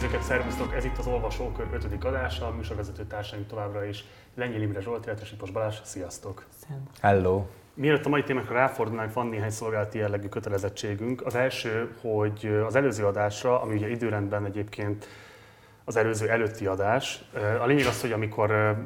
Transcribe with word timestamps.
nézőket, 0.00 0.22
szervusztok! 0.22 0.74
Ez 0.74 0.84
itt 0.84 0.98
az 0.98 1.06
Olvasókör 1.06 1.66
5. 1.72 2.04
adása, 2.04 2.46
a 2.46 2.50
műsorvezető 2.50 3.04
társaink 3.04 3.46
továbbra 3.46 3.84
is 3.84 4.04
Lengyel 4.34 4.60
Imre 4.60 4.80
Zsolt, 4.80 5.06
illetve 5.06 5.24
Sipos 5.26 5.50
Balázs. 5.50 5.76
Sziasztok! 5.82 6.44
Hello! 7.00 7.46
Mielőtt 7.74 8.04
a 8.04 8.08
mai 8.08 8.22
témákra 8.22 8.54
ráfordulnánk, 8.54 9.12
van 9.12 9.26
néhány 9.26 9.50
szolgálati 9.50 9.98
jellegű 9.98 10.28
kötelezettségünk. 10.28 11.26
Az 11.26 11.34
első, 11.34 11.96
hogy 12.00 12.60
az 12.66 12.74
előző 12.74 13.04
adásra, 13.04 13.62
ami 13.62 13.74
ugye 13.74 13.88
időrendben 13.88 14.44
egyébként 14.44 15.06
az 15.84 15.96
előző 15.96 16.28
előtti 16.28 16.66
adás, 16.66 17.24
a 17.60 17.66
lényeg 17.66 17.86
az, 17.86 18.00
hogy 18.00 18.12
amikor 18.12 18.76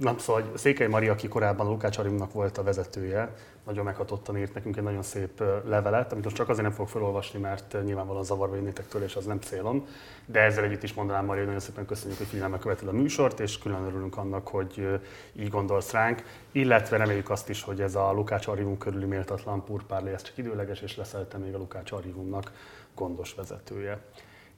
nem 0.00 0.18
szóval 0.18 0.50
Székely 0.54 0.86
Maria, 0.86 1.12
aki 1.12 1.28
korábban 1.28 1.66
a 1.66 1.70
Lukács 1.70 1.98
Arimnak 1.98 2.32
volt 2.32 2.58
a 2.58 2.62
vezetője, 2.62 3.34
nagyon 3.66 3.84
meghatottan 3.84 4.36
írt 4.36 4.54
nekünk 4.54 4.76
egy 4.76 4.82
nagyon 4.82 5.02
szép 5.02 5.42
levelet, 5.64 6.12
amit 6.12 6.24
most 6.24 6.36
csak 6.36 6.48
azért 6.48 6.64
nem 6.66 6.74
fogok 6.74 6.88
felolvasni, 6.88 7.40
mert 7.40 7.76
nyilvánvalóan 7.84 8.24
zavarba 8.24 8.54
jönnétek 8.54 8.88
tőle, 8.88 9.04
és 9.04 9.16
az 9.16 9.24
nem 9.24 9.40
célom. 9.40 9.86
De 10.26 10.40
ezzel 10.40 10.64
együtt 10.64 10.82
is 10.82 10.94
mondanám, 10.94 11.24
Maria, 11.24 11.40
hogy 11.40 11.46
nagyon 11.52 11.66
szépen 11.66 11.86
köszönjük, 11.86 12.18
hogy 12.18 12.26
figyelme 12.26 12.58
követed 12.58 12.88
a 12.88 12.92
műsort, 12.92 13.40
és 13.40 13.58
külön 13.58 13.84
örülünk 13.84 14.16
annak, 14.16 14.48
hogy 14.48 15.00
így 15.32 15.48
gondolsz 15.48 15.92
ránk. 15.92 16.22
Illetve 16.52 16.96
reméljük 16.96 17.30
azt 17.30 17.48
is, 17.48 17.62
hogy 17.62 17.80
ez 17.80 17.94
a 17.94 18.12
Lukács 18.12 18.46
Arivum 18.46 18.78
körüli 18.78 19.06
méltatlan 19.06 19.64
purpárlé, 19.64 20.12
ez 20.12 20.22
csak 20.22 20.38
időleges, 20.38 20.80
és 20.80 20.96
leszel 20.96 21.26
még 21.44 21.54
a 21.54 21.58
Lukács 21.58 21.92
Arivumnak 21.92 22.52
gondos 22.94 23.34
vezetője. 23.34 24.00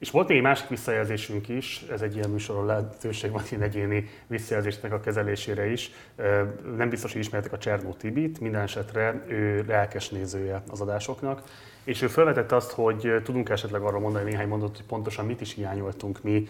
És 0.02 0.10
volt 0.10 0.28
még 0.28 0.42
másik 0.42 0.68
visszajelzésünk 0.68 1.48
is, 1.48 1.84
ez 1.90 2.02
egy 2.02 2.14
ilyen 2.14 2.30
műsoron 2.30 2.66
lehetőség 2.66 3.30
van 3.30 3.42
ilyen 3.50 3.62
egyéni 3.62 4.08
visszajelzésnek 4.26 4.92
a 4.92 5.00
kezelésére 5.00 5.70
is. 5.70 5.90
Nem 6.76 6.88
biztos, 6.88 7.12
hogy 7.12 7.20
ismertek 7.20 7.52
a 7.52 7.58
Csernó 7.58 7.92
Tibit, 7.92 8.40
minden 8.40 8.60
esetre 8.60 9.24
ő 9.28 9.64
lelkes 9.68 10.08
nézője 10.08 10.62
az 10.70 10.80
adásoknak, 10.80 11.42
és 11.84 12.02
ő 12.02 12.06
felvetette 12.06 12.56
azt, 12.56 12.70
hogy 12.70 13.20
tudunk 13.24 13.48
esetleg 13.48 13.82
arról 13.82 14.00
mondani 14.00 14.30
néhány 14.30 14.48
mondatot, 14.48 14.76
hogy 14.76 14.86
pontosan 14.86 15.26
mit 15.26 15.40
is 15.40 15.54
hiányoltunk 15.54 16.22
mi 16.22 16.48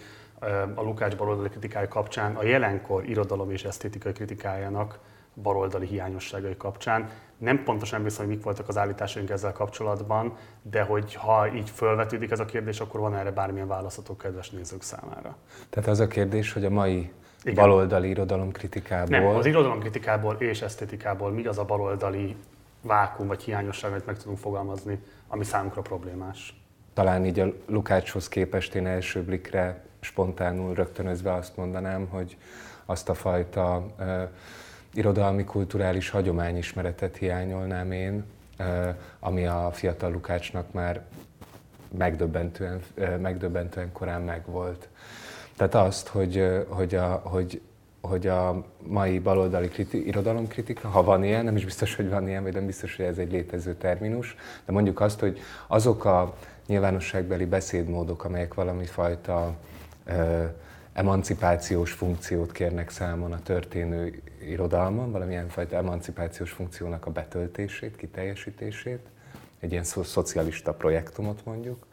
a 0.75 0.81
Lukács 0.81 1.15
baloldali 1.15 1.49
kritikája 1.49 1.87
kapcsán, 1.87 2.35
a 2.35 2.43
jelenkor 2.43 3.09
irodalom 3.09 3.51
és 3.51 3.63
esztétikai 3.63 4.11
kritikájának 4.11 4.99
baloldali 5.41 5.85
hiányosságai 5.85 6.57
kapcsán. 6.57 7.09
Nem 7.37 7.63
pontosan 7.63 7.97
emlékszem, 7.97 8.25
hogy 8.25 8.35
mik 8.35 8.43
voltak 8.43 8.67
az 8.67 8.77
állításaink 8.77 9.29
ezzel 9.29 9.51
kapcsolatban, 9.51 10.37
de 10.61 10.81
hogy 10.81 11.13
ha 11.13 11.53
így 11.53 11.69
felvetődik 11.69 12.31
ez 12.31 12.39
a 12.39 12.45
kérdés, 12.45 12.79
akkor 12.79 12.99
van 12.99 13.15
erre 13.15 13.31
bármilyen 13.31 13.67
válaszatok 13.67 14.17
kedves 14.17 14.49
nézők 14.49 14.81
számára. 14.81 15.35
Tehát 15.69 15.89
az 15.89 15.99
a 15.99 16.07
kérdés, 16.07 16.53
hogy 16.53 16.65
a 16.65 16.69
mai 16.69 17.11
Igen. 17.43 17.55
baloldali 17.55 18.09
irodalomkritikából... 18.09 19.19
Nem, 19.19 19.35
az 19.35 19.45
irodalomkritikából 19.45 20.35
és 20.35 20.61
esztetikából 20.61 21.31
mi 21.31 21.45
az 21.45 21.57
a 21.57 21.65
baloldali 21.65 22.35
vákum 22.81 23.27
vagy 23.27 23.43
hiányosság, 23.43 23.91
amit 23.91 24.05
meg 24.05 24.17
tudunk 24.17 24.37
fogalmazni, 24.37 24.99
ami 25.27 25.43
számunkra 25.43 25.81
problémás? 25.81 26.61
Talán 26.93 27.25
így 27.25 27.39
a 27.39 27.53
Lukácshoz 27.65 28.27
képest 28.27 28.75
én 28.75 28.87
első 28.87 29.23
blikre 29.23 29.83
spontánul 29.99 30.73
rögtönözve 30.73 31.33
azt 31.33 31.57
mondanám, 31.57 32.07
hogy 32.07 32.37
azt 32.85 33.09
a 33.09 33.13
fajta 33.13 33.85
uh, 33.99 34.29
irodalmi 34.93 35.43
kulturális 35.43 36.09
hagyományismeretet 36.09 37.17
hiányolnám 37.17 37.91
én, 37.91 38.23
ami 39.19 39.45
a 39.45 39.69
fiatal 39.71 40.11
Lukácsnak 40.11 40.71
már 40.71 41.01
megdöbbentően, 41.97 42.81
megdöbbentően 43.21 43.91
korán 43.91 44.21
megvolt. 44.21 44.87
Tehát 45.57 45.75
azt, 45.75 46.07
hogy, 46.07 46.63
hogy, 46.67 46.95
a, 46.95 47.21
hogy, 47.23 47.61
hogy 48.01 48.27
a 48.27 48.65
mai 48.87 49.19
baloldali 49.19 49.67
kriti, 49.67 50.07
irodalomkritika, 50.07 50.87
ha 50.87 51.03
van 51.03 51.23
ilyen, 51.23 51.43
nem 51.43 51.55
is 51.55 51.65
biztos, 51.65 51.95
hogy 51.95 52.09
van 52.09 52.27
ilyen, 52.27 52.43
vagy 52.43 52.53
nem 52.53 52.65
biztos, 52.65 52.95
hogy 52.95 53.05
ez 53.05 53.17
egy 53.17 53.31
létező 53.31 53.75
terminus, 53.75 54.35
de 54.65 54.71
mondjuk 54.71 54.99
azt, 54.99 55.19
hogy 55.19 55.39
azok 55.67 56.05
a 56.05 56.35
nyilvánosságbeli 56.67 57.45
beszédmódok, 57.45 58.23
amelyek 58.23 58.53
valami 58.53 58.85
fajta 58.85 59.55
emancipációs 60.93 61.91
funkciót 61.91 62.51
kérnek 62.51 62.89
számon 62.89 63.31
a 63.31 63.41
történő 63.41 64.21
irodalmon, 64.47 65.11
valamilyen 65.11 65.47
fajta 65.47 65.75
emancipációs 65.75 66.51
funkciónak 66.51 67.05
a 67.05 67.11
betöltését, 67.11 67.95
kiteljesítését, 67.95 68.99
egy 69.59 69.71
ilyen 69.71 69.83
szo- 69.83 70.05
szocialista 70.05 70.73
projektumot 70.73 71.45
mondjuk. 71.45 71.85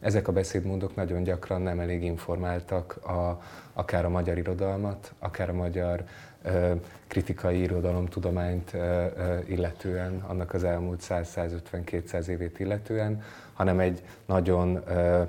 Ezek 0.00 0.28
a 0.28 0.32
beszédmódok 0.32 0.94
nagyon 0.94 1.22
gyakran 1.22 1.62
nem 1.62 1.80
elég 1.80 2.02
informáltak 2.02 2.96
a, 3.06 3.42
akár 3.72 4.04
a 4.04 4.08
magyar 4.08 4.38
irodalmat, 4.38 5.12
akár 5.18 5.48
a 5.48 5.52
magyar 5.52 6.04
ö, 6.42 6.72
kritikai 7.06 7.60
irodalomtudományt 7.60 8.74
ö, 8.74 8.78
ö, 9.16 9.38
illetően, 9.46 10.24
annak 10.26 10.54
az 10.54 10.64
elmúlt 10.64 11.04
100-150-200 11.08 12.26
évét 12.26 12.60
illetően, 12.60 13.22
hanem 13.52 13.80
egy 13.80 14.02
nagyon 14.26 14.82
ö, 14.88 15.22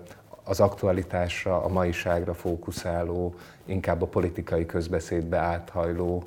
az 0.45 0.59
aktualitásra, 0.59 1.63
a 1.63 1.67
maiságra 1.67 2.33
fókuszáló, 2.33 3.35
inkább 3.65 4.01
a 4.01 4.05
politikai 4.05 4.65
közbeszédbe 4.65 5.37
áthajló 5.37 6.23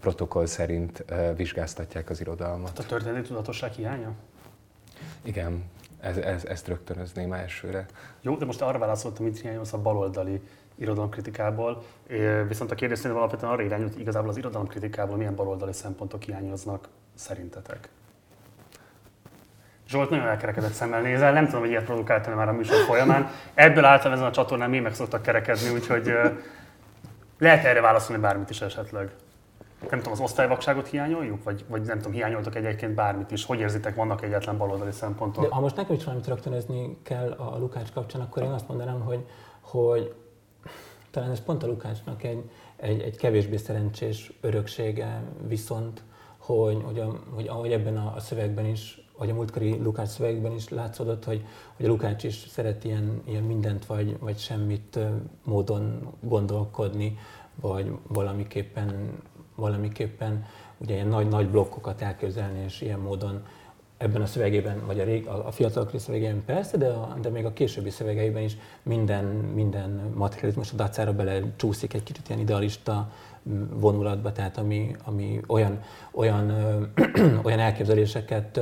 protokoll 0.00 0.46
szerint 0.46 1.04
vizsgáztatják 1.36 2.10
az 2.10 2.20
irodalmat. 2.20 2.78
A 2.78 2.86
történeti 2.86 3.28
tudatosság 3.28 3.72
hiánya? 3.72 4.12
Igen, 5.22 5.64
ez, 6.00 6.16
ez, 6.16 6.44
ezt 6.44 6.68
rögtönözném 6.68 7.32
elsőre. 7.32 7.86
Jó, 8.20 8.36
de 8.36 8.44
most 8.44 8.62
arra 8.62 8.78
válaszoltam, 8.78 9.24
mit 9.24 9.40
hiányolsz 9.40 9.72
a 9.72 9.78
baloldali 9.78 10.42
irodalomkritikából, 10.74 11.84
viszont 12.48 12.70
a 12.70 12.74
kérdés 12.74 12.98
szerintem 12.98 13.20
alapvetően 13.20 13.52
arra 13.52 13.62
irányult, 13.62 13.92
hogy 13.92 14.00
igazából 14.00 14.28
az 14.28 14.36
irodalomkritikából 14.36 15.16
milyen 15.16 15.34
baloldali 15.34 15.72
szempontok 15.72 16.22
hiányoznak 16.22 16.88
szerintetek? 17.14 17.88
Zsolt 19.88 20.10
nagyon 20.10 20.26
elkerekedett 20.26 20.72
szemmel 20.72 21.00
nézel, 21.00 21.32
nem 21.32 21.44
tudom, 21.44 21.60
hogy 21.60 21.70
ilyet 21.70 21.84
produkáltál 21.84 22.34
már 22.34 22.48
a 22.48 22.52
műsor 22.52 22.76
folyamán. 22.76 23.30
Ebből 23.54 23.84
által 23.84 24.12
ezen 24.12 24.24
a 24.24 24.30
csatornán 24.30 24.70
mi 24.70 24.78
meg 24.78 24.94
szoktak 24.94 25.22
kerekedni, 25.22 25.68
úgyhogy 25.70 26.12
lehet 27.38 27.64
erre 27.64 27.80
válaszolni 27.80 28.22
bármit 28.22 28.50
is 28.50 28.60
esetleg. 28.60 29.10
Nem 29.90 29.98
tudom, 29.98 30.12
az 30.12 30.20
osztályvakságot 30.20 30.88
hiányoljuk? 30.88 31.44
Vagy, 31.44 31.64
vagy 31.68 31.82
nem 31.82 31.96
tudom, 31.96 32.12
hiányoltok 32.12 32.54
egyébként 32.54 32.94
bármit 32.94 33.30
is? 33.30 33.44
Hogy 33.44 33.60
érzitek, 33.60 33.94
vannak 33.94 34.22
egyetlen 34.22 34.58
baloldali 34.58 34.92
szempontok? 34.92 35.42
De 35.42 35.54
ha 35.54 35.60
most 35.60 35.76
nekem 35.76 35.96
is 35.96 36.04
valamit 36.04 36.26
rögtönözni 36.26 36.98
kell 37.02 37.30
a 37.30 37.58
Lukács 37.58 37.92
kapcsán, 37.92 38.20
akkor 38.20 38.42
én 38.42 38.50
azt 38.50 38.68
mondanám, 38.68 39.00
hogy, 39.00 39.26
hogy 39.60 40.14
talán 41.10 41.30
ez 41.30 41.42
pont 41.42 41.62
a 41.62 41.66
Lukácsnak 41.66 42.22
egy, 42.22 42.50
egy, 42.76 43.00
egy 43.00 43.16
kevésbé 43.16 43.56
szerencsés 43.56 44.32
öröksége, 44.40 45.22
viszont 45.46 46.02
hogy, 46.38 46.82
hogy, 46.84 46.98
a, 46.98 47.20
hogy 47.34 47.48
ahogy 47.48 47.72
ebben 47.72 47.96
a, 47.96 48.12
a 48.16 48.20
szövegben 48.20 48.66
is 48.66 49.07
hogy 49.18 49.30
a 49.30 49.34
múltkori 49.34 49.78
Lukács 49.82 50.08
szövegben 50.08 50.52
is 50.52 50.68
látszódott, 50.68 51.24
hogy, 51.24 51.44
hogy 51.76 51.86
a 51.86 51.88
Lukács 51.88 52.24
is 52.24 52.34
szeret 52.34 52.84
ilyen, 52.84 53.22
ilyen 53.24 53.42
mindent 53.42 53.86
vagy, 53.86 54.18
vagy 54.18 54.38
semmit 54.38 54.98
módon 55.44 56.12
gondolkodni, 56.20 57.18
vagy 57.60 57.92
valamiképpen, 58.06 59.20
valamiképpen 59.54 60.44
ugye 60.76 60.94
ilyen 60.94 61.08
nagy-nagy 61.08 61.48
blokkokat 61.48 62.02
elképzelni, 62.02 62.62
és 62.64 62.80
ilyen 62.80 62.98
módon 62.98 63.42
ebben 63.96 64.22
a 64.22 64.26
szövegében, 64.26 64.86
vagy 64.86 65.00
a, 65.00 65.04
rég, 65.04 65.26
a, 65.26 65.46
a 65.46 65.50
fiatalokri 65.50 65.98
szövegében 65.98 66.44
persze, 66.44 66.76
de, 66.76 66.88
a, 66.88 67.16
de 67.20 67.28
még 67.28 67.44
a 67.44 67.52
későbbi 67.52 67.90
szövegeiben 67.90 68.42
is 68.42 68.56
minden, 68.82 69.24
minden 69.54 70.12
materializmus 70.14 70.72
a 70.72 70.76
dacára 70.76 71.12
bele 71.12 71.42
csúszik 71.56 71.94
egy 71.94 72.02
kicsit 72.02 72.28
ilyen 72.28 72.40
idealista 72.40 73.12
vonulatba, 73.72 74.32
tehát 74.32 74.58
ami, 74.58 74.96
ami 75.04 75.40
olyan, 75.46 75.80
olyan, 76.10 76.52
olyan 77.46 77.58
elképzeléseket 77.58 78.60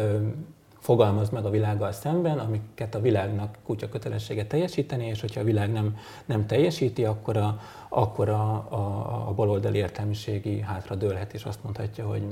fogalmaz 0.86 1.30
meg 1.30 1.44
a 1.44 1.50
világgal 1.50 1.92
szemben, 1.92 2.38
amiket 2.38 2.94
a 2.94 3.00
világnak 3.00 3.58
kutya 3.64 3.88
kötelessége 3.88 4.46
teljesíteni, 4.46 5.06
és 5.06 5.20
hogyha 5.20 5.40
a 5.40 5.44
világ 5.44 5.72
nem, 5.72 5.96
nem 6.24 6.46
teljesíti, 6.46 7.04
akkor 7.04 7.36
a, 7.36 7.60
akkor 7.88 8.28
a, 8.28 8.66
a, 8.70 9.24
a 9.28 9.32
baloldali 9.34 9.78
értelmiségi 9.78 10.60
hátra 10.60 10.94
dőlhet, 10.94 11.34
és 11.34 11.44
azt 11.44 11.62
mondhatja, 11.62 12.06
hogy 12.06 12.22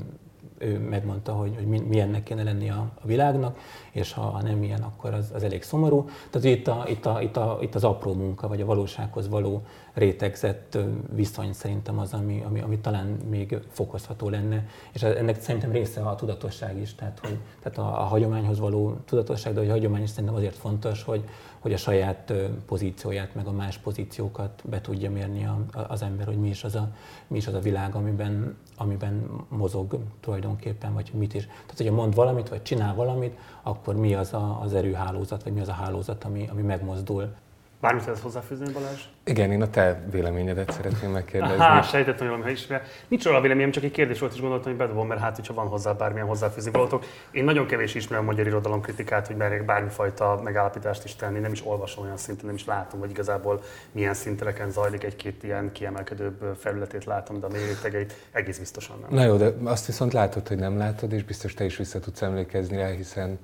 ő 0.57 0.79
megmondta, 0.79 1.33
hogy, 1.33 1.55
hogy 1.55 1.65
milyennek 1.65 2.23
kéne 2.23 2.43
lenni 2.43 2.69
a, 2.69 2.91
a 3.01 3.07
világnak, 3.07 3.57
és 3.91 4.13
ha, 4.13 4.21
ha 4.21 4.41
nem 4.41 4.63
ilyen, 4.63 4.81
akkor 4.81 5.13
az, 5.13 5.31
az 5.33 5.43
elég 5.43 5.63
szomorú. 5.63 6.09
Tehát 6.29 6.57
itt, 6.57 6.67
a, 6.67 6.85
itt, 6.87 7.05
a, 7.05 7.21
itt, 7.21 7.37
a, 7.37 7.57
itt 7.61 7.75
az 7.75 7.83
apró 7.83 8.13
munka, 8.13 8.47
vagy 8.47 8.61
a 8.61 8.65
valósághoz 8.65 9.29
való 9.29 9.61
rétegzett 9.95 10.77
viszony 11.15 11.53
szerintem 11.53 11.99
az, 11.99 12.13
ami, 12.13 12.43
ami, 12.45 12.61
ami 12.61 12.79
talán 12.79 13.07
még 13.29 13.57
fokozható 13.69 14.29
lenne, 14.29 14.67
és 14.91 15.03
ennek 15.03 15.41
szerintem 15.41 15.71
része 15.71 16.01
a 16.01 16.15
tudatosság 16.15 16.77
is, 16.77 16.95
tehát, 16.95 17.19
hogy, 17.19 17.37
tehát 17.61 17.77
a, 17.77 18.01
a 18.01 18.03
hagyományhoz 18.03 18.59
való 18.59 18.95
tudatosság, 19.05 19.53
de 19.53 19.59
hogy 19.59 19.69
a 19.69 19.71
hagyomány 19.71 20.03
is 20.03 20.09
szerintem 20.09 20.35
azért 20.35 20.55
fontos, 20.55 21.03
hogy, 21.03 21.23
hogy 21.59 21.73
a 21.73 21.77
saját 21.77 22.33
pozícióját, 22.65 23.35
meg 23.35 23.47
a 23.47 23.51
más 23.51 23.77
pozíciókat 23.77 24.61
be 24.65 24.81
tudja 24.81 25.11
mérni 25.11 25.47
az 25.87 26.01
ember, 26.01 26.25
hogy 26.25 26.39
mi 26.39 26.47
is 26.47 26.63
az 26.63 26.75
a, 26.75 26.89
mi 27.27 27.37
is 27.37 27.47
az 27.47 27.53
a 27.53 27.59
világ, 27.59 27.95
amiben, 27.95 28.57
amiben 28.77 29.29
mozog 29.47 29.97
tulajdonképpen, 30.19 30.93
vagy 30.93 31.11
mit 31.13 31.33
is. 31.33 31.45
Tehát, 31.45 31.77
hogyha 31.77 31.93
mond 31.93 32.15
valamit, 32.15 32.49
vagy 32.49 32.61
csinál 32.61 32.95
valamit, 32.95 33.37
akkor 33.61 33.95
mi 33.95 34.15
az 34.15 34.33
a, 34.33 34.59
az 34.61 34.73
erőhálózat, 34.73 35.43
vagy 35.43 35.53
mi 35.53 35.59
az 35.59 35.67
a 35.67 35.71
hálózat, 35.71 36.23
ami, 36.23 36.47
ami 36.51 36.61
megmozdul 36.61 37.33
Bármit 37.81 38.05
lehet 38.05 38.19
hozzáfűzni, 38.19 38.71
Balázs? 38.73 39.01
Igen, 39.23 39.51
én 39.51 39.61
a 39.61 39.69
te 39.69 40.03
véleményedet 40.11 40.71
szeretném 40.71 41.11
megkérdezni. 41.11 41.55
Aha, 41.63 41.81
sejtettem, 41.81 42.41
hogy 42.41 42.51
is. 42.51 42.67
Nincs 43.07 43.23
róla 43.23 43.41
véleményem, 43.41 43.71
csak 43.71 43.83
egy 43.83 43.91
kérdés 43.91 44.19
volt, 44.19 44.33
és 44.33 44.39
gondoltam, 44.39 44.67
hogy 44.67 44.79
bedobom, 44.81 45.07
mert 45.07 45.21
hát, 45.21 45.35
hogyha 45.35 45.53
van 45.53 45.67
hozzá 45.67 45.91
bármilyen 45.91 46.27
hozzáfűzni 46.27 46.71
valatok. 46.71 47.05
Én 47.31 47.43
nagyon 47.43 47.65
kevés 47.65 47.95
ismerem 47.95 48.23
a 48.23 48.27
magyar 48.27 48.47
irodalom 48.47 48.81
kritikát, 48.81 49.27
hogy 49.27 49.35
merjek 49.35 49.65
bármifajta 49.65 50.39
megállapítást 50.43 51.03
is 51.03 51.15
tenni. 51.15 51.39
Nem 51.39 51.51
is 51.51 51.65
olvasom 51.65 52.03
olyan 52.03 52.17
szinten, 52.17 52.45
nem 52.45 52.55
is 52.55 52.65
látom, 52.65 52.99
hogy 52.99 53.09
igazából 53.09 53.61
milyen 53.91 54.13
szintereken 54.13 54.71
zajlik 54.71 55.03
egy-két 55.03 55.43
ilyen 55.43 55.71
kiemelkedőbb 55.71 56.55
felületét 56.59 57.05
látom, 57.05 57.39
de 57.39 57.45
a 57.45 57.49
mérétegeit 57.49 58.13
egész 58.31 58.57
biztosan 58.57 58.97
nem. 59.01 59.09
Na 59.09 59.23
jó, 59.25 59.35
de 59.37 59.53
azt 59.63 59.85
viszont 59.85 60.13
látod, 60.13 60.47
hogy 60.47 60.57
nem 60.57 60.77
látod, 60.77 61.11
és 61.11 61.23
biztos 61.23 61.53
te 61.53 61.63
is 61.65 61.77
vissza 61.77 61.99
tudsz 61.99 62.21
emlékezni 62.21 62.77
rá, 62.77 62.87
hiszen 62.87 63.39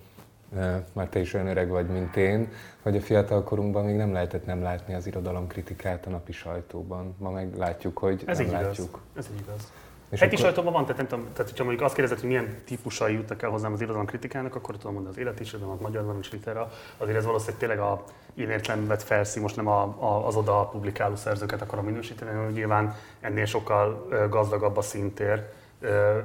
már 0.93 1.07
te 1.09 1.19
is 1.19 1.33
olyan 1.33 1.47
öreg 1.47 1.69
vagy, 1.69 1.87
mint 1.87 2.15
én, 2.15 2.51
hogy 2.81 2.95
a 2.95 3.01
fiatal 3.01 3.43
korunkban 3.43 3.85
még 3.85 3.95
nem 3.95 4.13
lehetett 4.13 4.45
nem 4.45 4.61
látni 4.61 4.93
az 4.93 5.07
irodalomkritikát 5.07 6.05
a 6.05 6.09
napi 6.09 6.31
sajtóban. 6.31 7.15
Ma 7.17 7.29
meg 7.29 7.55
látjuk, 7.57 7.97
hogy 7.97 8.23
Ez 8.25 8.37
nem 8.37 8.47
így 8.47 8.53
látjuk. 8.53 8.87
igaz. 8.87 9.01
Ez 9.25 9.29
így 9.33 9.39
igaz. 9.39 9.71
És 10.09 10.19
Heti 10.19 10.35
akkor- 10.35 10.45
sajtóban 10.45 10.73
van, 10.73 10.81
tehát, 10.81 10.97
nem 10.97 11.07
tudom, 11.07 11.33
tehát 11.33 11.57
ha 11.57 11.63
mondjuk 11.63 11.85
azt 11.85 11.93
kérdezed, 11.95 12.19
hogy 12.19 12.29
milyen 12.29 12.61
típusai 12.65 13.13
jutnak 13.13 13.41
el 13.41 13.49
hozzám 13.49 13.73
az 13.73 13.81
irodalomkritikának, 13.81 14.55
akkor 14.55 14.77
tudom 14.77 14.93
mondani 14.93 15.15
az 15.15 15.21
életirodalmat, 15.21 15.81
magyar 15.81 16.05
van 16.05 16.19
is 16.19 16.31
litera. 16.31 16.69
Azért 16.97 17.17
ez 17.17 17.25
valószínűleg 17.25 17.59
tényleg 17.59 17.79
a 17.79 18.03
én 18.33 18.49
értelemben 18.49 18.87
vett 18.89 19.01
felszi, 19.01 19.39
most 19.39 19.55
nem 19.55 19.67
a, 19.67 19.81
a, 19.99 20.27
az 20.27 20.35
oda 20.35 20.65
publikáló 20.71 21.15
szerzőket 21.15 21.61
akarom 21.61 21.85
minősíteni, 21.85 22.31
hanem 22.31 22.51
nyilván 22.51 22.95
ennél 23.19 23.45
sokkal 23.45 24.07
gazdagabb 24.29 24.77
a 24.77 24.81
szintér, 24.81 25.49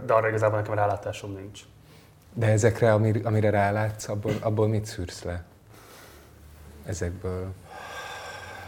de 0.07 0.13
arra 0.13 0.29
igazából 0.29 0.59
nekem 0.59 0.75
rálátásom 0.75 1.33
nincs. 1.33 1.61
De 2.39 2.47
ezekre, 2.47 2.93
amire, 2.93 3.21
amire 3.23 3.51
rálátsz, 3.51 4.09
abból, 4.09 4.33
abból 4.41 4.69
mit 4.69 4.85
szűrsz 4.85 5.23
le? 5.23 5.45
Ezekből. 6.87 7.53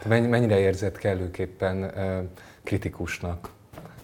Te 0.03 0.09
mennyi- 0.09 0.29
mennyire 0.29 0.59
érzed 0.59 0.99
kellőképpen 0.99 1.93
kritikusnak? 2.62 3.49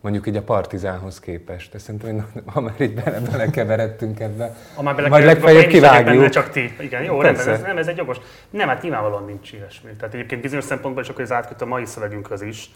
Mondjuk 0.01 0.27
így 0.27 0.37
a 0.37 0.43
partizánhoz 0.43 1.21
képest. 1.21 1.75
Ezt 1.75 1.85
szerintem, 1.85 2.27
hogy 2.33 2.43
ha 2.53 2.61
már 2.61 2.81
így 2.81 2.95
bele, 2.95 3.21
belekeveredtünk 3.21 4.21
ebbe, 4.21 4.57
Ha 4.75 4.83
már 4.83 4.95
majd 4.95 5.11
belekerülünk, 5.11 5.37
akkor 5.37 5.53
legfeljebb 5.53 5.69
kivágjuk. 5.69 6.17
Benne, 6.17 6.29
csak 6.29 6.51
ti. 6.51 6.75
Igen, 6.81 7.03
jó, 7.03 7.19
Persze. 7.19 7.45
rendben, 7.45 7.55
ez, 7.55 7.67
nem, 7.75 7.79
ez 7.79 7.87
egy 7.87 7.97
jogos. 7.97 8.17
Nem, 8.51 8.69
hát 8.69 8.83
nyilvánvalóan 8.83 9.25
nincs 9.25 9.53
ilyesmi. 9.53 9.91
Tehát 9.99 10.15
egyébként 10.15 10.41
bizonyos 10.43 10.65
szempontból, 10.65 11.03
és 11.03 11.09
akkor 11.09 11.23
ez 11.23 11.33
átköt 11.33 11.63
a 11.63 11.67
mai 11.67 11.85
szövegünkhöz 11.85 12.43
is, 12.43 12.71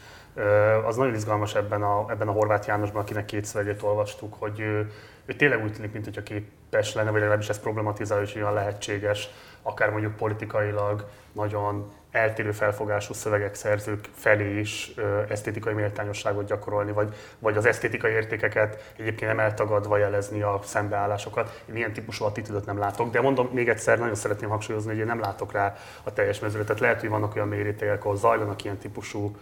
az 0.87 0.97
nagyon 0.97 1.15
izgalmas 1.15 1.55
ebben 1.55 1.83
a, 1.83 2.11
ebben 2.11 2.29
a 2.29 2.33
Horváth 2.33 2.69
Jánosban, 2.69 3.03
akinek 3.03 3.25
két 3.25 3.45
szövegét 3.45 3.83
olvastuk, 3.83 4.35
hogy 4.39 4.61
ő, 4.61 4.91
ő 5.27 5.33
tényleg 5.33 5.63
úgy 5.63 5.73
tűnik, 5.73 5.93
mint 5.93 6.05
hogyha 6.05 6.23
képes 6.23 6.95
lenne, 6.95 7.11
vagy 7.11 7.21
legalábbis 7.21 7.49
ez 7.49 7.61
problematizálja, 7.61 8.27
hogy 8.33 8.43
olyan 8.43 8.55
lehetséges, 8.55 9.29
akár 9.63 9.91
mondjuk 9.91 10.17
politikailag 10.17 11.09
nagyon 11.33 11.93
eltérő 12.11 12.53
felfogású 12.53 13.15
szövegek, 13.15 13.55
szerzők 13.55 14.09
felé 14.15 14.59
is 14.59 14.93
ö, 14.97 15.23
esztétikai 15.29 15.75
méltányosságot 15.75 16.47
gyakorolni, 16.47 16.93
vagy, 16.93 17.15
vagy 17.39 17.57
az 17.57 17.67
esztétikai 17.67 18.13
értékeket 18.13 18.93
egyébként 18.97 19.31
nem 19.31 19.41
eltagadva 19.41 19.97
jelezni 19.97 20.43
a 20.43 20.61
szembeállásokat. 20.63 21.63
Én 21.69 21.77
ilyen 21.77 21.93
típusú 21.93 22.25
attitűdöt 22.25 22.67
nem 22.67 22.79
látok, 22.79 23.11
de 23.11 23.21
mondom 23.21 23.49
még 23.53 23.69
egyszer, 23.69 23.99
nagyon 23.99 24.15
szeretném 24.15 24.49
hangsúlyozni, 24.49 24.91
hogy 24.91 24.99
én 24.99 25.07
nem 25.07 25.21
látok 25.21 25.53
rá 25.53 25.77
a 26.03 26.13
teljes 26.13 26.39
mezőre. 26.41 26.65
Tehát 26.65 26.81
lehet, 26.81 27.01
hogy 27.01 27.09
vannak 27.09 27.35
olyan 27.35 27.49
mérétegek, 27.49 28.05
ahol 28.05 28.17
zajlanak 28.17 28.65
ilyen 28.65 28.79
típusú 28.79 29.37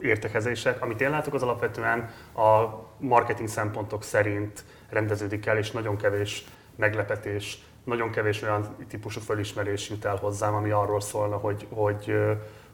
értekezések. 0.00 0.82
Amit 0.82 1.00
én 1.00 1.10
látok, 1.10 1.34
az 1.34 1.42
alapvetően 1.42 2.10
a 2.34 2.66
marketing 2.98 3.48
szempontok 3.48 4.02
szerint 4.02 4.64
rendeződik 4.90 5.46
el, 5.46 5.58
és 5.58 5.70
nagyon 5.70 5.96
kevés 5.96 6.44
meglepetés, 6.76 7.58
nagyon 7.84 8.10
kevés 8.10 8.42
olyan 8.42 8.76
típusú 8.88 9.20
fölismerés 9.20 9.90
jut 9.90 10.04
el 10.04 10.16
hozzám, 10.16 10.54
ami 10.54 10.70
arról 10.70 11.00
szólna, 11.00 11.36
hogy, 11.36 11.66
hogy, 11.70 12.14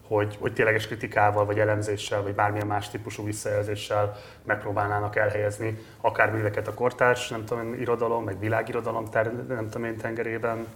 hogy, 0.07 0.37
hogy 0.39 0.53
tényleges 0.53 0.87
kritikával, 0.87 1.45
vagy 1.45 1.59
elemzéssel, 1.59 2.21
vagy 2.21 2.35
bármilyen 2.35 2.67
más 2.67 2.89
típusú 2.89 3.25
visszajelzéssel 3.25 4.15
megpróbálnának 4.43 5.15
elhelyezni 5.15 5.77
akár 6.01 6.31
műveket 6.31 6.67
a 6.67 6.73
kortárs, 6.73 7.29
nem 7.29 7.45
tudom, 7.45 7.73
irodalom, 7.73 8.23
meg 8.23 8.39
világirodalom, 8.39 9.05
ter, 9.05 9.31
nem 9.47 9.69
tudom 9.69 9.87
én, 9.87 9.97
tengerében, 9.97 10.67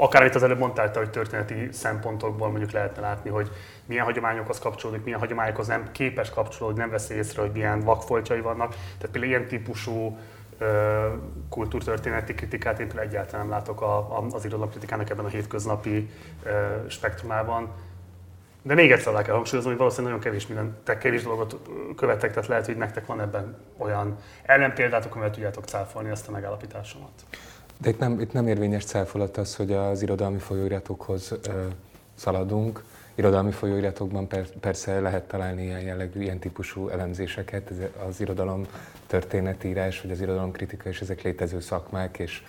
akár 0.00 0.24
itt 0.24 0.34
az 0.34 0.42
előbb 0.42 0.58
mondtál, 0.58 0.90
hogy 0.94 1.10
történeti 1.10 1.68
szempontokból 1.72 2.48
mondjuk 2.48 2.70
lehetne 2.70 3.00
látni, 3.00 3.30
hogy 3.30 3.50
milyen 3.84 4.04
hagyományokhoz 4.04 4.58
kapcsolódik, 4.58 5.04
milyen 5.04 5.18
hagyományokhoz 5.18 5.66
nem 5.66 5.92
képes 5.92 6.30
kapcsolódni, 6.30 6.80
nem 6.80 6.90
veszi 6.90 7.14
észre, 7.14 7.40
hogy 7.40 7.52
milyen 7.52 7.80
vakfoltjai 7.80 8.40
vannak. 8.40 8.70
Tehát 8.70 9.08
például 9.10 9.32
ilyen 9.32 9.46
típusú 9.46 10.18
kultúrtörténeti 11.48 12.34
kritikát 12.34 12.78
én 12.80 12.86
például 12.86 13.08
egyáltalán 13.08 13.46
nem 13.46 13.54
látok 13.54 13.80
a, 13.80 13.96
a, 13.96 14.26
az 14.30 14.44
irodalomkritikának 14.44 15.10
ebben 15.10 15.24
a 15.24 15.28
hétköznapi 15.28 16.10
spektrumában. 16.88 17.68
De 18.62 18.74
még 18.74 18.92
egyszer 18.92 19.12
alá 19.12 19.22
kell 19.22 19.34
hangsúlyoznom, 19.34 19.72
hogy 19.72 19.82
valószínűleg 19.82 20.16
nagyon 20.16 20.30
kevés 20.30 20.46
minden, 20.46 20.76
te 20.84 20.98
kevés 20.98 21.22
dolgot 21.22 21.56
követek, 21.96 22.32
tehát 22.32 22.48
lehet, 22.48 22.66
hogy 22.66 22.76
nektek 22.76 23.06
van 23.06 23.20
ebben 23.20 23.56
olyan 23.76 24.16
ellenpéldátok, 24.42 25.12
amivel 25.12 25.30
tudjátok 25.30 25.64
cáfolni 25.64 26.10
ezt 26.10 26.28
a 26.28 26.30
megállapításomat. 26.30 27.10
De 27.80 27.88
itt 27.88 27.98
nem, 27.98 28.20
itt 28.20 28.32
nem 28.32 28.46
érvényes 28.46 28.84
cáfolat 28.84 29.36
az, 29.36 29.56
hogy 29.56 29.72
az 29.72 30.02
irodalmi 30.02 30.38
folyóiratokhoz 30.38 31.32
ö, 31.48 31.66
szaladunk. 32.14 32.84
Irodalmi 33.14 33.50
folyóiratokban 33.50 34.28
per, 34.28 34.46
persze 34.60 35.00
lehet 35.00 35.24
találni 35.24 35.62
ilyen 35.62 35.80
jellegű, 35.80 36.20
ilyen 36.20 36.38
típusú 36.38 36.88
elemzéseket, 36.88 37.70
ez 37.70 37.76
az 38.08 38.20
irodalom 38.20 38.66
történetírás, 39.06 40.00
vagy 40.00 40.10
az 40.10 40.20
irodalom 40.20 40.52
kritika, 40.52 40.88
és 40.88 41.00
ezek 41.00 41.22
létező 41.22 41.60
szakmák, 41.60 42.18
és 42.18 42.42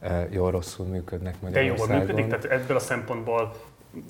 ö, 0.00 0.22
jól 0.30 0.50
rosszul 0.50 0.86
működnek 0.86 1.32
De 1.32 1.38
Magyarországon. 1.42 1.88
jól 1.88 1.98
működik? 1.98 2.26
Tehát 2.26 2.44
ebből 2.44 2.76
a 2.76 2.80
szempontból 2.80 3.54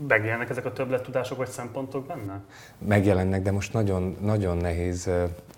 megjelennek 0.09 0.51
ezek 0.51 0.65
a 0.65 0.73
többlettudások 0.73 1.37
vagy 1.37 1.49
szempontok 1.49 2.07
benne? 2.07 2.41
megjelennek, 2.79 3.43
de 3.43 3.53
most 3.53 3.73
nagyon, 3.73 4.17
nagyon 4.21 4.57
nehéz 4.57 5.11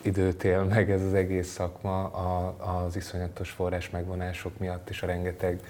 időt 0.02 0.44
él 0.44 0.62
meg 0.62 0.90
ez 0.90 1.02
az 1.02 1.14
egész 1.14 1.48
szakma 1.48 2.04
a, 2.04 2.56
az 2.84 2.96
iszonyatos 2.96 3.50
forrás 3.50 3.90
megvonások 3.90 4.58
miatt 4.58 4.90
és 4.90 5.02
a 5.02 5.06
rengeteg 5.06 5.60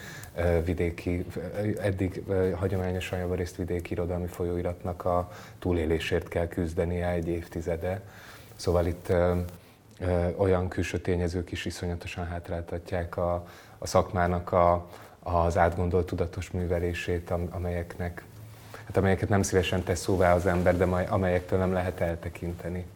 vidéki, 0.65 1.27
eddig 1.81 2.23
hagyományosan 2.55 3.19
javarészt 3.19 3.56
vidéki 3.56 3.93
irodalmi 3.93 4.27
folyóiratnak 4.27 5.05
a 5.05 5.31
túlélésért 5.59 6.29
kell 6.29 6.49
küzdenie 6.49 7.09
egy 7.09 7.29
évtizede. 7.29 8.00
Szóval 8.56 8.87
itt 8.87 9.12
olyan 10.37 10.69
külső 10.69 10.99
tényezők 10.99 11.53
is 11.53 11.65
iszonyatosan 11.65 12.27
hátráltatják 12.27 13.17
a, 13.17 13.47
a 13.79 13.87
szakmának 13.87 14.53
a, 14.53 14.88
az 15.23 15.56
átgondolt 15.56 16.06
tudatos 16.06 16.50
művelését, 16.50 17.31
am- 17.31 17.55
amelyeknek 17.55 18.25
hát 18.87 18.97
amelyeket 18.97 19.29
nem 19.29 19.43
szívesen 19.43 19.82
tesz 19.82 20.00
szóvá 20.00 20.35
az 20.35 20.47
ember, 20.47 20.77
de 20.77 20.85
amelyektől 20.85 21.59
nem 21.59 21.73
lehet 21.73 22.00
eltekinteni. 22.00 22.87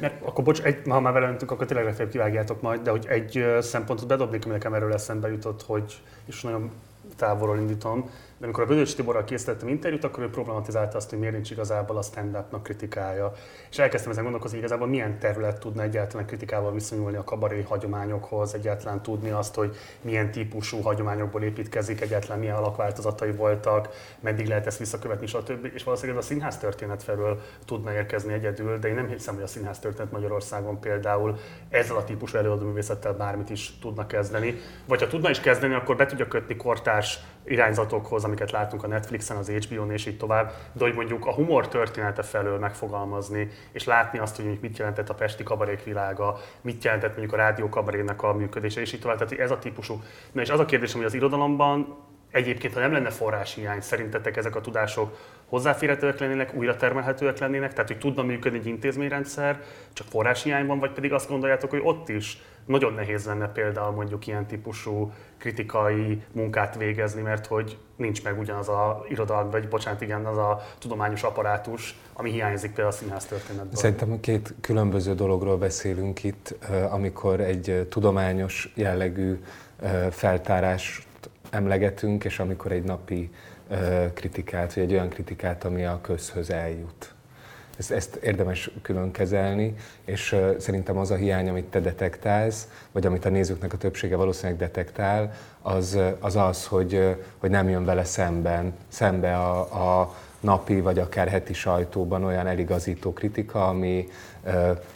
Mert 0.00 0.22
akkor 0.24 0.44
bocs, 0.44 0.62
egy, 0.62 0.82
ha 0.88 1.00
már 1.00 1.12
velentünk, 1.12 1.50
akkor 1.50 1.66
tényleg 1.66 1.86
legfeljebb 1.86 2.12
kivágjátok 2.12 2.60
majd, 2.60 2.80
de 2.80 2.90
hogy 2.90 3.06
egy 3.08 3.44
szempontot 3.60 4.06
bedobnék, 4.06 4.44
ami 4.44 4.54
nekem 4.54 4.74
erről 4.74 4.92
eszembe 4.92 5.28
jutott, 5.30 5.62
hogy, 5.62 6.02
és 6.24 6.42
nagyon 6.42 6.70
távolról 7.16 7.58
indítom, 7.58 8.10
de 8.40 8.46
amikor 8.46 8.64
a 8.64 8.66
Bödöcs 8.66 8.94
Tiborral 8.94 9.24
készítettem 9.24 9.68
interjút, 9.68 10.04
akkor 10.04 10.22
ő 10.22 10.30
problematizálta 10.30 10.96
azt, 10.96 11.10
hogy 11.10 11.18
miért 11.18 11.34
nincs 11.34 11.50
igazából 11.50 11.96
a 11.96 12.02
stand-upnak 12.02 12.62
kritikája. 12.62 13.32
És 13.70 13.78
elkezdtem 13.78 14.10
ezen 14.10 14.22
gondolkozni, 14.22 14.56
hogy 14.56 14.66
igazából 14.66 14.90
milyen 14.90 15.18
terület 15.18 15.58
tudna 15.58 15.82
egyáltalán 15.82 16.26
kritikával 16.26 16.72
viszonyulni 16.72 17.16
a 17.16 17.24
kabaré 17.24 17.62
hagyományokhoz, 17.62 18.54
egyáltalán 18.54 19.02
tudni 19.02 19.30
azt, 19.30 19.54
hogy 19.54 19.76
milyen 20.00 20.30
típusú 20.30 20.80
hagyományokból 20.80 21.42
építkezik, 21.42 22.00
egyáltalán 22.00 22.38
milyen 22.38 22.56
alakváltozatai 22.56 23.32
voltak, 23.32 23.88
meddig 24.20 24.46
lehet 24.46 24.66
ezt 24.66 24.78
visszakövetni, 24.78 25.26
stb. 25.26 25.70
És 25.74 25.82
valószínűleg 25.82 26.18
ez 26.18 26.24
a 26.24 26.28
színház 26.28 26.58
történet 26.58 27.02
felől 27.02 27.40
tudna 27.64 27.92
érkezni 27.92 28.32
egyedül, 28.32 28.78
de 28.78 28.88
én 28.88 28.94
nem 28.94 29.08
hiszem, 29.08 29.34
hogy 29.34 29.42
a 29.42 29.46
színház 29.46 29.78
történet 29.78 30.12
Magyarországon 30.12 30.80
például 30.80 31.38
ezzel 31.68 31.96
a 31.96 32.04
típusú 32.04 32.36
előadóművészettel 32.36 33.12
bármit 33.12 33.50
is 33.50 33.78
tudna 33.80 34.06
kezdeni. 34.06 34.54
Vagy 34.86 35.00
ha 35.00 35.06
tudna 35.06 35.30
is 35.30 35.40
kezdeni, 35.40 35.74
akkor 35.74 35.96
be 35.96 36.06
tudja 36.06 36.28
kötni 36.28 36.56
kortárs 36.56 37.18
irányzatokhoz, 37.44 38.24
amiket 38.24 38.50
látunk 38.50 38.84
a 38.84 38.86
Netflixen, 38.86 39.36
az 39.36 39.48
HBO-n 39.50 39.90
és 39.90 40.06
így 40.06 40.16
tovább, 40.16 40.52
de 40.72 40.84
hogy 40.84 40.94
mondjuk 40.94 41.26
a 41.26 41.32
humor 41.32 41.68
története 41.68 42.22
felől 42.22 42.58
megfogalmazni, 42.58 43.48
és 43.72 43.84
látni 43.84 44.18
azt, 44.18 44.36
hogy 44.36 44.58
mit 44.60 44.78
jelentett 44.78 45.08
a 45.08 45.14
pesti 45.14 45.42
kabarék 45.42 45.84
világa, 45.84 46.36
mit 46.60 46.84
jelentett 46.84 47.10
mondjuk 47.10 47.32
a 47.32 47.36
rádió 47.36 47.68
kabarének 47.68 48.22
a 48.22 48.32
működése, 48.32 48.80
és 48.80 48.92
így 48.92 49.00
tovább. 49.00 49.18
Tehát 49.18 49.44
ez 49.44 49.50
a 49.50 49.58
típusú. 49.58 50.02
Na 50.32 50.40
és 50.40 50.50
az 50.50 50.60
a 50.60 50.64
kérdésem, 50.64 50.96
hogy 50.96 51.06
az 51.06 51.14
irodalomban 51.14 51.96
egyébként, 52.30 52.74
ha 52.74 52.80
nem 52.80 52.92
lenne 52.92 53.10
forráshiány, 53.10 53.80
szerintetek 53.80 54.36
ezek 54.36 54.56
a 54.56 54.60
tudások 54.60 55.18
hozzáférhetőek 55.46 56.18
lennének, 56.18 56.54
újra 56.54 56.76
termelhetőek 56.76 57.38
lennének, 57.38 57.72
tehát 57.72 57.88
hogy 57.88 57.98
tudna 57.98 58.22
működni 58.22 58.58
egy 58.58 58.66
intézményrendszer, 58.66 59.62
csak 59.92 60.06
forráshiányban, 60.06 60.78
vagy 60.78 60.92
pedig 60.92 61.12
azt 61.12 61.28
gondoljátok, 61.28 61.70
hogy 61.70 61.80
ott 61.82 62.08
is 62.08 62.42
nagyon 62.64 62.94
nehéz 62.94 63.26
lenne 63.26 63.48
például 63.48 63.90
mondjuk 63.90 64.26
ilyen 64.26 64.46
típusú 64.46 65.12
kritikai 65.38 66.22
munkát 66.32 66.76
végezni, 66.76 67.22
mert 67.22 67.46
hogy 67.46 67.78
nincs 67.96 68.24
meg 68.24 68.38
ugyanaz 68.38 68.68
a 68.68 69.04
irodalmi, 69.08 69.50
vagy 69.50 69.68
bocsánat, 69.68 70.00
igen, 70.00 70.24
az 70.24 70.36
a 70.36 70.62
tudományos 70.78 71.22
apparátus, 71.22 71.94
ami 72.12 72.30
hiányzik 72.30 72.72
például 72.72 72.88
a 72.88 72.98
színház 72.98 73.24
történetből. 73.24 73.74
Szerintem 73.74 74.20
két 74.20 74.54
különböző 74.60 75.14
dologról 75.14 75.56
beszélünk 75.56 76.24
itt, 76.24 76.54
amikor 76.90 77.40
egy 77.40 77.86
tudományos 77.88 78.72
jellegű 78.74 79.42
feltárást 80.10 81.08
emlegetünk, 81.50 82.24
és 82.24 82.38
amikor 82.38 82.72
egy 82.72 82.84
napi 82.84 83.30
kritikát, 84.14 84.74
vagy 84.74 84.84
egy 84.84 84.92
olyan 84.92 85.08
kritikát, 85.08 85.64
ami 85.64 85.84
a 85.84 85.98
közhöz 86.00 86.50
eljut. 86.50 87.14
Ezt, 87.78 87.90
ezt 87.90 88.14
érdemes 88.14 88.70
külön 88.82 89.10
kezelni, 89.10 89.74
és 90.04 90.36
szerintem 90.58 90.96
az 90.96 91.10
a 91.10 91.14
hiány, 91.14 91.48
amit 91.48 91.64
te 91.64 91.80
detektálsz, 91.80 92.68
vagy 92.92 93.06
amit 93.06 93.24
a 93.24 93.28
nézőknek 93.28 93.72
a 93.72 93.76
többsége 93.76 94.16
valószínűleg 94.16 94.58
detektál, 94.58 95.32
az 95.62 95.98
az, 96.20 96.36
az 96.36 96.66
hogy, 96.66 97.16
hogy 97.38 97.50
nem 97.50 97.68
jön 97.68 97.84
vele 97.84 98.04
szemben, 98.04 98.74
szembe 98.88 99.36
a, 99.36 100.00
a 100.00 100.14
napi 100.40 100.80
vagy 100.80 100.98
akár 100.98 101.28
heti 101.28 101.52
sajtóban 101.52 102.24
olyan 102.24 102.46
eligazító 102.46 103.12
kritika, 103.12 103.68
ami 103.68 104.08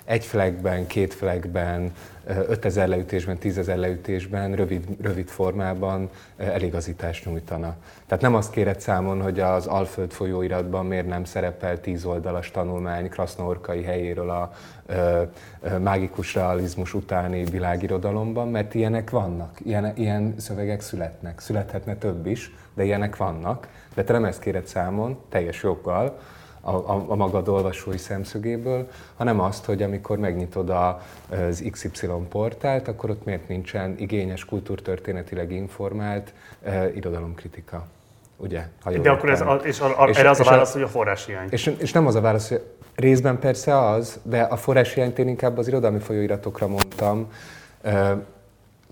egy 0.04 0.24
flagben, 0.24 0.86
két 0.86 1.14
flagben, 1.14 1.92
5000 2.26 2.88
leütésben, 2.88 3.38
10.000 3.42 3.76
leütésben, 3.76 4.54
rövid, 4.54 4.86
rövid 5.00 5.28
formában 5.28 6.10
eligazítást 6.36 7.24
nyújtana. 7.24 7.74
Tehát 8.06 8.22
nem 8.22 8.34
azt 8.34 8.50
kéred 8.50 8.80
számon, 8.80 9.22
hogy 9.22 9.40
az 9.40 9.66
Alföld 9.66 10.10
folyóiratban 10.10 10.86
miért 10.86 11.06
nem 11.06 11.24
szerepel 11.24 11.80
10 11.80 12.04
oldalas 12.04 12.50
tanulmány 12.50 13.08
Krasznorkai 13.08 13.82
helyéről 13.82 14.30
a 14.30 14.52
ö, 14.86 15.22
mágikus 15.78 16.34
realizmus 16.34 16.94
utáni 16.94 17.44
világirodalomban, 17.44 18.48
mert 18.48 18.74
ilyenek 18.74 19.10
vannak, 19.10 19.58
ilyen, 19.64 19.92
ilyen 19.96 20.34
szövegek 20.38 20.80
születnek. 20.80 21.40
Születhetne 21.40 21.96
több 21.96 22.26
is, 22.26 22.54
de 22.74 22.84
ilyenek 22.84 23.16
vannak. 23.16 23.68
De 23.94 24.04
te 24.04 24.12
nem 24.12 24.24
ezt 24.24 24.40
kéred 24.40 24.66
számon, 24.66 25.18
teljes 25.28 25.62
joggal, 25.62 26.18
a, 26.64 26.70
a, 26.70 27.04
a 27.06 27.14
magad 27.14 27.48
olvasói 27.48 27.98
szemszögéből, 27.98 28.88
hanem 29.16 29.40
azt, 29.40 29.64
hogy 29.64 29.82
amikor 29.82 30.18
megnyitod 30.18 30.70
a, 30.70 31.00
az 31.48 31.64
XY 31.70 32.08
portált, 32.28 32.88
akkor 32.88 33.10
ott 33.10 33.24
miért 33.24 33.48
nincsen 33.48 33.94
igényes, 33.98 34.44
kultúrtörténetileg 34.44 35.52
informált 35.52 36.32
uh, 36.66 36.96
irodalomkritika. 36.96 37.86
Ugye? 38.36 38.66
Ha 38.82 38.90
De 38.90 39.10
akkor 39.10 39.30
ez 39.30 39.40
a, 39.40 39.54
és, 39.54 39.80
a, 39.80 40.02
a, 40.02 40.08
és 40.08 40.16
erre 40.16 40.30
az 40.30 40.40
a 40.40 40.44
válasz, 40.44 40.72
hogy 40.72 40.82
a 40.82 40.88
forráshiány. 40.88 41.48
És, 41.50 41.66
és 41.78 41.92
nem 41.92 42.06
az 42.06 42.14
a 42.14 42.20
válasz, 42.20 42.48
hogy 42.48 42.62
részben 42.94 43.38
persze 43.38 43.78
az, 43.78 44.20
de 44.22 44.40
a 44.40 44.56
forráshiányt 44.56 45.18
én 45.18 45.28
inkább 45.28 45.58
az 45.58 45.68
irodalmi 45.68 45.98
folyóiratokra 45.98 46.66
mondtam. 46.66 47.30
Uh, 47.84 48.10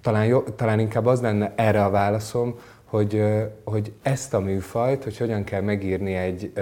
talán, 0.00 0.24
jó, 0.24 0.40
talán 0.40 0.78
inkább 0.78 1.06
az 1.06 1.20
lenne 1.20 1.52
erre 1.56 1.84
a 1.84 1.90
válaszom, 1.90 2.58
hogy, 2.92 3.24
hogy 3.64 3.92
ezt 4.02 4.34
a 4.34 4.40
műfajt, 4.40 5.04
hogy 5.04 5.18
hogyan 5.18 5.44
kell 5.44 5.60
megírni 5.60 6.14
egy 6.14 6.52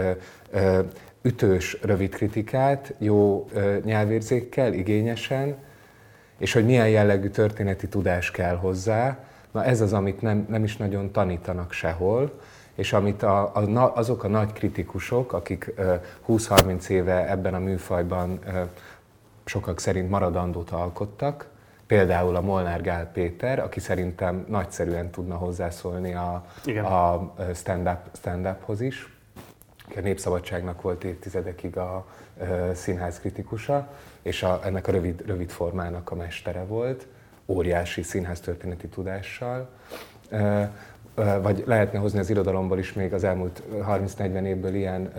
ütős, 1.22 1.78
rövid 1.82 2.14
kritikát, 2.14 2.94
jó 2.98 3.48
nyelvérzékkel, 3.84 4.72
igényesen, 4.72 5.56
és 6.38 6.52
hogy 6.52 6.64
milyen 6.64 6.88
jellegű 6.88 7.28
történeti 7.28 7.88
tudás 7.88 8.30
kell 8.30 8.56
hozzá. 8.56 9.24
Na 9.50 9.64
ez 9.64 9.80
az, 9.80 9.92
amit 9.92 10.22
nem, 10.22 10.46
nem 10.48 10.64
is 10.64 10.76
nagyon 10.76 11.12
tanítanak 11.12 11.72
sehol, 11.72 12.40
és 12.74 12.92
amit 12.92 13.22
a, 13.22 13.54
a, 13.54 13.92
azok 13.94 14.24
a 14.24 14.28
nagy 14.28 14.52
kritikusok, 14.52 15.32
akik 15.32 15.74
20-30 16.28 16.88
éve 16.88 17.30
ebben 17.30 17.54
a 17.54 17.58
műfajban 17.58 18.38
sokak 19.44 19.80
szerint 19.80 20.10
maradandót 20.10 20.70
alkottak, 20.70 21.49
például 21.90 22.36
a 22.36 22.40
Molnár 22.40 22.82
Gál 22.82 23.06
Péter, 23.06 23.58
aki 23.58 23.80
szerintem 23.80 24.44
nagyszerűen 24.48 25.10
tudna 25.10 25.36
hozzászólni 25.36 26.14
a, 26.14 26.44
a 26.84 27.34
stand-up, 27.54 27.98
stand-uphoz 28.16 28.80
is, 28.80 29.16
a 29.96 30.00
Népszabadságnak 30.00 30.82
volt 30.82 31.04
évtizedekig 31.04 31.76
a 31.76 32.06
színház 32.74 33.20
kritikusa, 33.20 33.88
és 34.22 34.42
a, 34.42 34.60
ennek 34.64 34.88
a 34.88 34.90
rövid, 34.92 35.22
rövid 35.26 35.50
formának 35.50 36.10
a 36.10 36.14
mestere 36.14 36.64
volt, 36.64 37.06
óriási 37.46 38.02
színháztörténeti 38.02 38.88
tudással. 38.88 39.68
Vagy 41.42 41.62
lehetne 41.66 41.98
hozni 41.98 42.18
az 42.18 42.30
irodalomból 42.30 42.78
is 42.78 42.92
még 42.92 43.12
az 43.12 43.24
elmúlt 43.24 43.62
30-40 43.72 44.42
évből 44.42 44.74
ilyen 44.74 45.12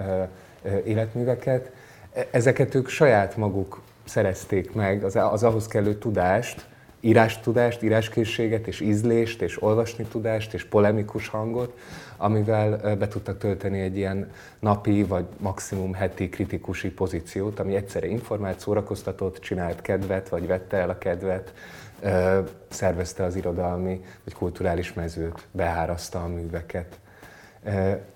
életműveket. 0.84 1.72
E, 2.14 2.28
ezeket 2.32 2.76
ők 2.76 2.88
saját 2.88 3.38
maguk 3.38 3.82
szerezték 4.12 4.74
meg, 4.74 5.04
az, 5.04 5.16
az 5.16 5.44
ahhoz 5.44 5.68
kellő 5.68 5.96
tudást, 5.96 6.66
írástudást, 7.00 7.82
íráskészséget, 7.82 8.68
és 8.68 8.80
ízlést, 8.80 9.42
és 9.42 9.62
olvasni 9.62 10.04
tudást, 10.04 10.54
és 10.54 10.66
polemikus 10.66 11.28
hangot, 11.28 11.78
amivel 12.18 12.96
be 12.96 13.08
tudtak 13.08 13.38
tölteni 13.38 13.80
egy 13.80 13.98
ilyen 13.98 14.32
napi, 14.60 15.04
vagy 15.04 15.26
maximum 15.38 15.94
heti 15.94 16.30
kritikusi 16.30 16.90
pozíciót, 16.92 17.60
ami 17.60 17.76
egyszerre 17.76 18.08
informált, 18.08 18.60
szórakoztatott, 18.60 19.40
csinált 19.40 19.82
kedvet, 19.82 20.30
vagy 20.30 20.48
vette 20.48 20.78
el 20.78 20.90
a 20.90 20.98
kedvet, 20.98 21.54
szervezte 22.70 23.24
az 23.24 23.36
irodalmi 23.36 24.02
vagy 24.24 24.34
kulturális 24.34 24.94
mezőt, 24.94 25.48
beárazta 25.52 26.24
a 26.24 26.28
műveket. 26.28 27.00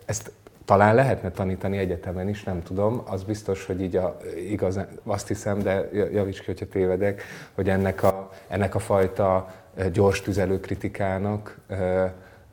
Ezt 0.05 0.31
talán 0.65 0.95
lehetne 0.95 1.31
tanítani 1.31 1.77
egyetemen 1.77 2.29
is, 2.29 2.43
nem 2.43 2.63
tudom. 2.63 3.01
Az 3.05 3.23
biztos, 3.23 3.65
hogy 3.65 3.81
így 3.81 3.95
a, 3.95 4.17
igaz, 4.49 4.79
azt 5.03 5.27
hiszem, 5.27 5.59
de 5.59 5.89
javíts 5.91 6.39
ki, 6.39 6.45
hogyha 6.45 6.65
tévedek, 6.65 7.21
hogy 7.53 7.69
ennek 7.69 8.03
a, 8.03 8.29
ennek 8.47 8.75
a 8.75 8.79
fajta 8.79 9.53
gyors 9.91 10.21
tüzelő 10.21 10.59
kritikának 10.59 11.59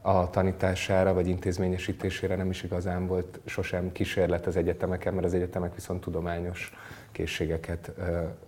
a 0.02 0.30
tanítására 0.30 1.14
vagy 1.14 1.28
intézményesítésére 1.28 2.36
nem 2.36 2.50
is 2.50 2.62
igazán 2.62 3.06
volt 3.06 3.40
sosem 3.44 3.92
kísérlet 3.92 4.46
az 4.46 4.56
egyetemeken, 4.56 5.14
mert 5.14 5.26
az 5.26 5.34
egyetemek 5.34 5.74
viszont 5.74 6.00
tudományos 6.00 6.72
készségeket 7.12 7.92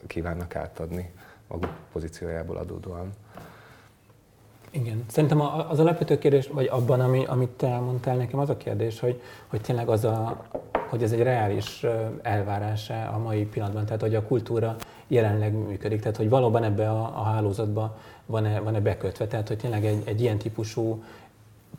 kívánnak 0.07 0.57
átadni 0.57 1.11
maguk 1.49 1.73
pozíciójából 1.93 2.57
adódóan. 2.57 3.11
Igen, 4.75 5.05
szerintem 5.07 5.41
az 5.69 5.81
alapvető 5.81 6.19
kérdés, 6.19 6.49
vagy 6.49 6.69
abban, 6.71 7.01
ami, 7.01 7.25
amit 7.25 7.49
te 7.49 7.67
elmondtál 7.67 8.17
nekem, 8.17 8.39
az 8.39 8.51
a 8.51 8.57
kérdés, 8.57 9.01
hogy, 9.01 9.21
hogy 9.47 9.61
tényleg 9.61 9.89
az 9.89 10.05
a, 10.05 10.45
hogy 10.89 11.03
ez 11.03 11.13
egy 11.13 11.23
reális 11.23 11.87
elvárása 12.23 13.09
a 13.09 13.19
mai 13.19 13.45
pillanatban, 13.45 13.85
tehát 13.85 14.01
hogy 14.01 14.15
a 14.15 14.23
kultúra 14.23 14.77
jelenleg 15.07 15.53
működik, 15.53 16.01
tehát 16.01 16.17
hogy 16.17 16.29
valóban 16.29 16.65
ebbe 16.65 16.91
a, 16.91 17.03
a 17.03 17.23
hálózatba 17.23 17.97
van-e, 18.27 18.61
van-e 18.61 18.81
bekötve, 18.81 19.27
tehát 19.27 19.49
hogy 19.49 19.59
tényleg 19.59 19.85
egy, 19.85 20.03
egy 20.05 20.21
ilyen 20.21 20.39
típusú 20.39 21.03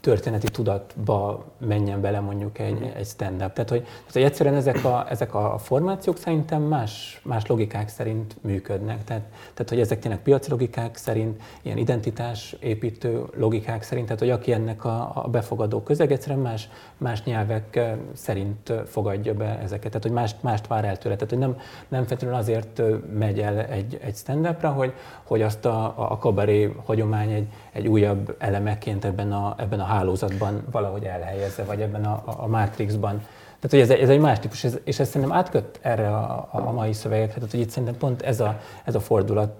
történeti 0.05 0.47
tudatba 0.47 1.45
menjen 1.57 2.01
bele 2.01 2.19
mondjuk 2.19 2.59
egy, 2.59 2.74
mhm. 2.74 2.83
egy 2.95 3.05
stand-up. 3.05 3.53
Tehát 3.53 3.69
hogy, 3.69 3.83
tehát, 3.83 4.13
hogy 4.13 4.21
egyszerűen 4.21 4.55
ezek 4.55 4.85
a, 4.85 5.05
ezek 5.09 5.35
a 5.35 5.57
formációk 5.57 6.17
szerintem 6.17 6.62
más, 6.62 7.21
más 7.24 7.45
logikák 7.45 7.89
szerint 7.89 8.35
működnek. 8.41 9.03
Tehát, 9.03 9.24
tehát, 9.53 9.69
hogy 9.69 9.79
ezek 9.79 10.00
tényleg 10.00 10.21
piaci 10.21 10.50
logikák 10.50 10.95
szerint, 10.95 11.41
ilyen 11.62 11.77
identitás 11.77 12.55
építő 12.59 13.24
logikák 13.38 13.83
szerint, 13.83 14.05
tehát 14.05 14.21
hogy 14.21 14.29
aki 14.29 14.51
ennek 14.51 14.85
a, 14.85 15.12
a 15.13 15.27
befogadó 15.27 15.81
közeg 15.81 16.12
egyszerűen 16.12 16.39
más, 16.39 16.69
más 16.97 17.24
nyelvek 17.24 17.79
szerint 18.13 18.74
fogadja 18.85 19.33
be 19.33 19.59
ezeket. 19.59 19.88
Tehát, 19.88 20.03
hogy 20.03 20.12
mást, 20.12 20.35
mást 20.41 20.67
vár 20.67 20.85
el 20.85 20.97
tőle. 20.97 21.15
Tehát, 21.15 21.29
hogy 21.29 21.39
nem, 21.39 21.57
nem 21.88 22.05
feltétlenül 22.05 22.39
azért 22.39 22.81
megy 23.13 23.39
el 23.39 23.59
egy, 23.59 23.97
egy 24.01 24.15
stand-upra, 24.15 24.69
hogy, 24.71 24.93
hogy 25.24 25.41
azt 25.41 25.65
a, 25.65 25.93
a 26.12 26.17
kabaré 26.17 26.75
hagyomány 26.85 27.31
egy, 27.31 27.47
egy 27.75 27.88
újabb 27.88 28.36
elemeként 28.38 29.05
ebben 29.05 29.32
a, 29.32 29.55
ebben 29.58 29.79
a 29.79 29.84
hálózatban 29.84 30.63
valahogy 30.72 31.03
elhelyezze, 31.03 31.63
vagy 31.63 31.82
ebben 31.82 32.05
a, 32.05 32.24
a 32.25 32.48
Matrixban. 32.48 33.17
Tehát, 33.60 33.70
hogy 33.70 33.79
ez, 33.79 33.89
ez 34.03 34.10
egy 34.10 34.20
más 34.20 34.39
típus, 34.39 34.65
és 34.84 35.00
ez 35.00 35.08
szerintem 35.08 35.38
átköt 35.38 35.79
erre 35.82 36.10
a, 36.10 36.48
a 36.51 36.72
mai 36.72 36.94
szövegekre, 36.94 37.34
tehát, 37.34 37.51
hogy 37.51 37.60
itt 37.60 37.70
szerintem 37.70 37.98
pont 37.98 38.22
ez 38.22 38.39
a, 38.39 38.60
ez 38.84 38.96
a 38.96 39.00
fordulat, 39.00 39.53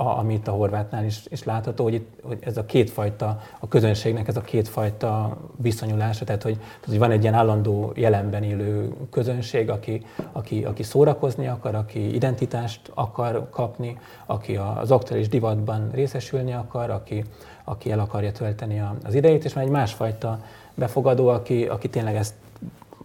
a, 0.00 0.18
amit 0.18 0.48
a 0.48 0.50
horvátnál 0.50 1.04
is, 1.04 1.20
is 1.28 1.44
látható, 1.44 1.84
hogy, 1.84 1.94
itt, 1.94 2.08
hogy 2.22 2.38
ez 2.40 2.56
a 2.56 2.64
kétfajta, 2.64 3.40
a 3.58 3.68
közönségnek 3.68 4.28
ez 4.28 4.36
a 4.36 4.40
kétfajta 4.40 5.36
viszonyulása, 5.56 6.24
tehát 6.24 6.42
hogy, 6.42 6.56
tehát, 6.56 6.84
hogy 6.84 6.98
van 6.98 7.10
egy 7.10 7.22
ilyen 7.22 7.34
állandó 7.34 7.92
jelenben 7.94 8.42
élő 8.42 8.92
közönség, 9.10 9.70
aki, 9.70 10.06
aki, 10.32 10.64
aki 10.64 10.82
szórakozni 10.82 11.46
akar, 11.46 11.74
aki 11.74 12.14
identitást 12.14 12.80
akar 12.94 13.48
kapni, 13.50 13.98
aki 14.26 14.56
az 14.56 14.90
aktuális 14.90 15.28
divatban 15.28 15.90
részesülni 15.92 16.52
akar, 16.52 16.90
aki, 16.90 17.24
aki 17.64 17.90
el 17.90 17.98
akarja 17.98 18.32
tölteni 18.32 18.82
az 19.04 19.14
idejét, 19.14 19.44
és 19.44 19.52
van 19.52 19.64
egy 19.64 19.70
másfajta 19.70 20.38
befogadó, 20.74 21.28
aki, 21.28 21.64
aki 21.64 21.88
tényleg 21.88 22.16
ezt 22.16 22.34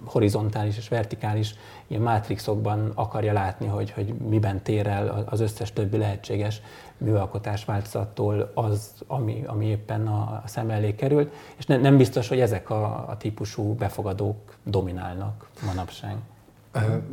horizontális 0.06 0.78
és 0.78 0.88
vertikális 0.88 1.56
ilyen 1.88 2.02
mátrixokban 2.02 2.92
akarja 2.96 3.34
látni, 3.34 3.68
hogy, 3.68 3.92
hogy 3.92 4.14
miben 4.14 4.62
tér 4.62 4.88
el 4.88 5.26
az 5.30 5.40
összes 5.40 5.74
többi 5.74 5.98
lehetséges 5.98 6.62
műalkotás 6.98 7.66
változattól 7.66 8.52
az, 8.54 8.92
ami, 9.08 9.44
ami 9.48 9.66
éppen 9.66 10.08
a, 10.08 10.42
a 10.44 10.48
szem 10.48 10.70
elé 10.70 10.96
kerül, 10.96 11.32
és 11.58 11.66
ne, 11.66 11.78
nem 11.78 11.98
biztos, 11.98 12.28
hogy 12.28 12.40
ezek 12.40 12.70
a, 12.70 13.10
a 13.10 13.18
típusú 13.18 13.74
befogadók 13.74 14.56
dominálnak 14.64 15.48
manapság. 15.66 16.16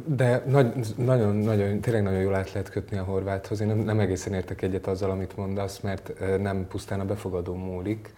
De 0.05 0.43
nagy, 0.47 0.95
nagyon, 0.97 1.37
nagyon, 1.37 1.81
tényleg 1.81 2.03
nagyon 2.03 2.21
jól 2.21 2.35
át 2.35 2.53
lehet 2.53 2.69
kötni 2.69 2.99
a 2.99 3.05
horváthoz. 3.05 3.61
Én 3.61 3.67
nem, 3.67 3.79
nem 3.79 4.01
egészen 4.01 4.35
értek 4.35 4.63
egyet 4.63 4.87
azzal, 4.87 5.11
amit 5.11 5.37
mondasz, 5.37 5.81
mert 5.81 6.13
nem 6.41 6.67
pusztán 6.69 7.01
a 7.01 7.05
befogadó 7.05 7.55
múlik 7.55 8.15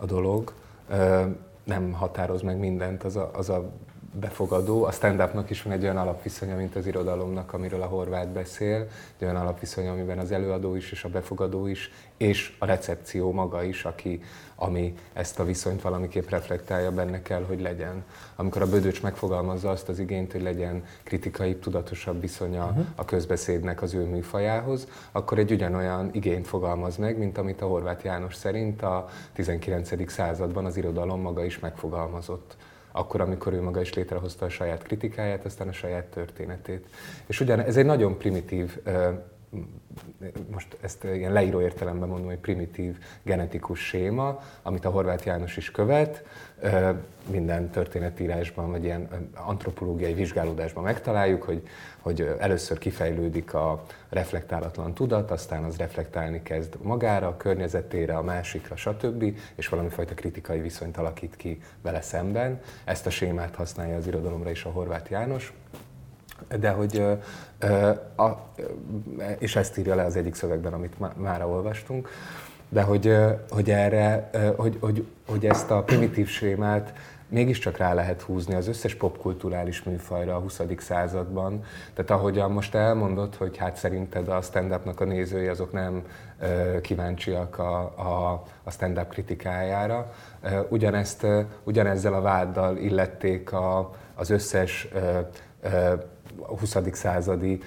a 0.00 0.04
dolog, 0.04 0.52
nem 1.64 1.92
határoz 1.92 2.42
meg 2.42 2.58
mindent 2.58 3.02
az 3.02 3.16
a, 3.16 3.30
az 3.34 3.48
a 3.48 3.70
befogadó. 4.12 4.84
A 4.84 4.90
stand-upnak 4.90 5.50
is 5.50 5.62
van 5.62 5.72
egy 5.72 5.82
olyan 5.82 5.96
alapviszonya, 5.96 6.56
mint 6.56 6.76
az 6.76 6.86
irodalomnak, 6.86 7.52
amiről 7.52 7.82
a 7.82 7.86
horvát 7.86 8.28
beszél, 8.28 8.88
egy 9.18 9.24
olyan 9.24 9.36
alapviszony, 9.36 9.88
amiben 9.88 10.18
az 10.18 10.32
előadó 10.32 10.74
is 10.74 10.92
és 10.92 11.04
a 11.04 11.08
befogadó 11.08 11.66
is, 11.66 11.90
és 12.16 12.56
a 12.58 12.66
recepció 12.66 13.32
maga 13.32 13.62
is, 13.62 13.84
aki, 13.84 14.22
ami 14.54 14.94
ezt 15.12 15.38
a 15.38 15.44
viszonyt 15.44 15.82
valamiképp 15.82 16.28
reflektálja, 16.28 16.92
benne 16.92 17.22
kell, 17.22 17.44
hogy 17.44 17.60
legyen. 17.60 18.04
Amikor 18.36 18.62
a 18.62 18.68
Bödöcs 18.68 19.02
megfogalmazza 19.02 19.70
azt 19.70 19.88
az 19.88 19.98
igényt, 19.98 20.32
hogy 20.32 20.42
legyen 20.42 20.84
kritikai, 21.02 21.56
tudatosabb 21.56 22.20
viszonya 22.20 22.64
uh-huh. 22.64 22.86
a 22.94 23.04
közbeszédnek 23.04 23.82
az 23.82 23.94
ő 23.94 24.04
műfajához, 24.04 24.88
akkor 25.12 25.38
egy 25.38 25.52
ugyanolyan 25.52 26.08
igényt 26.12 26.46
fogalmaz 26.46 26.96
meg, 26.96 27.18
mint 27.18 27.38
amit 27.38 27.62
a 27.62 27.66
Horváth 27.66 28.04
János 28.04 28.34
szerint 28.34 28.82
a 28.82 29.08
19. 29.32 30.10
században 30.10 30.64
az 30.64 30.76
irodalom 30.76 31.20
maga 31.20 31.44
is 31.44 31.58
megfogalmazott 31.58 32.56
akkor, 32.92 33.20
amikor 33.20 33.52
ő 33.52 33.62
maga 33.62 33.80
is 33.80 33.94
létrehozta 33.94 34.44
a 34.44 34.48
saját 34.48 34.82
kritikáját, 34.82 35.44
aztán 35.44 35.68
a 35.68 35.72
saját 35.72 36.04
történetét. 36.04 36.86
És 37.26 37.40
ugyan 37.40 37.60
ez 37.60 37.76
egy 37.76 37.86
nagyon 37.86 38.18
primitív 38.18 38.78
most 40.50 40.76
ezt 40.80 41.04
ilyen 41.04 41.32
leíró 41.32 41.60
értelemben 41.60 42.08
mondom, 42.08 42.26
hogy 42.26 42.38
primitív 42.38 42.98
genetikus 43.22 43.80
séma, 43.80 44.42
amit 44.62 44.84
a 44.84 44.90
Horváth 44.90 45.26
János 45.26 45.56
is 45.56 45.70
követ, 45.70 46.24
minden 47.30 47.70
történetírásban, 47.70 48.70
vagy 48.70 48.84
ilyen 48.84 49.30
antropológiai 49.34 50.14
vizsgálódásban 50.14 50.82
megtaláljuk, 50.82 51.42
hogy, 51.42 51.62
hogy 51.98 52.36
először 52.38 52.78
kifejlődik 52.78 53.54
a 53.54 53.84
reflektálatlan 54.08 54.94
tudat, 54.94 55.30
aztán 55.30 55.64
az 55.64 55.76
reflektálni 55.76 56.42
kezd 56.42 56.76
magára, 56.82 57.26
a 57.26 57.36
környezetére, 57.36 58.16
a 58.16 58.22
másikra, 58.22 58.76
stb., 58.76 59.36
és 59.54 59.68
valami 59.68 59.88
fajta 59.88 60.14
kritikai 60.14 60.60
viszonyt 60.60 60.96
alakít 60.96 61.36
ki 61.36 61.60
vele 61.82 62.00
szemben. 62.00 62.60
Ezt 62.84 63.06
a 63.06 63.10
sémát 63.10 63.54
használja 63.54 63.96
az 63.96 64.06
irodalomra 64.06 64.50
is 64.50 64.64
a 64.64 64.70
Horváth 64.70 65.10
János 65.10 65.52
de 66.60 66.70
hogy, 66.70 67.06
és 69.38 69.56
ezt 69.56 69.78
írja 69.78 69.94
le 69.94 70.04
az 70.04 70.16
egyik 70.16 70.34
szövegben, 70.34 70.72
amit 70.72 71.16
már 71.16 71.44
olvastunk, 71.44 72.08
de 72.68 72.82
hogy, 72.82 73.16
hogy 73.50 73.70
erre, 73.70 74.30
hogy, 74.56 74.76
hogy, 74.80 75.06
hogy 75.26 75.46
ezt 75.46 75.70
a 75.70 75.82
primitív 75.82 76.28
sémát 76.28 76.92
mégiscsak 77.32 77.76
rá 77.76 77.94
lehet 77.94 78.22
húzni 78.22 78.54
az 78.54 78.68
összes 78.68 78.94
popkulturális 78.94 79.82
műfajra 79.82 80.36
a 80.36 80.38
20. 80.38 80.60
században. 80.78 81.64
Tehát 81.94 82.10
ahogyan 82.10 82.50
most 82.50 82.74
elmondott, 82.74 83.36
hogy 83.36 83.56
hát 83.56 83.76
szerinted 83.76 84.28
a 84.28 84.40
stand-upnak 84.40 85.00
a 85.00 85.04
nézői 85.04 85.46
azok 85.46 85.72
nem 85.72 86.02
kíváncsiak 86.80 87.58
a, 87.58 87.78
a, 87.80 88.42
a 88.62 88.70
stand-up 88.70 89.08
kritikájára, 89.08 90.12
ugyanezt, 90.68 91.26
ugyanezzel 91.64 92.14
a 92.14 92.20
váddal 92.20 92.76
illették 92.76 93.52
a, 93.52 93.94
az 94.14 94.30
összes 94.30 94.88
a 96.46 96.58
20. 96.58 96.76
századi 96.92 97.60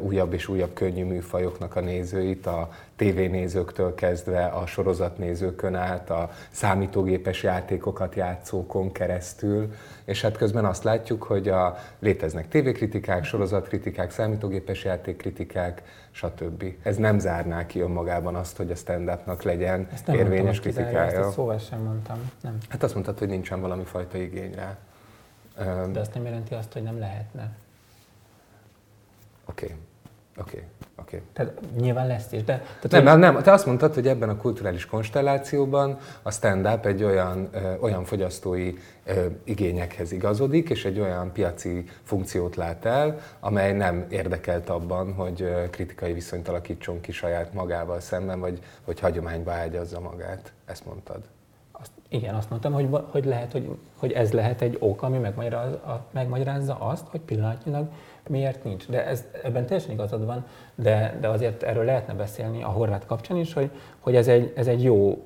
újabb 0.00 0.32
és 0.32 0.48
újabb 0.48 0.72
könnyű 0.72 1.04
műfajoknak 1.04 1.76
a 1.76 1.80
nézőit, 1.80 2.46
a 2.46 2.70
tévénézőktől 2.96 3.94
kezdve 3.94 4.44
a 4.44 4.66
sorozatnézőkön 4.66 5.74
át, 5.74 6.10
a 6.10 6.30
számítógépes 6.50 7.42
játékokat 7.42 8.14
játszókon 8.14 8.92
keresztül, 8.92 9.74
és 10.04 10.22
hát 10.22 10.36
közben 10.36 10.64
azt 10.64 10.84
látjuk, 10.84 11.22
hogy 11.22 11.48
a, 11.48 11.76
léteznek 11.98 12.48
tévékritikák, 12.48 13.24
sorozatkritikák, 13.24 14.10
számítógépes 14.10 14.84
játékkritikák, 14.84 15.82
stb. 16.10 16.64
Ez 16.82 16.96
nem 16.96 17.18
zárná 17.18 17.66
ki 17.66 17.80
önmagában 17.80 18.34
azt, 18.34 18.56
hogy 18.56 18.70
a 18.70 18.74
stand-upnak 18.74 19.42
legyen 19.42 19.88
ezt 19.92 20.06
nem 20.06 20.16
érvényes 20.16 20.42
mondtam, 20.42 20.72
kritikája. 20.72 21.20
Ezt 21.20 21.32
szóval 21.32 21.58
sem 21.58 21.80
mondtam. 21.80 22.30
Nem. 22.42 22.58
Hát 22.68 22.82
azt 22.82 22.94
mondtad, 22.94 23.18
hogy 23.18 23.28
nincsen 23.28 23.60
valami 23.60 23.84
fajta 23.84 24.18
igény 24.18 24.54
rá. 24.54 24.76
De 25.92 26.00
azt 26.00 26.14
nem 26.14 26.24
jelenti 26.24 26.54
azt, 26.54 26.72
hogy 26.72 26.82
nem 26.82 26.98
lehetne. 26.98 27.52
Oké. 29.48 29.64
Okay. 29.64 29.76
Oké, 30.38 30.56
okay. 30.56 30.68
oké. 30.96 31.16
Okay. 31.16 31.28
Tehát 31.32 31.60
nyilván 31.76 32.06
lesz 32.06 32.32
is, 32.32 32.44
de... 32.44 32.62
Tehát 32.80 33.04
nem, 33.04 33.18
nem, 33.18 33.42
te 33.42 33.52
azt 33.52 33.66
mondtad, 33.66 33.94
hogy 33.94 34.08
ebben 34.08 34.28
a 34.28 34.36
kulturális 34.36 34.86
konstellációban 34.86 35.98
a 36.22 36.30
stand-up 36.30 36.86
egy 36.86 37.02
olyan, 37.02 37.48
ö, 37.52 37.74
olyan 37.80 38.04
fogyasztói 38.04 38.74
ö, 39.04 39.26
igényekhez 39.44 40.12
igazodik, 40.12 40.70
és 40.70 40.84
egy 40.84 41.00
olyan 41.00 41.32
piaci 41.32 41.84
funkciót 42.02 42.56
lát 42.56 42.84
el, 42.84 43.18
amely 43.40 43.72
nem 43.72 44.06
érdekelt 44.08 44.68
abban, 44.68 45.12
hogy 45.12 45.42
ö, 45.42 45.70
kritikai 45.70 46.12
viszonyt 46.12 46.48
alakítson 46.48 47.00
ki 47.00 47.12
saját 47.12 47.52
magával 47.52 48.00
szemben, 48.00 48.40
vagy 48.40 48.58
hogy 48.84 49.00
hagyományba 49.00 49.52
ágyazza 49.52 50.00
magát. 50.00 50.52
Ezt 50.64 50.86
mondtad. 50.86 51.20
Azt, 51.72 51.90
igen, 52.08 52.34
azt 52.34 52.50
mondtam, 52.50 52.72
hogy, 52.72 52.88
hogy 53.10 53.24
lehet, 53.24 53.52
hogy, 53.52 53.76
hogy 53.96 54.12
ez 54.12 54.32
lehet 54.32 54.62
egy 54.62 54.76
ok, 54.80 55.02
ami 55.02 55.18
megmagyarázza, 55.18 56.06
megmagyarázza 56.10 56.76
azt, 56.78 57.06
hogy 57.08 57.20
pillanatnyilag 57.20 57.88
miért 58.28 58.64
nincs. 58.64 58.88
De 58.88 59.06
ez, 59.06 59.24
ebben 59.42 59.66
teljesen 59.66 59.90
igazad 59.92 60.24
van, 60.24 60.44
de, 60.74 61.16
de 61.20 61.28
azért 61.28 61.62
erről 61.62 61.84
lehetne 61.84 62.14
beszélni 62.14 62.62
a 62.62 62.68
horvát 62.68 63.06
kapcsán 63.06 63.36
is, 63.36 63.52
hogy, 63.52 63.70
hogy 63.98 64.16
ez, 64.16 64.28
egy, 64.28 64.52
ez 64.56 64.66
egy 64.66 64.82
jó, 64.82 65.22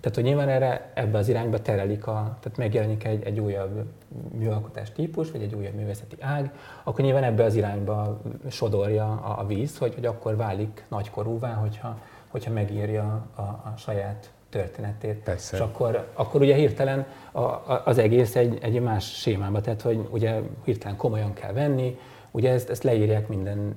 tehát 0.00 0.16
hogy 0.16 0.24
nyilván 0.24 0.48
erre 0.48 0.90
ebbe 0.94 1.18
az 1.18 1.28
irányba 1.28 1.62
terelik, 1.62 2.06
a, 2.06 2.36
tehát 2.40 2.58
megjelenik 2.58 3.04
egy, 3.04 3.24
egy 3.24 3.40
újabb 3.40 3.84
műalkotás 4.32 4.92
típus, 4.92 5.30
vagy 5.30 5.42
egy 5.42 5.54
újabb 5.54 5.74
művészeti 5.74 6.16
ág, 6.20 6.52
akkor 6.84 7.04
nyilván 7.04 7.24
ebbe 7.24 7.44
az 7.44 7.54
irányba 7.54 8.20
sodorja 8.50 9.04
a, 9.04 9.40
a 9.40 9.46
víz, 9.46 9.78
hogy, 9.78 9.94
hogy 9.94 10.06
akkor 10.06 10.36
válik 10.36 10.84
nagykorúvá, 10.88 11.52
hogyha, 11.52 11.98
hogyha 12.28 12.52
megírja 12.52 13.26
a, 13.34 13.40
a 13.40 13.74
saját 13.76 14.30
történetét. 14.48 15.14
Persze. 15.14 15.56
És 15.56 15.62
akkor, 15.62 16.08
akkor 16.14 16.40
ugye 16.40 16.54
hirtelen 16.54 17.06
a, 17.32 17.40
a, 17.40 17.82
az 17.84 17.98
egész 17.98 18.36
egy, 18.36 18.58
egy 18.62 18.80
más 18.80 19.18
sémába, 19.20 19.60
tehát 19.60 19.82
hogy 19.82 20.08
ugye 20.10 20.40
hirtelen 20.64 20.96
komolyan 20.96 21.32
kell 21.32 21.52
venni, 21.52 21.98
Ugye 22.30 22.52
ezt, 22.52 22.70
ezt 22.70 22.82
leírják 22.82 23.28
minden, 23.28 23.74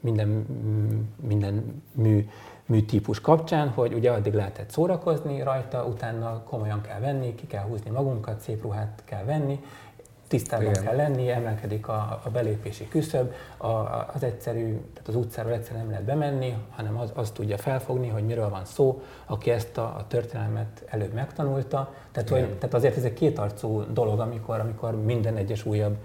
minden, 0.00 0.46
minden 1.22 1.82
mű, 1.92 2.28
műtípus 2.66 3.20
kapcsán, 3.20 3.68
hogy 3.68 3.92
ugye 3.94 4.10
addig 4.10 4.34
lehetett 4.34 4.70
szórakozni 4.70 5.42
rajta, 5.42 5.84
utána 5.84 6.42
komolyan 6.42 6.80
kell 6.80 7.00
venni, 7.00 7.34
ki 7.34 7.46
kell 7.46 7.62
húzni 7.62 7.90
magunkat, 7.90 8.40
szép 8.40 8.62
ruhát 8.62 9.02
kell 9.04 9.24
venni, 9.24 9.60
tisztában 10.28 10.66
Igen. 10.66 10.84
kell 10.84 10.96
lenni, 10.96 11.30
emelkedik 11.30 11.88
a, 11.88 12.20
a 12.24 12.30
belépési 12.30 12.88
küszöb, 12.88 13.32
a, 13.56 13.66
az 14.14 14.22
egyszerű, 14.22 14.80
tehát 14.92 15.08
az 15.08 15.14
utcáról 15.14 15.52
egyszerűen 15.52 15.80
nem 15.80 15.90
lehet 15.90 16.04
bemenni, 16.04 16.54
hanem 16.70 16.98
az, 16.98 17.12
az 17.14 17.30
tudja 17.30 17.58
felfogni, 17.58 18.08
hogy 18.08 18.24
miről 18.24 18.48
van 18.48 18.64
szó, 18.64 19.02
aki 19.26 19.50
ezt 19.50 19.78
a, 19.78 19.82
a 19.82 20.04
történelmet 20.08 20.84
előbb 20.86 21.12
megtanulta. 21.12 21.94
Tehát, 22.12 22.28
hogy, 22.28 22.54
tehát 22.54 22.74
azért 22.74 22.96
ez 22.96 23.04
egy 23.04 23.14
kétarcú 23.14 23.84
dolog, 23.92 24.20
amikor, 24.20 24.60
amikor 24.60 25.04
minden 25.04 25.36
egyes 25.36 25.64
újabb 25.66 25.96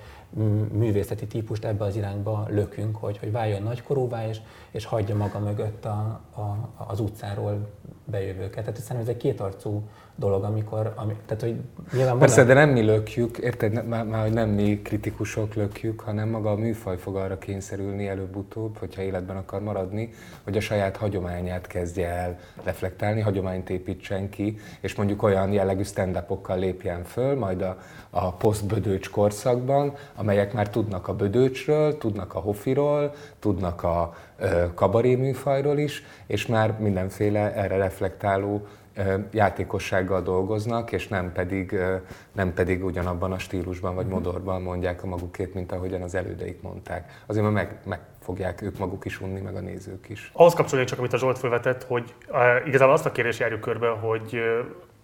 művészeti 0.72 1.28
típust 1.28 1.66
ebbe 1.66 1.84
az 1.86 1.96
irányba 1.96 2.46
lökünk, 2.50 2.96
hogy, 2.96 3.18
hogy 3.18 3.32
váljon 3.32 3.64
nagykorúvá, 3.64 4.28
és, 4.28 4.42
és 4.72 4.86
hagyja 4.86 5.16
maga 5.16 5.40
mögött 5.40 5.86
a, 5.86 6.22
a, 6.36 6.70
az 6.88 7.00
utcáról 7.00 7.70
bejövőket. 8.06 8.64
Tehát 8.64 8.80
szerintem 8.80 8.98
ez 8.98 9.08
egy 9.08 9.18
kétarcú 9.18 9.84
dolog, 10.16 10.44
amikor, 10.44 10.94
ami, 10.96 11.16
tehát 11.26 11.44
hogy 11.44 11.56
nyilván 11.94 12.18
Persze, 12.18 12.44
de 12.44 12.54
nem 12.54 12.70
mi 12.70 12.82
lökjük, 12.82 13.38
érted, 13.38 13.88
már, 13.88 14.06
már 14.06 14.30
nem 14.30 14.50
mi 14.50 14.82
kritikusok 14.82 15.54
lökjük, 15.54 16.00
hanem 16.00 16.30
maga 16.30 16.52
a 16.52 16.56
műfaj 16.56 16.98
fog 16.98 17.16
arra 17.16 17.38
kényszerülni 17.38 18.08
előbb-utóbb, 18.08 18.78
hogyha 18.78 19.02
életben 19.02 19.38
akar 19.38 19.62
maradni, 19.62 20.14
hogy 20.44 20.58
a 20.58 20.62
saját 20.62 20.98
hagyományát 20.98 21.68
kezdje 21.68 22.08
el 22.08 22.40
reflektálni, 22.64 23.22
hagyományt 23.22 23.70
építsen 23.70 24.30
ki, 24.30 24.58
és 24.80 24.96
mondjuk 24.96 25.24
olyan 25.24 25.52
jellegű 25.52 25.84
stand 25.84 26.24
lépjen 26.56 27.04
föl, 27.04 27.36
majd 27.36 27.62
a, 27.62 27.78
a 28.10 28.34
posztbödőcs 28.34 29.10
korszakban, 29.10 29.94
amelyek 30.16 30.54
már 30.54 30.70
tudnak 30.70 31.08
a 31.08 31.16
bödőcsről, 31.16 31.98
tudnak 31.98 32.36
a 32.36 32.40
hofiról, 32.40 33.14
tudnak 33.40 33.84
a 33.84 34.14
kabaré 34.74 35.16
műfajról 35.16 35.78
is, 35.78 36.04
és 36.28 36.46
már 36.46 36.80
mindenféle 36.80 37.54
erre 37.54 37.78
reflektáló 37.78 38.68
játékossággal 39.32 40.22
dolgoznak, 40.22 40.92
és 40.92 41.08
nem 41.08 41.32
pedig, 41.32 41.80
nem 42.32 42.54
pedig 42.54 42.86
ugyanabban 42.86 43.32
a 43.32 43.40
stílusban 43.40 43.96
vagy 43.96 44.06
mhm. 44.06 44.14
modorban 44.14 44.62
mondják 44.62 45.04
a 45.04 45.08
magukét, 45.08 45.54
mint 45.54 45.72
ahogyan 45.72 46.02
az 46.02 46.16
elődeik 46.16 46.62
mondták. 46.62 47.24
Azért 47.26 47.44
mert 47.44 47.56
meg, 47.56 47.80
meg 47.86 48.00
fogják 48.20 48.62
ők 48.62 48.78
maguk 48.78 49.06
is 49.06 49.22
unni, 49.22 49.40
meg 49.40 49.56
a 49.56 49.60
nézők 49.60 50.10
is. 50.10 50.32
Ahhoz 50.34 50.54
kapcsolódik 50.54 50.90
csak, 50.90 51.00
amit 51.00 51.14
a 51.14 51.18
Zsolt 51.18 51.38
felvetett, 51.38 51.84
hogy 51.84 52.16
uh, 52.28 52.68
igazából 52.68 52.94
azt 52.94 53.06
a 53.06 53.12
kérdést 53.12 53.40
járjuk 53.40 53.60
körbe, 53.60 53.88
hogy 53.88 54.34
uh, 54.34 54.60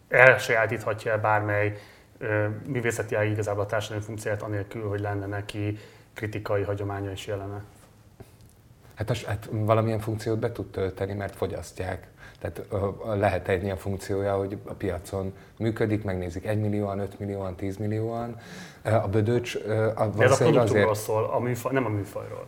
elsajátíthatja 0.10 1.19
bármely 1.19 1.78
uh, 2.21 2.45
művészeti 2.65 3.15
ág 3.15 3.30
igazából 3.30 3.63
a 3.63 3.65
társadalmi 3.65 4.04
funkcióját 4.04 4.41
anélkül, 4.41 4.88
hogy 4.89 5.00
lenne 5.00 5.26
neki 5.26 5.78
kritikai 6.13 6.63
hagyománya 6.63 7.12
és 7.12 7.28
jelene. 7.28 7.63
Hát, 8.95 9.21
hát 9.21 9.50
valamilyen 9.52 10.00
funkciót 10.00 10.39
be 10.39 10.52
tud 10.52 10.71
tölteni, 10.71 11.13
mert 11.13 11.36
fogyasztják. 11.36 12.08
Tehát 12.39 12.62
lehet 13.19 13.47
egy 13.47 13.63
ilyen 13.63 13.78
funkciója, 13.78 14.38
hogy 14.38 14.58
a 14.65 14.73
piacon 14.73 15.34
működik, 15.58 16.04
megnézik 16.04 16.45
1 16.45 16.60
millióan, 16.60 17.00
5 17.00 17.19
millióan, 17.19 17.56
10 17.56 17.78
millióan. 17.78 18.39
A 18.84 19.08
bödöcs 19.08 19.56
a, 19.95 20.08
De 20.08 20.23
ez 20.23 20.32
a 20.32 20.36
produktúról 20.36 20.60
azért... 20.62 20.95
szól, 20.95 21.23
a 21.23 21.39
műfaj, 21.39 21.73
nem 21.73 21.86
a 21.86 21.89
műfajról. 21.89 22.47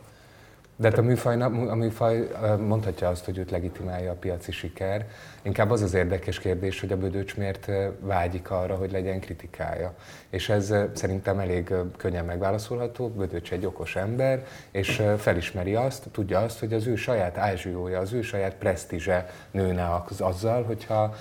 De 0.80 0.90
hát 0.90 0.98
a 0.98 1.02
műfaj, 1.02 1.42
a 1.42 1.76
műfaj 1.76 2.28
mondhatja 2.68 3.08
azt, 3.08 3.26
hogy 3.26 3.38
őt 3.38 3.52
legitimálja 3.52 4.12
a 4.12 4.16
piaci 4.16 4.52
siker. 4.52 5.08
Inkább 5.42 5.72
az 5.72 5.82
az 5.82 5.94
érdekes 5.94 6.40
kérdés, 6.40 6.80
hogy 6.80 6.92
a 6.92 6.98
Bödöcs 6.98 7.38
miért 7.38 7.72
vágyik 8.00 8.52
arra, 8.52 8.76
hogy 8.76 8.92
legyen 8.92 9.20
kritikája. 9.20 9.94
És 10.30 10.50
ez 10.50 10.74
szerintem 10.94 11.40
elég 11.40 11.74
könnyen 11.98 12.26
megválaszolható. 12.26 13.10
Bödöcs 13.10 13.52
egy 13.52 13.66
okos 13.66 13.96
ember, 13.96 14.46
és 14.72 15.04
felismeri 15.18 15.76
azt, 15.76 16.08
tudja 16.12 16.40
azt, 16.40 16.60
hogy 16.60 16.74
az 16.74 16.88
ő 16.88 16.96
saját 16.96 17.38
ázsiója, 17.38 18.00
az 18.00 18.14
ő 18.14 18.22
saját 18.22 18.56
presztízse 18.56 19.30
nőne 19.52 20.04
az, 20.10 20.22
azzal, 20.22 20.64
hogyha 20.64 21.16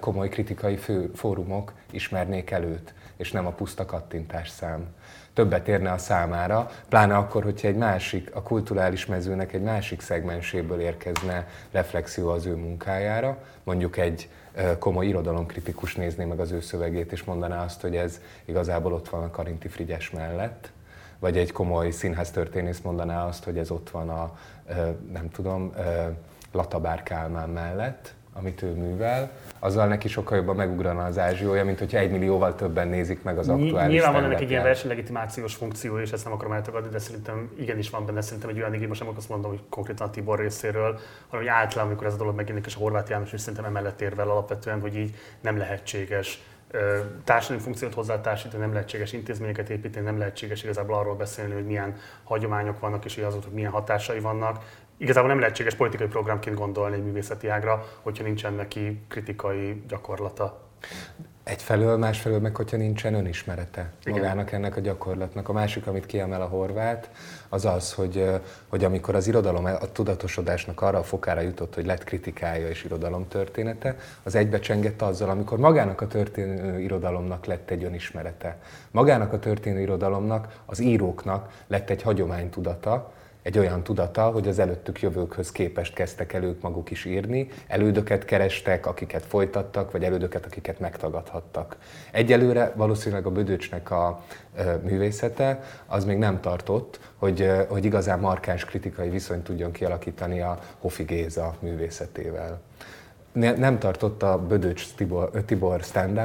komoly 0.00 0.28
kritikai 0.28 0.76
fő, 0.76 1.10
fórumok 1.14 1.72
ismernék 1.90 2.50
előtt, 2.50 2.92
és 3.16 3.32
nem 3.32 3.46
a 3.46 3.52
puszta 3.52 3.84
kattintás 3.84 4.48
szám 4.48 4.86
többet 5.38 5.68
érne 5.68 5.90
a 5.92 5.98
számára, 5.98 6.70
pláne 6.88 7.16
akkor, 7.16 7.42
hogyha 7.42 7.68
egy 7.68 7.76
másik, 7.76 8.34
a 8.34 8.42
kulturális 8.42 9.06
mezőnek 9.06 9.52
egy 9.52 9.62
másik 9.62 10.00
szegmenséből 10.00 10.80
érkezne 10.80 11.48
reflexió 11.70 12.28
az 12.28 12.46
ő 12.46 12.54
munkájára, 12.54 13.38
mondjuk 13.64 13.96
egy 13.96 14.28
komoly 14.78 15.06
irodalomkritikus 15.06 15.94
nézné 15.94 16.24
meg 16.24 16.40
az 16.40 16.50
ő 16.50 16.60
szövegét, 16.60 17.12
és 17.12 17.24
mondaná 17.24 17.64
azt, 17.64 17.80
hogy 17.80 17.96
ez 17.96 18.20
igazából 18.44 18.92
ott 18.92 19.08
van 19.08 19.22
a 19.22 19.30
Karinti 19.30 19.68
Frigyes 19.68 20.10
mellett, 20.10 20.70
vagy 21.18 21.38
egy 21.38 21.52
komoly 21.52 21.90
színháztörténész 21.90 22.80
mondaná 22.80 23.26
azt, 23.26 23.44
hogy 23.44 23.58
ez 23.58 23.70
ott 23.70 23.90
van 23.90 24.08
a, 24.08 24.38
nem 25.12 25.30
tudom, 25.30 25.72
Latabár 26.52 27.02
Kálmán 27.02 27.48
mellett, 27.48 28.14
amit 28.38 28.62
ő 28.62 28.72
művel, 28.72 29.30
azzal 29.58 29.86
neki 29.86 30.08
sokkal 30.08 30.36
jobban 30.36 30.56
megugrana 30.56 31.04
az 31.04 31.18
ázsiója, 31.18 31.64
mint 31.64 31.78
hogyha 31.78 31.98
egy 31.98 32.10
millióval 32.10 32.54
többen 32.54 32.88
nézik 32.88 33.22
meg 33.22 33.38
az 33.38 33.48
aktuális 33.48 33.94
Nyilván 33.94 34.12
van 34.12 34.24
ennek 34.24 34.40
egy 34.40 34.50
ilyen 34.50 34.62
versenylegitimációs 34.62 35.54
funkció, 35.54 35.98
és 35.98 36.12
ezt 36.12 36.24
nem 36.24 36.32
akarom 36.32 36.52
eltagadni, 36.52 36.88
de 36.90 36.98
szerintem 36.98 37.50
igenis 37.58 37.90
van 37.90 38.06
benne, 38.06 38.20
szerintem 38.20 38.48
egy 38.48 38.58
olyan 38.58 38.74
igény, 38.74 38.88
most 38.88 39.04
nem 39.04 39.12
azt 39.16 39.28
mondom, 39.28 39.50
hogy 39.50 39.60
konkrétan 39.68 40.06
a 40.06 40.10
Tibor 40.10 40.38
részéről, 40.38 40.98
hanem 41.28 41.46
hogy 41.46 41.46
általában, 41.46 41.86
amikor 41.90 42.06
ez 42.06 42.14
a 42.14 42.16
dolog 42.16 42.36
megjelenik, 42.36 42.66
és 42.66 42.76
a 42.76 42.78
Horváth 42.78 43.10
János 43.10 43.32
is 43.32 43.40
szerintem 43.40 43.64
emellett 43.64 44.00
érvel 44.00 44.30
alapvetően, 44.30 44.80
hogy 44.80 44.96
így 44.96 45.14
nem 45.40 45.58
lehetséges 45.58 46.42
társadalmi 47.24 47.62
funkciót 47.62 47.94
hozzátársítani, 47.94 48.62
nem 48.62 48.72
lehetséges 48.72 49.12
intézményeket 49.12 49.70
építeni, 49.70 50.04
nem 50.04 50.18
lehetséges 50.18 50.62
igazából 50.62 50.96
arról 50.96 51.14
beszélni, 51.14 51.54
hogy 51.54 51.66
milyen 51.66 51.96
hagyományok 52.24 52.80
vannak, 52.80 53.04
és 53.04 53.14
hogy 53.14 53.24
azoknak 53.24 53.52
milyen 53.52 53.70
hatásai 53.70 54.20
vannak 54.20 54.64
igazából 54.98 55.28
nem 55.28 55.38
lehetséges 55.38 55.74
politikai 55.74 56.06
programként 56.06 56.56
gondolni 56.56 56.96
egy 56.96 57.04
művészeti 57.04 57.48
ágra, 57.48 57.84
hogyha 58.02 58.24
nincsen 58.24 58.52
neki 58.52 59.00
kritikai 59.08 59.82
gyakorlata. 59.88 60.66
Egyfelől, 61.42 61.96
másfelől 61.96 62.40
meg, 62.40 62.56
hogyha 62.56 62.76
nincsen 62.76 63.14
önismerete 63.14 63.92
Igen. 64.04 64.18
magának 64.18 64.52
ennek 64.52 64.76
a 64.76 64.80
gyakorlatnak. 64.80 65.48
A 65.48 65.52
másik, 65.52 65.86
amit 65.86 66.06
kiemel 66.06 66.42
a 66.42 66.46
horvát, 66.46 67.10
az 67.48 67.64
az, 67.64 67.92
hogy, 67.92 68.40
hogy 68.68 68.84
amikor 68.84 69.14
az 69.14 69.26
irodalom 69.26 69.64
a 69.64 69.92
tudatosodásnak 69.92 70.80
arra 70.80 70.98
a 70.98 71.02
fokára 71.02 71.40
jutott, 71.40 71.74
hogy 71.74 71.86
lett 71.86 72.04
kritikája 72.04 72.68
és 72.68 72.84
irodalom 72.84 73.28
története, 73.28 73.96
az 74.22 74.34
egybecsengett 74.34 75.02
azzal, 75.02 75.30
amikor 75.30 75.58
magának 75.58 76.00
a 76.00 76.06
történő 76.06 76.80
irodalomnak 76.80 77.44
lett 77.44 77.70
egy 77.70 77.84
önismerete. 77.84 78.56
Magának 78.90 79.32
a 79.32 79.38
történő 79.38 79.80
irodalomnak, 79.80 80.60
az 80.66 80.80
íróknak 80.80 81.62
lett 81.66 81.90
egy 81.90 82.02
hagyománytudata, 82.02 83.12
egy 83.48 83.58
olyan 83.58 83.82
tudata, 83.82 84.30
hogy 84.30 84.48
az 84.48 84.58
előttük 84.58 85.00
jövőkhöz 85.00 85.52
képest 85.52 85.94
kezdtek 85.94 86.32
el 86.32 86.56
maguk 86.60 86.90
is 86.90 87.04
írni, 87.04 87.48
elődöket 87.66 88.24
kerestek, 88.24 88.86
akiket 88.86 89.24
folytattak, 89.24 89.90
vagy 89.90 90.04
elődöket, 90.04 90.46
akiket 90.46 90.80
megtagadhattak. 90.80 91.76
Egyelőre 92.12 92.72
valószínűleg 92.76 93.26
a 93.26 93.30
Bödöcsnek 93.30 93.90
a 93.90 94.24
művészete 94.82 95.62
az 95.86 96.04
még 96.04 96.18
nem 96.18 96.40
tartott, 96.40 97.00
hogy, 97.16 97.50
hogy 97.68 97.84
igazán 97.84 98.18
markáns 98.18 98.64
kritikai 98.64 99.08
viszonyt 99.08 99.44
tudjon 99.44 99.72
kialakítani 99.72 100.40
a 100.40 100.58
Hofi 100.78 101.02
Géza 101.02 101.54
művészetével 101.60 102.60
nem 103.38 103.78
tartotta 103.78 104.38
Bödöcs 104.38 104.94
Tibor, 104.96 105.30
Tibor 105.46 105.80
stand 105.80 106.20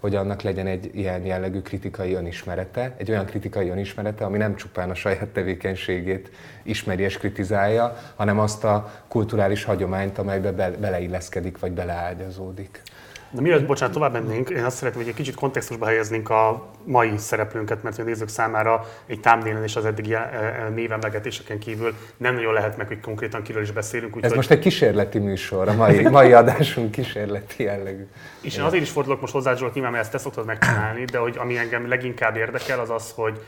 hogy 0.00 0.14
annak 0.14 0.42
legyen 0.42 0.66
egy 0.66 0.90
ilyen 0.94 1.24
jellegű 1.24 1.60
kritikai 1.60 2.14
önismerete, 2.14 2.94
egy 2.96 3.10
olyan 3.10 3.24
kritikai 3.24 3.68
önismerete, 3.68 4.24
ami 4.24 4.38
nem 4.38 4.56
csupán 4.56 4.90
a 4.90 4.94
saját 4.94 5.28
tevékenységét 5.28 6.30
ismeri 6.62 7.02
és 7.02 7.18
kritizálja, 7.18 7.96
hanem 8.16 8.38
azt 8.38 8.64
a 8.64 9.04
kulturális 9.08 9.64
hagyományt, 9.64 10.18
amelybe 10.18 10.52
beleilleszkedik 10.52 11.58
vagy 11.58 11.72
beleágyazódik. 11.72 12.82
De 13.34 13.40
mielőtt, 13.40 13.66
bocsánat, 13.66 13.94
tovább 13.94 14.12
mennénk, 14.12 14.50
én 14.50 14.64
azt 14.64 14.76
szeretném, 14.76 15.02
hogy 15.02 15.10
egy 15.10 15.16
kicsit 15.16 15.34
kontextusba 15.34 15.86
helyeznénk 15.86 16.30
a 16.30 16.68
mai 16.84 17.12
szereplőnket, 17.16 17.82
mert 17.82 17.98
a 17.98 18.02
nézők 18.02 18.28
számára 18.28 18.86
egy 19.06 19.20
támnélen 19.20 19.62
és 19.62 19.76
az 19.76 19.84
eddigi 19.84 20.14
eh, 20.14 20.22
eh, 20.22 20.68
névemlegetéseken 20.74 21.58
kívül 21.58 21.94
nem 22.16 22.34
nagyon 22.34 22.52
lehet 22.52 22.76
meg, 22.76 22.86
hogy 22.86 23.00
konkrétan 23.00 23.42
kiről 23.42 23.62
is 23.62 23.70
beszélünk. 23.70 24.16
Úgy, 24.16 24.24
Ez 24.24 24.32
most 24.32 24.50
egy 24.50 24.58
kísérleti 24.58 25.18
műsor, 25.18 25.68
a 25.68 25.72
mai, 25.72 26.08
mai 26.08 26.32
adásunk 26.32 26.90
kísérleti 26.90 27.62
jellegű. 27.62 28.06
És 28.40 28.56
én 28.56 28.62
azért 28.62 28.82
is 28.82 28.90
fordulok 28.90 29.20
most 29.20 29.32
hozzá, 29.32 29.54
Zsolt, 29.54 29.74
nyilván, 29.74 29.92
mert 29.92 30.02
ezt 30.02 30.12
te 30.12 30.18
szoktad 30.18 30.46
megcsinálni, 30.46 31.04
de 31.04 31.18
hogy 31.18 31.36
ami 31.38 31.56
engem 31.56 31.88
leginkább 31.88 32.36
érdekel, 32.36 32.80
az 32.80 32.90
az, 32.90 33.12
hogy 33.14 33.40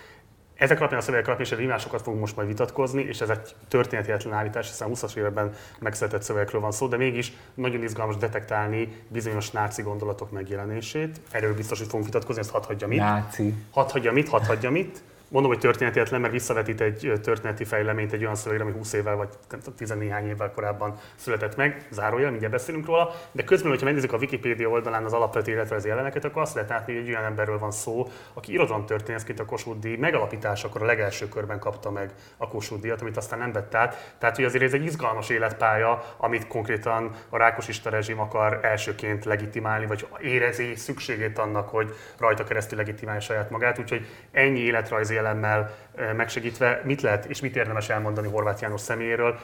ezek 0.55 0.79
alapján 0.79 1.01
a 1.01 1.03
szövegek 1.03 1.27
alapján 1.27 1.49
és 1.49 1.55
a 1.55 1.59
rímásokat 1.59 2.03
fogunk 2.03 2.21
most 2.21 2.37
majd 2.37 2.49
vitatkozni, 2.49 3.03
és 3.03 3.21
ez 3.21 3.29
egy 3.29 3.55
történetietlen 3.69 4.35
állítás, 4.35 4.69
hiszen 4.69 4.89
20-as 4.93 5.17
években 5.17 5.53
megszületett 5.79 6.23
szövegekről 6.23 6.61
van 6.61 6.73
szó, 6.73 6.87
de 6.87 6.97
mégis 6.97 7.33
nagyon 7.55 7.83
izgalmas 7.83 8.17
detektálni 8.17 9.03
bizonyos 9.09 9.51
náci 9.51 9.83
gondolatok 9.83 10.31
megjelenését. 10.31 11.21
Erről 11.31 11.55
biztos, 11.55 11.79
hogy 11.79 11.89
fogunk 11.89 12.05
vitatkozni, 12.05 12.41
ezt 12.41 12.51
hadd 12.51 12.65
hagyja 12.67 12.87
mit. 12.87 12.99
Náci. 12.99 13.55
Hadd 13.71 13.91
hagyja 13.91 14.13
mit, 14.13 14.29
hadd 14.29 14.45
hagyja 14.45 14.71
mit 14.71 15.03
mondom, 15.35 15.53
hogy 15.53 15.61
történetietlen, 15.61 16.21
mert 16.21 16.33
visszavetít 16.33 16.81
egy 16.81 17.13
történeti 17.23 17.65
fejleményt 17.65 18.13
egy 18.13 18.23
olyan 18.23 18.35
szövegre, 18.35 18.65
ami 18.65 18.73
20 18.73 18.93
évvel 18.93 19.17
vagy 19.17 19.29
14 19.77 20.27
évvel 20.27 20.53
korábban 20.53 20.99
született 21.15 21.57
meg, 21.57 21.87
zárójel, 21.91 22.31
mindjárt 22.31 22.55
beszélünk 22.55 22.87
róla, 22.87 23.11
de 23.33 23.45
közben, 23.45 23.71
hogyha 23.71 23.85
megnézzük 23.85 24.13
a 24.13 24.17
Wikipédia 24.17 24.69
oldalán 24.69 25.05
az 25.05 25.13
alapvető 25.13 25.53
életrajzi 25.53 25.89
jeleneket, 25.89 26.25
akkor 26.25 26.43
azt 26.43 26.55
lehet 26.55 26.71
látni, 26.71 26.93
hogy 26.93 27.03
egy 27.03 27.09
olyan 27.09 27.25
emberről 27.25 27.59
van 27.59 27.71
szó, 27.71 28.09
aki 28.33 28.53
irodalomtörténészként 28.53 29.41
a 29.41 29.45
Kossuth 29.45 29.79
díj 29.79 29.97
megalapításakor 29.97 30.83
a 30.83 30.85
legelső 30.85 31.29
körben 31.29 31.59
kapta 31.59 31.91
meg 31.91 32.11
a 32.37 32.49
Kossuth 32.49 32.83
díjat, 32.83 33.01
amit 33.01 33.17
aztán 33.17 33.39
nem 33.39 33.53
vett 33.53 33.75
át. 33.75 34.15
Tehát, 34.19 34.37
hogy 34.37 34.45
azért 34.45 34.65
ez 34.65 34.73
egy 34.73 34.85
izgalmas 34.85 35.29
életpálya, 35.29 36.15
amit 36.17 36.47
konkrétan 36.47 37.11
a 37.29 37.37
Rákosista 37.37 37.91
rezsim 37.91 38.21
akar 38.21 38.59
elsőként 38.63 39.25
legitimálni, 39.25 39.87
vagy 39.87 40.07
érezi 40.21 40.75
szükségét 40.75 41.39
annak, 41.39 41.69
hogy 41.69 41.95
rajta 42.19 42.45
keresztül 42.45 42.79
legitimálja 42.79 43.21
saját 43.21 43.51
magát. 43.51 43.79
Úgyhogy 43.79 44.07
ennyi 44.33 44.61
életrajzi 44.61 45.23
elemmel 45.25 45.75
megsegítve, 46.17 46.81
mit 46.85 47.03
lehet 47.03 47.25
és 47.25 47.41
mit 47.41 47.57
érdemes 47.57 47.89
elmondani 47.89 48.29
Horváth 48.29 48.63
János 48.63 48.81
személyéről, 48.81 49.39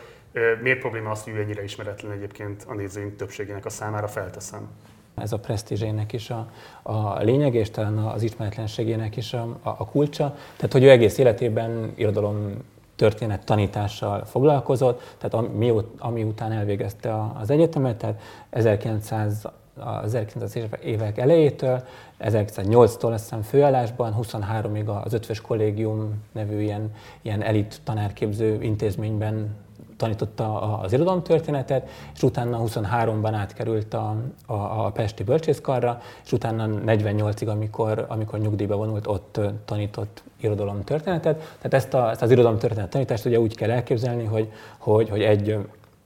miért 0.63 0.79
probléma 0.79 1.11
az, 1.11 1.23
hogy 1.23 1.33
ő 1.33 1.41
ennyire 1.41 1.63
ismeretlen 1.63 2.13
egyébként 2.13 2.65
a 2.69 2.75
nézőink 2.75 3.17
többségének 3.17 3.65
a 3.65 3.71
számára, 3.71 4.09
felteszem. 4.09 4.69
Ez 5.15 5.33
a 5.33 5.39
presztízsének 5.39 6.13
is 6.13 6.31
a, 6.31 6.51
a 6.83 7.23
lényeg, 7.23 7.55
és 7.55 7.71
talán 7.71 7.99
az 7.99 8.23
ismeretlenségének 8.23 9.17
is 9.17 9.33
a, 9.33 9.59
a, 9.63 9.69
a 9.69 9.87
kulcsa. 9.87 10.37
Tehát, 10.57 10.73
hogy 10.73 10.85
ő 10.85 10.91
egész 10.91 11.19
életében 11.19 11.93
irodalom 11.95 12.57
történet 12.97 13.45
tanítással 13.45 14.25
foglalkozott, 14.25 15.17
tehát 15.19 15.35
ami, 15.35 15.73
ami 15.99 16.23
után 16.23 16.53
elvégezte 16.53 17.15
az 17.41 17.51
egyetemet, 17.51 17.97
tehát 17.97 18.21
1900 18.51 19.49
az 19.81 20.17
1900-es 20.17 20.79
évek 20.79 21.19
elejétől, 21.19 21.85
1908-tól 22.21 23.13
azt 23.13 23.23
hiszem 23.23 23.43
főállásban, 23.43 24.17
23-ig 24.23 25.03
az 25.05 25.13
Ötvös 25.13 25.41
Kollégium 25.41 26.23
nevű 26.33 26.61
ilyen, 26.61 26.93
ilyen 27.23 27.43
elit 27.43 27.81
tanárképző 27.85 28.63
intézményben 28.63 29.57
tanította 30.01 30.79
az 30.79 30.93
irodalomtörténetet, 30.93 31.89
és 32.15 32.23
utána 32.23 32.61
23-ban 32.63 33.31
átkerült 33.33 33.95
a, 33.95 34.17
a, 34.47 34.55
a 34.55 34.91
Pesti 34.91 35.23
Bölcsészkarra, 35.23 36.01
és 36.25 36.33
utána 36.33 36.69
48-ig, 36.87 37.49
amikor, 37.49 38.05
amikor 38.09 38.39
nyugdíjba 38.39 38.77
vonult, 38.77 39.07
ott 39.07 39.41
tanított 39.65 40.23
irodalomtörténetet. 40.41 41.37
Tehát 41.37 41.75
ezt, 41.75 41.95
a, 41.95 42.11
ezt 42.11 42.23
az 42.23 42.31
irodalomtörténet 42.31 42.91
tanítást 42.91 43.25
ugye 43.25 43.41
úgy 43.41 43.57
kell 43.57 43.71
elképzelni, 43.71 44.25
hogy, 44.25 44.53
hogy, 44.79 45.09
hogy 45.09 45.23
egy 45.23 45.59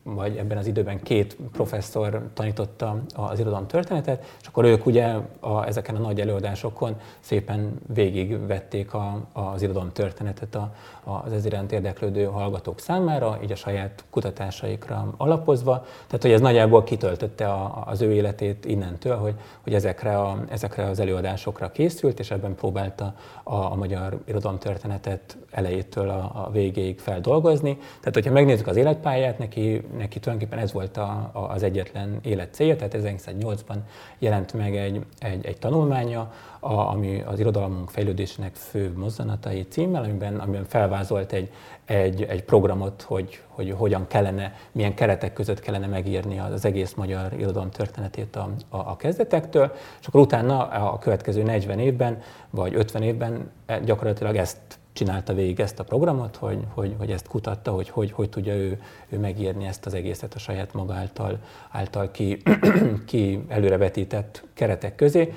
vagy 0.05 0.37
ebben 0.37 0.59
az 0.59 0.67
időben 0.67 1.03
két 1.03 1.37
professzor 1.53 2.29
tanította 2.35 3.01
az 3.15 3.39
irodalom 3.39 3.67
történetet, 3.67 4.25
és 4.41 4.47
akkor 4.47 4.65
ők 4.65 4.87
ugye 4.87 5.17
a, 5.41 5.67
ezeken 5.67 5.95
a 5.95 5.99
nagy 5.99 6.21
előadásokon 6.21 6.97
szépen 7.21 7.81
végigvették 7.95 8.95
a, 8.95 9.21
az 9.33 9.63
irodalom 9.63 9.93
történetet 9.93 10.55
a, 10.55 10.75
az 11.05 11.33
ez 11.33 11.45
iránt 11.45 11.73
érdeklődő 11.73 12.25
hallgatók 12.25 12.81
számára, 12.81 13.39
így 13.43 13.53
a 13.53 13.57
saját 13.57 14.05
kutatásaikra 14.11 15.15
alapozva. 15.17 15.85
Tehát, 16.07 16.23
hogy 16.23 16.33
ez 16.33 16.41
nagyjából 16.41 16.83
kitöltötte 16.83 17.49
a, 17.49 17.83
az 17.87 18.01
ő 18.01 18.13
életét 18.13 18.65
innentől, 18.65 19.17
hogy, 19.17 19.35
hogy 19.61 19.75
ezekre, 19.75 20.19
a, 20.19 20.45
ezekre 20.49 20.85
az 20.85 20.99
előadásokra 20.99 21.71
készült, 21.71 22.19
és 22.19 22.31
ebben 22.31 22.55
próbálta 22.55 23.15
a, 23.43 23.55
a 23.55 23.75
magyar 23.75 24.19
történetet 24.59 25.37
elejétől 25.51 26.09
a, 26.09 26.45
a 26.45 26.51
végéig 26.51 26.99
feldolgozni. 26.99 27.79
Tehát, 27.99 28.15
hogyha 28.15 28.33
megnézzük 28.33 28.67
az 28.67 28.77
életpályát, 28.77 29.39
neki 29.39 29.83
neki 29.97 30.21
tulajdonképpen 30.21 30.65
ez 30.65 30.73
volt 30.73 30.97
a, 30.97 31.31
a, 31.33 31.39
az 31.39 31.63
egyetlen 31.63 32.19
élet 32.23 32.55
célja, 32.55 32.77
tehát 32.77 32.97
1908-ban 32.99 33.77
jelent 34.19 34.53
meg 34.53 34.77
egy, 34.77 35.05
egy, 35.19 35.47
egy 35.47 35.59
tanulmánya, 35.59 36.33
a, 36.61 36.73
ami 36.73 37.23
az 37.27 37.39
irodalmunk 37.39 37.91
fejlődésének 37.91 38.55
fő 38.55 38.93
mozzanatai 38.97 39.67
címmel, 39.69 40.03
amiben, 40.03 40.39
amiben 40.39 40.65
felvázolt 40.65 41.33
egy, 41.33 41.51
egy, 41.85 42.23
egy 42.23 42.45
programot, 42.45 43.03
hogy, 43.03 43.43
hogy 43.49 43.71
hogyan 43.71 44.07
kellene, 44.07 44.55
milyen 44.73 44.95
keretek 44.95 45.33
között 45.33 45.61
kellene 45.61 45.87
megírni 45.87 46.39
az 46.39 46.65
egész 46.65 46.95
magyar 46.95 47.33
irodalom 47.33 47.71
történetét 47.71 48.37
a, 48.37 48.51
a, 48.69 48.77
a 48.77 48.97
kezdetektől, 48.97 49.73
és 50.01 50.07
akkor 50.07 50.21
utána 50.21 50.69
a 50.69 50.99
következő 50.99 51.43
40 51.43 51.79
évben 51.79 52.23
vagy 52.51 52.75
50 52.75 53.03
évben 53.03 53.51
gyakorlatilag 53.85 54.37
ezt 54.37 54.79
csinálta 54.95 55.35
végig 55.35 55.61
ezt 55.61 55.79
a 55.79 55.85
programot, 55.85 56.37
hogy, 56.37 56.59
hogy, 56.75 56.95
hogy 56.99 57.11
ezt 57.11 57.29
kutatta, 57.29 57.71
hogy, 57.71 57.89
hogy 57.89 58.13
hogy 58.13 58.29
tudja 58.29 58.55
ő, 58.55 58.81
ő 59.09 59.19
megírni 59.19 59.67
ezt 59.67 59.87
az 59.87 59.95
egészet 59.95 60.35
a 60.35 60.39
saját 60.39 60.73
maga 60.73 60.95
által, 60.95 61.39
által 61.71 62.11
ki, 62.11 62.43
ki 63.07 63.45
előrevetített 63.49 64.45
keretek 64.55 64.95
közé. 64.95 65.33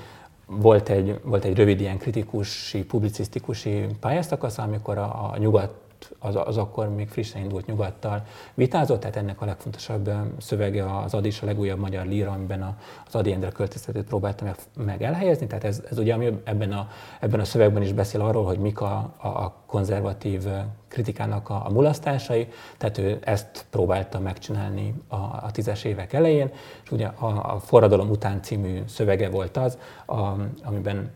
Volt 0.45 0.89
egy, 0.89 1.19
volt 1.23 1.43
egy 1.43 1.55
rövid 1.55 1.79
ilyen 1.79 1.97
kritikusi, 1.97 2.83
publicisztikusi 2.83 3.85
pályaszakasz, 3.99 4.57
amikor 4.57 4.97
a, 4.97 5.31
a 5.31 5.37
nyugat 5.37 5.73
az, 6.19 6.35
az 6.35 6.57
akkor 6.57 6.89
még 6.89 7.09
frissen 7.09 7.41
indult 7.41 7.65
nyugattal. 7.65 8.23
Vitázott, 8.53 8.99
tehát 8.99 9.15
ennek 9.15 9.41
a 9.41 9.45
legfontosabb 9.45 10.09
szövege 10.37 10.97
az 10.97 11.13
Adi 11.13 11.27
is 11.27 11.41
a 11.41 11.45
legújabb 11.45 11.79
magyar 11.79 12.05
líra, 12.05 12.31
amiben 12.31 12.77
az 13.07 13.15
Adi 13.15 13.31
Endre 13.31 13.49
költöztetőt 13.49 14.05
próbálta 14.05 14.43
meg, 14.43 14.55
meg 14.85 15.03
elhelyezni, 15.03 15.47
tehát 15.47 15.63
ez, 15.63 15.83
ez 15.89 15.97
ugye 15.97 16.13
ami 16.13 16.41
ebben 16.43 16.71
a, 16.71 16.87
ebben 17.19 17.39
a 17.39 17.45
szövegben 17.45 17.81
is 17.81 17.93
beszél 17.93 18.21
arról, 18.21 18.45
hogy 18.45 18.59
mik 18.59 18.81
a, 18.81 19.13
a, 19.17 19.27
a 19.27 19.53
konzervatív 19.65 20.47
kritikának 20.87 21.49
a, 21.49 21.65
a 21.65 21.69
mulasztásai, 21.69 22.47
tehát 22.77 22.97
ő 22.97 23.19
ezt 23.21 23.65
próbálta 23.69 24.19
megcsinálni 24.19 24.93
a, 25.07 25.15
a 25.15 25.49
tízes 25.51 25.83
évek 25.83 26.13
elején, 26.13 26.51
és 26.83 26.91
ugye 26.91 27.07
a, 27.07 27.53
a 27.53 27.59
Forradalom 27.59 28.09
után 28.09 28.41
című 28.41 28.81
szövege 28.87 29.29
volt 29.29 29.57
az, 29.57 29.77
a, 30.05 30.33
amiben 30.63 31.11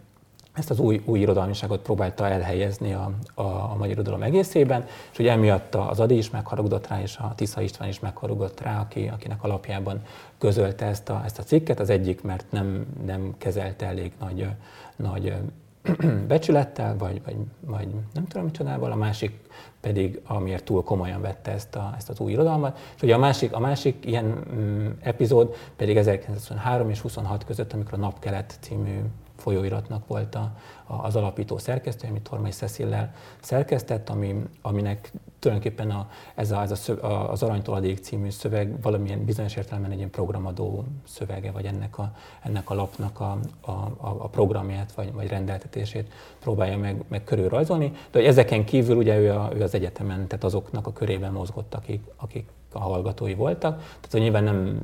ezt 0.53 0.69
az 0.69 0.79
új, 0.79 1.01
új 1.05 1.19
irodalmiságot 1.19 1.81
próbálta 1.81 2.27
elhelyezni 2.27 2.93
a, 2.93 3.11
a, 3.33 3.41
a 3.41 3.75
magyar 3.77 3.93
irodalom 3.93 4.21
egészében, 4.21 4.85
és 5.11 5.19
ugye 5.19 5.31
emiatt 5.31 5.75
az 5.75 5.99
Adi 5.99 6.17
is 6.17 6.29
megharagudott 6.29 6.87
rá, 6.87 7.01
és 7.01 7.17
a 7.17 7.33
Tisza 7.35 7.61
István 7.61 7.89
is 7.89 7.99
megharagudott 7.99 8.61
rá, 8.61 8.79
aki, 8.79 9.07
akinek 9.07 9.43
alapjában 9.43 10.01
közölte 10.37 10.85
ezt 10.85 11.09
a, 11.09 11.21
ezt 11.25 11.39
a 11.39 11.43
cikket. 11.43 11.79
Az 11.79 11.89
egyik, 11.89 12.21
mert 12.21 12.45
nem, 12.49 12.85
nem 13.05 13.35
kezelte 13.37 13.85
elég 13.85 14.11
nagy, 14.19 14.47
nagy 14.95 15.33
becsülettel, 16.27 16.97
vagy, 16.97 17.21
vagy, 17.25 17.35
vagy 17.59 17.87
nem 18.13 18.25
tudom 18.25 18.45
micsodával, 18.45 18.91
a 18.91 18.95
másik 18.95 19.39
pedig 19.81 20.21
amiért 20.25 20.63
túl 20.63 20.83
komolyan 20.83 21.21
vette 21.21 21.51
ezt, 21.51 21.75
a, 21.75 21.93
ezt 21.97 22.09
az 22.09 22.19
új 22.19 22.31
irodalmat. 22.31 22.79
És 22.95 23.01
ugye 23.01 23.13
a 23.13 23.17
másik, 23.17 23.53
a 23.53 23.59
másik 23.59 24.05
ilyen 24.05 24.25
mm, 24.25 24.87
epizód 24.99 25.55
pedig 25.75 25.97
1923 25.97 26.89
és 26.89 26.99
26 26.99 27.45
között, 27.45 27.73
amikor 27.73 27.93
a 27.93 27.97
Napkelet 27.97 28.57
című 28.59 28.99
folyóiratnak 29.41 30.07
volt 30.07 30.35
a, 30.35 30.51
a, 30.85 30.93
az 30.93 31.15
alapító 31.15 31.57
szerkesztő, 31.57 32.07
amit 32.07 32.29
Tormai 32.29 32.51
Cecillel 32.51 33.13
szerkesztett, 33.41 34.09
ami, 34.09 34.43
aminek 34.61 35.11
tulajdonképpen 35.39 35.91
a, 35.91 36.09
ez, 36.35 36.51
a, 36.51 36.61
ez 36.61 36.89
a 36.89 37.05
a, 37.07 37.31
az 37.31 37.43
Aranytoladék 37.43 37.97
című 37.97 38.29
szöveg 38.29 38.81
valamilyen 38.81 39.25
bizonyos 39.25 39.55
értelemben 39.55 39.91
egy 39.91 39.97
ilyen 39.97 40.09
programadó 40.09 40.85
szövege, 41.07 41.51
vagy 41.51 41.65
ennek 41.65 41.97
a, 41.97 42.11
ennek 42.41 42.69
a 42.69 42.73
lapnak 42.73 43.19
a, 43.19 43.39
a, 43.61 43.71
a 44.01 44.27
programját, 44.27 44.91
vagy, 44.91 45.13
vagy 45.13 45.27
rendeltetését 45.27 46.11
próbálja 46.39 46.77
meg, 46.77 47.03
meg 47.07 47.23
körülrajzolni. 47.23 47.91
De 48.11 48.19
hogy 48.19 48.27
ezeken 48.27 48.65
kívül 48.65 48.95
ugye 48.95 49.17
ő, 49.17 49.31
a, 49.31 49.51
ő 49.55 49.61
az 49.61 49.73
egyetemen, 49.73 50.27
tehát 50.27 50.43
azoknak 50.43 50.87
a 50.87 50.93
körében 50.93 51.31
mozgott, 51.31 51.73
akik, 51.73 52.03
akik 52.15 52.49
a 52.73 52.79
hallgatói 52.79 53.33
voltak. 53.33 53.77
Tehát 53.77 54.11
hogy 54.11 54.21
nyilván 54.21 54.43
nem 54.43 54.81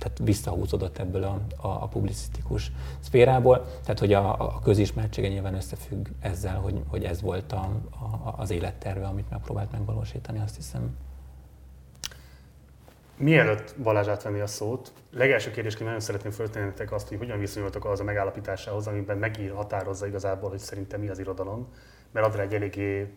tehát 0.00 0.18
visszahúzódott 0.22 0.98
ebből 0.98 1.22
a, 1.22 1.40
a, 1.56 1.68
a 1.68 1.86
publicisztikus 1.86 2.72
szférából. 3.00 3.66
Tehát, 3.82 3.98
hogy 3.98 4.12
a, 4.12 4.40
a 4.40 4.60
közismertsége 4.62 5.28
nyilván 5.28 5.54
összefügg 5.54 6.06
ezzel, 6.20 6.56
hogy, 6.56 6.82
hogy 6.88 7.04
ez 7.04 7.20
volt 7.20 7.52
a, 7.52 7.70
a, 7.90 8.34
az 8.36 8.50
életterve, 8.50 9.06
amit 9.06 9.30
megpróbált 9.30 9.72
megvalósítani, 9.72 10.40
azt 10.40 10.56
hiszem. 10.56 10.96
Mielőtt 13.16 13.74
Balázs 13.82 14.06
átvenni 14.06 14.40
a 14.40 14.46
szót, 14.46 14.92
legelső 15.10 15.50
kérdésként 15.50 15.84
nagyon 15.84 16.00
szeretném 16.00 16.32
föltenni 16.32 16.72
azt, 16.90 17.08
hogy 17.08 17.18
hogyan 17.18 17.38
viszonyultok 17.38 17.84
az 17.84 18.00
a 18.00 18.04
megállapításához, 18.04 18.86
amiben 18.86 19.18
megír, 19.18 19.52
határozza 19.52 20.06
igazából, 20.06 20.50
hogy 20.50 20.58
szerintem 20.58 21.00
mi 21.00 21.08
az 21.08 21.18
irodalom, 21.18 21.68
mert 22.12 22.26
ad 22.26 22.36
rá 22.36 22.42
egy 22.42 22.54
eléggé 22.54 23.12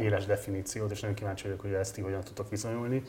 éles 0.00 0.26
definíciót, 0.26 0.90
és 0.90 1.00
nagyon 1.00 1.16
kíváncsi 1.16 1.42
vagyok, 1.42 1.60
hogy 1.60 1.72
ezt 1.72 1.94
ti 1.94 2.00
hogyan 2.00 2.20
tudtok 2.20 2.50
viszonyulni 2.50 3.02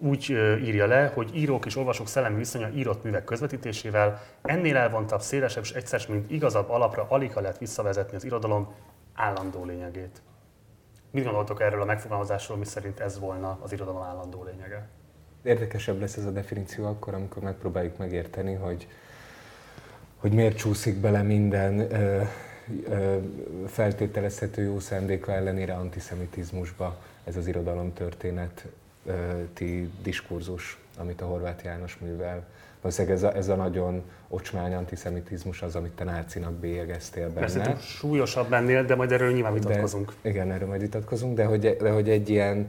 úgy 0.00 0.30
írja 0.64 0.86
le, 0.86 1.06
hogy 1.14 1.36
írók 1.36 1.66
és 1.66 1.76
olvasók 1.76 2.08
szellemi 2.08 2.36
viszonya 2.36 2.68
írott 2.68 3.04
művek 3.04 3.24
közvetítésével 3.24 4.22
ennél 4.42 4.76
elvontabb, 4.76 5.20
szélesebb 5.20 5.62
és 5.62 5.72
egyszer, 5.72 6.04
mint 6.08 6.30
igazabb 6.30 6.70
alapra 6.70 7.06
alig 7.08 7.32
lehet 7.34 7.58
visszavezetni 7.58 8.16
az 8.16 8.24
irodalom 8.24 8.74
állandó 9.14 9.64
lényegét. 9.64 10.22
Mit 11.10 11.24
gondoltok 11.24 11.60
erről 11.60 11.82
a 11.82 11.84
megfogalmazásról, 11.84 12.58
mi 12.58 12.64
szerint 12.64 13.00
ez 13.00 13.18
volna 13.18 13.58
az 13.62 13.72
irodalom 13.72 14.02
állandó 14.02 14.44
lényege? 14.44 14.88
Érdekesebb 15.42 16.00
lesz 16.00 16.16
ez 16.16 16.24
a 16.24 16.30
definíció 16.30 16.86
akkor, 16.86 17.14
amikor 17.14 17.42
megpróbáljuk 17.42 17.98
megérteni, 17.98 18.54
hogy, 18.54 18.88
hogy 20.16 20.32
miért 20.32 20.56
csúszik 20.56 20.96
bele 20.96 21.22
minden 21.22 21.78
ö, 21.80 22.22
ö, 22.88 23.16
feltételezhető 23.66 24.62
jó 24.62 24.78
szándéka 24.78 25.32
ellenére 25.32 25.74
antiszemitizmusba 25.74 26.96
ez 27.24 27.36
az 27.36 27.46
irodalomtörténet 27.46 28.66
ti 29.52 29.90
diskurzus, 30.02 30.78
amit 30.96 31.20
a 31.20 31.26
Horváth 31.26 31.64
János 31.64 31.98
művel. 31.98 32.46
Valószínűleg 32.80 33.16
ez 33.16 33.22
a, 33.22 33.36
ez 33.36 33.48
a 33.48 33.54
nagyon 33.54 34.02
ocsmány 34.28 34.74
antiszemitizmus 34.74 35.62
az, 35.62 35.76
amit 35.76 35.92
te 35.92 36.04
nácinak 36.04 36.52
bélyegeztél 36.52 37.26
benne. 37.26 37.40
Persze 37.40 37.76
súlyosabb 37.80 38.52
ennél, 38.52 38.84
de 38.84 38.94
majd 38.94 39.12
erről 39.12 39.32
nyilván 39.32 39.52
vitatkozunk. 39.52 40.14
De, 40.22 40.28
igen, 40.28 40.50
erről 40.52 40.68
majd 40.68 40.80
vitatkozunk, 40.80 41.36
de 41.36 41.44
hogy, 41.44 41.76
de 41.76 41.90
hogy 41.90 42.10
egy 42.10 42.28
ilyen 42.28 42.68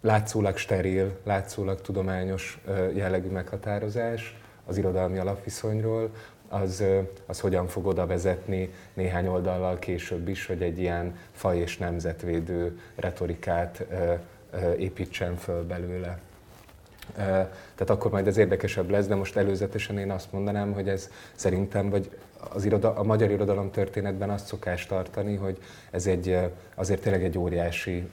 látszólag 0.00 0.56
steril, 0.56 1.18
látszólag 1.24 1.80
tudományos 1.80 2.60
jellegű 2.94 3.28
meghatározás 3.28 4.36
az 4.66 4.76
irodalmi 4.76 5.18
alapviszonyról, 5.18 6.10
az, 6.48 6.84
az 7.26 7.40
hogyan 7.40 7.66
fog 7.66 7.86
oda 7.86 8.06
vezetni 8.06 8.72
néhány 8.94 9.26
oldallal 9.26 9.78
később 9.78 10.28
is, 10.28 10.46
hogy 10.46 10.62
egy 10.62 10.78
ilyen 10.78 11.18
faj 11.32 11.58
és 11.58 11.78
nemzetvédő 11.78 12.80
retorikát 12.94 13.86
építsen 14.78 15.36
föl 15.36 15.66
belőle. 15.66 16.18
Tehát 17.14 17.90
akkor 17.90 18.10
majd 18.10 18.26
ez 18.26 18.36
érdekesebb 18.36 18.90
lesz, 18.90 19.06
de 19.06 19.14
most 19.14 19.36
előzetesen 19.36 19.98
én 19.98 20.10
azt 20.10 20.32
mondanám, 20.32 20.72
hogy 20.72 20.88
ez 20.88 21.10
szerintem, 21.34 21.90
vagy 21.90 22.10
az 22.52 22.64
iroda, 22.64 22.94
a 22.94 23.02
magyar 23.02 23.30
irodalom 23.30 23.70
történetben 23.70 24.30
azt 24.30 24.46
szokás 24.46 24.86
tartani, 24.86 25.36
hogy 25.36 25.58
ez 25.90 26.06
egy, 26.06 26.38
azért 26.74 27.00
tényleg 27.00 27.24
egy 27.24 27.38
óriási 27.38 28.08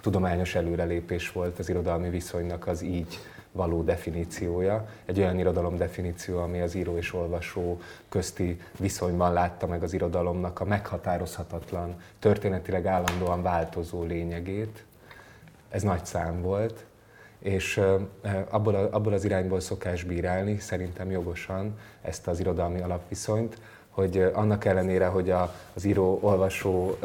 tudományos 0.00 0.54
előrelépés 0.54 1.32
volt 1.32 1.58
az 1.58 1.68
irodalmi 1.68 2.08
viszonynak 2.08 2.66
az 2.66 2.82
így 2.82 3.18
való 3.52 3.82
definíciója. 3.82 4.88
Egy 5.04 5.18
olyan 5.18 5.38
irodalom 5.38 5.76
definíció, 5.76 6.38
ami 6.38 6.60
az 6.60 6.74
író 6.74 6.96
és 6.96 7.14
olvasó 7.14 7.80
közti 8.08 8.60
viszonyban 8.78 9.32
látta 9.32 9.66
meg 9.66 9.82
az 9.82 9.92
irodalomnak 9.92 10.60
a 10.60 10.64
meghatározhatatlan, 10.64 12.00
történetileg 12.18 12.86
állandóan 12.86 13.42
változó 13.42 14.02
lényegét, 14.02 14.84
ez 15.74 15.82
nagy 15.82 16.04
szám 16.04 16.42
volt, 16.42 16.84
és 17.38 17.80
abból, 18.48 18.74
a, 18.74 18.88
abból 18.92 19.12
az 19.12 19.24
irányból 19.24 19.60
szokás 19.60 20.02
bírálni, 20.02 20.58
szerintem 20.58 21.10
jogosan 21.10 21.78
ezt 22.02 22.26
az 22.28 22.40
irodalmi 22.40 22.80
alapviszonyt, 22.80 23.58
hogy 23.90 24.30
annak 24.34 24.64
ellenére, 24.64 25.06
hogy 25.06 25.30
a, 25.30 25.54
az 25.74 25.84
író-olvasó 25.84 26.98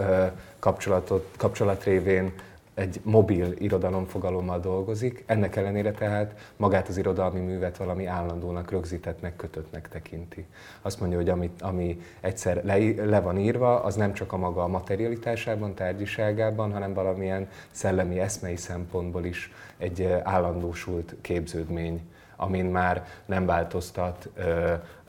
kapcsolatot, 0.59 1.33
kapcsolat 1.37 1.83
révén 1.83 2.33
egy 2.79 3.01
mobil 3.03 3.53
irodalomfogalommal 3.57 4.59
dolgozik, 4.59 5.23
ennek 5.25 5.55
ellenére 5.55 5.91
tehát 5.91 6.53
magát 6.57 6.87
az 6.87 6.97
irodalmi 6.97 7.39
művet 7.39 7.77
valami 7.77 8.05
állandónak, 8.05 8.71
rögzítettnek, 8.71 9.35
kötöttnek 9.35 9.89
tekinti. 9.89 10.45
Azt 10.81 10.99
mondja, 10.99 11.17
hogy 11.17 11.29
ami, 11.29 11.49
ami 11.59 12.01
egyszer 12.19 12.63
le, 12.63 12.77
le 13.05 13.19
van 13.19 13.37
írva, 13.37 13.83
az 13.83 13.95
nem 13.95 14.13
csak 14.13 14.33
a 14.33 14.37
maga 14.37 14.63
a 14.63 14.67
materialitásában, 14.67 15.73
tárgyiságában, 15.73 16.71
hanem 16.73 16.93
valamilyen 16.93 17.47
szellemi, 17.71 18.19
eszmei 18.19 18.55
szempontból 18.55 19.25
is 19.25 19.51
egy 19.77 20.03
állandósult 20.23 21.15
képződmény 21.21 22.01
amin 22.39 22.65
már 22.65 23.05
nem 23.25 23.45
változtat 23.45 24.29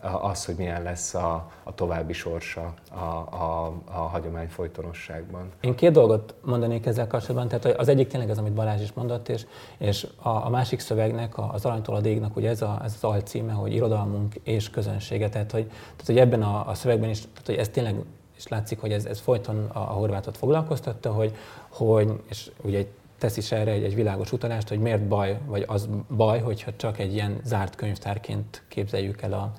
az, 0.01 0.45
hogy 0.45 0.55
milyen 0.55 0.83
lesz 0.83 1.15
a, 1.15 1.51
a 1.63 1.75
további 1.75 2.13
sorsa 2.13 2.75
a, 2.91 3.05
a, 3.35 3.73
a 3.85 3.99
hagyomány 3.99 4.49
folytonosságban. 4.49 5.53
Én 5.61 5.75
két 5.75 5.93
dolgot 5.93 6.35
mondanék 6.45 6.87
ezzel 6.87 7.07
kapcsolatban, 7.07 7.49
tehát 7.49 7.79
az 7.79 7.89
egyik 7.89 8.09
tényleg 8.09 8.31
az, 8.31 8.39
amit 8.39 8.53
Balázs 8.53 8.83
is 8.83 8.93
mondott, 8.93 9.29
és, 9.29 9.47
és 9.79 10.07
a, 10.23 10.29
a 10.29 10.49
másik 10.49 10.81
szövegnek, 10.81 11.33
az 11.53 11.65
Aranytól 11.65 11.95
a 11.95 12.01
Dégnak 12.01 12.37
ugye 12.37 12.49
ez, 12.49 12.63
a, 12.63 12.81
ez 12.85 12.93
az 12.95 13.05
alcíme, 13.05 13.53
hogy 13.53 13.75
irodalmunk 13.75 14.35
és 14.43 14.71
közönsége, 14.71 15.29
tehát 15.29 15.51
hogy, 15.51 15.67
tehát, 15.67 16.07
hogy 16.07 16.19
ebben 16.19 16.43
a, 16.43 16.69
a 16.69 16.75
szövegben 16.75 17.11
is, 17.11 17.21
tehát, 17.21 17.47
hogy 17.47 17.57
ez 17.57 17.69
tényleg 17.69 17.95
és 18.37 18.49
látszik, 18.49 18.81
hogy 18.81 18.93
ez, 18.93 19.05
ez 19.05 19.21
folyton 19.21 19.65
a, 19.73 19.79
a 19.79 19.81
horvátot 19.83 20.37
foglalkoztatta, 20.37 21.13
hogy, 21.13 21.37
hogy 21.69 22.13
és 22.29 22.51
ugye 22.63 22.79
egy 22.79 22.89
tesz 23.21 23.37
is 23.37 23.53
erre 23.53 23.71
egy, 23.71 23.85
egy 23.85 23.95
világos 23.95 24.33
utalást, 24.33 24.69
hogy 24.69 24.79
miért 24.79 25.09
baj, 25.09 25.39
vagy 25.47 25.65
az 25.67 25.89
baj, 26.17 26.41
hogyha 26.41 26.71
csak 26.77 26.99
egy 26.99 27.13
ilyen 27.13 27.41
zárt 27.45 27.75
könyvtárként 27.75 28.63
képzeljük 28.69 29.23
el 29.23 29.33
a, 29.33 29.53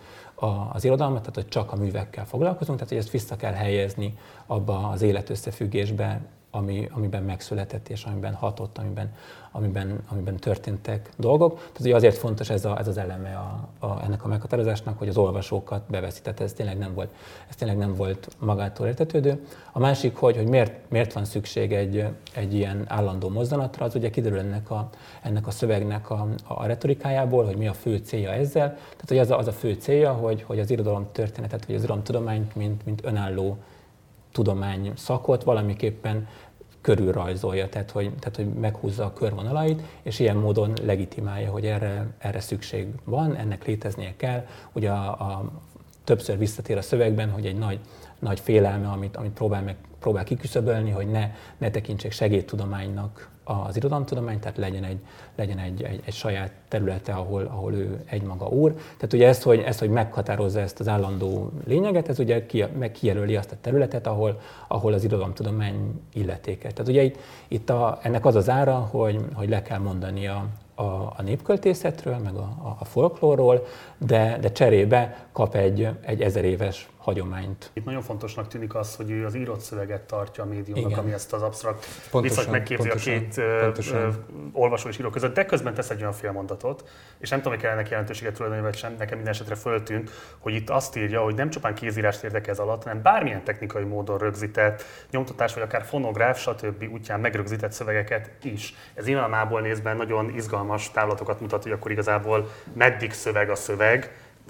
a, 0.45 0.69
az 0.73 0.83
irodalmat, 0.83 1.19
tehát 1.19 1.35
hogy 1.35 1.47
csak 1.47 1.71
a 1.71 1.75
művekkel 1.75 2.25
foglalkozunk, 2.25 2.77
tehát 2.77 2.93
hogy 2.93 3.01
ezt 3.01 3.11
vissza 3.11 3.35
kell 3.35 3.53
helyezni 3.53 4.13
abba 4.45 4.87
az 4.87 5.01
életösszefüggésbe, 5.01 6.21
ami, 6.51 6.87
amiben 6.91 7.23
megszületett 7.23 7.89
és 7.89 8.03
amiben 8.03 8.33
hatott, 8.33 8.77
amiben, 8.77 9.13
amiben, 9.51 9.99
amiben 10.07 10.35
történtek 10.35 11.09
dolgok. 11.17 11.55
Tehát 11.55 11.79
ugye 11.79 11.95
azért 11.95 12.17
fontos 12.17 12.49
ez, 12.49 12.65
a, 12.65 12.79
ez 12.79 12.87
az 12.87 12.97
eleme 12.97 13.35
a, 13.35 13.85
a, 13.85 14.03
ennek 14.03 14.23
a 14.23 14.27
meghatározásnak, 14.27 14.97
hogy 14.97 15.07
az 15.07 15.17
olvasókat 15.17 15.81
beveszi. 15.89 16.21
Tehát 16.21 16.39
ez 16.39 16.53
tényleg 16.53 16.77
nem 16.77 16.93
volt, 16.93 17.09
ez 17.49 17.55
tényleg 17.55 17.77
nem 17.77 17.95
volt 17.95 18.27
magától 18.39 18.87
értetődő. 18.87 19.47
A 19.71 19.79
másik, 19.79 20.15
hogy, 20.15 20.35
hogy 20.35 20.47
miért, 20.47 20.89
miért 20.89 21.13
van 21.13 21.25
szükség 21.25 21.73
egy, 21.73 22.05
egy 22.33 22.53
ilyen 22.53 22.85
állandó 22.87 23.29
mozzanatra, 23.29 23.85
az 23.85 23.95
ugye 23.95 24.09
kiderül 24.09 24.39
ennek 24.39 24.71
a, 24.71 24.89
ennek 25.21 25.47
a 25.47 25.51
szövegnek 25.51 26.09
a, 26.09 26.27
a 26.47 26.65
retorikájából, 26.65 27.45
hogy 27.45 27.57
mi 27.57 27.67
a 27.67 27.73
fő 27.73 27.97
célja 27.97 28.31
ezzel. 28.31 28.67
Tehát 28.73 29.07
hogy 29.07 29.17
az 29.17 29.31
a, 29.31 29.37
az 29.37 29.47
a 29.47 29.51
fő 29.51 29.73
célja, 29.73 30.11
hogy, 30.11 30.43
hogy 30.43 30.59
az 30.59 30.69
irodalom 30.69 31.07
történetet, 31.11 31.65
vagy 31.65 31.75
az 31.75 31.81
irodalom 31.81 32.03
tudományt, 32.03 32.55
mint, 32.55 32.85
mint 32.85 33.01
önálló 33.03 33.57
tudomány 34.31 34.91
szakot 34.95 35.43
valamiképpen 35.43 36.27
körülrajzolja, 36.81 37.69
tehát 37.69 37.91
hogy, 37.91 38.13
tehát 38.19 38.35
hogy 38.35 38.53
meghúzza 38.53 39.05
a 39.05 39.13
körvonalait, 39.13 39.81
és 40.01 40.19
ilyen 40.19 40.37
módon 40.37 40.73
legitimálja, 40.83 41.51
hogy 41.51 41.65
erre, 41.65 42.07
erre 42.17 42.39
szükség 42.39 42.87
van, 43.03 43.35
ennek 43.35 43.65
léteznie 43.65 44.13
kell. 44.17 44.45
Ugye 44.73 44.91
a, 44.91 45.09
a, 45.09 45.51
többször 46.03 46.37
visszatér 46.37 46.77
a 46.77 46.81
szövegben, 46.81 47.29
hogy 47.29 47.45
egy 47.45 47.57
nagy, 47.57 47.79
nagy 48.19 48.39
félelme, 48.39 48.87
amit, 48.87 49.17
amit 49.17 49.31
próbál, 49.31 49.61
meg, 49.61 49.75
próbál 49.99 50.23
kiküszöbölni, 50.23 50.89
hogy 50.89 51.07
ne, 51.07 51.31
ne 51.57 51.71
tekintsék 51.71 52.11
segédtudománynak 52.11 53.30
az 53.43 53.75
irodalomtudomány, 53.77 54.39
tehát 54.39 54.57
legyen 54.57 54.83
egy, 54.83 54.99
legyen 55.35 55.57
egy, 55.57 55.83
egy, 55.83 56.01
egy 56.05 56.13
saját 56.13 56.51
területe, 56.67 57.13
ahol, 57.13 57.43
ahol 57.43 57.73
ő 57.73 58.03
egymaga 58.05 58.47
úr. 58.47 58.73
Tehát 58.73 59.13
ugye 59.13 59.27
ezt 59.27 59.43
hogy, 59.43 59.59
ezt, 59.59 59.79
hogy 59.79 59.89
meghatározza 59.89 60.59
ezt 60.59 60.79
az 60.79 60.87
állandó 60.87 61.51
lényeget, 61.65 62.09
ez 62.09 62.19
ugye 62.19 62.45
ki, 62.45 62.65
meg 62.77 62.91
kijelöli 62.91 63.35
azt 63.35 63.51
a 63.51 63.55
területet, 63.61 64.07
ahol, 64.07 64.39
ahol 64.67 64.93
az 64.93 65.03
irodalomtudomány 65.03 66.01
illetéke. 66.13 66.71
Tehát 66.71 66.87
ugye 66.87 67.03
itt, 67.03 67.17
itt 67.47 67.69
a, 67.69 67.99
ennek 68.01 68.25
az 68.25 68.35
az 68.35 68.49
ára, 68.49 68.75
hogy, 68.75 69.19
hogy 69.33 69.49
le 69.49 69.61
kell 69.61 69.79
mondani 69.79 70.27
a, 70.27 70.45
a, 70.75 71.13
a 71.17 71.21
népköltészetről, 71.23 72.17
meg 72.17 72.35
a, 72.35 72.75
a 72.79 72.85
folklórról, 72.85 73.65
de, 74.05 74.37
de 74.41 74.51
cserébe 74.51 75.27
kap 75.31 75.55
egy, 75.55 75.89
egy 76.01 76.21
ezer 76.21 76.45
éves 76.45 76.89
hagyományt. 77.01 77.71
Itt 77.73 77.85
nagyon 77.85 78.01
fontosnak 78.01 78.47
tűnik 78.47 78.75
az, 78.75 78.95
hogy 78.95 79.11
ő 79.11 79.25
az 79.25 79.35
írott 79.35 79.59
szöveget 79.59 80.01
tartja 80.01 80.43
a 80.43 80.47
médiumnak, 80.47 80.89
Igen. 80.89 81.03
ami 81.03 81.13
ezt 81.13 81.33
az 81.33 81.41
absztrakt 81.41 81.85
viszont 82.21 82.51
megképzi 82.51 82.89
a 82.89 82.95
két 82.95 83.41
pontosan. 83.61 84.25
olvasó 84.53 84.89
és 84.89 84.99
író 84.99 85.09
között, 85.09 85.33
de 85.33 85.45
közben 85.45 85.73
tesz 85.73 85.89
egy 85.89 85.99
olyan 85.99 86.13
félmondatot, 86.13 86.89
és 87.19 87.29
nem 87.29 87.39
tudom, 87.39 87.53
hogy 87.53 87.63
kellene 87.63 87.87
jelentőséget 87.89 88.33
tulajdonítani, 88.33 88.71
vagy 88.71 88.81
sem, 88.81 88.95
nekem 88.97 89.15
minden 89.15 89.33
esetre 89.33 89.55
föltűnt, 89.55 90.11
hogy 90.39 90.53
itt 90.53 90.69
azt 90.69 90.97
írja, 90.97 91.21
hogy 91.21 91.35
nem 91.35 91.49
csupán 91.49 91.73
kézírást 91.73 92.23
érdek 92.23 92.47
ez 92.47 92.59
alatt, 92.59 92.83
hanem 92.83 93.01
bármilyen 93.01 93.43
technikai 93.43 93.83
módon 93.83 94.17
rögzített, 94.17 94.83
nyomtatás 95.11 95.53
vagy 95.53 95.63
akár 95.63 95.83
fonográf, 95.83 96.39
stb. 96.39 96.83
útján 96.93 97.19
megrögzített 97.19 97.71
szövegeket 97.71 98.31
is. 98.43 98.73
Ez 98.93 99.07
imámából 99.07 99.61
nézve 99.61 99.93
nagyon 99.93 100.33
izgalmas 100.35 100.91
távlatokat 100.91 101.41
mutat, 101.41 101.63
hogy 101.63 101.71
akkor 101.71 101.91
igazából 101.91 102.49
meddig 102.73 103.11
szöveg 103.11 103.49
a 103.49 103.55
szöveg, 103.55 103.90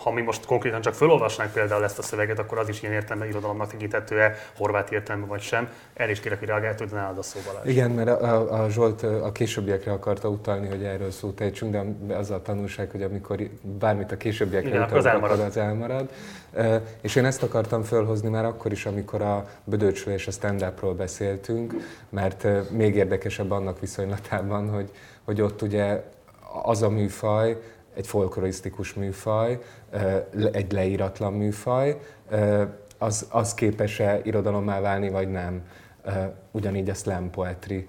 ha 0.03 0.11
mi 0.11 0.21
most 0.21 0.45
konkrétan 0.45 0.81
csak 0.81 0.93
felolvasnánk 0.93 1.51
például 1.51 1.83
ezt 1.83 1.97
a 1.99 2.01
szöveget, 2.01 2.39
akkor 2.39 2.57
az 2.57 2.69
is 2.69 2.81
ilyen 2.81 2.93
értelme 2.93 3.27
irodalomnak 3.27 3.71
tekintető-e, 3.71 4.35
horvát 4.57 4.91
értelme 4.91 5.25
vagy 5.25 5.41
sem. 5.41 5.69
El 5.93 6.09
is 6.09 6.19
kérek, 6.19 6.39
hogy 6.39 6.47
reagált, 6.47 6.79
hogy 6.79 6.89
nálad 6.91 7.17
a 7.17 7.21
szóval. 7.21 7.61
Igen, 7.65 7.91
mert 7.91 8.09
a, 8.09 8.63
a 8.63 8.69
Zsolt 8.69 9.03
a 9.03 9.31
későbbiekre 9.31 9.91
akarta 9.91 10.29
utalni, 10.29 10.67
hogy 10.67 10.83
erről 10.83 11.11
szót 11.11 11.41
ejtsünk, 11.41 11.71
de 11.71 12.15
az 12.15 12.31
a 12.31 12.41
tanulság, 12.41 12.91
hogy 12.91 13.01
amikor 13.01 13.39
bármit 13.61 14.11
a 14.11 14.17
későbbiekre 14.17 14.69
Igen, 14.69 14.81
utalunk, 14.81 15.05
az 15.05 15.11
elmarad. 15.11 15.39
az 15.39 15.57
elmarad. 15.57 16.09
És 17.01 17.15
én 17.15 17.25
ezt 17.25 17.43
akartam 17.43 17.83
fölhozni 17.83 18.29
már 18.29 18.45
akkor 18.45 18.71
is, 18.71 18.85
amikor 18.85 19.21
a 19.21 19.49
Bödöcsről 19.63 20.13
és 20.13 20.27
a 20.27 20.31
stand 20.31 20.73
beszéltünk, 20.97 21.73
mert 22.09 22.47
még 22.71 22.95
érdekesebb 22.95 23.51
annak 23.51 23.79
viszonylatában, 23.79 24.69
hogy, 24.69 24.91
hogy 25.23 25.41
ott 25.41 25.61
ugye 25.61 26.03
az 26.63 26.81
a 26.81 26.89
műfaj, 26.89 27.57
egy 28.01 28.07
folklorisztikus 28.07 28.93
műfaj, 28.93 29.59
egy 30.51 30.71
leíratlan 30.71 31.33
műfaj, 31.33 31.99
az, 32.97 33.27
az 33.29 33.53
képes-e 33.53 34.19
irodalommá 34.23 34.79
válni, 34.79 35.09
vagy 35.09 35.31
nem. 35.31 35.61
Ugyanígy 36.51 36.89
a 36.89 36.93
slam 36.93 37.29
poetry 37.29 37.87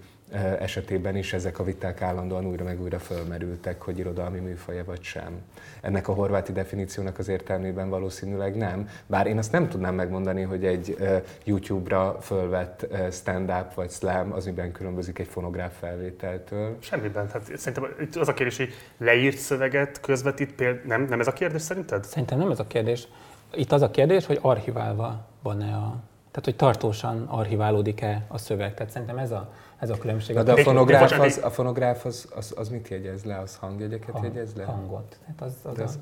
esetében 0.61 1.17
is 1.17 1.33
ezek 1.33 1.59
a 1.59 1.65
viták 1.65 2.03
állandóan 2.03 2.47
újra 2.47 2.65
meg 2.65 2.81
újra 2.81 2.99
fölmerültek, 2.99 3.83
hogy 3.83 3.99
irodalmi 3.99 4.39
műfaja 4.39 4.85
vagy 4.85 5.03
sem. 5.03 5.41
Ennek 5.81 6.09
a 6.09 6.13
horváti 6.13 6.53
definíciónak 6.53 7.19
az 7.19 7.29
értelmében 7.29 7.89
valószínűleg 7.89 8.57
nem, 8.57 8.89
bár 9.07 9.27
én 9.27 9.39
azt 9.39 9.53
nem 9.53 9.69
tudnám 9.69 9.95
megmondani, 9.95 10.43
hogy 10.43 10.65
egy 10.65 10.97
YouTube-ra 11.45 12.17
fölvett 12.21 12.87
stand-up 13.11 13.75
vagy 13.75 13.91
slam 13.91 14.33
az 14.33 14.45
miben 14.45 14.73
különbözik 14.73 15.19
egy 15.19 15.29
fonográf 15.29 15.79
felvételtől. 15.79 16.77
Semmiben. 16.81 17.29
Hát 17.33 17.57
szerintem 17.57 17.97
az 18.21 18.29
a 18.29 18.35
kérdés, 18.35 18.57
hogy 18.57 18.73
leírt 18.99 19.39
szöveget 19.39 20.01
közvetít 20.01 20.55
például, 20.55 20.87
nem, 20.87 21.05
nem 21.05 21.21
ez 21.21 21.27
a 21.27 21.33
kérdés 21.33 21.63
szerinted? 21.63 22.05
Szerintem 22.05 22.39
nem 22.39 22.51
ez 22.51 22.59
a 22.59 22.67
kérdés. 22.67 23.09
Itt 23.55 23.73
az 23.73 23.83
a 23.83 23.91
kérdés, 23.91 24.27
hogy 24.27 24.39
archiválva 24.43 25.27
van-e 25.43 25.75
a 25.75 26.03
tehát, 26.33 26.45
hogy 26.45 26.57
tartósan 26.57 27.27
archiválódik-e 27.29 28.25
a 28.29 28.39
szöveg. 28.39 28.75
Tehát 28.75 28.93
szerintem 28.93 29.19
ez 29.19 29.31
a, 29.31 29.53
ez 29.83 29.91
a 29.91 29.99
különbség. 29.99 30.37
de 30.37 30.53
a 30.53 30.57
fonográf, 30.57 31.19
az, 31.19 31.41
a 31.43 31.51
fonográf 31.51 32.05
az, 32.05 32.29
az, 32.35 32.55
az 32.57 32.69
mit 32.69 32.89
jegyez 32.89 33.25
le? 33.25 33.39
Az 33.39 33.57
hangjegyeket 33.57 34.11
Hang, 34.11 34.25
jegyez 34.25 34.55
le? 34.55 34.65
Hangot. 34.65 35.19
Hát 35.27 35.41
az, 35.41 35.55
az, 35.63 35.79
az 35.79 35.99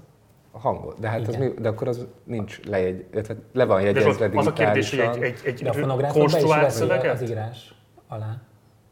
a... 0.52 0.58
hangot. 0.58 0.98
De 0.98 1.08
hát 1.08 1.28
az 1.28 1.36
mi, 1.36 1.52
de 1.58 1.68
akkor 1.68 1.88
az 1.88 2.06
nincs 2.24 2.64
lejegy, 2.64 3.06
le 3.52 3.64
van 3.64 3.80
jegyezve 3.80 4.28
digitálisan. 4.28 4.38
Az 4.38 4.46
a 4.46 4.52
kérdés, 4.52 4.90
hogy 4.90 4.98
egy, 4.98 5.22
egy, 5.22 5.40
egy 5.44 5.62
de 5.62 5.70
a 5.70 6.12
konstruált 6.12 6.70
szöveget? 6.70 7.20
Az 7.20 7.30
írás 7.30 7.74
alá. 8.08 8.40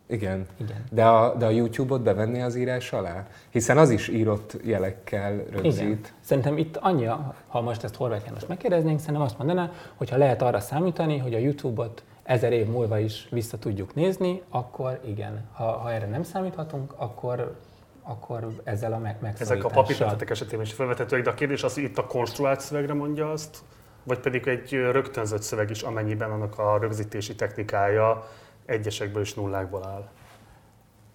Igen. 0.08 0.46
Igen. 0.56 0.84
De 0.90 1.06
a, 1.06 1.34
de 1.34 1.46
a 1.46 1.50
YouTube-ot 1.50 2.02
bevenni 2.02 2.42
az 2.42 2.54
írás 2.54 2.92
alá? 2.92 3.26
Hiszen 3.50 3.78
az 3.78 3.90
is 3.90 4.08
írott 4.08 4.56
jelekkel 4.64 5.44
rögzít. 5.50 5.82
Igen. 5.82 6.00
Szerintem 6.20 6.58
itt 6.58 6.76
annyi, 6.76 7.04
ha 7.46 7.60
most 7.60 7.84
ezt 7.84 7.94
Horváth 7.94 8.24
János 8.26 8.46
megkérdeznénk, 8.46 8.98
szerintem 8.98 9.22
azt 9.22 9.38
mondaná, 9.38 9.70
hogy 9.96 10.10
ha 10.10 10.16
lehet 10.16 10.42
arra 10.42 10.60
számítani, 10.60 11.18
hogy 11.18 11.34
a 11.34 11.38
YouTube-ot 11.38 12.02
ezer 12.28 12.52
év 12.52 12.66
múlva 12.66 12.98
is 12.98 13.26
vissza 13.30 13.58
tudjuk 13.58 13.94
nézni, 13.94 14.42
akkor 14.48 15.00
igen. 15.04 15.48
Ha, 15.52 15.64
ha 15.64 15.92
erre 15.92 16.06
nem 16.06 16.22
számíthatunk, 16.22 16.94
akkor 16.96 17.56
akkor 18.02 18.48
ezzel 18.64 18.92
a 18.92 18.98
meg 18.98 19.36
Ezek 19.38 19.64
a 19.64 19.68
papírletek 19.68 20.30
esetében 20.30 20.64
is 20.64 20.72
felvethetőek, 20.72 21.22
de 21.22 21.30
a 21.30 21.34
kérdés 21.34 21.62
az, 21.62 21.74
hogy 21.74 21.82
itt 21.82 21.98
a 21.98 22.06
konstruált 22.06 22.60
szövegre 22.60 22.94
mondja 22.94 23.30
azt, 23.30 23.58
vagy 24.02 24.18
pedig 24.18 24.46
egy 24.46 24.72
rögtönzött 24.72 25.42
szöveg 25.42 25.70
is, 25.70 25.82
amennyiben 25.82 26.30
annak 26.30 26.58
a 26.58 26.78
rögzítési 26.78 27.34
technikája 27.34 28.28
egyesekből 28.66 29.22
és 29.22 29.34
nullákból 29.34 29.84
áll. 29.86 30.08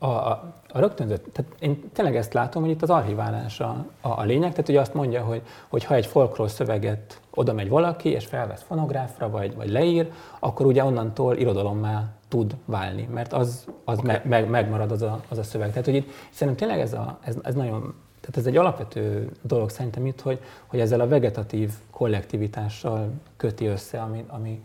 A, 0.04 0.08
a, 0.08 0.54
a 0.68 0.80
rögtönzött, 0.80 1.26
tehát 1.34 1.52
én 1.60 1.90
tényleg 1.94 2.16
ezt 2.16 2.34
látom, 2.34 2.62
hogy 2.62 2.72
itt 2.72 2.82
az 2.82 2.90
archiválás 2.90 3.60
a, 3.60 3.86
a, 4.02 4.08
a 4.08 4.24
lényeg, 4.24 4.52
tehát 4.52 4.70
ugye 4.70 4.80
azt 4.80 4.94
mondja, 4.94 5.24
hogy, 5.24 5.42
hogy 5.68 5.84
ha 5.84 5.96
egy 5.96 6.06
folklór 6.06 6.50
szöveget 6.50 7.22
oda 7.34 7.54
megy 7.54 7.70
valaki, 7.70 8.10
és 8.10 8.26
felvesz 8.26 8.62
fonográfra, 8.62 9.30
vagy, 9.30 9.56
vagy 9.56 9.70
leír, 9.70 10.12
akkor 10.40 10.66
ugye 10.66 10.84
onnantól 10.84 11.38
irodalommá 11.38 12.04
tud 12.28 12.56
válni, 12.66 13.10
mert 13.14 13.34
az, 13.34 13.66
az 13.84 13.98
okay. 13.98 14.12
me, 14.12 14.22
meg, 14.30 14.50
megmarad 14.50 14.92
az 14.92 15.02
a, 15.02 15.22
az 15.30 15.38
a 15.38 15.44
szöveg. 15.44 15.70
Tehát, 15.70 15.86
hogy 15.86 15.96
itt 15.96 16.10
szerintem 16.30 16.68
tényleg 16.68 16.86
ez, 16.86 16.94
a, 16.94 17.18
ez, 17.22 17.36
ez 17.44 17.56
nagyon, 17.56 17.94
tehát 18.22 18.38
ez 18.38 18.46
egy 18.46 18.58
alapvető 18.58 19.32
dolog 19.42 19.70
szerintem 19.70 20.06
itt, 20.06 20.22
hogy, 20.22 20.40
hogy 20.68 20.80
ezzel 20.80 21.00
a 21.00 21.08
vegetatív 21.08 21.72
kollektivitással 21.92 23.10
köti 23.38 23.66
össze, 23.66 24.02
ami, 24.02 24.26
ami, 24.28 24.64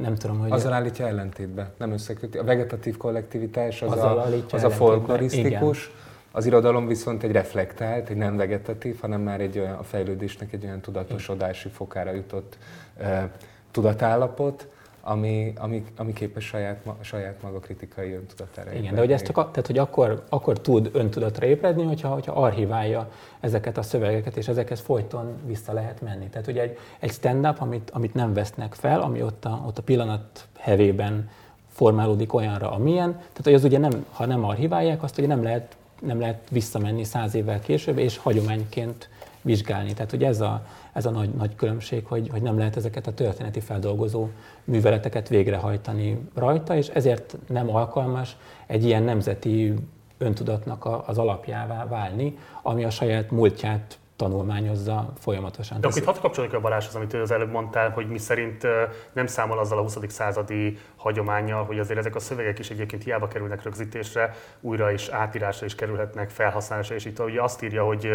nem 0.00 0.14
tudom, 0.14 0.38
hogy... 0.38 0.50
Azzal 0.50 0.72
állítja 0.72 1.06
ellentétbe, 1.06 1.70
nem 1.76 1.92
összeköti. 1.92 2.38
A 2.38 2.44
vegetatív 2.44 2.96
kollektivitás 2.96 3.82
az 3.82 3.92
a, 3.92 4.26
az 4.50 4.64
a 4.64 4.70
folklorisztikus, 4.70 5.90
az 6.32 6.46
irodalom 6.46 6.86
viszont 6.86 7.22
egy 7.22 7.32
reflektált, 7.32 8.08
egy 8.08 8.16
nem 8.16 8.36
vegetatív, 8.36 9.00
hanem 9.00 9.20
már 9.20 9.40
egy 9.40 9.58
olyan, 9.58 9.74
a 9.74 9.82
fejlődésnek 9.82 10.52
egy 10.52 10.64
olyan 10.64 10.80
tudatosodási 10.80 11.68
fokára 11.68 12.12
jutott 12.12 12.58
uh, 13.00 13.22
tudatállapot, 13.70 14.68
ami, 15.00 15.52
ami, 15.56 15.84
ami 15.96 16.12
képes 16.12 16.44
saját, 16.44 16.84
saját 17.00 17.42
maga 17.42 17.58
kritikai 17.58 18.12
öntudatára 18.12 18.68
ébredni. 18.68 18.82
Igen, 18.82 18.94
de 18.94 19.00
hogy, 19.00 19.12
ezt 19.12 19.24
csak, 19.24 19.34
tehát, 19.34 19.66
hogy 19.66 19.78
akkor, 19.78 20.24
akkor 20.28 20.60
tud 20.60 20.90
öntudatra 20.92 21.46
ébredni, 21.46 21.82
hogyha, 21.82 22.08
hogyha 22.08 22.32
archiválja 22.32 23.10
ezeket 23.40 23.78
a 23.78 23.82
szövegeket, 23.82 24.36
és 24.36 24.48
ezekhez 24.48 24.80
folyton 24.80 25.36
vissza 25.46 25.72
lehet 25.72 26.00
menni. 26.00 26.28
Tehát 26.28 26.46
ugye 26.46 26.62
egy, 26.62 26.78
egy 26.98 27.10
stand-up, 27.10 27.60
amit, 27.60 27.90
amit 27.90 28.14
nem 28.14 28.32
vesznek 28.32 28.74
fel, 28.74 29.00
ami 29.00 29.22
ott 29.22 29.44
a, 29.44 29.62
ott 29.66 29.78
a 29.78 29.82
pillanat 29.82 30.48
hevében 30.58 31.30
formálódik 31.68 32.34
olyanra, 32.34 32.70
amilyen, 32.70 33.12
tehát 33.12 33.44
hogy 33.44 33.54
az 33.54 33.64
ugye 33.64 33.78
nem, 33.78 34.06
ha 34.12 34.26
nem 34.26 34.44
archiválják, 34.44 35.02
azt 35.02 35.18
ugye 35.18 35.26
nem 35.26 35.42
lehet, 35.42 35.76
nem 36.00 36.20
lehet 36.20 36.48
visszamenni 36.50 37.04
száz 37.04 37.34
évvel 37.34 37.60
később, 37.60 37.98
és 37.98 38.16
hagyományként 38.16 39.08
vizsgálni. 39.42 39.92
Tehát, 39.92 40.10
hogy 40.10 40.24
ez 40.24 40.40
a, 40.40 40.66
ez 40.92 41.06
a 41.06 41.10
nagy, 41.10 41.30
nagy 41.30 41.54
különbség, 41.54 42.06
hogy, 42.06 42.28
hogy 42.28 42.42
nem 42.42 42.58
lehet 42.58 42.76
ezeket 42.76 43.06
a 43.06 43.14
történeti 43.14 43.60
feldolgozó 43.60 44.28
műveleteket 44.64 45.28
végrehajtani 45.28 46.28
rajta, 46.34 46.76
és 46.76 46.88
ezért 46.88 47.36
nem 47.48 47.74
alkalmas 47.74 48.36
egy 48.66 48.84
ilyen 48.84 49.02
nemzeti 49.02 49.74
öntudatnak 50.18 50.88
az 51.06 51.18
alapjává 51.18 51.86
válni, 51.86 52.38
ami 52.62 52.84
a 52.84 52.90
saját 52.90 53.30
múltját 53.30 53.98
tanulmányozza 54.16 55.12
folyamatosan. 55.18 55.80
De 55.80 55.86
akkor 55.86 55.98
itt 55.98 56.06
hadd 56.06 56.20
kapcsoljuk 56.20 56.54
a 56.54 56.60
Balázshoz, 56.60 56.94
amit 56.94 57.14
az 57.14 57.30
előbb 57.30 57.50
mondtál, 57.50 57.90
hogy 57.90 58.08
mi 58.08 58.18
szerint 58.18 58.66
nem 59.12 59.26
számol 59.26 59.58
azzal 59.58 59.78
a 59.78 59.82
20. 59.82 59.98
századi 60.08 60.78
hagyományjal, 61.00 61.64
hogy 61.64 61.78
azért 61.78 61.98
ezek 61.98 62.14
a 62.14 62.20
szövegek 62.20 62.58
is 62.58 62.70
egyébként 62.70 63.02
hiába 63.02 63.28
kerülnek 63.28 63.62
rögzítésre, 63.62 64.34
újra 64.60 64.92
és 64.92 65.08
átírásra 65.08 65.66
is 65.66 65.74
kerülhetnek, 65.74 66.30
felhasználásra, 66.30 66.94
és 66.94 67.04
itt 67.04 67.18
ugye 67.18 67.42
azt 67.42 67.62
írja, 67.62 67.84
hogy 67.84 68.08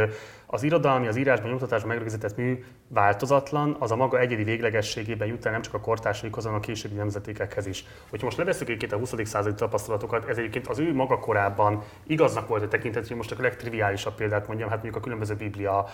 az 0.45 0.63
irodalmi, 0.63 1.07
az 1.07 1.15
írásban, 1.15 1.49
nyugtatásban 1.49 1.89
megrögzített 1.89 2.37
mű 2.37 2.63
változatlan, 2.87 3.75
az 3.79 3.91
a 3.91 3.95
maga 3.95 4.19
egyedi 4.19 4.43
véglegességében 4.43 5.27
jut 5.27 5.45
el 5.45 5.51
nem 5.51 5.61
csak 5.61 5.73
a 5.73 5.79
kortársaikhoz, 5.79 6.43
hanem 6.43 6.59
a 6.59 6.61
későbbi 6.61 6.95
nemzetékekhez 6.95 7.65
is. 7.65 7.85
Hogyha 8.09 8.25
most 8.25 8.37
leveszünk 8.37 8.69
egyébként 8.69 8.91
a 8.91 8.97
20. 8.97 9.13
századi 9.23 9.55
tapasztalatokat, 9.55 10.29
ez 10.29 10.37
egyébként 10.37 10.67
az 10.67 10.79
ő 10.79 10.93
maga 10.93 11.19
korában 11.19 11.83
igaznak 12.07 12.47
volt 12.47 12.63
a 12.63 12.67
tekintet, 12.67 13.07
hogy 13.07 13.17
most 13.17 13.31
a 13.31 13.41
legtriviálisabb 13.41 14.15
példát 14.15 14.47
mondjam, 14.47 14.69
hát 14.69 14.77
mondjuk 14.81 15.01
a 15.01 15.03
különböző 15.03 15.35
biblia 15.35 15.85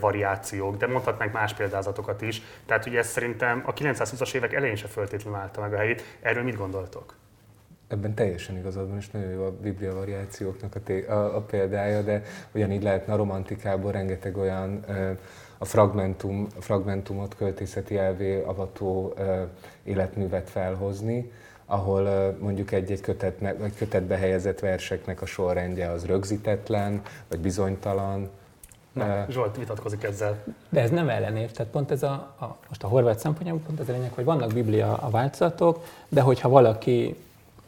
variációk, 0.00 0.76
de 0.76 0.86
mondhatnánk 0.86 1.32
más 1.32 1.54
példázatokat 1.54 2.22
is. 2.22 2.42
Tehát 2.66 2.86
ugye 2.86 2.98
ez 2.98 3.06
szerintem 3.08 3.62
a 3.66 3.72
920-as 3.72 4.34
évek 4.34 4.52
elején 4.52 4.76
se 4.76 4.86
föltétlenül 4.86 5.38
állta 5.38 5.60
meg 5.60 5.72
a 5.72 5.76
helyét. 5.76 6.18
Erről 6.22 6.42
mit 6.42 6.56
gondoltok? 6.56 7.14
Ebben 7.88 8.14
teljesen 8.14 8.56
igazad 8.56 8.88
van, 8.88 8.98
és 8.98 9.10
nagyon 9.10 9.30
jó 9.30 9.44
a 9.44 9.56
biblia 9.62 9.94
variációknak 9.94 10.74
a, 10.74 10.80
té- 10.80 11.08
a, 11.08 11.36
a 11.36 11.40
példája, 11.40 12.02
de 12.02 12.22
ugyanígy 12.54 12.82
lehetne 12.82 13.12
a 13.12 13.16
romantikából 13.16 13.92
rengeteg 13.92 14.36
olyan 14.36 14.84
a 15.58 15.64
fragmentum, 15.64 16.46
fragmentumot 16.58 17.36
költészeti 17.36 17.96
elvé 17.96 18.42
avató 18.42 19.14
életművet 19.84 20.50
felhozni, 20.50 21.30
ahol 21.66 22.36
mondjuk 22.40 22.72
egy-egy 22.72 23.00
kötetbe 23.76 24.16
helyezett 24.16 24.60
verseknek 24.60 25.22
a 25.22 25.26
sorrendje 25.26 25.90
az 25.90 26.06
rögzítetlen, 26.06 27.02
vagy 27.28 27.40
bizonytalan, 27.40 28.30
Na, 28.92 29.26
Zsolt 29.30 29.56
vitatkozik 29.56 30.02
ezzel. 30.02 30.44
De 30.68 30.80
ez 30.80 30.90
nem 30.90 31.08
ellenév, 31.08 31.50
tehát 31.50 31.72
pont 31.72 31.90
ez 31.90 32.02
a, 32.02 32.12
a 32.40 32.56
most 32.68 32.82
a 32.82 32.88
horvát 32.88 33.18
szempontjából 33.18 33.62
pont 33.66 33.80
ez 33.80 33.88
a 33.88 33.92
lényeg, 33.92 34.12
hogy 34.14 34.24
vannak 34.24 34.52
biblia 34.52 34.96
a 34.96 35.10
változatok, 35.10 35.84
de 36.08 36.20
hogyha 36.20 36.48
valaki, 36.48 37.16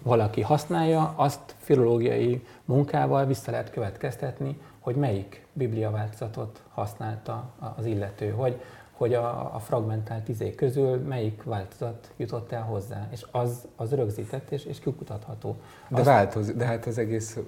valaki 0.02 0.40
használja, 0.40 1.12
azt 1.16 1.54
filológiai 1.58 2.46
munkával 2.64 3.26
vissza 3.26 3.50
lehet 3.50 3.70
következtetni, 3.70 4.60
hogy 4.80 4.94
melyik 4.94 5.46
biblia 5.52 5.90
változatot 5.90 6.60
használta 6.74 7.44
az 7.76 7.86
illető, 7.86 8.30
hogy 8.30 8.60
hogy 8.94 9.14
a, 9.14 9.54
a 9.54 9.58
fragmentált 9.58 10.28
izé 10.28 10.54
közül 10.54 10.96
melyik 10.96 11.42
változat 11.42 12.12
jutott 12.16 12.52
el 12.52 12.62
hozzá, 12.62 13.08
és 13.12 13.24
az, 13.30 13.68
az 13.76 13.92
rögzített 13.92 14.50
és, 14.50 14.64
és 14.64 14.78
kikutatható. 14.78 15.56
De 15.88 15.96
Azt... 15.96 16.04
változik, 16.04 16.56
de 16.56 16.64
hát 16.64 16.86
az 16.86 16.98
egész, 16.98 17.38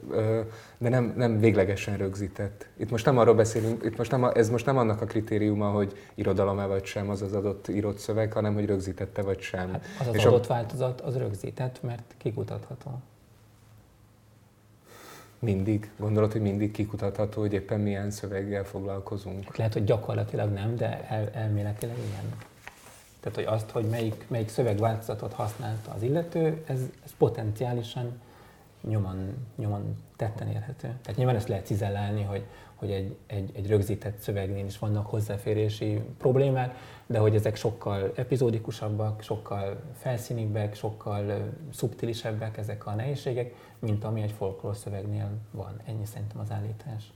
de 0.78 0.88
nem, 0.88 1.14
nem 1.16 1.38
véglegesen 1.38 1.96
rögzített. 1.96 2.66
Itt 2.76 2.90
most 2.90 3.04
nem 3.04 3.18
arról 3.18 3.34
beszélünk, 3.34 3.84
itt 3.84 3.96
most 3.96 4.10
nem, 4.10 4.24
ez 4.24 4.50
most 4.50 4.66
nem 4.66 4.78
annak 4.78 5.00
a 5.00 5.06
kritériuma, 5.06 5.70
hogy 5.70 6.10
irodalom-e 6.14 6.66
vagy 6.66 6.84
sem 6.84 7.10
az 7.10 7.22
az 7.22 7.32
adott 7.32 7.68
írott 7.68 7.98
szöveg, 7.98 8.32
hanem 8.32 8.54
hogy 8.54 8.66
rögzítette 8.66 9.22
vagy 9.22 9.40
sem. 9.40 9.72
Hát 9.72 9.84
az 10.00 10.06
az 10.06 10.14
és 10.14 10.24
adott 10.24 10.44
a... 10.44 10.48
változat 10.48 11.00
az 11.00 11.16
rögzített, 11.16 11.82
mert 11.82 12.14
kikutatható. 12.18 12.90
Mindig? 15.38 15.90
Gondolod, 15.96 16.32
hogy 16.32 16.40
mindig 16.40 16.70
kikutatható, 16.70 17.40
hogy 17.40 17.52
éppen 17.52 17.80
milyen 17.80 18.10
szöveggel 18.10 18.64
foglalkozunk? 18.64 19.56
Lehet, 19.56 19.72
hogy 19.72 19.84
gyakorlatilag 19.84 20.52
nem, 20.52 20.76
de 20.76 21.06
el, 21.08 21.30
elméletileg 21.32 21.96
igen. 21.96 22.34
Tehát, 23.20 23.34
hogy 23.34 23.58
azt, 23.58 23.70
hogy 23.70 23.84
melyik, 23.84 24.24
melyik 24.28 24.48
szövegváltozatot 24.48 25.32
használta 25.32 25.92
az 25.92 26.02
illető, 26.02 26.62
ez, 26.66 26.78
ez 27.04 27.10
potenciálisan 27.18 28.20
nyomon, 28.80 29.46
nyomon 29.56 29.96
tetten 30.16 30.48
érhető. 30.48 30.88
Tehát 31.02 31.16
nyilván 31.16 31.36
ezt 31.36 31.48
lehet 31.48 31.66
cizellálni, 31.66 32.22
hogy, 32.22 32.46
hogy 32.74 32.90
egy, 32.90 33.16
egy, 33.26 33.50
egy 33.54 33.66
rögzített 33.68 34.18
szövegnél 34.18 34.64
is 34.64 34.78
vannak 34.78 35.06
hozzáférési 35.06 36.02
problémák, 36.18 36.76
de 37.06 37.18
hogy 37.18 37.34
ezek 37.34 37.56
sokkal 37.56 38.12
epizódikusabbak, 38.14 39.22
sokkal 39.22 39.80
felszínibbek, 39.98 40.74
sokkal 40.74 41.52
szubtilisebbek 41.72 42.56
ezek 42.56 42.86
a 42.86 42.94
nehézségek, 42.94 43.54
mint 43.78 44.04
ami 44.04 44.22
egy 44.22 44.32
folklór 44.32 44.76
szövegnél 44.76 45.30
van. 45.50 45.80
Ennyi 45.84 46.04
szerintem 46.04 46.40
az 46.40 46.50
állítás. 46.50 47.12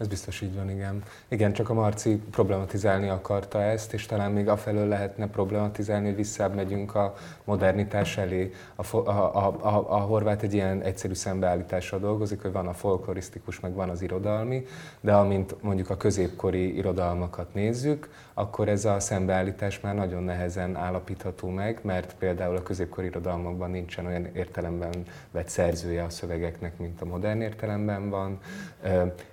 Ez 0.00 0.08
biztos 0.08 0.40
így 0.40 0.54
van, 0.54 0.70
igen. 0.70 1.02
Igen, 1.28 1.52
csak 1.52 1.68
a 1.68 1.74
Marci 1.74 2.22
problematizálni 2.30 3.08
akarta 3.08 3.62
ezt, 3.62 3.92
és 3.92 4.06
talán 4.06 4.32
még 4.32 4.48
afelől 4.48 4.88
lehetne 4.88 5.28
problematizálni, 5.28 6.06
hogy 6.06 6.16
visszább 6.16 6.54
megyünk 6.54 6.94
a 6.94 7.14
modernitás 7.44 8.16
elé. 8.16 8.52
A, 8.74 8.96
a, 8.96 9.08
a, 9.08 9.56
a, 9.60 9.92
a 9.92 9.98
horvát 9.98 10.42
egy 10.42 10.54
ilyen 10.54 10.82
egyszerű 10.82 11.14
szembeállítással 11.14 11.98
dolgozik, 11.98 12.42
hogy 12.42 12.52
van 12.52 12.66
a 12.66 12.72
folklorisztikus, 12.72 13.60
meg 13.60 13.74
van 13.74 13.88
az 13.88 14.02
irodalmi, 14.02 14.66
de 15.00 15.12
amint 15.12 15.62
mondjuk 15.62 15.90
a 15.90 15.96
középkori 15.96 16.76
irodalmakat 16.76 17.54
nézzük, 17.54 18.08
akkor 18.40 18.68
ez 18.68 18.84
a 18.84 19.00
szembeállítás 19.00 19.80
már 19.80 19.94
nagyon 19.94 20.22
nehezen 20.22 20.76
állapítható 20.76 21.48
meg, 21.48 21.78
mert 21.82 22.14
például 22.18 22.56
a 22.56 22.62
középkori 22.62 23.06
irodalmakban 23.06 23.70
nincsen 23.70 24.06
olyan 24.06 24.26
értelemben 24.34 25.02
vett 25.30 25.48
szerzője 25.48 26.02
a 26.02 26.10
szövegeknek, 26.10 26.78
mint 26.78 27.00
a 27.00 27.04
modern 27.04 27.40
értelemben 27.40 28.10
van. 28.10 28.38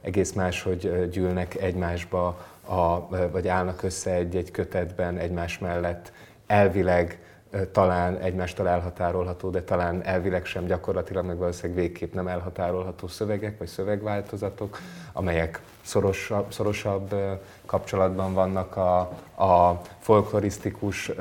Egész 0.01 0.33
más, 0.33 0.61
hogy 0.61 1.09
gyűlnek 1.09 1.55
egymásba, 1.55 2.27
a, 2.65 3.07
vagy 3.31 3.47
állnak 3.47 3.83
össze 3.83 4.11
egy-egy 4.11 4.51
kötetben 4.51 5.17
egymás 5.17 5.59
mellett 5.59 6.11
elvileg 6.47 7.19
talán 7.71 8.17
egymástól 8.17 8.67
elhatárolható, 8.67 9.49
de 9.49 9.61
talán 9.61 10.03
elvileg 10.03 10.45
sem 10.45 10.65
gyakorlatilag, 10.65 11.25
meg 11.25 11.37
valószínűleg 11.37 11.81
végképp 11.81 12.13
nem 12.13 12.27
elhatárolható 12.27 13.07
szövegek 13.07 13.57
vagy 13.57 13.67
szövegváltozatok, 13.67 14.77
amelyek 15.13 15.61
szorosabb, 15.87 16.53
szorosabb 16.53 17.15
kapcsolatban 17.65 18.33
vannak 18.33 18.75
a, 18.75 18.99
a 19.43 19.81
folklorisztikus 19.99 21.11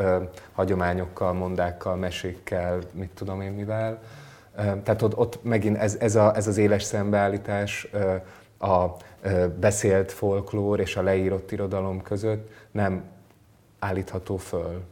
hagyományokkal, 0.53 1.33
mondákkal, 1.33 1.97
mesékkel, 1.97 2.79
mit 2.93 3.11
tudom 3.15 3.41
én 3.41 3.53
mivel. 3.53 4.03
Tehát 4.55 5.03
ott, 5.03 5.17
ott 5.17 5.45
megint 5.45 5.77
ez, 5.77 5.97
ez, 6.01 6.17
a, 6.17 6.37
ez 6.37 6.47
az 6.47 6.57
éles 6.57 6.83
szembeállítás 6.83 7.89
a 8.59 8.87
beszélt 9.61 10.13
folklór 10.13 10.81
és 10.81 10.97
a 10.97 11.03
leírott 11.03 11.53
irodalom 11.53 12.03
között 12.03 12.51
nem 12.71 13.05
állítható 13.79 14.37
föl. 14.37 14.83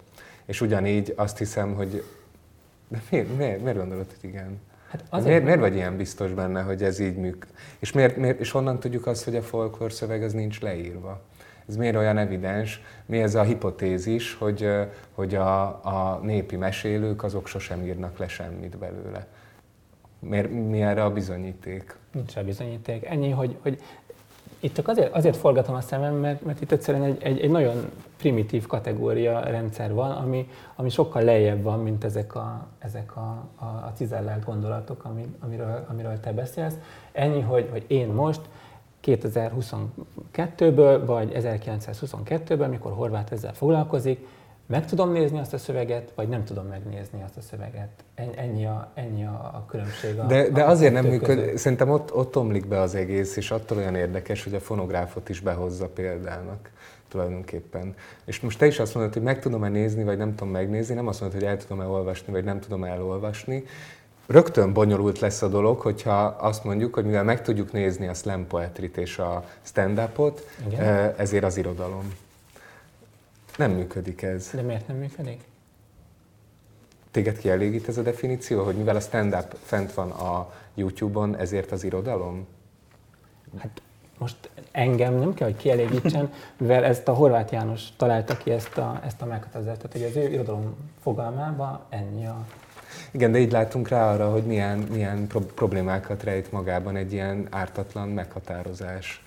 És 0.45 0.61
ugyanígy 0.61 1.13
azt 1.17 1.39
hiszem, 1.39 1.75
hogy... 1.75 2.05
De 2.89 3.03
miért, 3.11 3.37
miért, 3.37 3.63
miért 3.63 3.79
gondolod, 3.79 4.07
hogy 4.21 4.31
igen? 4.31 4.61
Hát 4.95 5.05
azért 5.09 5.29
miért, 5.29 5.45
miért 5.45 5.61
vagy 5.61 5.75
ilyen 5.75 5.97
biztos 5.97 6.33
benne, 6.33 6.63
hogy 6.63 6.83
ez 6.83 6.99
így 6.99 7.17
műk? 7.17 7.47
És, 7.79 7.93
miért, 7.93 8.17
miért, 8.17 8.41
és 8.41 8.51
honnan 8.51 8.81
tudjuk 8.81 9.07
azt, 9.07 9.25
hogy 9.25 9.37
a 9.37 9.43
folklór 9.43 9.93
szöveg 9.93 10.23
az 10.23 10.33
nincs 10.33 10.61
leírva? 10.61 11.21
Ez 11.69 11.77
miért 11.77 11.97
olyan 11.97 12.19
evidens? 12.19 12.83
Mi 13.07 13.19
ez 13.19 13.35
a 13.35 13.43
hipotézis, 13.43 14.35
hogy, 14.35 14.69
hogy 15.15 15.35
a, 15.35 15.63
a 15.67 16.21
népi 16.23 16.57
mesélők 16.57 17.23
azok 17.23 17.47
sosem 17.47 17.83
írnak 17.83 18.19
le 18.19 18.29
semmit 18.29 18.79
belőle? 18.79 19.27
Miért, 20.19 20.51
mi 20.51 20.83
erre 20.83 21.05
a 21.05 21.13
bizonyíték? 21.13 21.97
Nincs 22.13 22.37
a 22.37 22.45
bizonyíték. 22.45 23.05
Ennyi, 23.05 23.31
hogy, 23.31 23.57
hogy 23.63 23.81
itt 24.65 24.75
csak 24.75 24.89
azért, 24.89 25.15
azért 25.15 25.37
forgatom 25.37 25.75
a 25.75 25.81
szemem, 25.81 26.15
mert, 26.15 26.45
mert 26.45 26.61
itt 26.61 26.73
egyszerűen 26.73 27.03
egy, 27.03 27.23
egy, 27.23 27.41
egy 27.41 27.51
nagyon 27.51 27.91
primitív 28.17 28.67
kategória 28.67 29.41
rendszer 29.41 29.95
van, 29.95 30.11
ami, 30.11 30.49
ami 30.77 30.89
sokkal 30.89 31.23
lejjebb 31.23 31.63
van, 31.63 31.81
mint 31.81 32.05
ezek 32.05 32.35
a, 32.35 32.67
ezek 32.79 33.17
a, 33.17 33.45
a, 33.55 33.65
a 33.65 33.93
cizellált 33.95 34.45
gondolatok, 34.45 35.05
ami, 35.05 35.35
amiről, 35.41 35.85
amiről 35.89 36.21
te 36.21 36.33
beszélsz. 36.33 36.75
Ennyi, 37.13 37.41
hogy, 37.41 37.69
hogy 37.71 37.85
én 37.87 38.09
most 38.09 38.41
2022-ből, 39.05 41.03
vagy 41.07 41.33
1922-ből, 41.35 42.71
mikor 42.71 42.93
Horváth 42.93 43.33
ezzel 43.33 43.55
foglalkozik, 43.55 44.27
meg 44.67 44.87
tudom 44.87 45.13
nézni 45.13 45.39
azt 45.39 45.53
a 45.53 45.59
szöveget, 45.59 46.13
vagy 46.15 46.29
nem 46.29 46.45
tudom 46.45 46.67
megnézni 46.67 47.23
azt 47.25 47.37
a 47.37 47.41
szöveget. 47.41 47.89
Ennyi 48.15 48.67
a, 48.67 48.91
ennyi 48.95 49.25
a 49.25 49.65
különbség. 49.69 50.19
A, 50.19 50.27
de, 50.27 50.49
de 50.49 50.63
a 50.63 50.69
azért 50.69 50.93
nem 50.93 51.05
működik, 51.05 51.57
szerintem 51.57 51.91
ott, 51.91 52.15
ott 52.15 52.37
omlik 52.37 52.67
be 52.67 52.81
az 52.81 52.95
egész, 52.95 53.37
és 53.37 53.51
attól 53.51 53.79
olyan 53.79 53.95
érdekes, 53.95 54.45
hogy 54.45 54.55
a 54.55 54.61
fonográfot 54.61 55.29
is 55.29 55.41
behozza 55.41 55.89
példának 55.89 56.71
tulajdonképpen. 57.09 57.95
És 58.25 58.41
most 58.41 58.59
te 58.59 58.67
is 58.67 58.79
azt 58.79 58.95
mondod, 58.95 59.13
hogy 59.13 59.23
meg 59.23 59.41
tudom-e 59.41 59.69
nézni, 59.69 60.05
vagy 60.05 60.19
nem 60.19 60.35
tudom 60.35 60.53
megnézni, 60.53 60.95
nem 60.95 61.07
azt 61.07 61.21
mondod, 61.21 61.41
hogy 61.41 61.49
el 61.49 61.57
tudom-e 61.57 61.87
olvasni, 61.87 62.33
vagy 62.33 62.45
nem 62.45 62.61
tudom 62.61 62.85
elolvasni. 62.85 63.65
Rögtön 64.27 64.73
bonyolult 64.73 65.19
lesz 65.19 65.43
a 65.43 65.49
dolog, 65.49 65.81
hogyha 65.81 66.23
azt 66.25 66.65
mondjuk, 66.65 66.95
hogy 66.95 67.05
mivel 67.05 67.25
meg 67.25 67.43
tudjuk 67.43 67.73
nézni 67.73 68.07
a 68.07 68.15
slam 68.15 68.47
poetrit 68.47 68.97
és 68.97 69.19
a 69.19 69.45
stand-upot, 69.63 70.47
eh, 70.79 71.13
ezért 71.17 71.45
az 71.45 71.57
irodalom. 71.57 72.13
Nem 73.57 73.71
működik 73.71 74.23
ez. 74.23 74.51
De 74.55 74.63
miért 74.63 74.89
nem 74.89 74.97
működik? 74.97 75.41
Téged 77.11 77.39
kielégít 77.39 77.89
ez 77.89 77.99
a 77.99 78.03
definíció, 78.03 78.65
hogy 78.65 78.77
mivel 78.77 78.97
a 78.97 79.01
stand-up 79.01 79.57
fent 79.63 79.93
van 79.93 80.11
a 80.11 80.53
YouTube-on, 80.75 81.37
ezért 81.37 81.73
az 81.73 81.85
irodalom? 81.85 82.47
Hát 83.59 83.83
most 84.19 84.51
engem 84.71 85.15
nem 85.15 85.35
kell, 85.35 85.49
hogy 85.49 85.57
kielégítsen, 85.57 86.33
mivel 86.57 86.85
ezt 86.85 87.09
a 87.09 87.13
Horváth 87.13 87.53
János 87.53 87.83
találta 87.97 88.37
ki 88.37 88.51
ezt 88.51 88.79
a, 88.79 89.01
ezt 89.05 89.23
a 89.23 89.25
meghatározást. 89.25 89.81
Tehát, 89.81 89.93
hogy 89.93 90.03
az 90.03 90.17
ő 90.17 90.33
irodalom 90.33 90.77
fogalmában 91.03 91.81
ennyi 91.89 92.27
a... 92.27 92.47
Igen, 93.11 93.33
de 93.33 93.39
így 93.39 93.53
látunk 93.53 93.89
rá 93.89 94.13
arra, 94.13 94.31
hogy 94.31 94.45
milyen, 94.45 94.79
milyen 94.79 95.27
problémákat 95.55 96.23
rejt 96.23 96.53
magában 96.53 96.97
egy 96.97 97.13
ilyen 97.13 97.47
ártatlan 97.51 98.09
meghatározás. 98.09 99.24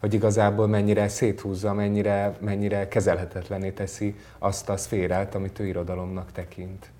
Hogy 0.00 0.14
igazából 0.14 0.66
mennyire 0.66 1.08
széthúzza, 1.08 1.72
mennyire, 1.72 2.36
mennyire 2.40 2.88
kezelhetetlené 2.88 3.70
teszi 3.70 4.14
azt 4.38 4.68
a 4.68 4.76
szférát, 4.76 5.34
amit 5.34 5.58
ő 5.58 5.66
irodalomnak 5.66 6.32
tekint. 6.32 6.90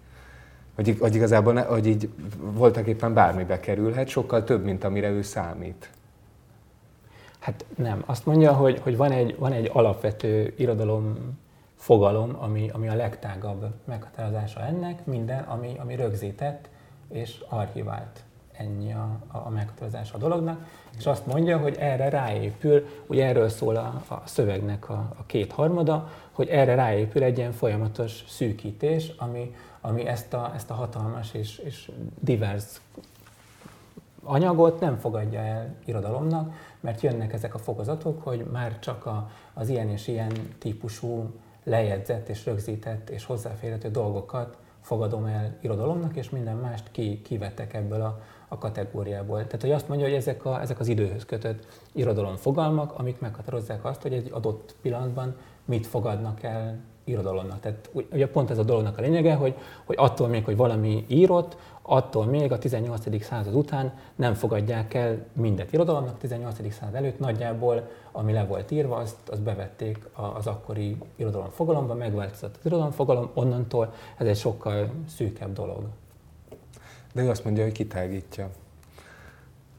Hogy, 0.75 0.97
hogy 1.01 1.15
igazából 1.15 1.53
ne, 1.53 1.63
hogy 1.63 1.87
így 1.87 2.09
voltak 2.41 2.87
éppen 2.87 3.15
bármibe 3.15 3.61
kerülhet, 3.61 4.09
sokkal 4.09 4.45
több, 4.45 4.65
mint 4.65 4.85
amire 4.85 5.11
ő 5.11 5.23
számít. 5.23 5.91
Hát 7.39 7.65
nem. 7.77 8.03
Azt 8.07 8.27
mondja, 8.27 8.53
hogy, 8.53 8.81
hogy 8.81 8.97
van, 8.97 9.13
egy, 9.13 9.39
van 9.39 9.53
egy 9.53 9.71
alapvető 9.73 10.55
irodalom 10.57 11.39
fogalom, 11.77 12.37
ami, 12.39 12.71
ami 12.73 12.89
a 12.89 12.95
legtágabb 12.95 13.67
meghatározása 13.85 14.61
ennek, 14.61 15.07
minden, 15.07 15.43
ami, 15.43 15.77
ami 15.79 15.97
rögzített 15.97 16.69
és 17.09 17.45
archivált. 17.49 18.23
Ennyi 18.59 18.93
a, 18.93 19.19
a 19.29 19.49
meghatározása 19.49 20.15
a 20.15 20.19
dolognak. 20.19 20.67
És 20.99 21.07
azt 21.07 21.27
mondja, 21.27 21.59
hogy 21.59 21.77
erre 21.79 22.09
ráépül, 22.09 22.87
ugye 23.07 23.27
erről 23.27 23.49
szól 23.49 23.77
a, 23.77 24.03
a 24.09 24.23
szövegnek 24.25 24.89
a, 24.89 25.13
a 25.19 25.27
kétharmada, 25.27 26.11
hogy 26.33 26.49
erre 26.49 26.75
ráépül 26.75 27.23
egy 27.23 27.39
ilyen 27.39 27.53
folyamatos 27.53 28.25
szűkítés, 28.29 29.13
ami, 29.19 29.55
ami 29.81 30.07
ezt, 30.07 30.35
a, 30.35 30.53
ezt 30.55 30.71
a 30.71 30.75
hatalmas 30.75 31.35
és, 31.35 31.59
és 31.59 31.91
divers 32.21 32.81
anyagot 34.23 34.81
nem 34.81 34.97
fogadja 34.97 35.41
el 35.41 35.75
irodalomnak, 35.85 36.55
mert 36.81 37.01
jönnek 37.01 37.33
ezek 37.33 37.55
a 37.55 37.59
fokozatok, 37.59 38.23
hogy 38.23 38.47
már 38.53 38.79
csak 38.79 39.07
a, 39.07 39.31
az 39.55 39.69
ilyen 39.69 39.89
és 39.89 40.09
ilyen 40.09 40.33
típusú 40.59 41.31
lejegyzett 41.65 42.29
és 42.29 42.47
rögzített 42.47 43.11
és 43.11 43.25
hozzáférhető 43.25 43.91
dolgokat 43.91 44.57
fogadom 44.81 45.25
el 45.25 45.57
irodalomnak, 45.61 46.17
és 46.17 46.31
minden 46.31 46.57
mást 46.57 46.91
ki, 46.91 47.23
kivettek 47.23 47.75
ebből 47.75 48.01
a, 48.01 48.21
a 48.49 48.59
kategóriából. 48.59 49.45
Tehát, 49.45 49.61
hogy 49.61 49.73
azt 49.73 49.89
mondja, 49.89 50.07
hogy 50.07 50.17
ezek, 50.17 50.45
a, 50.45 50.61
ezek 50.61 50.81
az 50.81 50.89
időhöz 50.89 51.25
kötött 51.25 51.67
irodalom 51.93 52.37
fogalmak, 52.37 52.99
amik 52.99 53.21
meghatározzák 53.21 53.85
azt, 53.85 54.03
hogy 54.03 54.13
egy 54.13 54.29
adott 54.33 54.75
pillanatban 54.83 55.37
mit 55.65 55.87
fogadnak 55.87 56.43
el 56.43 56.79
irodalomnak. 57.09 57.61
Tehát 57.61 57.91
ugye 58.13 58.29
pont 58.29 58.51
ez 58.51 58.59
a 58.59 58.63
dolognak 58.63 58.99
a 58.99 59.01
lényege, 59.01 59.35
hogy, 59.35 59.55
hogy 59.85 59.97
attól 59.99 60.29
még, 60.29 60.45
hogy 60.45 60.57
valami 60.57 61.05
írott, 61.09 61.57
attól 61.83 62.25
még 62.25 62.53
a 62.53 62.59
18. 62.59 63.25
század 63.25 63.55
után 63.55 63.93
nem 64.15 64.35
fogadják 64.35 64.95
el 64.95 65.27
mindet 65.33 65.73
irodalomnak. 65.73 66.19
18. 66.19 66.73
század 66.73 66.95
előtt 66.95 67.19
nagyjából, 67.19 67.89
ami 68.13 68.33
le 68.33 68.45
volt 68.45 68.71
írva, 68.71 68.97
azt, 68.97 69.29
azt 69.29 69.43
bevették 69.43 69.99
az 70.37 70.47
akkori 70.47 70.97
irodalom 71.17 71.49
fogalomba, 71.49 71.95
megváltozott 71.95 72.57
az 72.57 72.67
irodalom 72.67 72.91
fogalom, 72.91 73.31
onnantól 73.35 73.93
ez 74.17 74.27
egy 74.27 74.37
sokkal 74.37 74.91
szűkebb 75.09 75.53
dolog. 75.53 75.83
De 77.19 77.25
ő 77.25 77.31
azt 77.31 77.45
mondja, 77.45 77.63
hogy 77.63 77.73
kitágítja. 77.73 78.51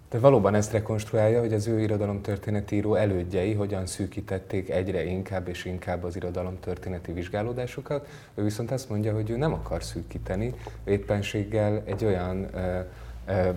De 0.09 0.19
valóban 0.19 0.55
ezt 0.55 0.71
rekonstruálja, 0.71 1.39
hogy 1.39 1.53
az 1.53 1.67
ő 1.67 1.79
irodalomtörténetíró 1.79 2.95
elődjei 2.95 3.53
hogyan 3.53 3.85
szűkítették 3.85 4.69
egyre 4.69 5.03
inkább 5.03 5.47
és 5.47 5.65
inkább 5.65 6.03
az 6.03 6.15
irodalomtörténeti 6.15 7.11
vizsgálódásokat. 7.11 8.07
Ő 8.35 8.43
viszont 8.43 8.71
azt 8.71 8.89
mondja, 8.89 9.13
hogy 9.13 9.29
ő 9.29 9.37
nem 9.37 9.53
akar 9.53 9.83
szűkíteni, 9.83 10.53
éppenséggel 10.83 11.81
egy 11.85 12.05
olyan 12.05 12.55
ö, 12.55 12.79
ö, 13.27 13.49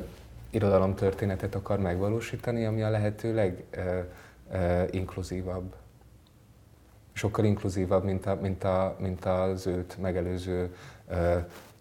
irodalomtörténetet 0.50 1.54
akar 1.54 1.78
megvalósítani, 1.78 2.64
ami 2.64 2.82
a 2.82 2.90
lehető 2.90 3.56
leginkluzívabb. 4.50 5.74
Sokkal 7.12 7.44
inkluzívabb, 7.44 8.04
mint, 8.04 8.26
a, 8.26 8.38
mint, 8.40 8.64
a, 8.64 8.96
mint 8.98 9.24
az 9.24 9.66
őt 9.66 9.98
megelőző 10.00 10.74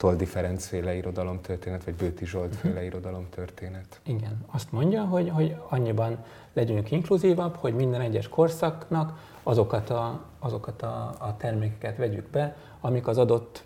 Toldi 0.01 0.25
Ferenc 0.25 0.65
féle 0.65 0.93
irodalomtörténet, 0.93 1.83
vagy 1.83 1.93
Bőti 1.93 2.25
Zsolt 2.25 2.55
féle 2.55 2.73
mhm. 2.73 2.83
irodalomtörténet. 2.83 3.99
Igen, 4.03 4.45
azt 4.51 4.71
mondja, 4.71 5.03
hogy, 5.03 5.29
hogy 5.29 5.55
annyiban 5.69 6.17
legyünk 6.53 6.91
inkluzívabb, 6.91 7.55
hogy 7.55 7.73
minden 7.73 8.01
egyes 8.01 8.27
korszaknak 8.29 9.19
azokat 9.43 9.89
a, 9.89 10.21
azokat 10.39 10.81
a, 10.81 11.15
a 11.19 11.35
termékeket 11.37 11.97
vegyük 11.97 12.29
be, 12.29 12.55
amik 12.79 13.07
az 13.07 13.17
adott 13.17 13.63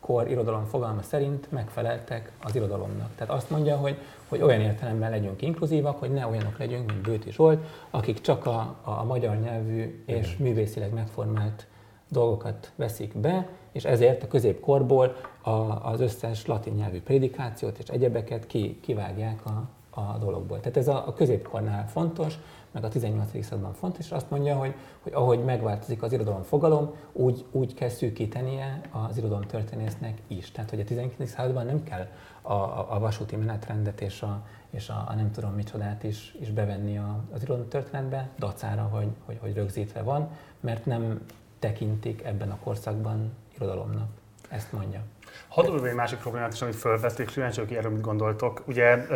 kor 0.00 0.30
irodalom 0.30 0.64
fogalma 0.64 1.02
szerint 1.02 1.50
megfeleltek 1.50 2.32
az 2.42 2.54
irodalomnak. 2.54 3.14
Tehát 3.14 3.32
azt 3.32 3.50
mondja, 3.50 3.76
hogy, 3.76 3.98
hogy 4.28 4.42
olyan 4.42 4.60
értelemben 4.60 5.10
legyünk 5.10 5.42
inkluzívak, 5.42 5.98
hogy 5.98 6.10
ne 6.10 6.26
olyanok 6.26 6.58
legyünk, 6.58 6.86
mint 6.86 7.02
Bőti 7.02 7.32
Zsolt, 7.32 7.64
akik 7.90 8.20
csak 8.20 8.46
a, 8.46 8.76
a 8.82 9.04
magyar 9.04 9.36
nyelvű 9.36 10.02
és 10.06 10.36
művészileg 10.36 10.92
megformált 10.92 11.66
dolgokat 12.08 12.72
veszik 12.76 13.16
be, 13.16 13.48
és 13.74 13.84
ezért 13.84 14.22
a 14.22 14.26
középkorból 14.26 15.16
a, 15.42 15.50
az 15.90 16.00
összes 16.00 16.46
latin 16.46 16.72
nyelvű 16.72 17.00
prédikációt 17.00 17.78
és 17.78 17.88
egyebeket 17.88 18.46
ki, 18.46 18.78
kivágják 18.80 19.46
a, 19.46 19.68
a 20.00 20.18
dologból. 20.18 20.60
Tehát 20.60 20.76
ez 20.76 20.88
a, 20.88 21.06
a 21.06 21.12
középkornál 21.12 21.88
fontos, 21.88 22.38
meg 22.70 22.84
a 22.84 22.88
18. 22.88 23.30
században 23.30 23.72
fontos, 23.72 24.04
és 24.04 24.10
azt 24.10 24.30
mondja, 24.30 24.56
hogy, 24.56 24.74
hogy 25.02 25.12
ahogy 25.12 25.44
megváltozik 25.44 26.02
az 26.02 26.12
irodalom 26.12 26.42
fogalom, 26.42 26.94
úgy, 27.12 27.44
úgy 27.50 27.74
kell 27.74 27.88
szűkítenie 27.88 28.80
az 28.90 29.16
irodalom 29.16 29.42
történésznek 29.42 30.18
is. 30.26 30.50
Tehát, 30.50 30.70
hogy 30.70 30.80
a 30.80 30.84
19. 30.84 31.28
században 31.28 31.66
nem 31.66 31.82
kell 31.82 32.06
a, 32.42 32.52
a, 32.52 32.86
a 32.90 32.98
vasúti 32.98 33.36
menetrendet 33.36 34.00
és 34.00 34.22
a, 34.22 34.42
és 34.70 34.88
a, 34.88 35.04
a 35.08 35.14
nem 35.14 35.30
tudom 35.30 35.52
micsodát 35.52 36.02
is, 36.02 36.36
is 36.40 36.50
bevenni 36.50 36.98
a, 36.98 37.24
az 37.32 37.42
irodalom 37.42 37.68
történetbe, 37.68 38.28
dacára, 38.38 38.82
hogy, 38.82 39.08
hogy, 39.24 39.38
hogy 39.40 39.54
rögzítve 39.54 40.02
van, 40.02 40.28
mert 40.60 40.86
nem 40.86 41.20
tekintik 41.58 42.24
ebben 42.24 42.50
a 42.50 42.58
korszakban 42.62 43.32
irodalomnak. 43.56 44.08
Ezt 44.48 44.72
mondja. 44.72 45.00
Hadd 45.48 45.86
egy 45.86 45.94
másik 45.94 46.18
problémát 46.18 46.52
is, 46.52 46.62
amit 46.62 46.74
felvették, 46.74 47.26
kíváncsi 47.26 47.60
hogy 47.60 47.72
erről 47.74 47.90
mit 47.90 48.00
gondoltok. 48.00 48.62
Ugye 48.66 49.06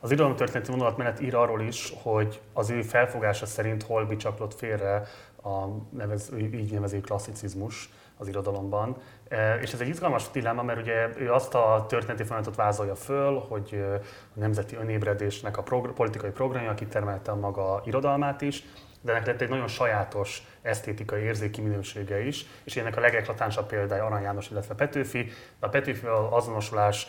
az 0.00 0.10
irodalomtörténeti 0.10 0.72
menet 0.96 1.20
ír 1.20 1.34
arról 1.34 1.60
is, 1.60 1.92
hogy 2.02 2.40
az 2.52 2.70
ő 2.70 2.82
felfogása 2.82 3.46
szerint 3.46 3.82
hol 3.82 4.04
bicsaklott 4.04 4.54
félre 4.54 5.06
a 5.42 5.66
nevez, 5.90 6.30
így 6.36 6.72
nevező 6.72 7.00
klasszicizmus 7.00 7.90
az 8.16 8.28
irodalomban. 8.28 8.96
És 9.60 9.72
ez 9.72 9.80
egy 9.80 9.88
izgalmas 9.88 10.30
dilemma, 10.30 10.62
mert 10.62 10.80
ugye 10.80 11.08
ő 11.16 11.32
azt 11.32 11.54
a 11.54 11.84
történeti 11.88 12.24
folyamatot 12.24 12.56
vázolja 12.56 12.94
föl, 12.94 13.38
hogy 13.48 13.84
a 14.36 14.38
nemzeti 14.38 14.76
önébredésnek 14.76 15.56
a 15.56 15.62
progr- 15.62 15.94
politikai 15.94 16.30
programja 16.30 16.74
kitermelte 16.74 17.30
a 17.30 17.36
maga 17.36 17.82
irodalmát 17.84 18.40
is, 18.40 18.64
de 19.04 19.12
ennek 19.12 19.26
lett 19.26 19.40
egy 19.40 19.48
nagyon 19.48 19.68
sajátos 19.68 20.42
esztétikai 20.62 21.22
érzéki 21.22 21.60
minősége 21.60 22.26
is, 22.26 22.46
és 22.64 22.76
ennek 22.76 22.96
a 22.96 23.00
legeklatánsabb 23.00 23.66
példája 23.66 24.04
Arany 24.04 24.22
János, 24.22 24.50
illetve 24.50 24.74
Petőfi. 24.74 25.30
A 25.58 25.68
Petőfi 25.68 26.06
azonosulás 26.30 27.06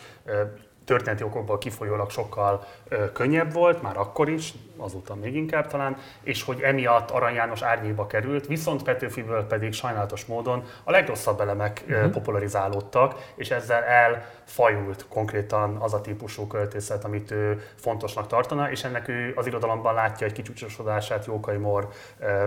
történeti 0.86 1.22
okokból 1.22 1.58
kifolyólag 1.58 2.10
sokkal 2.10 2.66
ö, 2.88 3.12
könnyebb 3.12 3.52
volt, 3.52 3.82
már 3.82 3.96
akkor 3.96 4.28
is, 4.28 4.52
azóta 4.76 5.14
még 5.14 5.34
inkább 5.34 5.66
talán, 5.66 5.96
és 6.22 6.42
hogy 6.42 6.60
emiatt 6.60 7.10
Arany 7.10 7.34
János 7.34 7.62
árnyéba 7.62 8.06
került, 8.06 8.46
viszont 8.46 8.82
Petőfiből 8.82 9.46
pedig 9.46 9.72
sajnálatos 9.72 10.24
módon 10.24 10.64
a 10.84 10.90
legrosszabb 10.90 11.40
elemek 11.40 11.84
uh-huh. 11.88 12.10
popularizálódtak, 12.10 13.32
és 13.34 13.50
ezzel 13.50 13.82
elfajult 13.82 15.06
konkrétan 15.08 15.76
az 15.76 15.94
a 15.94 16.00
típusú 16.00 16.46
költészet, 16.46 17.04
amit 17.04 17.30
ő 17.30 17.62
fontosnak 17.74 18.26
tartana, 18.26 18.70
és 18.70 18.84
ennek 18.84 19.08
ő 19.08 19.32
az 19.36 19.46
irodalomban 19.46 19.94
látja 19.94 20.26
egy 20.26 20.32
kicsúcsosodását 20.32 21.26
Jókai 21.26 21.56
Mor 21.56 21.88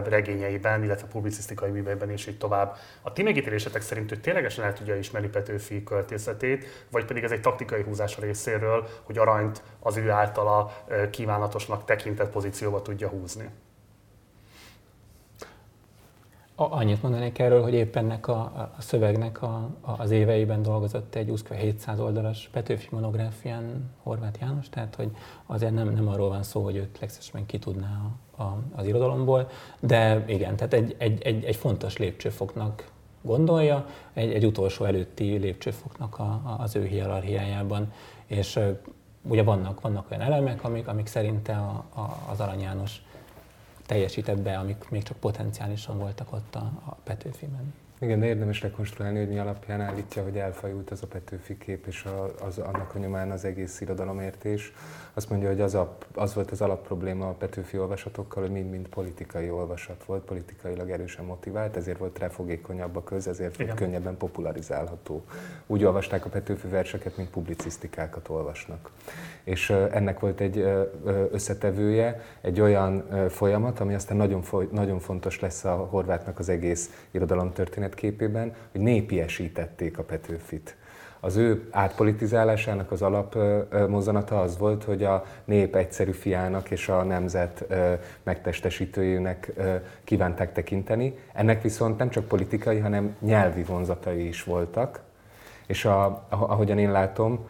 regényeiben, 0.10 0.84
illetve 0.84 1.08
publicisztikai 1.08 1.70
műveiben, 1.70 2.10
és 2.10 2.28
így 2.28 2.38
tovább. 2.38 2.76
A 3.02 3.14
ti 3.14 3.24
megítélésetek 3.24 3.82
szerint 3.82 4.12
ő 4.12 4.16
ténylegesen 4.16 4.66
el 4.66 4.74
tudja 4.74 4.96
ismerni 4.96 5.28
Petőfi 5.28 5.84
költészetét, 5.84 6.86
vagy 6.92 7.06
pedig 7.06 7.24
ez 7.24 7.32
egy 7.32 7.42
taktikai 7.42 7.82
húzás 7.82 8.18
a 8.18 8.22
részéről, 8.30 8.88
hogy 9.04 9.18
aranyt 9.18 9.64
az 9.80 9.98
ő 9.98 10.10
általa 10.10 10.72
kívánatosnak 11.10 11.86
tekintett 11.86 12.32
pozícióba 12.32 12.82
tudja 12.82 13.08
húzni. 13.08 13.50
Annyit 16.56 17.02
mondanék 17.02 17.40
erről, 17.40 17.62
hogy 17.62 17.74
éppen 17.74 18.04
ennek 18.04 18.28
a, 18.28 18.40
a 18.78 18.82
szövegnek 18.82 19.42
a, 19.42 19.70
a, 19.82 20.02
az 20.02 20.12
éveiben 20.12 20.62
dolgozott 20.62 21.16
egy 21.16 21.44
700 21.50 22.00
oldalas 22.00 22.50
Petőfi 22.52 22.88
monográfián 22.92 23.92
Horváth 24.04 24.42
János, 24.42 24.70
tehát 24.70 24.96
hogy 24.96 25.10
azért 25.46 25.74
nem, 25.74 25.90
nem 25.90 26.08
arról 26.08 26.30
van 26.30 26.44
szó, 26.44 26.64
hogy 26.64 26.76
őt 26.76 26.98
legszesben 27.00 27.46
ki 27.46 27.60
tudná 27.60 28.02
a, 28.36 28.42
a, 28.42 28.58
az 28.76 28.86
irodalomból, 28.86 29.50
de 29.80 30.24
igen, 30.28 30.56
tehát 30.56 30.74
egy, 30.74 30.96
egy, 30.98 31.22
egy, 31.22 31.44
egy 31.44 31.56
fontos 31.56 31.98
lépcsőfoknak 31.98 32.92
gondolja, 33.22 33.86
egy, 34.14 34.32
egy 34.32 34.46
utolsó 34.46 34.86
előtti 34.86 35.38
lépcsőfoknak 35.38 36.20
a, 36.20 36.24
a, 36.24 36.56
az 36.60 36.76
ő 36.76 36.86
hierarchiájában, 36.86 37.92
és 38.30 38.60
ugye 39.22 39.44
vannak, 39.44 39.82
vannak 39.82 40.12
olyan 40.12 40.24
elemek, 40.24 40.64
amik, 40.64 40.88
amik 40.88 41.08
szerinte 41.08 41.56
a, 41.56 41.86
a, 41.94 42.26
az 42.32 42.40
Arany 42.40 42.62
János 42.62 43.02
teljesített 43.86 44.40
be, 44.40 44.58
amik 44.58 44.90
még 44.90 45.04
csak 45.04 45.18
potenciálisan 45.18 45.98
voltak 45.98 46.34
ott 46.34 46.56
a, 46.56 46.72
a 46.86 46.96
Petőfiben. 47.04 47.74
Igen, 48.02 48.20
de 48.20 48.26
érdemes 48.26 48.62
rekonstruálni, 48.62 49.18
hogy 49.18 49.28
mi 49.28 49.39
alapján 49.39 49.82
állítja, 49.82 50.24
hogy 50.24 50.38
elfajult 50.38 50.89
az 50.89 51.04
a 51.04 51.08
Petőfi 51.08 51.58
kép, 51.58 51.86
és 51.88 52.04
a, 52.04 52.34
az, 52.45 52.58
annak 52.58 52.95
a 52.95 53.00
nyomán 53.00 53.32
az 53.32 53.45
egész 53.45 53.82
irodalomértés. 53.82 54.74
Azt 55.14 55.30
mondja, 55.30 55.47
hogy 55.47 55.62
az, 55.62 55.76
a, 55.76 55.97
az 56.14 56.34
volt 56.34 56.52
az 56.52 56.62
alapprobléma 56.62 57.28
a 57.28 57.34
Petőfi 57.34 57.78
olvasatokkal, 57.78 58.43
hogy 58.43 58.52
mind-mind 58.52 58.88
politikai 58.88 59.50
olvasat 59.50 60.04
volt, 60.04 60.24
politikailag 60.24 60.89
erősen 60.89 61.26
motivált, 61.26 61.76
ezért 61.76 61.97
volt 61.97 62.20
refogékonyabb 62.20 62.95
a 62.95 63.04
köz, 63.04 63.28
ezért 63.28 63.58
volt 63.58 63.74
könnyebben 63.74 64.18
popularizálható. 64.18 65.24
Úgy 65.68 65.84
olvasták 65.84 66.26
a 66.26 66.30
Petőfi 66.30 66.68
verseket, 66.68 67.18
mint 67.18 67.30
publicisztikákat 67.30 68.30
olvasnak. 68.30 68.91
És 69.43 69.70
ennek 69.70 70.20
volt 70.20 70.39
egy 70.39 70.58
összetevője, 71.32 72.22
egy 72.41 72.62
olyan 72.62 73.04
folyamat, 73.30 73.80
ami 73.80 73.93
aztán 73.93 74.18
nagyon, 74.18 74.43
nagyon 74.72 75.00
fontos 75.00 75.39
lesz 75.39 75.64
a 75.64 75.76
horvátnak 75.76 76.39
az 76.39 76.50
egész 76.50 77.08
irodalomtörténet 77.12 77.89
képében, 77.96 78.54
hogy 78.72 78.82
népiesítették 78.82 79.98
a 79.98 80.04
Petőfit. 80.04 80.76
Az 81.20 81.36
ő 81.36 81.68
átpolitizálásának 81.72 82.92
az 82.92 83.02
alapmozzanata 83.02 84.42
az 84.42 84.58
volt, 84.58 84.84
hogy 84.84 85.04
a 85.04 85.26
nép 85.46 85.76
egyszerű 85.76 86.12
fiának 86.12 86.72
és 86.72 86.90
a 86.90 87.04
nemzet 87.04 87.66
megtestesítőjének 88.24 89.54
kívánták 90.04 90.54
tekinteni. 90.54 91.18
Ennek 91.34 91.62
viszont 91.62 91.98
nem 91.98 92.10
csak 92.10 92.26
politikai, 92.26 92.80
hanem 92.80 93.16
nyelvi 93.20 93.64
vonzatai 93.64 94.28
is 94.28 94.44
voltak. 94.44 95.00
És 95.68 95.86
a, 95.86 96.26
ahogyan 96.30 96.78
én 96.78 96.92
látom, 96.92 97.48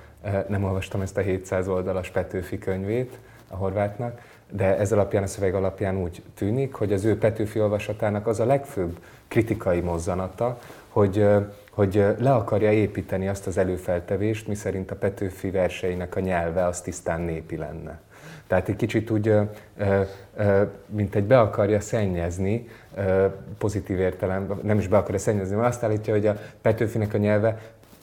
nem 0.47 0.63
olvastam 0.63 1.01
ezt 1.01 1.17
a 1.17 1.21
700 1.21 1.67
oldalas 1.67 2.09
Petőfi 2.09 2.57
könyvét 2.57 3.19
a 3.47 3.55
horvátnak, 3.55 4.21
de 4.51 4.77
ez 4.77 4.91
alapján, 4.91 5.23
a 5.23 5.27
szöveg 5.27 5.55
alapján 5.55 5.97
úgy 5.97 6.23
tűnik, 6.33 6.73
hogy 6.73 6.93
az 6.93 7.05
ő 7.05 7.17
Petőfi 7.17 7.59
olvasatának 7.59 8.27
az 8.27 8.39
a 8.39 8.45
legfőbb 8.45 8.99
kritikai 9.29 9.79
mozzanata, 9.79 10.59
hogy, 10.89 11.27
hogy 11.71 12.05
le 12.19 12.33
akarja 12.33 12.71
építeni 12.71 13.27
azt 13.27 13.47
az 13.47 13.57
előfeltevést, 13.57 14.47
miszerint 14.47 14.91
a 14.91 14.95
Petőfi 14.95 15.49
verseinek 15.49 16.15
a 16.15 16.19
nyelve 16.19 16.65
az 16.65 16.81
tisztán 16.81 17.21
népi 17.21 17.57
lenne. 17.57 17.99
Tehát 18.47 18.69
egy 18.69 18.75
kicsit 18.75 19.09
úgy, 19.09 19.33
mint 20.85 21.15
egy 21.15 21.23
be 21.23 21.39
akarja 21.39 21.79
szennyezni, 21.79 22.67
pozitív 23.57 23.99
értelemben, 23.99 24.59
nem 24.63 24.77
is 24.77 24.87
be 24.87 24.97
akarja 24.97 25.19
szennyezni, 25.19 25.55
mert 25.55 25.67
azt 25.67 25.83
állítja, 25.83 26.13
hogy 26.13 26.27
a 26.27 26.37
Petőfinek 26.61 27.13
a 27.13 27.17
nyelve 27.17 27.59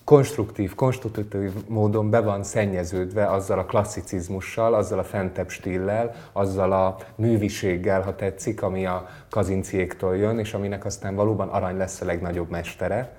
konstruktív, 0.06 0.74
konstruktív 0.74 1.52
módon 1.68 2.10
be 2.10 2.20
van 2.20 2.42
szennyeződve 2.42 3.30
azzal 3.30 3.58
a 3.58 3.64
klasszicizmussal, 3.64 4.74
azzal 4.74 4.98
a 4.98 5.04
fentebb 5.04 5.48
stillel, 5.48 6.14
azzal 6.32 6.72
a 6.72 6.96
műviséggel, 7.14 8.02
ha 8.02 8.16
tetszik, 8.16 8.62
ami 8.62 8.86
a 8.86 9.08
kazinciéktól 9.30 10.16
jön, 10.16 10.38
és 10.38 10.54
aminek 10.54 10.84
aztán 10.84 11.14
valóban 11.14 11.48
arany 11.48 11.76
lesz 11.76 12.00
a 12.00 12.04
legnagyobb 12.04 12.50
mestere. 12.50 13.12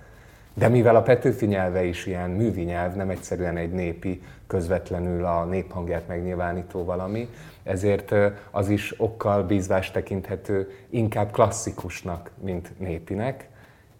De 0.53 0.67
mivel 0.67 0.95
a 0.95 1.01
Petőfi 1.01 1.45
nyelve 1.45 1.83
is 1.83 2.05
ilyen 2.05 2.29
művi 2.29 2.63
nyelv, 2.63 2.93
nem 2.93 3.09
egyszerűen 3.09 3.57
egy 3.57 3.71
népi, 3.71 4.21
közvetlenül 4.47 5.25
a 5.25 5.45
néphangját 5.45 6.07
megnyilvánító 6.07 6.83
valami, 6.83 7.29
ezért 7.63 8.13
az 8.51 8.69
is 8.69 8.93
okkal 8.97 9.43
bízvás 9.43 9.91
tekinthető 9.91 10.71
inkább 10.89 11.31
klasszikusnak, 11.31 12.31
mint 12.43 12.79
népinek, 12.79 13.47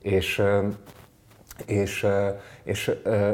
és 0.02 0.44
és, 1.66 2.08
és, 2.64 2.92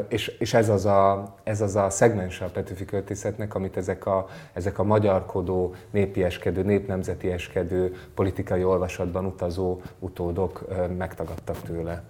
és, 0.08 0.28
és 0.38 0.54
ez, 0.54 0.68
az 0.68 0.86
a, 0.86 1.34
ez 1.42 1.60
az 1.60 1.76
a 1.76 1.90
szegmens 1.90 2.40
a 2.40 2.46
Petőfi 2.46 2.84
költészetnek, 2.84 3.54
amit 3.54 3.76
ezek 3.76 4.06
a, 4.06 4.26
ezek 4.52 4.78
a 4.78 4.84
magyarkodó, 4.84 5.74
népieskedő, 5.90 6.62
népnemzetieskedő, 6.62 7.94
politikai 8.14 8.64
olvasatban 8.64 9.24
utazó 9.24 9.80
utódok 9.98 10.64
megtagadtak 10.96 11.56
tőle. 11.56 12.02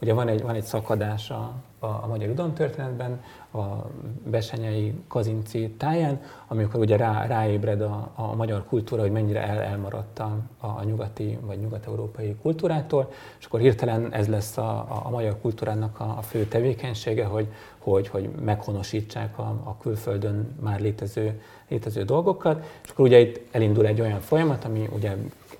Ugye 0.00 0.12
van 0.12 0.28
egy, 0.28 0.42
van 0.42 0.54
egy 0.54 0.64
szakadás 0.64 1.30
a, 1.30 1.52
a, 1.78 1.86
a 1.86 2.06
magyar 2.06 2.28
udantörténetben, 2.28 3.20
a 3.52 3.90
Besenyei 4.24 4.94
Kazinci 5.08 5.70
táján, 5.70 6.20
amikor 6.46 6.80
ugye 6.80 6.96
rá, 6.96 7.26
ráébred 7.26 7.80
a, 7.80 8.10
a 8.14 8.34
magyar 8.34 8.64
kultúra, 8.64 9.02
hogy 9.02 9.10
mennyire 9.10 9.42
el, 9.42 9.60
elmaradt 9.60 10.18
a, 10.18 10.38
a 10.58 10.84
nyugati 10.84 11.38
vagy 11.40 11.60
nyugat-európai 11.60 12.36
kultúrától, 12.42 13.12
és 13.38 13.44
akkor 13.44 13.60
hirtelen 13.60 14.12
ez 14.12 14.28
lesz 14.28 14.56
a, 14.56 15.02
a, 15.04 15.10
magyar 15.10 15.40
kultúrának 15.40 16.00
a, 16.00 16.14
a 16.18 16.22
fő 16.22 16.44
tevékenysége, 16.44 17.24
hogy, 17.24 17.48
hogy, 17.78 18.08
hogy 18.08 18.28
meghonosítsák 18.44 19.38
a, 19.38 19.60
a 19.64 19.76
külföldön 19.80 20.56
már 20.60 20.80
létező, 20.80 21.40
létező 21.68 22.02
dolgokat, 22.02 22.64
és 22.84 22.90
akkor 22.90 23.04
ugye 23.04 23.18
itt 23.18 23.40
elindul 23.50 23.86
egy 23.86 24.00
olyan 24.00 24.20
folyamat, 24.20 24.64
ami 24.64 24.88
ugye 24.94 25.16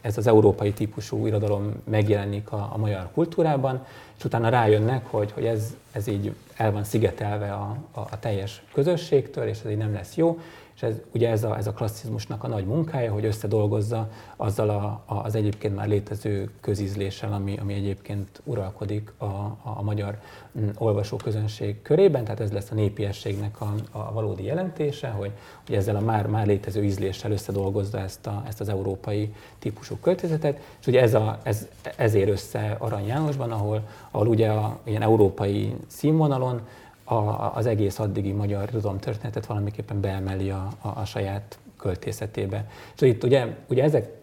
ez 0.09 0.17
az 0.19 0.27
európai 0.27 0.73
típusú 0.73 1.27
irodalom 1.27 1.73
megjelenik 1.85 2.53
a, 2.53 2.71
a 2.73 2.77
magyar 2.77 3.09
kultúrában, 3.15 3.85
és 4.19 4.25
utána 4.25 4.49
rájönnek, 4.49 5.07
hogy, 5.07 5.33
hogy 5.33 5.45
ez, 5.45 5.77
ez 5.93 6.07
így 6.07 6.35
el 6.57 6.73
van 6.73 6.85
szigetelve 6.85 7.53
a, 7.53 7.77
a, 7.93 8.01
a 8.01 8.19
teljes 8.21 8.63
közösségtől, 8.73 9.47
és 9.47 9.59
ez 9.65 9.71
így 9.71 9.77
nem 9.77 9.93
lesz 9.93 10.17
jó, 10.17 10.39
és 10.79 10.85
ez, 10.85 10.95
ugye 11.15 11.31
ez 11.31 11.45
a, 11.45 11.57
ez 11.57 11.67
a 11.67 11.73
klasszizmusnak 11.73 12.45
a 12.45 12.49
nagy 12.49 12.67
munkája, 12.67 13.13
hogy 13.13 13.25
összedolgozza 13.25 14.11
azzal 14.37 14.69
a, 14.71 15.03
a, 15.15 15.25
az 15.25 15.35
egyébként 15.35 15.75
már 15.75 15.89
létező 15.89 16.51
közízléssel, 16.61 17.33
ami, 17.33 17.57
ami 17.61 17.75
egyébként 17.75 18.41
uralkodik 18.45 19.13
a, 19.17 19.25
a, 19.25 19.59
a 19.63 19.83
magyar 19.83 20.19
mm, 20.59 20.69
olvasóközönség 20.77 21.83
körében, 21.83 22.25
tehát 22.25 22.41
ez 22.41 22.53
lesz 22.53 22.71
a 22.71 22.75
népiességnek 22.75 23.61
a, 23.61 23.75
a 23.91 24.13
valódi 24.13 24.45
jelentése, 24.45 25.09
hogy, 25.09 25.31
hogy 25.67 25.77
ezzel 25.77 25.97
a 25.97 26.01
már, 26.01 26.27
már 26.27 26.47
létező 26.47 26.85
ízléssel 26.85 27.31
összedolgozza 27.31 27.99
ezt, 27.99 28.27
a, 28.27 28.43
ezt 28.47 28.61
az 28.61 28.69
európai 28.69 29.35
típusú 29.59 29.97
költözetet, 30.01 30.61
és 30.81 30.87
ugye 30.87 31.01
ez, 31.01 31.15
a, 31.15 31.39
ez 31.43 31.69
ezért 31.97 32.29
össze 32.29 32.77
Arany 32.79 33.07
Jánosban, 33.07 33.53
ahol, 33.53 33.83
ahol 34.11 34.27
ugye 34.27 34.49
a 34.49 34.79
ilyen 34.85 35.03
európai 35.03 35.77
színvonalon 35.87 36.61
a, 37.09 37.53
az 37.55 37.67
egész 37.67 37.99
addigi 37.99 38.33
magyar 38.33 38.69
történetet 39.01 39.47
valamiképpen 39.47 40.01
beemeli 40.01 40.51
a, 40.51 40.69
a, 40.81 40.89
a 40.89 41.05
saját 41.05 41.59
költészetébe. 41.77 42.69
És 42.95 43.01
itt 43.01 43.25
ugye, 43.25 43.57
ugye 43.69 43.83
ezek, 43.83 44.17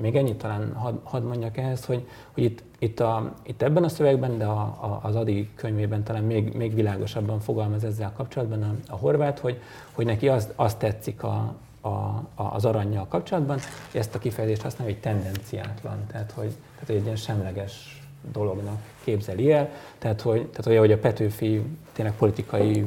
még 0.00 0.16
ennyit 0.16 0.36
talán 0.36 0.72
hadd 0.74 0.94
had 1.02 1.24
mondjak 1.24 1.56
ehhez, 1.56 1.84
hogy, 1.84 2.08
hogy 2.32 2.42
itt, 2.42 2.62
itt, 2.78 3.00
a, 3.00 3.34
itt 3.42 3.62
ebben 3.62 3.84
a 3.84 3.88
szövegben, 3.88 4.38
de 4.38 4.44
a, 4.44 4.60
a, 4.60 5.00
az 5.02 5.16
Adi 5.16 5.50
könyvében 5.54 6.02
talán 6.02 6.24
még, 6.24 6.52
még 6.54 6.74
világosabban 6.74 7.40
fogalmaz 7.40 7.84
ezzel 7.84 8.12
kapcsolatban 8.16 8.62
a, 8.62 8.74
a 8.92 8.96
horvát, 8.96 9.38
hogy, 9.38 9.60
hogy 9.92 10.06
neki 10.06 10.28
azt, 10.28 10.52
azt 10.56 10.78
tetszik 10.78 11.22
a, 11.22 11.54
a, 11.80 11.88
a, 11.88 12.24
az 12.34 12.64
aranyjal 12.64 13.06
kapcsolatban, 13.08 13.58
ezt 13.92 14.14
a 14.14 14.18
kifejezést 14.18 14.62
használja, 14.62 14.92
hogy 14.92 15.02
tendenciátlan, 15.02 16.06
tehát 16.06 16.30
hogy, 16.30 16.52
tehát, 16.74 16.86
hogy 16.86 16.96
egy 16.96 17.04
ilyen 17.04 17.16
semleges 17.16 18.02
dolognak 18.32 18.91
képzeli 19.04 19.52
el. 19.52 19.70
Tehát, 19.98 20.20
hogy, 20.20 20.46
tehát 20.46 20.80
hogy 20.80 20.92
a 20.92 20.98
Petőfi 20.98 21.62
tényleg 21.92 22.14
politikai 22.16 22.84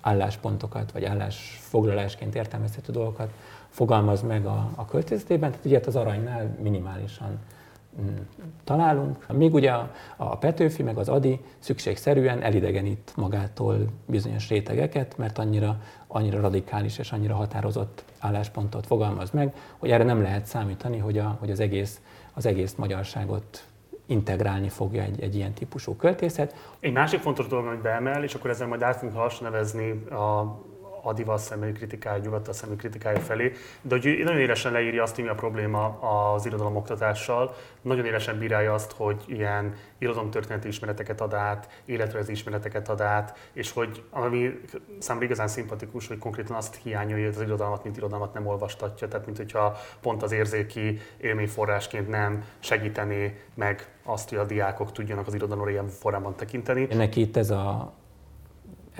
álláspontokat, 0.00 0.92
vagy 0.92 1.04
állásfoglalásként 1.04 2.34
értelmezhető 2.34 2.92
dolgokat 2.92 3.30
fogalmaz 3.68 4.22
meg 4.22 4.46
a, 4.46 4.70
a 4.74 4.84
költészetében, 4.84 5.50
tehát 5.50 5.64
ugye 5.64 5.80
az 5.86 5.96
aranynál 5.96 6.56
minimálisan 6.62 7.38
mm, 8.00 8.16
találunk. 8.64 9.26
Még 9.32 9.54
ugye 9.54 9.72
a 10.16 10.36
Petőfi, 10.36 10.82
meg 10.82 10.98
az 10.98 11.08
Adi 11.08 11.40
szükségszerűen 11.58 12.42
elidegenít 12.42 13.12
magától 13.16 13.78
bizonyos 14.06 14.48
rétegeket, 14.48 15.18
mert 15.18 15.38
annyira, 15.38 15.80
annyira 16.06 16.40
radikális 16.40 16.98
és 16.98 17.12
annyira 17.12 17.34
határozott 17.34 18.04
álláspontot 18.18 18.86
fogalmaz 18.86 19.30
meg, 19.30 19.54
hogy 19.78 19.90
erre 19.90 20.04
nem 20.04 20.22
lehet 20.22 20.46
számítani, 20.46 20.98
hogy, 20.98 21.18
a, 21.18 21.36
hogy 21.40 21.50
az, 21.50 21.60
egész, 21.60 22.00
az 22.32 22.46
egész 22.46 22.74
magyarságot 22.74 23.64
integrálni 24.10 24.68
fogja 24.68 25.02
egy, 25.02 25.20
egy 25.22 25.34
ilyen 25.34 25.52
típusú 25.52 25.96
költészet. 25.96 26.54
Egy 26.80 26.92
másik 26.92 27.20
fontos 27.20 27.46
dolog, 27.46 27.66
amit 27.66 27.80
beemel, 27.80 28.22
és 28.24 28.34
akkor 28.34 28.50
ezzel 28.50 28.66
majd 28.66 28.82
át 28.82 28.96
fogunk 28.96 29.16
lassan 29.16 29.50
nevezni 29.50 29.90
a 30.10 30.58
Adival 31.02 31.38
személyi 31.38 31.72
kritikája, 31.72 32.22
nyugattal 32.22 32.52
személyi 32.52 32.78
kritikája 32.78 33.20
felé, 33.20 33.52
de 33.82 33.98
hogy 34.00 34.20
nagyon 34.24 34.40
élesen 34.40 34.72
leírja 34.72 35.02
azt, 35.02 35.16
mi 35.16 35.28
a 35.28 35.34
probléma 35.34 35.98
az 36.34 36.46
irodalom 36.46 36.76
oktatással, 36.76 37.54
nagyon 37.80 38.04
élesen 38.04 38.38
bírálja 38.38 38.74
azt, 38.74 38.92
hogy 38.92 39.24
ilyen 39.26 39.74
irodalomtörténeti 39.98 40.68
ismereteket 40.68 41.20
ad 41.20 41.34
át, 41.34 41.82
életrajzi 41.84 42.32
ismereteket 42.32 42.88
ad 42.88 43.00
át, 43.00 43.38
és 43.52 43.72
hogy 43.72 44.02
ami 44.10 44.60
számomra 44.98 45.26
igazán 45.26 45.48
szimpatikus, 45.48 46.08
hogy 46.08 46.18
konkrétan 46.18 46.56
azt 46.56 46.78
hiányolja, 46.82 47.26
hogy 47.26 47.34
az 47.34 47.42
irodalmat, 47.42 47.84
mint 47.84 47.96
irodalmat 47.96 48.34
nem 48.34 48.46
olvastatja, 48.46 49.08
tehát 49.08 49.26
mint 49.26 49.36
hogyha 49.36 49.76
pont 50.00 50.22
az 50.22 50.32
érzéki 50.32 50.98
élményforrásként 51.20 52.08
nem 52.08 52.44
segítené 52.58 53.40
meg 53.54 53.88
azt, 54.04 54.28
hogy 54.28 54.38
a 54.38 54.44
diákok 54.44 54.92
tudjanak 54.92 55.26
az 55.26 55.34
irodalomra 55.34 55.70
ilyen 55.70 55.88
formában 55.88 56.36
tekinteni. 56.36 56.88
Neki 56.94 57.20
itt 57.20 57.36
ez 57.36 57.50
a 57.50 57.92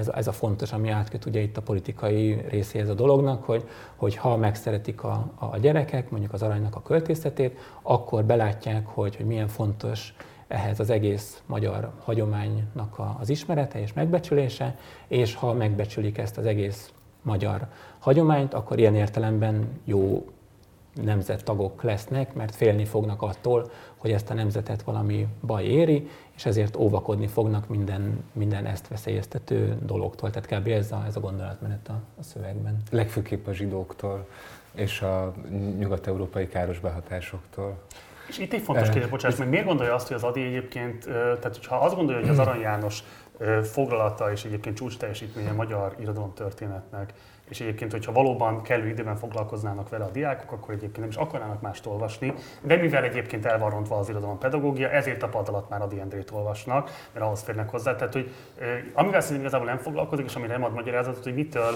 ez 0.01 0.09
ez 0.09 0.27
a 0.27 0.33
fontos, 0.33 0.73
ami 0.73 0.89
átköt 0.89 1.25
ugye 1.25 1.41
itt 1.41 1.57
a 1.57 1.63
politikai 1.63 2.45
részéhez 2.49 2.89
a 2.89 2.95
dolognak, 2.95 3.45
hogy, 3.45 3.69
hogy 3.97 4.17
ha 4.17 4.37
megszeretik 4.37 5.03
a, 5.05 5.31
a 5.39 5.59
gyerekek, 5.59 6.11
mondjuk 6.11 6.33
az 6.33 6.43
aranynak 6.43 6.77
a 6.77 6.83
költészetét, 6.83 7.59
akkor 7.83 8.25
belátják, 8.25 8.87
hogy, 8.87 9.17
hogy 9.17 9.27
milyen 9.27 9.49
fontos 9.49 10.15
ehhez 10.49 10.81
az 10.81 10.91
egész 10.91 11.43
magyar 11.47 11.93
hagyománynak 12.05 12.99
a, 12.99 13.17
az 13.21 13.29
ismerete 13.29 13.81
és 13.81 13.93
megbecsülése, 13.93 14.77
és 15.09 15.35
ha 15.35 15.53
megbecsülik 15.53 16.19
ezt 16.19 16.39
az 16.39 16.47
egész 16.47 16.93
magyar 17.23 17.67
hagyományt, 17.99 18.55
akkor 18.55 18.79
ilyen 18.79 18.95
értelemben 18.95 19.81
jó 19.85 20.27
nemzettagok 20.95 21.83
lesznek, 21.83 22.35
mert 22.35 22.55
félni 22.55 22.85
fognak 22.85 23.23
attól, 23.23 23.71
hogy 24.01 24.13
ezt 24.13 24.31
a 24.31 24.35
nemzetet 24.35 24.83
valami 24.83 25.27
baj 25.41 25.65
éri, 25.65 26.09
és 26.37 26.47
ezért 26.47 26.77
óvakodni 26.77 27.27
fognak 27.27 27.69
minden, 27.69 28.25
minden 28.33 28.67
ezt 28.67 28.89
veszélyeztető 28.89 29.77
dologtól. 29.83 30.31
Tehát 30.31 30.61
kb. 30.61 30.69
ez 30.69 30.93
a, 30.93 31.05
ez 31.07 31.17
a 31.17 31.21
gondolatmenet 31.21 31.89
a, 31.89 32.01
a 32.19 32.23
szövegben. 32.23 32.77
Legfőképp 32.91 33.47
a 33.47 33.53
zsidóktól 33.53 34.27
és 34.73 35.03
a 35.03 35.35
nyugat-európai 35.79 36.49
káros 36.49 36.79
behatásoktól. 36.79 37.79
És 38.29 38.39
itt 38.39 38.53
egy 38.53 38.63
fontos 38.63 38.89
kérdés, 38.89 39.11
bocsáss, 39.11 39.37
meg 39.37 39.49
miért 39.49 39.67
gondolja 39.67 39.95
azt, 39.95 40.07
hogy 40.07 40.17
az 40.17 40.23
Adi 40.23 40.45
egyébként, 40.45 41.05
tehát 41.05 41.59
ha 41.67 41.77
azt 41.77 41.95
gondolja, 41.95 42.21
hogy 42.21 42.31
az 42.31 42.39
Arany 42.39 42.61
János 42.61 43.05
foglalata 43.63 44.33
és 44.33 44.45
egyébként 44.45 44.77
csúcs 44.77 44.97
teljesítménye 44.97 45.51
a 45.51 45.55
magyar 45.55 45.95
irodalom 45.99 46.35
történetnek, 46.35 47.13
és 47.51 47.61
egyébként, 47.61 47.93
hogyha 47.93 48.13
valóban 48.13 48.63
kellő 48.63 48.89
időben 48.89 49.17
foglalkoznának 49.17 49.89
vele 49.89 50.05
a 50.05 50.11
diákok, 50.11 50.53
akkor 50.53 50.75
egyébként 50.75 50.99
nem 50.99 51.09
is 51.09 51.17
akarnának 51.17 51.61
mást 51.61 51.87
olvasni, 51.87 52.35
de 52.63 52.77
mivel 52.77 53.05
egyébként 53.05 53.47
el 53.47 53.59
van 53.59 53.71
rontva 53.71 53.99
az 53.99 54.09
irodalom 54.09 54.39
pedagógia, 54.39 54.91
ezért 54.91 55.23
a 55.23 55.29
pad 55.29 55.49
alatt 55.49 55.69
már 55.69 55.83
Adi 55.83 56.01
Endrét 56.01 56.31
olvasnak, 56.31 56.91
mert 57.13 57.25
ahhoz 57.25 57.43
férnek 57.43 57.71
hozzá. 57.71 57.97
Tehát, 57.97 58.13
hogy 58.13 58.35
amivel 58.93 59.21
szerintem 59.21 59.45
igazából 59.45 59.67
nem 59.67 59.79
foglalkozik, 59.79 60.27
és 60.27 60.35
amire 60.35 60.53
nem 60.53 60.65
ad 60.65 60.75
magyarázatot, 60.75 61.25
hogy 61.25 61.35
mitől 61.35 61.75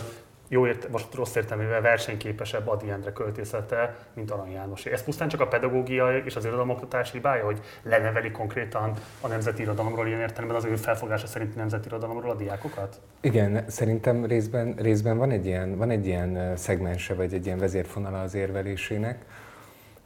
jó 0.54 0.66
ért, 0.66 0.88
most 0.90 1.14
rossz 1.14 1.34
értelmével 1.34 1.80
versenyképesebb 1.80 2.68
Adi 2.68 2.90
Endre 2.90 3.12
költészete, 3.12 3.96
mint 4.12 4.30
Arany 4.30 4.52
János. 4.52 4.86
Ez 4.86 5.02
pusztán 5.02 5.28
csak 5.28 5.40
a 5.40 5.46
pedagógia 5.46 6.16
és 6.16 6.36
az 6.36 6.44
irodalomoktatás 6.44 7.10
hibája, 7.10 7.44
hogy 7.44 7.60
leneveli 7.82 8.30
konkrétan 8.30 8.92
a 9.20 9.28
nemzeti 9.28 9.62
irodalomról 9.62 10.06
ilyen 10.06 10.20
értelemben 10.20 10.56
az 10.56 10.64
ő 10.64 10.76
felfogása 10.76 11.26
szerint 11.26 11.56
nemzeti 11.56 11.86
irodalomról 11.86 12.30
a 12.30 12.34
diákokat? 12.34 13.00
Igen, 13.20 13.64
szerintem 13.68 14.24
részben, 14.24 14.74
részben 14.78 15.18
van, 15.18 15.30
egy 15.30 15.46
ilyen, 15.46 15.76
van 15.76 15.90
egy 15.90 16.06
ilyen 16.06 16.56
szegmense, 16.56 17.14
vagy 17.14 17.34
egy 17.34 17.46
ilyen 17.46 17.58
vezérfonala 17.58 18.20
az 18.20 18.34
érvelésének. 18.34 19.24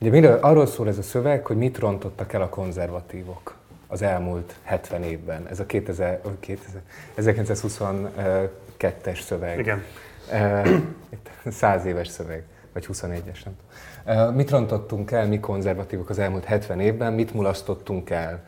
Ugye 0.01 0.11
miről, 0.11 0.38
arról 0.40 0.66
szól 0.66 0.88
ez 0.88 0.99
a 0.99 1.03
szöveg, 1.03 1.46
hogy 1.46 1.57
mit 1.57 1.78
rontottak 1.78 2.32
el 2.32 2.42
a 2.42 2.49
konzervatívok 2.49 3.57
az 3.86 4.03
elmúlt 4.03 4.55
70 4.62 5.03
évben. 5.03 5.46
Ez 5.51 5.61
a 5.61 5.66
2000, 5.66 6.20
2000, 6.40 6.82
1922-es 7.16 9.20
szöveg. 9.20 9.59
Igen. 9.59 9.84
Száz 11.51 11.85
éves 11.85 12.09
szöveg, 12.09 12.43
vagy 12.72 12.87
21-es, 12.93 13.45
nem 13.45 13.57
tudom. 13.57 14.35
Mit 14.35 14.51
rontottunk 14.51 15.11
el, 15.11 15.26
mi 15.26 15.41
konzervatívok 15.41 16.11
az 16.11 16.18
elmúlt 16.18 16.45
70 16.45 16.81
évben, 16.81 17.12
mit 17.12 17.35
mulasztottunk 17.35 18.11
el? 18.11 18.45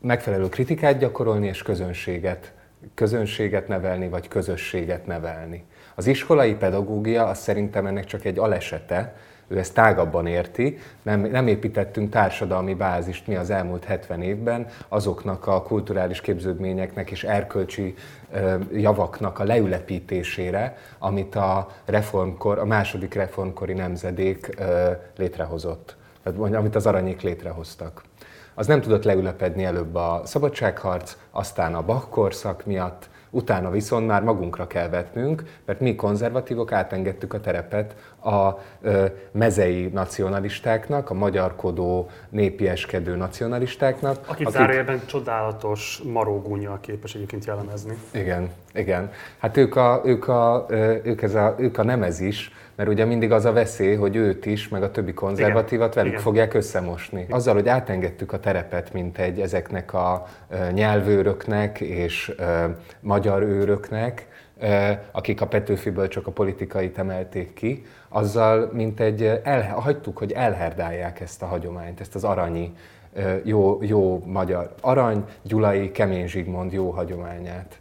Megfelelő 0.00 0.48
kritikát 0.48 0.98
gyakorolni 0.98 1.46
és 1.46 1.62
közönséget, 1.62 2.52
közönséget 2.94 3.68
nevelni, 3.68 4.08
vagy 4.08 4.28
közösséget 4.28 5.06
nevelni. 5.06 5.64
Az 5.94 6.06
iskolai 6.06 6.54
pedagógia 6.54 7.26
az 7.26 7.38
szerintem 7.38 7.86
ennek 7.86 8.04
csak 8.04 8.24
egy 8.24 8.38
alesete, 8.38 9.14
ő 9.48 9.58
ezt 9.58 9.74
tágabban 9.74 10.26
érti, 10.26 10.78
nem, 11.02 11.20
nem 11.20 11.46
építettünk 11.46 12.10
társadalmi 12.10 12.74
bázist 12.74 13.26
mi 13.26 13.34
az 13.34 13.50
elmúlt 13.50 13.84
70 13.84 14.22
évben 14.22 14.66
azoknak 14.88 15.46
a 15.46 15.62
kulturális 15.62 16.20
képződményeknek 16.20 17.10
és 17.10 17.24
erkölcsi 17.24 17.94
javaknak 18.72 19.38
a 19.38 19.44
leülepítésére, 19.44 20.76
amit 20.98 21.34
a, 21.34 21.68
reformkor, 21.84 22.58
a 22.58 22.64
második 22.64 23.14
reformkori 23.14 23.72
nemzedék 23.72 24.56
létrehozott, 25.16 25.96
vagy 26.22 26.54
amit 26.54 26.74
az 26.74 26.86
aranyék 26.86 27.20
létrehoztak. 27.20 28.02
Az 28.54 28.66
nem 28.66 28.80
tudott 28.80 29.04
leülepedni 29.04 29.64
előbb 29.64 29.94
a 29.94 30.20
szabadságharc, 30.24 31.16
aztán 31.30 31.74
a 31.74 31.82
Bach 31.82 32.08
korszak 32.08 32.64
miatt, 32.66 33.08
Utána 33.34 33.70
viszont 33.70 34.06
már 34.06 34.22
magunkra 34.22 34.66
kell 34.66 34.88
vetnünk, 34.88 35.42
mert 35.64 35.80
mi 35.80 35.94
konzervatívok 35.94 36.72
átengedtük 36.72 37.34
a 37.34 37.40
terepet 37.40 37.94
a 38.24 38.58
ö, 38.80 39.06
mezei 39.30 39.86
nacionalistáknak, 39.86 41.10
a 41.10 41.14
magyarkodó, 41.14 42.10
népieskedő 42.28 43.16
nacionalistáknak. 43.16 44.16
Akit, 44.26 44.46
akik 44.46 44.48
zárójelben 44.48 45.00
csodálatos 45.06 46.02
marógúnyjal 46.12 46.80
képes 46.80 47.14
egyébként 47.14 47.44
jellemezni. 47.44 47.96
Igen, 48.10 48.50
igen. 48.74 49.10
Hát 49.38 49.56
ők 49.56 49.76
a, 49.76 50.00
ők 50.04 50.28
a, 50.28 50.66
ők 51.02 51.22
ez 51.22 51.34
a, 51.34 51.54
ők 51.58 51.78
a 51.78 51.82
nemezis, 51.84 52.52
mert 52.76 52.88
ugye 52.88 53.04
mindig 53.04 53.32
az 53.32 53.44
a 53.44 53.52
veszély, 53.52 53.94
hogy 53.94 54.16
őt 54.16 54.46
is, 54.46 54.68
meg 54.68 54.82
a 54.82 54.90
többi 54.90 55.12
konzervatívat 55.12 55.92
Igen. 55.92 55.96
velük 55.96 56.12
Igen. 56.12 56.22
fogják 56.22 56.54
összemosni. 56.54 57.26
Azzal, 57.30 57.54
hogy 57.54 57.68
átengedtük 57.68 58.32
a 58.32 58.40
terepet, 58.40 58.92
mint 58.92 59.18
egy 59.18 59.40
ezeknek 59.40 59.92
a 59.92 60.26
nyelvőröknek 60.72 61.80
és 61.80 62.34
magyar 63.00 63.42
őröknek, 63.42 64.26
akik 65.10 65.40
a 65.40 65.46
Petőfiből 65.46 66.08
csak 66.08 66.26
a 66.26 66.30
politikait 66.30 66.98
emelték 66.98 67.54
ki, 67.54 67.84
azzal 68.08 68.70
mint 68.72 69.00
egy, 69.00 69.40
el, 69.44 69.62
hagytuk, 69.62 70.18
hogy 70.18 70.32
elherdálják 70.32 71.20
ezt 71.20 71.42
a 71.42 71.46
hagyományt, 71.46 72.00
ezt 72.00 72.14
az 72.14 72.24
aranyi, 72.24 72.72
jó, 73.42 73.78
jó 73.82 74.22
magyar 74.26 74.74
arany, 74.80 75.24
gyulai, 75.42 75.90
kemény 75.90 76.26
Zsigmond 76.26 76.72
jó 76.72 76.90
hagyományát. 76.90 77.78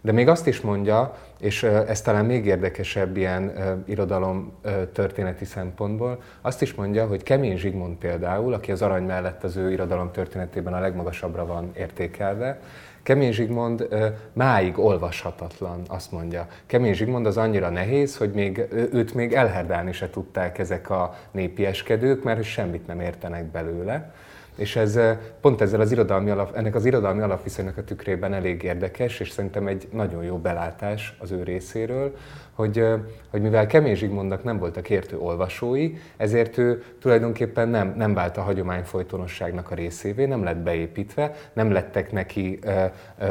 De 0.00 0.12
még 0.12 0.28
azt 0.28 0.46
is 0.46 0.60
mondja, 0.60 1.16
és 1.44 1.62
ez 1.62 2.00
talán 2.00 2.24
még 2.24 2.46
érdekesebb 2.46 3.16
ilyen 3.16 3.52
irodalom 3.86 4.52
történeti 4.92 5.44
szempontból, 5.44 6.22
azt 6.40 6.62
is 6.62 6.74
mondja, 6.74 7.06
hogy 7.06 7.22
Kemény 7.22 7.56
Zsigmond 7.56 7.96
például, 7.96 8.52
aki 8.52 8.72
az 8.72 8.82
arany 8.82 9.04
mellett 9.04 9.44
az 9.44 9.56
ő 9.56 9.72
irodalom 9.72 10.10
történetében 10.10 10.72
a 10.72 10.80
legmagasabbra 10.80 11.46
van 11.46 11.72
értékelve, 11.76 12.60
Kemény 13.02 13.32
Zsigmond 13.32 13.88
máig 14.32 14.78
olvashatatlan, 14.78 15.82
azt 15.88 16.12
mondja. 16.12 16.46
Kemény 16.66 16.94
Zsigmond 16.94 17.26
az 17.26 17.36
annyira 17.36 17.68
nehéz, 17.68 18.16
hogy 18.16 18.30
még, 18.30 18.66
őt 18.92 19.14
még 19.14 19.32
elherdálni 19.32 19.92
se 19.92 20.10
tudták 20.10 20.58
ezek 20.58 20.90
a 20.90 21.14
népieskedők, 21.30 22.22
mert 22.22 22.42
semmit 22.42 22.86
nem 22.86 23.00
értenek 23.00 23.44
belőle. 23.44 24.12
És 24.56 24.76
ez 24.76 24.98
pont 25.40 25.60
ezzel 25.60 25.80
az 25.80 25.92
irodalmi 25.92 26.30
alap, 26.30 26.56
ennek 26.56 26.74
az 26.74 26.84
irodalmi 26.84 27.20
alapviszonynak 27.20 27.76
a 27.76 27.84
tükrében 27.84 28.34
elég 28.34 28.62
érdekes, 28.62 29.20
és 29.20 29.30
szerintem 29.30 29.66
egy 29.66 29.88
nagyon 29.92 30.24
jó 30.24 30.36
belátás 30.36 31.16
az 31.18 31.30
ő 31.30 31.42
részéről, 31.42 32.16
hogy, 32.52 32.86
hogy 33.30 33.42
mivel 33.42 33.66
Kemény 33.66 33.94
Zsigmondnak 33.94 34.44
nem 34.44 34.58
voltak 34.58 34.90
értő 34.90 35.18
olvasói, 35.18 35.92
ezért 36.16 36.58
ő 36.58 36.82
tulajdonképpen 37.00 37.68
nem, 37.68 37.94
nem 37.96 38.14
vált 38.14 38.36
a 38.36 38.42
hagyomány 38.42 38.82
folytonosságnak 38.82 39.70
a 39.70 39.74
részévé, 39.74 40.24
nem 40.24 40.44
lett 40.44 40.56
beépítve, 40.56 41.34
nem 41.52 41.72
lettek 41.72 42.12
neki 42.12 42.58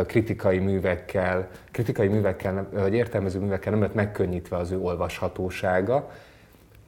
kritikai 0.08 0.60
művekkel, 0.60 1.48
kritikai 1.72 2.08
művekkel, 2.08 2.68
vagy 2.72 2.94
értelmező 2.94 3.40
művekkel 3.40 3.72
nem 3.72 3.82
lett 3.82 3.94
megkönnyítve 3.94 4.58
az 4.58 4.72
ő 4.72 4.80
olvashatósága, 4.80 6.10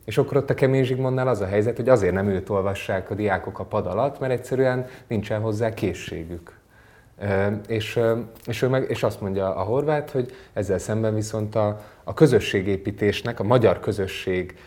és 0.06 0.18
akkor 0.18 0.38
ott 0.38 0.50
a 0.50 0.54
Kemény 0.54 0.84
Zsigmondnál 0.84 1.28
az 1.28 1.42
a 1.42 1.46
helyzet, 1.46 1.76
hogy 1.76 1.90
azért 1.90 2.14
nem 2.14 2.28
őt 2.28 2.50
olvassák 2.50 3.10
a 3.10 3.16
diákok 3.16 3.60
a 3.60 3.64
pad 3.64 3.86
alatt, 3.86 4.20
mert 4.20 4.34
egyszerűen 4.34 4.88
nincsen 5.08 5.42
hozzá 5.42 5.74
készségük. 5.74 6.60
És, 7.68 8.00
és, 8.46 8.62
ő 8.62 8.68
meg, 8.68 8.86
és 8.90 9.04
azt 9.04 9.22
mondja 9.22 9.56
a 9.56 9.64
horvát, 9.64 10.12
hogy 10.12 10.32
ezzel 10.54 10.78
szemben 10.78 11.14
viszont 11.16 11.56
a, 11.56 11.82
a 12.04 12.14
közösségépítésnek, 12.14 13.40
a 13.40 13.44
magyar 13.44 13.80
közösség, 13.80 14.58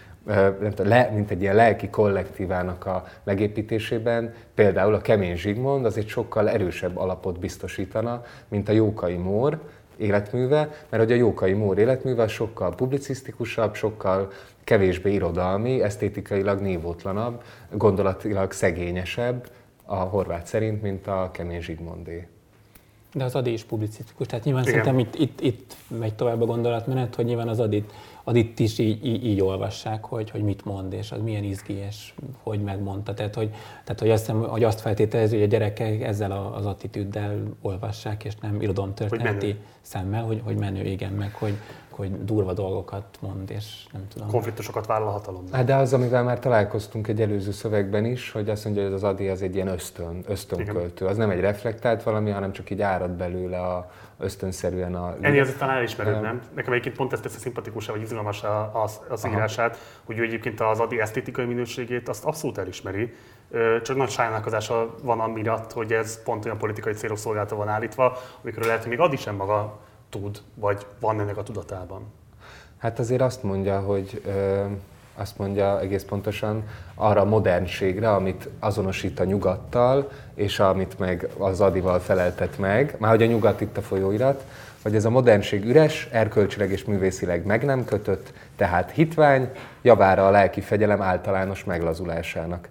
mint 1.13 1.31
egy 1.31 1.43
ilyen 1.43 1.55
lelki 1.55 1.89
kollektívának 1.89 2.87
a 2.87 3.05
megépítésében 3.25 4.35
például 4.55 4.95
a 4.95 5.01
Kemény 5.01 5.37
Zsigmond 5.37 5.85
az 5.85 5.97
egy 5.97 6.09
sokkal 6.09 6.49
erősebb 6.49 6.97
alapot 6.97 7.39
biztosítana, 7.39 8.23
mint 8.49 8.69
a 8.69 8.73
Jókai 8.73 9.17
Mór 9.17 9.59
életműve, 9.97 10.59
mert 10.89 11.03
hogy 11.03 11.13
a 11.13 11.17
Jókai 11.17 11.53
Mór 11.53 11.79
életműve 11.79 12.29
sokkal 12.29 12.75
publicisztikusabb, 12.75 13.75
sokkal 13.75 14.31
kevésbé 14.69 15.13
irodalmi, 15.13 15.83
esztétikailag 15.83 16.61
nívótlanabb, 16.61 17.43
gondolatilag 17.71 18.53
szegényesebb 18.53 19.51
a 19.85 19.95
horvát 19.95 20.47
szerint, 20.47 20.83
mint 20.83 21.07
a 21.07 21.31
Kemény 21.33 21.61
Zsigmondé. 21.61 22.27
De 23.15 23.25
az 23.25 23.35
Adi 23.35 23.53
is 23.53 23.65
publicisztikus, 23.65 24.27
tehát 24.27 24.45
nyilván 24.45 24.63
Igen. 24.63 24.75
szerintem 24.75 24.99
itt, 25.07 25.15
itt, 25.15 25.41
itt 25.41 25.77
megy 25.99 26.15
tovább 26.15 26.41
a 26.41 26.45
gondolatmenet, 26.45 27.15
hogy 27.15 27.25
nyilván 27.25 27.49
az 27.49 27.61
Adit, 27.61 27.93
Adit 28.25 28.59
is 28.59 28.79
így, 28.79 29.07
így, 29.07 29.27
így 29.27 29.41
olvassák, 29.41 30.05
hogy, 30.05 30.31
hogy 30.31 30.43
mit 30.43 30.65
mond, 30.65 30.93
és 30.93 31.13
az 31.13 31.21
milyen 31.23 31.45
izgi, 31.45 31.73
és 31.73 32.13
hogy 32.43 32.61
megmondta. 32.63 33.15
Tehát, 33.15 33.35
hogy, 33.35 33.51
tehát, 33.85 34.01
hogy, 34.01 34.11
azt, 34.11 34.27
hiszem, 34.27 34.43
hogy 34.43 34.65
azt 34.65 34.81
feltételezi, 34.81 35.35
hogy 35.35 35.45
a 35.45 35.49
gyerekek 35.49 36.03
ezzel 36.03 36.53
az 36.55 36.67
attitűddel 36.67 37.43
olvassák, 37.63 38.25
és 38.25 38.35
nem 38.41 38.63
irodalomtörténeti 38.63 39.57
szemmel, 39.81 40.23
hogy, 40.23 40.41
hogy 40.45 40.57
menő, 40.57 40.85
igen, 40.85 41.13
meg 41.13 41.35
hogy, 41.35 41.55
hogy 41.99 42.25
durva 42.25 42.53
dolgokat 42.53 43.05
mond, 43.21 43.51
és 43.51 43.87
nem 43.93 44.09
tudom. 44.09 44.29
Konfliktusokat 44.29 44.87
vállal 44.87 45.09
a 45.09 45.11
hatalom. 45.11 45.45
Hát 45.53 45.65
de 45.65 45.75
az, 45.75 45.93
amivel 45.93 46.23
már 46.23 46.39
találkoztunk 46.39 47.09
egy 47.09 47.21
előző 47.21 47.51
szövegben 47.51 48.05
is, 48.05 48.31
hogy 48.31 48.49
azt 48.51 48.65
mondja, 48.65 48.83
hogy 48.83 48.93
az 48.93 49.05
Adi 49.05 49.29
az 49.29 49.43
egy 49.43 49.55
ilyen 49.55 49.69
ösztön, 49.69 50.23
ösztönköltő. 50.27 51.07
Az 51.07 51.17
nem 51.17 51.31
egy 51.31 51.41
reflektált 51.41 52.03
valami, 52.03 52.31
hanem 52.31 52.53
csak 52.53 52.71
így 52.71 52.83
árad 52.83 53.11
belőle 53.11 53.61
a, 53.61 53.91
ösztönszerűen 54.19 54.95
a... 54.95 55.17
Ennél 55.21 55.41
azért 55.41 55.59
talán 55.59 55.77
elismerőd, 55.77 56.15
um, 56.15 56.23
nem? 56.23 56.41
Nekem 56.55 56.73
egyébként 56.73 56.97
pont 56.97 57.13
ezt 57.13 57.23
teszi 57.23 57.39
szimpatikusá, 57.39 57.93
vagy 57.93 58.03
izgalmas 58.03 58.43
az, 58.73 59.01
az 59.09 59.27
írását, 59.27 59.79
hogy 60.05 60.19
ő 60.19 60.23
egyébként 60.23 60.61
az 60.61 60.81
Adi 60.81 61.01
esztétikai 61.01 61.45
minőségét 61.45 62.09
azt 62.09 62.25
abszolút 62.25 62.59
elismeri, 62.59 63.15
csak 63.83 63.97
nagy 63.97 64.11
sajnálkozása 64.11 64.95
van 65.03 65.21
amiatt, 65.21 65.73
hogy 65.73 65.93
ez 65.93 66.23
pont 66.23 66.45
olyan 66.45 66.59
politikai 66.59 66.93
célok 66.93 67.19
szolgálta 67.19 67.57
van 67.57 67.69
állítva, 67.69 68.19
amikor 68.43 68.63
lehet, 68.63 68.81
hogy 68.81 68.91
még 68.91 69.01
Adi 69.01 69.17
sem 69.17 69.35
maga 69.35 69.79
tud, 70.09 70.39
vagy 70.55 70.87
van 71.01 71.21
ennek 71.21 71.37
a 71.37 71.43
tudatában? 71.43 72.03
Hát 72.79 72.99
azért 72.99 73.21
azt 73.21 73.43
mondja, 73.43 73.81
hogy 73.81 74.23
azt 75.15 75.39
mondja 75.39 75.81
egész 75.81 76.03
pontosan, 76.03 76.69
arra 76.95 77.21
a 77.21 77.25
modernségre, 77.25 78.13
amit 78.13 78.49
azonosít 78.59 79.21
a 79.21 79.25
nyugattal, 79.25 80.11
és 80.35 80.61
amit 80.61 80.99
meg 80.99 81.29
az 81.39 81.61
Adival 81.61 81.99
feleltet 81.99 82.59
meg, 82.59 82.97
már 82.99 83.11
hogy 83.11 83.23
a 83.23 83.27
nyugat 83.27 83.61
itt 83.61 83.77
a 83.77 83.83
folyóirat, 83.83 84.45
hogy 84.83 84.95
ez 84.95 85.05
a 85.05 85.11
modernség 85.11 85.65
üres, 85.65 86.09
erkölcsileg 86.13 86.71
és 86.71 86.85
művészileg 86.85 87.47
meg 87.47 87.65
nem 87.65 87.85
kötött, 87.85 88.33
tehát 88.57 88.91
hitvány, 88.91 89.51
javára 89.83 90.27
a 90.27 90.31
lelki 90.31 90.61
fegyelem 90.61 91.03
általános 91.03 91.65
meglazulásának. 91.65 92.69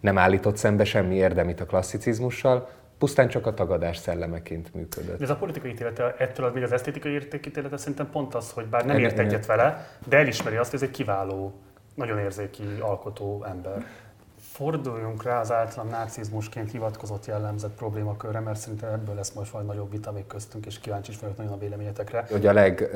Nem 0.00 0.18
állított 0.18 0.56
szembe 0.56 0.84
semmi 0.84 1.14
érdemit 1.14 1.60
a 1.60 1.66
klasszicizmussal, 1.66 2.68
pusztán 2.98 3.28
csak 3.28 3.46
a 3.46 3.54
tagadás 3.54 3.96
szellemeként 3.96 4.74
működött. 4.74 5.18
De 5.18 5.24
ez 5.24 5.30
a 5.30 5.36
politikai 5.36 5.70
ítélete, 5.70 6.14
ettől 6.18 6.46
az 6.46 6.52
még 6.52 6.62
az 6.62 6.72
esztétikai 6.72 7.12
értékítélete 7.12 7.76
szerintem 7.76 8.10
pont 8.10 8.34
az, 8.34 8.50
hogy 8.50 8.66
bár 8.66 8.86
nem 8.86 8.98
ért 8.98 9.18
egyet 9.18 9.46
vele, 9.46 9.88
de 10.08 10.16
elismeri 10.16 10.56
azt, 10.56 10.70
hogy 10.70 10.82
ez 10.82 10.88
egy 10.88 10.94
kiváló, 10.94 11.52
nagyon 11.94 12.18
érzéki 12.18 12.62
alkotó 12.80 13.44
ember. 13.48 13.84
Forduljunk 14.52 15.22
rá 15.22 15.40
az 15.40 15.52
általam 15.52 15.88
nácizmusként 15.88 16.70
hivatkozott 16.70 17.26
jellemzett 17.26 17.74
problémakörre, 17.74 18.40
mert 18.40 18.58
szerintem 18.58 18.92
ebből 18.92 19.14
lesz 19.14 19.32
most 19.32 19.52
majd 19.52 19.66
nagyobb 19.66 19.90
vita 19.90 20.12
még 20.12 20.26
köztünk, 20.26 20.66
és 20.66 20.80
kíváncsi 20.80 21.10
is 21.10 21.18
vagyok 21.18 21.36
nagyon 21.36 21.52
a 21.52 21.58
véleményetekre. 21.58 22.26
Hogy 22.30 22.46
a 22.46 22.52
leg, 22.52 22.90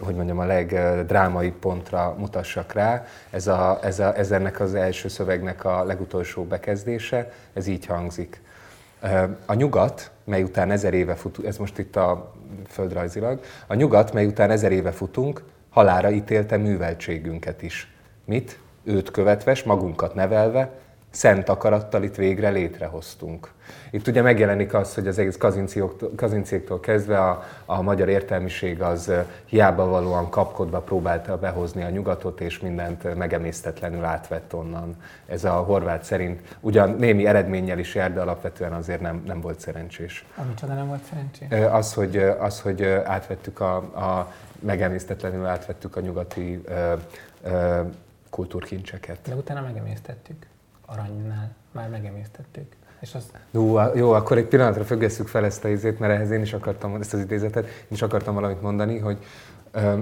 hogy 0.00 0.14
mondjam, 0.14 0.38
a 0.38 0.44
legdrámai 0.44 1.50
pontra 1.50 2.14
mutassak 2.18 2.72
rá. 2.72 3.06
Ez, 3.30 3.46
a, 3.46 3.78
ez, 3.82 3.98
a, 3.98 4.16
ez 4.16 4.30
ennek 4.30 4.60
az 4.60 4.74
első 4.74 5.08
szövegnek 5.08 5.64
a 5.64 5.84
legutolsó 5.84 6.44
bekezdése, 6.44 7.32
ez 7.52 7.66
így 7.66 7.86
hangzik. 7.86 8.40
A 9.46 9.54
nyugat, 9.54 10.10
mely 10.24 10.42
után 10.42 10.70
ezer 10.70 10.94
éve 10.94 11.14
futunk, 11.14 11.48
ez 11.48 11.56
most 11.56 11.78
itt 11.78 11.96
a 11.96 12.32
földrajzilag, 12.66 13.40
a 13.66 13.74
nyugat, 13.74 14.12
mely 14.12 14.26
után 14.26 14.50
ezer 14.50 14.72
éve 14.72 14.92
futunk, 14.92 15.42
halára 15.70 16.10
ítélte 16.10 16.56
műveltségünket 16.56 17.62
is. 17.62 17.92
Mit? 18.24 18.58
Őt 18.84 19.10
követve, 19.10 19.56
magunkat 19.64 20.14
nevelve, 20.14 20.70
szent 21.18 21.48
akarattal 21.48 22.02
itt 22.02 22.14
végre 22.14 22.48
létrehoztunk. 22.48 23.50
Itt 23.90 24.06
ugye 24.06 24.22
megjelenik 24.22 24.74
az, 24.74 24.94
hogy 24.94 25.06
az 25.06 25.18
egész 25.18 25.36
kazinciéktól 26.16 26.80
kezdve 26.80 27.18
a, 27.18 27.44
a 27.66 27.82
magyar 27.82 28.08
értelmiség 28.08 28.82
az 28.82 29.12
hiába 29.44 29.86
valóan 29.86 30.30
kapkodva 30.30 30.80
próbálta 30.80 31.38
behozni 31.38 31.82
a 31.82 31.88
nyugatot, 31.88 32.40
és 32.40 32.58
mindent 32.58 33.14
megemésztetlenül 33.14 34.04
átvett 34.04 34.54
onnan. 34.54 34.96
Ez 35.26 35.44
a 35.44 35.52
horvát 35.52 36.04
szerint 36.04 36.56
ugyan 36.60 36.90
némi 36.90 37.26
eredménnyel 37.26 37.78
is 37.78 37.94
jár, 37.94 38.12
de 38.12 38.20
alapvetően 38.20 38.72
azért 38.72 39.00
nem, 39.00 39.22
nem 39.26 39.40
volt 39.40 39.60
szerencsés. 39.60 40.24
Ami 40.36 40.54
csoda 40.54 40.74
nem 40.74 40.86
volt 40.86 41.02
szerencsés? 41.04 41.48
Az, 41.70 41.94
hogy, 41.94 42.16
az, 42.16 42.60
hogy 42.60 42.84
átvettük 43.04 43.60
a, 43.60 43.76
a 43.76 44.32
megemésztetlenül 44.60 45.46
átvettük 45.46 45.96
a 45.96 46.00
nyugati 46.00 46.62
ö, 46.64 46.92
ö, 47.42 47.80
kultúrkincseket. 48.30 49.18
De 49.28 49.34
utána 49.34 49.60
megemésztettük 49.60 50.46
aranynál 50.88 51.54
már 51.72 51.88
megemésztettük. 51.88 52.72
És 53.00 53.14
az... 53.14 53.30
Jó, 53.50 53.78
jó, 53.94 54.12
akkor 54.12 54.36
egy 54.36 54.46
pillanatra 54.46 54.84
függesszük 54.84 55.28
fel 55.28 55.44
ezt 55.44 55.64
a 55.64 55.68
izét, 55.68 55.98
mert 55.98 56.12
ehhez 56.12 56.30
én 56.30 56.40
is 56.40 56.52
akartam, 56.52 56.94
ezt 56.94 57.14
az 57.14 57.20
idézetet, 57.20 57.64
én 57.66 57.88
is 57.88 58.02
akartam 58.02 58.34
valamit 58.34 58.62
mondani, 58.62 58.98
hogy, 58.98 59.18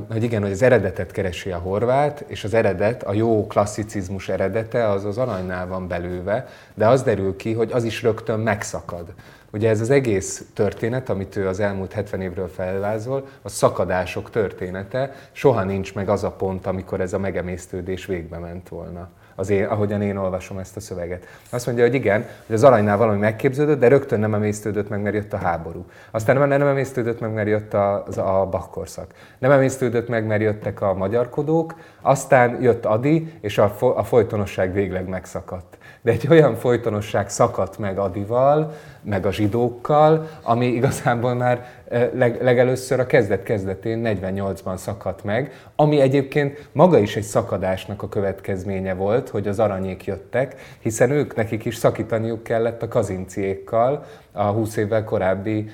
hogy 0.08 0.22
igen, 0.22 0.42
hogy 0.42 0.50
az 0.50 0.62
eredetet 0.62 1.12
keresi 1.12 1.50
a 1.50 1.58
horvát, 1.58 2.24
és 2.26 2.44
az 2.44 2.54
eredet, 2.54 3.02
a 3.02 3.12
jó 3.12 3.46
klasszicizmus 3.46 4.28
eredete 4.28 4.88
az 4.88 5.04
az 5.04 5.18
aranynál 5.18 5.66
van 5.66 5.88
belőve, 5.88 6.48
de 6.74 6.88
az 6.88 7.02
derül 7.02 7.36
ki, 7.36 7.52
hogy 7.52 7.72
az 7.72 7.84
is 7.84 8.02
rögtön 8.02 8.40
megszakad. 8.40 9.14
Ugye 9.52 9.68
ez 9.68 9.80
az 9.80 9.90
egész 9.90 10.44
történet, 10.54 11.08
amit 11.08 11.36
ő 11.36 11.48
az 11.48 11.60
elmúlt 11.60 11.92
70 11.92 12.20
évről 12.20 12.48
felvázol, 12.48 13.26
a 13.42 13.48
szakadások 13.48 14.30
története, 14.30 15.12
soha 15.32 15.62
nincs 15.62 15.94
meg 15.94 16.08
az 16.08 16.24
a 16.24 16.30
pont, 16.30 16.66
amikor 16.66 17.00
ez 17.00 17.12
a 17.12 17.18
megemésztődés 17.18 18.06
végbe 18.06 18.38
ment 18.38 18.68
volna 18.68 19.08
az 19.36 19.50
én, 19.50 19.64
ahogyan 19.64 20.02
én 20.02 20.16
olvasom 20.16 20.58
ezt 20.58 20.76
a 20.76 20.80
szöveget. 20.80 21.26
Azt 21.50 21.66
mondja, 21.66 21.84
hogy 21.84 21.94
igen, 21.94 22.26
hogy 22.46 22.54
az 22.54 22.64
aranynál 22.64 22.96
valami 22.96 23.18
megképződött, 23.18 23.78
de 23.78 23.88
rögtön 23.88 24.20
nem 24.20 24.34
emésztődött 24.34 24.88
meg, 24.88 25.02
mert 25.02 25.14
jött 25.14 25.32
a 25.32 25.36
háború. 25.36 25.84
Aztán 26.10 26.36
nem, 26.36 26.48
nem 26.48 26.66
emésztődött 26.66 27.20
meg, 27.20 27.32
mert 27.32 27.48
jött 27.48 27.74
a, 27.74 28.04
a 28.16 28.46
bakkorszak. 28.46 29.14
Nem 29.38 29.50
emésztődött 29.50 30.08
meg, 30.08 30.26
mert 30.26 30.42
jöttek 30.42 30.80
a 30.80 30.94
magyarkodók, 30.94 31.74
aztán 32.00 32.62
jött 32.62 32.84
Adi, 32.84 33.32
és 33.40 33.58
a, 33.58 33.76
a 33.96 34.04
folytonosság 34.04 34.72
végleg 34.72 35.08
megszakadt. 35.08 35.78
De 36.02 36.10
egy 36.10 36.26
olyan 36.30 36.54
folytonosság 36.54 37.28
szakadt 37.30 37.78
meg 37.78 37.98
Adival, 37.98 38.72
meg 39.06 39.26
a 39.26 39.32
zsidókkal, 39.32 40.28
ami 40.42 40.66
igazából 40.66 41.34
már 41.34 41.66
leg, 42.14 42.42
legelőször 42.42 43.00
a 43.00 43.06
kezdet-kezdetén 43.06 44.02
48-ban 44.04 44.76
szakadt 44.76 45.24
meg, 45.24 45.52
ami 45.76 46.00
egyébként 46.00 46.68
maga 46.72 46.98
is 46.98 47.16
egy 47.16 47.22
szakadásnak 47.22 48.02
a 48.02 48.08
következménye 48.08 48.94
volt, 48.94 49.28
hogy 49.28 49.48
az 49.48 49.58
aranyék 49.58 50.04
jöttek, 50.04 50.54
hiszen 50.80 51.10
ők 51.10 51.34
nekik 51.34 51.64
is 51.64 51.76
szakítaniuk 51.76 52.42
kellett 52.42 52.82
a 52.82 52.88
kazinciékkal, 52.88 54.04
a 54.32 54.42
20 54.42 54.76
évvel 54.76 55.04
korábbi 55.04 55.70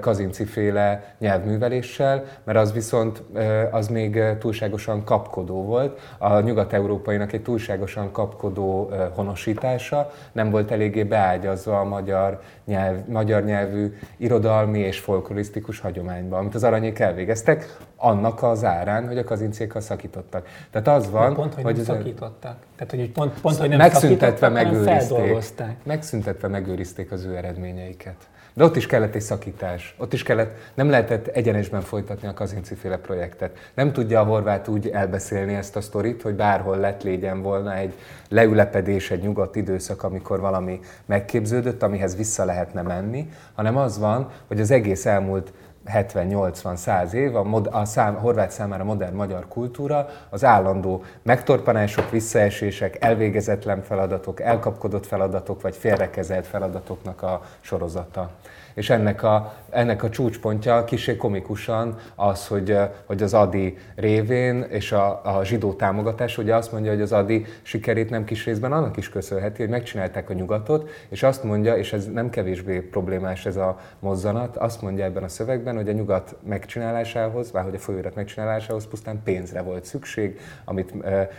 kazinci-féle 0.00 1.14
nyelvműveléssel, 1.18 2.24
mert 2.44 2.58
az 2.58 2.72
viszont 2.72 3.22
az 3.70 3.88
még 3.88 4.22
túlságosan 4.38 5.04
kapkodó 5.04 5.64
volt. 5.64 6.00
A 6.18 6.40
nyugat-európainak 6.40 7.32
egy 7.32 7.42
túlságosan 7.42 8.12
kapkodó 8.12 8.90
honosítása 9.14 10.10
nem 10.32 10.50
volt 10.50 10.70
eléggé 10.70 11.02
beágyazva 11.02 11.80
a 11.80 11.84
magyar, 11.84 12.40
nyelv, 12.66 13.06
magyar 13.06 13.44
nyelvű 13.44 13.92
irodalmi 14.16 14.78
és 14.78 14.98
folklorisztikus 14.98 15.80
hagyományba, 15.80 16.38
amit 16.38 16.54
az 16.54 16.64
aranyék 16.64 16.98
elvégeztek, 16.98 17.76
annak 17.96 18.42
az 18.42 18.64
árán, 18.64 19.06
hogy 19.06 19.18
a 19.18 19.24
kazincékkal 19.24 19.80
szakítottak. 19.80 20.48
Tehát 20.70 20.88
az 20.88 21.10
van, 21.10 21.34
pont, 21.34 21.54
hogy, 21.54 21.64
hogy 21.64 21.74
nem 21.74 21.84
szakítottak. 21.84 22.56
Tehát, 22.76 22.90
hogy 22.90 23.10
pont, 23.10 23.40
pont, 23.40 23.56
hogy 23.56 23.68
nem 23.68 23.78
megszüntetve 23.78 24.48
megőrizték. 24.48 25.76
Megszüntetve 25.84 26.48
megőrizték 26.48 27.12
az 27.12 27.24
ő 27.24 27.36
eredményeiket. 27.36 28.16
De 28.56 28.64
ott 28.64 28.76
is 28.76 28.86
kellett 28.86 29.14
egy 29.14 29.20
szakítás. 29.20 29.94
Ott 29.98 30.12
is 30.12 30.22
kellett, 30.22 30.56
nem 30.74 30.90
lehetett 30.90 31.26
egyenesben 31.26 31.80
folytatni 31.80 32.28
a 32.28 32.34
Kazinci 32.34 32.74
féle 32.74 32.96
projektet. 32.96 33.70
Nem 33.74 33.92
tudja 33.92 34.20
a 34.20 34.24
horvát 34.24 34.68
úgy 34.68 34.88
elbeszélni 34.88 35.54
ezt 35.54 35.76
a 35.76 35.80
sztorit, 35.80 36.22
hogy 36.22 36.34
bárhol 36.34 36.76
lett 36.76 37.02
légyen 37.02 37.42
volna 37.42 37.74
egy 37.74 37.94
leülepedés, 38.28 39.10
egy 39.10 39.22
nyugodt 39.22 39.56
időszak, 39.56 40.02
amikor 40.02 40.40
valami 40.40 40.80
megképződött, 41.06 41.82
amihez 41.82 42.16
vissza 42.16 42.44
lehetne 42.44 42.82
menni, 42.82 43.30
hanem 43.54 43.76
az 43.76 43.98
van, 43.98 44.30
hogy 44.46 44.60
az 44.60 44.70
egész 44.70 45.06
elmúlt 45.06 45.52
70-80-100 45.92 47.12
év, 47.12 47.36
a, 47.36 47.42
mod, 47.42 47.68
a, 47.72 47.84
szám, 47.84 48.16
a 48.16 48.18
horvát 48.18 48.50
számára 48.50 48.84
modern 48.84 49.14
magyar 49.14 49.48
kultúra, 49.48 50.08
az 50.28 50.44
állandó 50.44 51.04
megtorpanások, 51.22 52.10
visszaesések, 52.10 52.96
elvégezetlen 53.04 53.82
feladatok, 53.82 54.40
elkapkodott 54.40 55.06
feladatok 55.06 55.62
vagy 55.62 55.76
félrekezelt 55.76 56.46
feladatoknak 56.46 57.22
a 57.22 57.40
sorozata. 57.60 58.30
És 58.76 58.90
ennek 58.90 59.22
a, 59.22 59.54
ennek 59.70 60.02
a 60.02 60.08
csúcspontja 60.08 60.84
kisé 60.84 61.16
komikusan 61.16 61.96
az, 62.14 62.46
hogy, 62.46 62.78
hogy 63.06 63.22
az 63.22 63.34
Adi 63.34 63.76
révén 63.94 64.62
és 64.62 64.92
a, 64.92 65.20
a 65.38 65.44
zsidó 65.44 65.72
támogatás, 65.72 66.38
ugye 66.38 66.54
azt 66.54 66.72
mondja, 66.72 66.90
hogy 66.90 67.00
az 67.00 67.12
Adi 67.12 67.44
sikerét 67.62 68.10
nem 68.10 68.24
kis 68.24 68.44
részben 68.44 68.72
annak 68.72 68.96
is 68.96 69.08
köszönheti, 69.08 69.60
hogy 69.60 69.70
megcsinálták 69.70 70.30
a 70.30 70.32
nyugatot, 70.32 70.90
és 71.08 71.22
azt 71.22 71.44
mondja, 71.44 71.76
és 71.76 71.92
ez 71.92 72.06
nem 72.12 72.30
kevésbé 72.30 72.80
problémás 72.80 73.46
ez 73.46 73.56
a 73.56 73.78
mozzanat, 73.98 74.56
azt 74.56 74.82
mondja 74.82 75.04
ebben 75.04 75.22
a 75.22 75.28
szövegben, 75.28 75.76
hogy 75.76 75.88
a 75.88 75.92
nyugat 75.92 76.36
megcsinálásához, 76.46 77.52
vagy 77.52 77.64
hogy 77.64 77.74
a 77.74 77.78
folyóirat 77.78 78.14
megcsinálásához 78.14 78.86
pusztán 78.86 79.22
pénzre 79.22 79.62
volt 79.62 79.84
szükség, 79.84 80.40
amit 80.64 80.94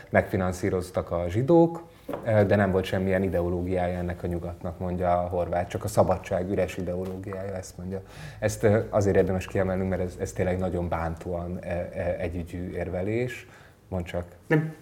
megfinanszíroztak 0.10 1.12
a 1.12 1.26
zsidók, 1.30 1.84
de 2.24 2.56
nem 2.56 2.72
volt 2.72 2.86
semmilyen 2.86 3.24
ideológiája 3.24 3.98
ennek 3.98 4.24
a 4.24 4.28
nyugatnak, 4.28 4.80
mondja 4.80 5.20
a 5.20 5.28
horvát, 5.28 5.70
csak 5.70 5.84
a 5.84 5.88
szabadság 5.88 6.50
üres 6.50 6.78
ideológiája, 6.78 7.56
ezt 7.56 7.78
mondja. 7.78 8.02
Ezt 8.40 8.68
azért 8.90 9.16
érdemes 9.16 9.46
kiemelnünk, 9.46 9.90
mert 9.90 10.02
ez, 10.02 10.16
ez 10.20 10.32
tényleg 10.32 10.60
nagyon 10.60 10.90
bántóan 10.90 11.58
e, 11.62 11.90
e, 11.94 12.16
együgyű 12.20 12.72
érvelés. 12.72 13.48
Mond 13.88 14.06
csak. 14.06 14.26
Nem, 14.48 14.74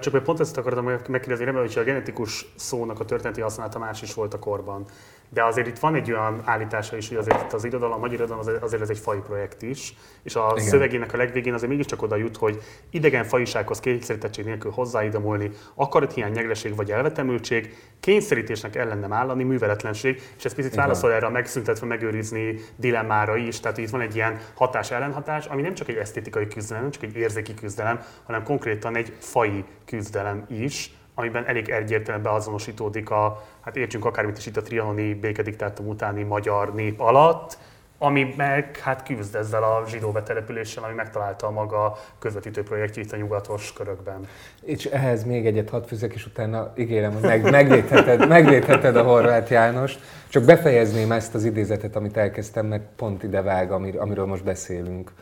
csak 0.00 0.22
pont 0.22 0.40
ezt 0.40 0.56
akartam 0.56 0.84
megkérdezni, 0.84 1.44
remélem, 1.44 1.66
hogy 1.66 1.78
a 1.78 1.84
genetikus 1.84 2.52
szónak 2.56 3.00
a 3.00 3.04
történeti 3.04 3.40
használata 3.40 3.78
más 3.78 4.02
is 4.02 4.14
volt 4.14 4.34
a 4.34 4.38
korban. 4.38 4.84
De 5.32 5.44
azért 5.44 5.66
itt 5.66 5.78
van 5.78 5.94
egy 5.94 6.12
olyan 6.12 6.42
állítása 6.44 6.96
is, 6.96 7.08
hogy 7.08 7.16
azért 7.16 7.42
itt 7.42 7.52
az 7.52 7.64
irodalom, 7.64 7.94
a 7.94 7.98
magyar 7.98 8.14
irodalom 8.14 8.60
azért 8.60 8.82
ez 8.82 8.90
egy 8.90 8.98
fai 8.98 9.18
projekt 9.18 9.62
is, 9.62 9.94
és 10.22 10.36
a 10.36 10.52
Igen. 10.54 10.68
szövegének 10.68 11.12
a 11.12 11.16
legvégén 11.16 11.54
azért 11.54 11.70
mégiscsak 11.70 12.02
oda 12.02 12.16
jut, 12.16 12.36
hogy 12.36 12.62
idegen 12.90 13.24
fajisághoz 13.24 13.80
kényszerítettség 13.80 14.44
nélkül 14.44 14.70
hozzáidomulni, 14.70 15.50
akarathiány, 15.74 16.32
nyegleség 16.32 16.76
vagy 16.76 16.90
elvetemültség, 16.90 17.76
kényszerítésnek 18.00 18.76
ellen 18.76 18.98
nem 18.98 19.12
állani, 19.12 19.42
műveletlenség, 19.42 20.22
és 20.36 20.44
ez 20.44 20.54
picit 20.54 20.74
válaszol 20.74 21.12
erre 21.12 21.26
a 21.26 21.30
megszüntetve 21.30 21.86
megőrizni 21.86 22.54
dilemmára 22.76 23.36
is, 23.36 23.60
tehát 23.60 23.78
itt 23.78 23.90
van 23.90 24.00
egy 24.00 24.14
ilyen 24.14 24.38
hatás-ellenhatás, 24.54 25.46
ami 25.46 25.62
nem 25.62 25.74
csak 25.74 25.88
egy 25.88 25.96
esztétikai 25.96 26.46
küzdelem, 26.46 26.82
nem 26.82 26.92
csak 26.92 27.02
egy 27.02 27.16
érzéki 27.16 27.54
küzdelem, 27.54 28.00
hanem 28.24 28.42
konkrétan 28.42 28.96
egy 28.96 29.12
fai 29.18 29.64
küzdelem 29.84 30.44
is, 30.48 30.90
amiben 31.14 31.46
elég 31.46 31.68
egyértelműen 31.68 32.22
beazonosítódik 32.22 33.10
a, 33.10 33.42
hát 33.60 33.76
értsünk 33.76 34.04
akármit 34.04 34.38
is 34.38 34.46
itt 34.46 34.56
a 34.56 34.62
trianoni 34.62 35.14
békediktátum 35.14 35.88
utáni 35.88 36.22
magyar 36.22 36.74
nép 36.74 37.00
alatt, 37.00 37.58
ami 37.98 38.34
meg 38.36 38.76
hát 38.76 39.02
küzd 39.02 39.34
ezzel 39.34 39.62
a 39.62 39.84
zsidó 39.88 40.10
betelepüléssel, 40.10 40.84
ami 40.84 40.94
megtalálta 40.94 41.46
a 41.46 41.50
maga 41.50 41.98
közvetítő 42.18 42.62
projektjét 42.62 43.12
a 43.12 43.16
nyugatos 43.16 43.72
körökben. 43.72 44.28
És 44.62 44.84
ehhez 44.84 45.24
még 45.24 45.46
egyet 45.46 45.70
hadd 45.70 45.82
fűzek, 45.82 46.14
és 46.14 46.26
utána 46.26 46.72
ígérem, 46.76 47.12
hogy 47.12 47.22
meg, 47.22 47.50
megvédheted, 47.50 48.28
megvédheted 48.28 48.96
a 48.96 49.02
Horváth 49.02 49.50
Jánost. 49.50 50.00
Csak 50.28 50.44
befejezném 50.44 51.12
ezt 51.12 51.34
az 51.34 51.44
idézetet, 51.44 51.96
amit 51.96 52.16
elkezdtem, 52.16 52.66
meg 52.66 52.82
pont 52.96 53.22
ide 53.22 53.42
vág, 53.42 53.72
amiről 53.72 54.26
most 54.26 54.44
beszélünk. 54.44 55.12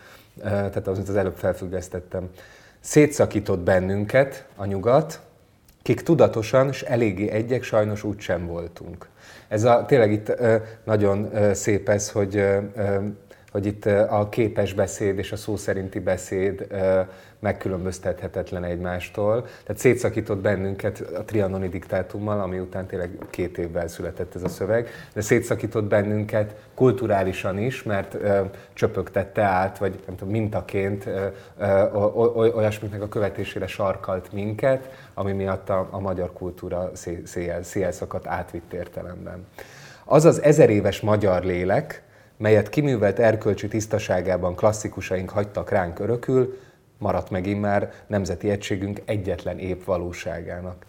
Tehát 0.43 0.87
az, 0.87 0.99
az 0.99 1.17
előbb 1.17 1.37
felfüggesztettem. 1.37 2.31
Szétszakított 2.81 3.61
bennünket 3.61 4.47
a 4.57 4.65
nyugat, 4.65 5.21
kik 5.91 6.03
tudatosan 6.03 6.69
és 6.69 6.83
eléggé 6.83 7.31
egyek 7.31 7.63
sajnos 7.63 8.05
úgy 8.05 8.21
sem 8.21 8.47
voltunk. 8.47 9.07
Ez 9.49 9.65
a, 9.65 9.85
tényleg 9.87 10.13
itt 10.13 10.33
nagyon 10.85 11.31
szép 11.55 11.89
ez, 11.89 12.11
hogy, 12.11 12.45
hogy 13.53 13.67
itt 13.67 13.87
a 13.87 14.29
képes 14.31 14.73
beszéd 14.73 15.19
és 15.19 15.33
a 15.33 15.37
szó 15.37 15.57
szerinti 15.57 15.99
beszéd 15.99 16.67
megkülönböztethetetlen 17.41 18.65
egymástól. 18.65 19.43
Tehát 19.43 19.81
szétszakított 19.81 20.39
bennünket 20.39 21.01
a 21.01 21.25
trianoni 21.25 21.69
diktátummal, 21.69 22.41
ami 22.41 22.59
után 22.59 22.87
tényleg 22.87 23.19
két 23.31 23.59
évvel 23.59 23.89
született 23.89 24.35
ez 24.35 24.43
a 24.43 24.49
szöveg, 24.49 24.89
de 25.13 25.21
szétszakított 25.21 25.85
bennünket 25.85 26.55
kulturálisan 26.75 27.59
is, 27.59 27.83
mert 27.83 28.15
ö, 28.15 28.41
csöpögtette 28.73 29.43
át, 29.43 29.79
vagy 29.79 30.01
nem 30.07 30.17
tudom, 30.17 30.33
mintaként 30.33 31.07
ö, 31.07 31.27
ö, 31.59 31.83
olyasmiknek 32.35 33.03
a 33.03 33.09
követésére 33.09 33.67
sarkalt 33.67 34.33
minket, 34.33 35.09
ami 35.15 35.33
miatt 35.33 35.69
a, 35.69 35.89
a 35.91 36.01
magyar 36.01 36.33
kultúra 36.33 36.91
széjjel, 37.25 37.63
széjjel 37.63 37.93
szakadt 37.93 38.27
átvitt 38.27 38.73
értelemben. 38.73 39.47
Az 40.05 40.25
az 40.25 40.43
ezer 40.43 40.71
éves 40.71 41.01
magyar 41.01 41.45
lélek, 41.45 42.03
melyet 42.37 42.69
kiművelt 42.69 43.19
erkölcsi 43.19 43.69
tisztaságában 43.69 44.55
klasszikusaink 44.55 45.31
hagytak 45.31 45.71
ránk 45.71 45.99
örökül, 45.99 46.59
maradt 47.01 47.31
meg 47.31 47.47
immár 47.47 47.93
nemzeti 48.07 48.51
egységünk 48.51 49.01
egyetlen 49.05 49.59
épp 49.59 49.85
valóságának. 49.85 50.85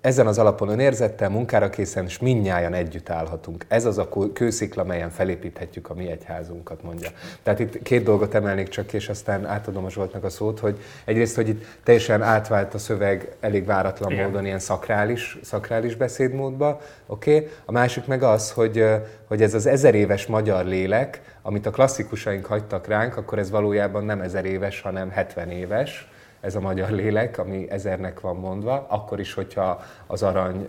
Ezen 0.00 0.26
az 0.26 0.38
alapon 0.38 0.68
önérzettel, 0.68 1.28
munkára 1.28 1.70
készen, 1.70 2.04
és 2.04 2.18
mindnyájan 2.18 2.74
együtt 2.74 3.10
állhatunk. 3.10 3.64
Ez 3.68 3.84
az 3.84 3.98
a 3.98 4.08
kőszikla, 4.32 4.84
melyen 4.84 5.10
felépíthetjük 5.10 5.90
a 5.90 5.94
mi 5.94 6.10
egyházunkat, 6.10 6.82
mondja. 6.82 7.08
Tehát 7.42 7.58
itt 7.58 7.82
két 7.82 8.02
dolgot 8.02 8.34
emelnék 8.34 8.68
csak, 8.68 8.92
és 8.92 9.08
aztán 9.08 9.46
átadom 9.46 9.84
a 9.84 9.90
Zsoltnak 9.90 10.24
a 10.24 10.28
szót, 10.28 10.58
hogy 10.58 10.78
egyrészt, 11.04 11.34
hogy 11.34 11.48
itt 11.48 11.64
teljesen 11.82 12.22
átvált 12.22 12.74
a 12.74 12.78
szöveg 12.78 13.36
elég 13.40 13.64
váratlan 13.64 14.10
Igen. 14.12 14.24
módon 14.24 14.44
ilyen 14.44 14.58
szakrális, 14.58 15.38
szakrális 15.42 15.94
beszédmódba, 15.94 16.80
oké? 17.06 17.34
Okay? 17.34 17.48
A 17.64 17.72
másik 17.72 18.06
meg 18.06 18.22
az, 18.22 18.50
hogy, 18.50 18.84
hogy 19.28 19.42
ez 19.42 19.54
az 19.54 19.66
ezer 19.66 19.94
éves 19.94 20.26
magyar 20.26 20.64
lélek, 20.64 21.20
amit 21.42 21.66
a 21.66 21.70
klasszikusaink 21.70 22.44
hagytak 22.46 22.86
ránk, 22.86 23.16
akkor 23.16 23.38
ez 23.38 23.50
valójában 23.50 24.04
nem 24.04 24.20
ezer 24.20 24.44
éves, 24.44 24.80
hanem 24.80 25.10
70 25.10 25.50
éves, 25.50 26.08
ez 26.46 26.54
a 26.54 26.60
magyar 26.60 26.90
lélek, 26.90 27.38
ami 27.38 27.70
ezernek 27.70 28.20
van 28.20 28.36
mondva, 28.36 28.86
akkor 28.88 29.20
is, 29.20 29.34
hogyha 29.34 29.82
az 30.06 30.22
arany 30.22 30.68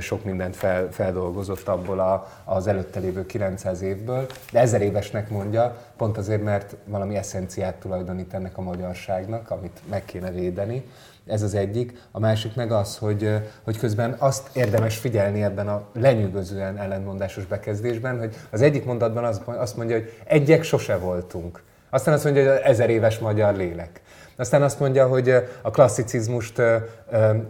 sok 0.00 0.24
mindent 0.24 0.56
fel, 0.56 0.88
feldolgozott 0.90 1.68
abból 1.68 1.98
a, 1.98 2.28
az 2.44 2.66
előtte 2.66 3.00
lévő 3.00 3.26
900 3.26 3.82
évből, 3.82 4.26
de 4.52 4.60
ezer 4.60 4.82
évesnek 4.82 5.30
mondja, 5.30 5.76
pont 5.96 6.18
azért, 6.18 6.42
mert 6.42 6.76
valami 6.84 7.16
eszenciát 7.16 7.74
tulajdonít 7.74 8.34
ennek 8.34 8.58
a 8.58 8.62
magyarságnak, 8.62 9.50
amit 9.50 9.80
meg 9.90 10.04
kéne 10.04 10.30
védeni. 10.30 10.84
Ez 11.26 11.42
az 11.42 11.54
egyik. 11.54 11.98
A 12.10 12.18
másik 12.18 12.54
meg 12.54 12.72
az, 12.72 12.98
hogy, 12.98 13.30
hogy 13.62 13.78
közben 13.78 14.16
azt 14.18 14.56
érdemes 14.56 14.96
figyelni 14.96 15.42
ebben 15.42 15.68
a 15.68 15.82
lenyűgözően 15.92 16.78
ellentmondásos 16.78 17.46
bekezdésben, 17.46 18.18
hogy 18.18 18.36
az 18.50 18.62
egyik 18.62 18.84
mondatban 18.84 19.24
azt 19.46 19.76
mondja, 19.76 19.96
hogy 19.96 20.12
egyek 20.24 20.62
sose 20.62 20.96
voltunk. 20.96 21.62
Aztán 21.90 22.14
azt 22.14 22.24
mondja, 22.24 22.52
hogy 22.52 22.60
ezer 22.64 22.90
éves 22.90 23.18
magyar 23.18 23.56
lélek. 23.56 24.00
Aztán 24.38 24.62
azt 24.62 24.80
mondja, 24.80 25.06
hogy 25.06 25.34
a 25.62 25.70
klasszicizmust 25.70 26.62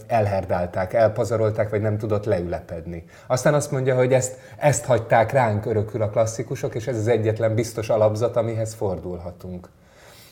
elherdálták, 0.07 0.93
elpazarolták, 0.93 1.71
vagy 1.71 1.81
nem 1.81 1.99
tudott 1.99 2.25
leülepedni. 2.25 3.05
Aztán 3.27 3.55
azt 3.55 3.71
mondja, 3.71 3.95
hogy 3.95 4.13
ezt, 4.13 4.37
ezt 4.57 4.85
hagyták 4.85 5.33
ránk 5.33 5.67
örökül 5.67 6.03
a 6.03 6.09
klasszikusok, 6.09 6.75
és 6.75 6.87
ez 6.87 6.97
az 6.97 7.09
egyetlen 7.09 7.55
biztos 7.55 7.89
alapzat, 7.89 8.37
amihez 8.37 8.75
fordulhatunk. 8.75 9.69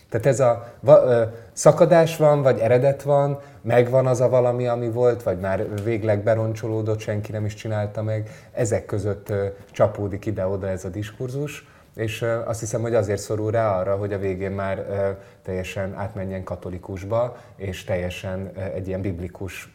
Tehát 0.09 0.27
ez 0.27 0.41
a 0.41 0.73
va, 0.81 1.03
ö, 1.05 1.23
szakadás 1.53 2.17
van, 2.17 2.43
vagy 2.43 2.59
eredet 2.59 3.03
van, 3.03 3.39
megvan 3.63 4.07
az 4.07 4.21
a 4.21 4.29
valami, 4.29 4.67
ami 4.67 4.91
volt, 4.91 5.23
vagy 5.23 5.39
már 5.39 5.83
végleg 5.85 6.23
beroncsolódott, 6.23 6.99
senki 6.99 7.33
nem 7.33 7.45
is 7.45 7.55
csinálta 7.55 8.03
meg. 8.03 8.31
Ezek 8.53 8.87
között 8.87 9.29
ö, 9.29 9.47
csapódik 9.71 10.27
ide-oda 10.27 10.69
ez 10.69 10.85
a 10.85 10.89
diskurzus 10.89 11.65
és 11.97 12.25
azt 12.45 12.61
hiszem, 12.61 12.81
hogy 12.81 12.95
azért 12.95 13.21
szorul 13.21 13.51
rá 13.51 13.79
arra, 13.79 13.97
hogy 13.97 14.13
a 14.13 14.19
végén 14.19 14.51
már 14.51 14.87
teljesen 15.47 15.95
átmenjen 15.95 16.45
katolikusba, 16.45 17.37
és 17.57 17.85
teljesen 17.85 18.51
egy 18.75 18.89
ilyen 18.89 19.01
biblikus 19.01 19.75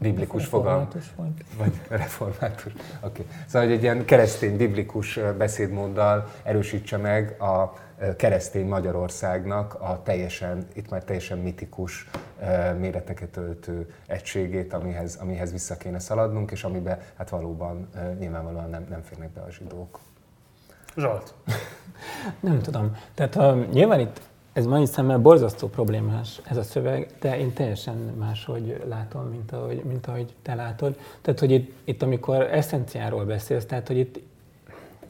biblikus 0.00 0.46
fogalm. 0.46 0.88
Vagy. 1.16 1.44
vagy 1.58 1.72
református. 2.02 2.72
Okay. 3.00 3.26
Szóval, 3.46 3.68
hogy 3.68 3.76
egy 3.76 3.82
ilyen 3.82 4.04
keresztény 4.04 4.56
biblikus 4.56 5.18
beszédmóddal 5.38 6.30
erősítse 6.42 6.96
meg 6.96 7.40
a 7.40 7.72
keresztény 8.16 8.66
Magyarországnak 8.66 9.74
a 9.74 10.00
teljesen, 10.02 10.66
itt 10.74 10.90
már 10.90 11.04
teljesen 11.04 11.38
mitikus 11.38 12.10
méreteket 12.78 13.36
öltő 13.36 13.94
egységét, 14.06 14.72
amihez, 14.72 15.16
amihez 15.16 15.52
vissza 15.52 15.76
kéne 15.76 15.98
szaladnunk, 15.98 16.50
és 16.50 16.64
amiben 16.64 16.98
hát 17.16 17.28
valóban 17.28 17.88
nyilvánvalóan 18.18 18.70
nem, 18.70 18.86
nem 18.88 19.02
férnek 19.02 19.30
be 19.30 19.40
a 19.40 19.50
zsidók. 19.50 19.98
Zsolt? 20.96 21.34
Nem 22.40 22.60
tudom. 22.60 22.96
Tehát 23.14 23.34
ha, 23.34 23.54
nyilván 23.54 24.00
itt 24.00 24.20
ez 24.52 24.66
mai 24.66 24.86
szemmel 24.86 25.18
borzasztó 25.18 25.68
problémás 25.68 26.40
ez 26.44 26.56
a 26.56 26.62
szöveg, 26.62 27.10
de 27.20 27.38
én 27.38 27.52
teljesen 27.52 27.96
máshogy 27.96 28.82
látom, 28.88 29.26
mint 29.26 29.52
ahogy, 29.52 29.82
mint 29.84 30.06
ahogy 30.06 30.34
te 30.42 30.54
látod. 30.54 30.96
Tehát, 31.20 31.40
hogy 31.40 31.50
itt, 31.50 31.72
itt 31.84 32.02
amikor 32.02 32.42
eszenciáról 32.42 33.24
beszélsz, 33.24 33.66
tehát, 33.66 33.86
hogy 33.86 33.98
itt, 33.98 34.12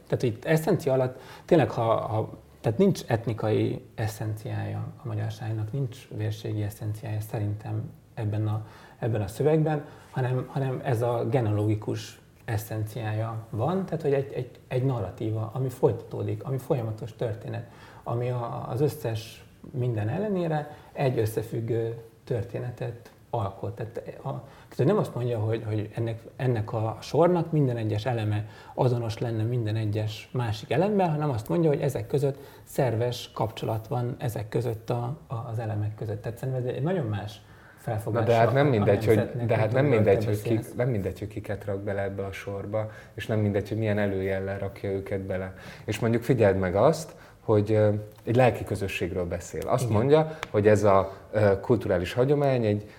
tehát, 0.07 0.19
hogy 0.19 0.25
itt 0.25 0.45
eszencia 0.45 0.93
alatt 0.93 1.19
tényleg, 1.45 1.69
ha, 1.69 1.95
ha 1.95 2.29
tehát 2.61 2.77
nincs 2.77 3.01
etnikai 3.07 3.85
eszenciája 3.95 4.77
a 5.03 5.07
magyarságnak, 5.07 5.71
nincs 5.71 6.07
vérségi 6.09 6.61
eszenciája 6.61 7.19
szerintem 7.31 7.91
ebben 8.13 8.47
a, 8.47 8.65
ebben 8.99 9.21
a 9.21 9.27
szövegben, 9.27 9.85
hanem, 10.11 10.45
hanem 10.47 10.81
ez 10.83 11.01
a 11.01 11.25
genológikus 11.29 12.21
eszenciája 12.45 13.45
van, 13.49 13.85
tehát 13.85 14.01
hogy 14.01 14.13
egy, 14.13 14.31
egy, 14.33 14.49
egy 14.67 14.83
narratíva, 14.83 15.51
ami 15.53 15.69
folytatódik, 15.69 16.43
ami 16.43 16.57
folyamatos 16.57 17.15
történet, 17.15 17.69
ami 18.03 18.29
a, 18.29 18.67
az 18.69 18.81
összes 18.81 19.45
minden 19.71 20.09
ellenére 20.09 20.75
egy 20.93 21.19
összefüggő 21.19 22.03
történetet 22.23 23.11
alkot. 23.29 23.75
Tehát, 23.75 23.97
a, 24.23 24.43
tehát 24.69 24.85
nem 24.85 24.97
azt 24.97 25.15
mondja, 25.15 25.39
hogy, 25.39 25.63
hogy 25.67 25.89
ennek, 25.95 26.19
ennek 26.35 26.73
a 26.73 26.97
sornak 27.01 27.51
minden 27.51 27.77
egyes 27.77 28.05
eleme 28.05 28.45
azonos 28.73 29.17
lenne 29.17 29.43
minden 29.43 29.75
egyes 29.75 30.29
másik 30.33 30.71
elemben, 30.71 31.09
hanem 31.09 31.29
azt 31.29 31.49
mondja, 31.49 31.69
hogy 31.69 31.81
ezek 31.81 32.07
között 32.07 32.37
szerves 32.63 33.31
kapcsolat 33.33 33.87
van 33.87 34.15
ezek 34.17 34.49
között 34.49 34.89
a, 34.89 35.17
a, 35.27 35.35
az 35.35 35.59
elemek 35.59 35.95
között. 35.95 36.21
Tehát 36.21 36.37
szerintem 36.37 36.63
ez 36.63 36.75
egy 36.75 36.83
nagyon 36.83 37.05
más 37.05 37.41
felfogása. 37.77 38.25
de 38.25 38.35
hát 38.35 38.53
nem 38.53 38.67
mindegy, 38.67 39.05
hogy, 39.05 39.29
de 39.45 39.57
hát 39.57 39.71
nem 39.71 39.85
mindegy, 39.85 40.25
hogy 40.25 40.41
ki, 40.41 40.59
nem 40.75 40.89
mindegy, 40.89 41.19
hogy 41.19 41.27
kiket 41.27 41.65
rak 41.65 41.79
bele 41.79 42.01
ebbe 42.01 42.25
a 42.25 42.31
sorba, 42.31 42.89
és 43.13 43.27
nem 43.27 43.39
mindegy, 43.39 43.69
hogy 43.69 43.77
milyen 43.77 43.97
előjellel 43.97 44.59
rakja 44.59 44.91
őket 44.91 45.21
bele. 45.21 45.53
És 45.85 45.99
mondjuk 45.99 46.23
figyeld 46.23 46.57
meg 46.57 46.75
azt, 46.75 47.15
hogy 47.51 47.79
egy 48.23 48.35
lelki 48.35 48.63
közösségről 48.63 49.25
beszél. 49.25 49.67
Azt 49.67 49.83
Igen. 49.83 49.95
mondja, 49.95 50.37
hogy 50.49 50.67
ez 50.67 50.83
a 50.83 51.17
kulturális 51.61 52.13
hagyomány 52.13 52.65
egy 52.65 52.89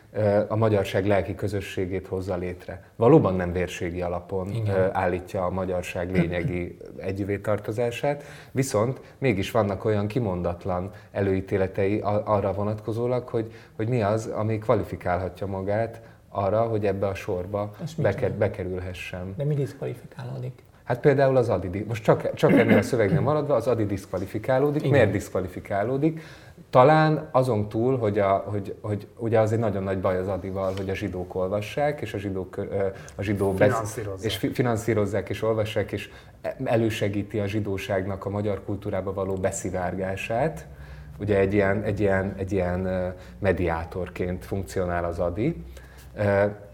a 0.48 0.56
magyarság 0.56 1.06
lelki 1.06 1.34
közösségét 1.34 2.06
hozza 2.06 2.36
létre. 2.36 2.84
Valóban 2.96 3.34
nem 3.34 3.52
vérségi 3.52 4.02
alapon 4.02 4.50
Igen. 4.50 4.94
állítja 4.94 5.44
a 5.44 5.50
magyarság 5.50 6.12
lényegi 6.12 6.76
együvé 6.96 7.38
tartozását, 7.38 8.22
viszont 8.50 9.00
mégis 9.18 9.50
vannak 9.50 9.84
olyan 9.84 10.06
kimondatlan 10.06 10.90
előítéletei 11.12 12.00
arra 12.24 12.52
vonatkozólag, 12.52 13.28
hogy, 13.28 13.52
hogy 13.76 13.88
mi 13.88 14.02
az, 14.02 14.26
ami 14.26 14.58
kvalifikálhatja 14.58 15.46
magát 15.46 16.00
arra, 16.28 16.62
hogy 16.62 16.86
ebbe 16.86 17.06
a 17.06 17.14
sorba 17.14 17.74
beker, 17.96 18.32
bekerülhessen. 18.32 19.34
De 19.36 19.44
mi 19.44 19.54
diszkvalifikálódik? 19.54 20.62
Hát 20.92 21.00
például 21.00 21.36
az 21.36 21.48
Adi, 21.48 21.84
most 21.88 22.02
csak, 22.02 22.34
csak 22.34 22.52
ennél 22.52 22.76
a 22.76 22.82
szövegnél 22.82 23.20
maradva, 23.20 23.54
az 23.54 23.66
Adi 23.66 23.86
diszkvalifikálódik. 23.86 24.80
Igen. 24.80 24.92
Miért 24.92 25.10
diszkvalifikálódik? 25.10 26.20
Talán 26.70 27.28
azon 27.30 27.68
túl, 27.68 27.98
hogy, 27.98 28.18
a, 28.18 28.44
hogy, 28.46 28.74
hogy 28.80 29.06
ugye 29.16 29.40
az 29.40 29.52
egy 29.52 29.58
nagyon 29.58 29.82
nagy 29.82 30.00
baj 30.00 30.16
az 30.18 30.28
Adival, 30.28 30.72
hogy 30.76 30.90
a 30.90 30.94
zsidók 30.94 31.34
olvassák, 31.34 32.00
és 32.00 32.14
a 32.14 32.18
zsidók, 32.18 32.56
a 33.14 33.22
zsidó 33.22 33.52
finanszírozzák. 33.52 34.24
és 34.24 34.36
finanszírozzák 34.52 35.28
és 35.28 35.42
olvassák, 35.42 35.92
és 35.92 36.10
elősegíti 36.64 37.38
a 37.38 37.46
zsidóságnak 37.46 38.24
a 38.24 38.30
magyar 38.30 38.64
kultúrába 38.64 39.12
való 39.12 39.34
beszivárgását. 39.34 40.66
Ugye 41.18 41.38
egy 41.38 41.54
ilyen, 41.54 41.82
egy 41.82 42.00
ilyen, 42.00 42.34
egy 42.36 42.52
ilyen 42.52 43.14
mediátorként 43.38 44.44
funkcionál 44.44 45.04
az 45.04 45.18
Adi. 45.18 45.64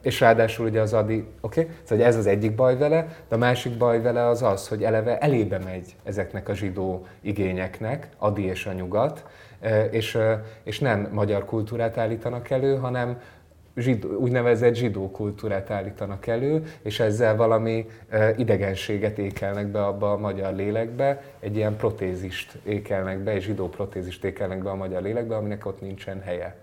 És 0.02 0.20
ráadásul 0.20 0.66
ugye 0.66 0.80
az 0.80 0.92
Adi, 0.92 1.26
oké, 1.40 1.60
okay? 1.60 1.74
szóval 1.82 2.04
ez 2.04 2.16
az 2.16 2.26
egyik 2.26 2.54
baj 2.54 2.76
vele, 2.76 3.08
de 3.28 3.34
a 3.34 3.38
másik 3.38 3.76
baj 3.76 4.02
vele 4.02 4.26
az 4.26 4.42
az, 4.42 4.68
hogy 4.68 4.84
eleve 4.84 5.18
elébe 5.18 5.58
megy 5.64 5.96
ezeknek 6.04 6.48
a 6.48 6.54
zsidó 6.54 7.06
igényeknek, 7.20 8.08
Adi 8.16 8.44
és 8.44 8.66
a 8.66 8.72
nyugat, 8.72 9.24
és, 9.90 10.18
és 10.62 10.78
nem 10.78 11.08
magyar 11.12 11.44
kultúrát 11.44 11.98
állítanak 11.98 12.50
elő, 12.50 12.76
hanem 12.76 13.20
zsidó, 13.76 14.08
úgynevezett 14.08 14.74
zsidó 14.74 15.10
kultúrát 15.10 15.70
állítanak 15.70 16.26
elő, 16.26 16.62
és 16.82 17.00
ezzel 17.00 17.36
valami 17.36 17.86
idegenséget 18.36 19.18
ékelnek 19.18 19.66
be 19.66 19.84
abba 19.84 20.12
a 20.12 20.18
magyar 20.18 20.54
lélekbe, 20.54 21.22
egy 21.40 21.56
ilyen 21.56 21.76
protézist 21.76 22.58
ékelnek 22.64 23.18
be, 23.18 23.30
egy 23.30 23.42
zsidó 23.42 23.68
protézist 23.68 24.24
ékelnek 24.24 24.62
be 24.62 24.70
a 24.70 24.74
magyar 24.74 25.02
lélekbe, 25.02 25.36
aminek 25.36 25.66
ott 25.66 25.80
nincsen 25.80 26.20
helye. 26.20 26.56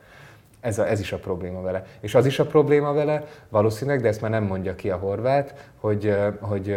Ez, 0.65 0.79
a, 0.79 0.87
ez 0.89 0.99
is 0.99 1.11
a 1.11 1.17
probléma 1.17 1.61
vele. 1.61 1.85
És 1.99 2.15
az 2.15 2.25
is 2.25 2.39
a 2.39 2.45
probléma 2.45 2.93
vele, 2.93 3.23
valószínűleg, 3.49 4.01
de 4.01 4.07
ezt 4.07 4.21
már 4.21 4.31
nem 4.31 4.43
mondja 4.43 4.75
ki 4.75 4.89
a 4.89 4.97
horvát, 4.97 5.69
hogy, 5.79 6.15
hogy 6.39 6.75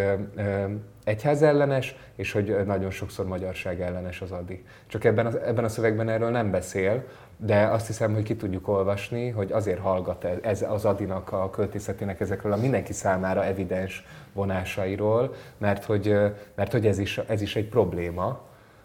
egyház 1.04 1.42
ellenes, 1.42 1.96
és 2.14 2.32
hogy 2.32 2.56
nagyon 2.66 2.90
sokszor 2.90 3.26
magyarság 3.26 3.80
ellenes 3.80 4.20
az 4.20 4.30
Adi. 4.30 4.64
Csak 4.86 5.04
ebben 5.04 5.26
a, 5.26 5.46
ebben 5.46 5.64
a 5.64 5.68
szövegben 5.68 6.08
erről 6.08 6.30
nem 6.30 6.50
beszél, 6.50 7.04
de 7.36 7.66
azt 7.66 7.86
hiszem, 7.86 8.14
hogy 8.14 8.22
ki 8.22 8.36
tudjuk 8.36 8.68
olvasni, 8.68 9.28
hogy 9.28 9.52
azért 9.52 9.78
hallgat 9.78 10.24
ez 10.24 10.62
az 10.68 10.84
Adinak 10.84 11.32
a 11.32 11.50
költészetének 11.50 12.20
ezekről 12.20 12.52
a 12.52 12.56
mindenki 12.56 12.92
számára 12.92 13.44
evidens 13.44 14.04
vonásairól, 14.32 15.34
mert 15.58 15.84
hogy, 15.84 16.16
mert 16.54 16.72
hogy 16.72 16.86
ez, 16.86 16.98
is, 16.98 17.18
ez 17.18 17.40
is 17.40 17.56
egy 17.56 17.68
probléma, 17.68 18.40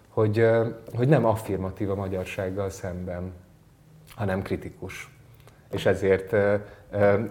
hogy, 0.09 0.47
hogy 0.95 1.07
nem 1.07 1.25
affirmatív 1.25 1.89
a 1.89 1.95
magyarsággal 1.95 2.69
szemben, 2.69 3.31
hanem 4.15 4.41
kritikus. 4.41 5.11
És 5.71 5.85
ezért, 5.85 6.35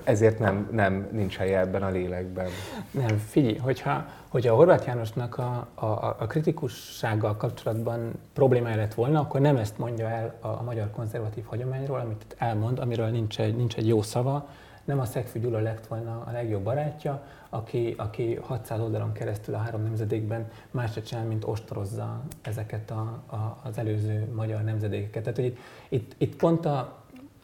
ezért 0.04 0.38
nem, 0.38 0.68
nem 0.72 1.08
nincs 1.12 1.36
helye 1.36 1.58
ebben 1.58 1.82
a 1.82 1.88
lélekben. 1.88 2.48
Nem, 2.90 3.18
figyelj, 3.18 3.56
hogyha, 3.56 4.06
hogyha 4.28 4.52
a 4.52 4.56
Horváth 4.56 4.86
Jánosnak 4.86 5.38
a, 5.38 5.68
a, 5.74 6.16
a 6.18 6.26
kritikussággal 6.26 7.36
kapcsolatban 7.36 8.12
problémája 8.32 8.76
lett 8.76 8.94
volna, 8.94 9.20
akkor 9.20 9.40
nem 9.40 9.56
ezt 9.56 9.78
mondja 9.78 10.08
el 10.08 10.34
a, 10.40 10.46
a 10.46 10.62
magyar 10.62 10.90
konzervatív 10.90 11.44
hagyományról, 11.44 11.98
amit 11.98 12.34
elmond, 12.38 12.78
amiről 12.78 13.08
nincs 13.08 13.40
egy, 13.40 13.56
nincs 13.56 13.76
egy 13.76 13.88
jó 13.88 14.02
szava, 14.02 14.48
nem 14.84 15.00
a 15.00 15.04
Szegfű 15.04 15.40
Gyula 15.40 15.58
lett 15.58 15.86
volna 15.86 16.22
a 16.26 16.30
legjobb 16.32 16.62
barátja, 16.62 17.22
aki, 17.54 17.94
aki 17.98 18.34
600 18.42 18.80
oldalon 18.80 19.12
keresztül 19.12 19.54
a 19.54 19.58
három 19.58 19.82
nemzedékben 19.82 20.50
más 20.70 20.92
se 20.92 21.02
csinál, 21.02 21.24
mint 21.24 21.44
ostorozza 21.44 22.22
ezeket 22.42 22.90
a, 22.90 23.22
a, 23.26 23.58
az 23.62 23.78
előző 23.78 24.28
magyar 24.34 24.62
nemzedékeket. 24.62 25.22
Tehát, 25.22 25.38
hogy 25.38 25.46
itt, 25.46 25.58
itt, 25.88 26.14
itt 26.18 26.36
pont 26.36 26.66
a, 26.66 27.02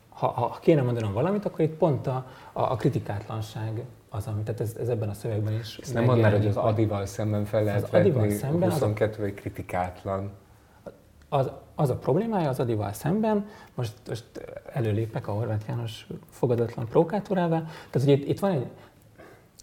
ha, 0.09 0.27
ha 0.27 0.59
kéne 0.61 0.83
mondanom 0.83 1.13
valamit, 1.13 1.45
akkor 1.45 1.61
itt 1.61 1.77
pont 1.77 2.07
a, 2.07 2.27
a, 2.53 2.63
a 2.63 2.77
kritikátlanság 2.77 3.85
az, 4.09 4.27
ami, 4.27 4.43
tehát 4.43 4.61
ez, 4.61 4.77
ez 4.81 4.89
ebben 4.89 5.09
a 5.09 5.15
szövegben 5.15 5.53
is 5.53 5.77
Ezt 5.77 5.95
nem 5.95 6.05
mondd 6.05 6.21
már, 6.21 6.33
hogy 6.33 6.47
az 6.47 6.57
Adival 6.57 7.07
szemben 7.07 7.45
fel 7.45 7.65
lehet 7.65 7.83
az 7.83 7.91
vetni 7.91 8.31
szemben 8.31 8.71
22 8.71 9.23
vagy 9.23 9.35
kritikátlan. 9.35 10.31
Az, 11.29 11.51
az 11.75 11.91
a 11.91 11.97
problémája 11.97 12.49
az 12.49 12.61
Adival 12.61 12.93
szemben, 12.93 13.47
most, 13.75 13.93
most 14.09 14.25
előlépek 14.73 15.29
a 15.29 15.33
Horváth 15.33 15.69
János 15.69 16.07
fogadatlan 16.31 16.87
provokátorává, 16.87 17.59
tehát 17.91 18.09
hogy 18.09 18.09
itt, 18.09 18.29
itt 18.29 18.39
van 18.39 18.51
egy, 18.51 18.67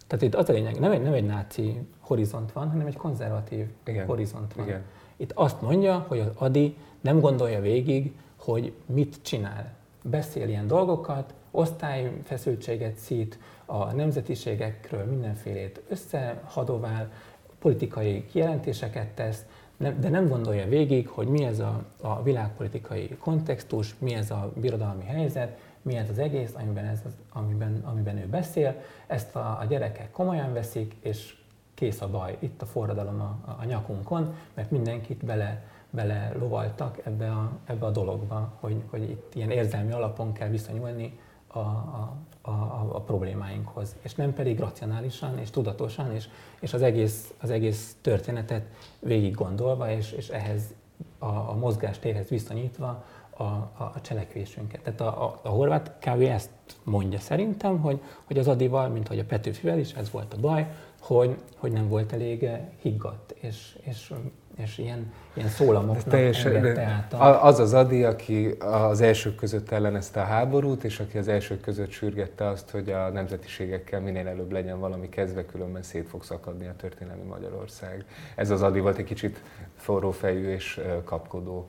tehát 0.06 0.24
itt 0.24 0.34
az 0.34 0.48
a 0.48 0.52
lényeg, 0.52 0.78
nem 0.78 0.92
egy, 0.92 1.02
nem 1.02 1.12
egy 1.12 1.26
náci 1.26 1.80
horizont 2.00 2.52
van, 2.52 2.68
hanem 2.70 2.86
egy 2.86 2.96
konzervatív 2.96 3.66
Igen. 3.84 4.06
horizont 4.06 4.54
van. 4.54 4.66
Igen. 4.66 4.82
Itt 5.16 5.32
azt 5.34 5.60
mondja, 5.60 6.04
hogy 6.08 6.18
az 6.18 6.30
Adi 6.34 6.76
nem 7.00 7.20
gondolja 7.20 7.60
végig, 7.60 8.16
hogy 8.36 8.72
mit 8.86 9.18
csinál. 9.22 9.74
Beszél 10.02 10.48
ilyen 10.48 10.66
dolgokat, 10.66 11.34
osztályfeszültséget 11.50 12.96
szít, 12.96 13.38
a 13.64 13.92
nemzetiségekről 13.92 15.04
mindenfélét 15.04 15.82
összehadovál, 15.88 17.12
politikai 17.58 18.26
kijelentéseket 18.26 19.08
tesz, 19.08 19.44
de 19.76 20.08
nem 20.08 20.28
gondolja 20.28 20.68
végig, 20.68 21.08
hogy 21.08 21.28
mi 21.28 21.44
ez 21.44 21.58
a, 21.58 21.84
a 22.00 22.22
világpolitikai 22.22 23.08
kontextus, 23.18 23.94
mi 23.98 24.14
ez 24.14 24.30
a 24.30 24.52
birodalmi 24.60 25.04
helyzet, 25.04 25.58
mi 25.86 25.96
ez 25.96 26.10
az 26.10 26.18
egész, 26.18 26.54
amiben, 26.54 26.84
ez 26.84 27.00
az, 27.04 27.12
amiben, 27.32 27.82
amiben 27.84 28.18
ő 28.18 28.26
beszél. 28.26 28.82
Ezt 29.06 29.36
a, 29.36 29.58
a 29.60 29.64
gyerekek 29.64 30.10
komolyan 30.10 30.52
veszik, 30.52 30.96
és 31.00 31.36
kész 31.74 32.00
a 32.00 32.08
baj. 32.08 32.36
Itt 32.38 32.62
a 32.62 32.66
forradalom 32.66 33.20
a, 33.20 33.56
a 33.60 33.64
nyakunkon, 33.64 34.34
mert 34.54 34.70
mindenkit 34.70 35.24
bele, 35.24 35.62
bele 35.90 36.32
lovaltak 36.38 36.98
ebbe 37.04 37.30
a, 37.30 37.50
ebbe 37.64 37.86
a 37.86 37.90
dologba, 37.90 38.52
hogy, 38.60 38.82
hogy 38.90 39.02
itt 39.02 39.34
ilyen 39.34 39.50
érzelmi 39.50 39.92
alapon 39.92 40.32
kell 40.32 40.48
viszonyulni 40.48 41.18
a, 41.46 41.58
a, 41.58 42.16
a, 42.40 42.50
a 42.92 43.00
problémáinkhoz, 43.00 43.96
és 44.02 44.14
nem 44.14 44.34
pedig 44.34 44.58
racionálisan 44.58 45.38
és 45.38 45.50
tudatosan, 45.50 46.12
és, 46.12 46.28
és 46.60 46.72
az, 46.74 46.82
egész, 46.82 47.34
az 47.40 47.50
egész 47.50 47.96
történetet 48.00 48.66
végig 48.98 49.34
gondolva, 49.34 49.90
és, 49.90 50.12
és 50.12 50.28
ehhez 50.28 50.74
a, 51.18 51.26
a 51.26 51.54
mozgástérhez 51.54 52.28
viszonyítva 52.28 53.04
a, 53.36 53.42
a, 53.42 53.92
a 53.94 54.00
cselekvésünket. 54.00 54.80
Tehát 54.80 55.00
a, 55.00 55.24
a, 55.24 55.40
a 55.42 55.48
horvát 55.48 55.92
kávé 55.98 56.26
ezt 56.26 56.50
mondja 56.82 57.18
szerintem, 57.18 57.80
hogy, 57.80 58.00
hogy 58.24 58.38
az 58.38 58.48
Adival, 58.48 58.88
mint 58.88 59.08
hogy 59.08 59.18
a 59.18 59.24
Petőfivel 59.24 59.78
is, 59.78 59.92
ez 59.92 60.10
volt 60.10 60.34
a 60.34 60.40
baj, 60.40 60.66
hogy, 61.00 61.36
hogy 61.56 61.72
nem 61.72 61.88
volt 61.88 62.12
elég 62.12 62.48
higgadt, 62.80 63.34
és, 63.40 63.78
és 63.80 64.12
és 64.56 64.78
ilyen, 64.78 65.12
ilyen 65.34 65.48
szólamoknak 65.48 66.04
teljesen, 66.04 66.78
át 66.78 67.12
a... 67.12 67.44
Az 67.44 67.58
az 67.58 67.74
Adi, 67.74 68.04
aki 68.04 68.56
az 68.58 69.00
elsők 69.00 69.34
között 69.34 69.70
ellenezte 69.70 70.20
a 70.20 70.24
háborút, 70.24 70.84
és 70.84 71.00
aki 71.00 71.18
az 71.18 71.28
elsők 71.28 71.60
között 71.60 71.90
sürgette 71.90 72.48
azt, 72.48 72.70
hogy 72.70 72.90
a 72.90 73.08
nemzetiségekkel 73.08 74.00
minél 74.00 74.26
előbb 74.26 74.52
legyen 74.52 74.80
valami 74.80 75.08
kezdve, 75.08 75.46
különben 75.46 75.82
szét 75.82 76.08
fog 76.08 76.24
szakadni 76.24 76.66
a 76.66 76.74
történelmi 76.76 77.22
Magyarország. 77.22 78.04
Ez 78.34 78.50
az 78.50 78.62
Adi 78.62 78.80
volt 78.80 78.98
egy 78.98 79.04
kicsit 79.04 79.42
forró 79.76 80.10
fejű 80.10 80.48
és 80.48 80.80
kapkodó. 81.04 81.68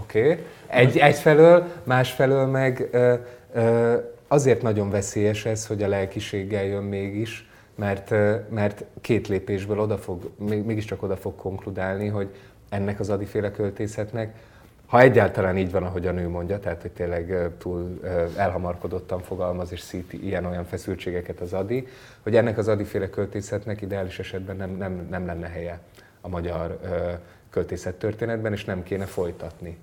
Oké. 0.00 0.30
Okay. 0.30 0.44
Egy, 0.66 0.98
egyfelől, 0.98 1.64
másfelől 1.84 2.46
meg 2.46 2.88
uh, 2.92 3.18
uh, 3.54 4.02
azért 4.28 4.62
nagyon 4.62 4.90
veszélyes 4.90 5.44
ez, 5.44 5.66
hogy 5.66 5.82
a 5.82 5.88
lelkiséggel 5.88 6.64
jön 6.64 6.82
mégis, 6.82 7.48
mert, 7.74 8.10
mert 8.50 8.84
két 9.00 9.28
lépésből 9.28 9.78
oda 9.78 9.98
fog, 9.98 10.30
mégiscsak 10.38 11.02
oda 11.02 11.16
fog 11.16 11.36
konkludálni, 11.36 12.08
hogy 12.08 12.28
ennek 12.68 13.00
az 13.00 13.10
adiféle 13.10 13.50
költészetnek, 13.50 14.34
ha 14.86 15.00
egyáltalán 15.00 15.56
így 15.56 15.70
van, 15.70 15.82
ahogy 15.82 16.06
a 16.06 16.12
nő 16.12 16.28
mondja, 16.28 16.58
tehát 16.58 16.82
hogy 16.82 16.90
tényleg 16.90 17.50
túl 17.58 18.00
elhamarkodottan 18.36 19.20
fogalmaz 19.20 19.72
és 19.72 19.80
szíti 19.80 20.26
ilyen-olyan 20.26 20.64
feszültségeket 20.64 21.40
az 21.40 21.52
adi, 21.52 21.86
hogy 22.22 22.36
ennek 22.36 22.58
az 22.58 22.68
adiféle 22.68 23.10
költészetnek 23.10 23.80
ideális 23.80 24.18
esetben 24.18 24.56
nem, 24.56 24.70
nem, 24.70 25.06
nem 25.10 25.26
lenne 25.26 25.48
helye 25.48 25.78
a 26.20 26.28
magyar 26.28 26.78
költészettörténetben, 27.50 28.52
és 28.52 28.64
nem 28.64 28.82
kéne 28.82 29.04
folytatni. 29.04 29.78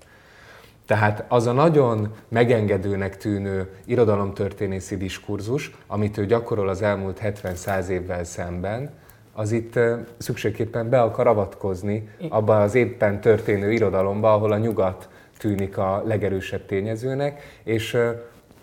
Tehát 0.86 1.24
az 1.28 1.46
a 1.46 1.52
nagyon 1.52 2.14
megengedőnek 2.28 3.16
tűnő 3.16 3.68
irodalomtörténészi 3.84 4.96
diskurzus, 4.96 5.70
amit 5.86 6.18
ő 6.18 6.26
gyakorol 6.26 6.68
az 6.68 6.82
elmúlt 6.82 7.20
70-100 7.22 7.86
évvel 7.88 8.24
szemben, 8.24 8.90
az 9.32 9.52
itt 9.52 9.78
szükségképpen 10.16 10.88
be 10.88 11.00
akar 11.00 11.26
avatkozni 11.26 12.08
abba 12.28 12.62
az 12.62 12.74
éppen 12.74 13.20
történő 13.20 13.72
irodalomba, 13.72 14.32
ahol 14.32 14.52
a 14.52 14.58
nyugat 14.58 15.08
tűnik 15.38 15.78
a 15.78 16.02
legerősebb 16.06 16.66
tényezőnek, 16.66 17.60
és 17.62 17.98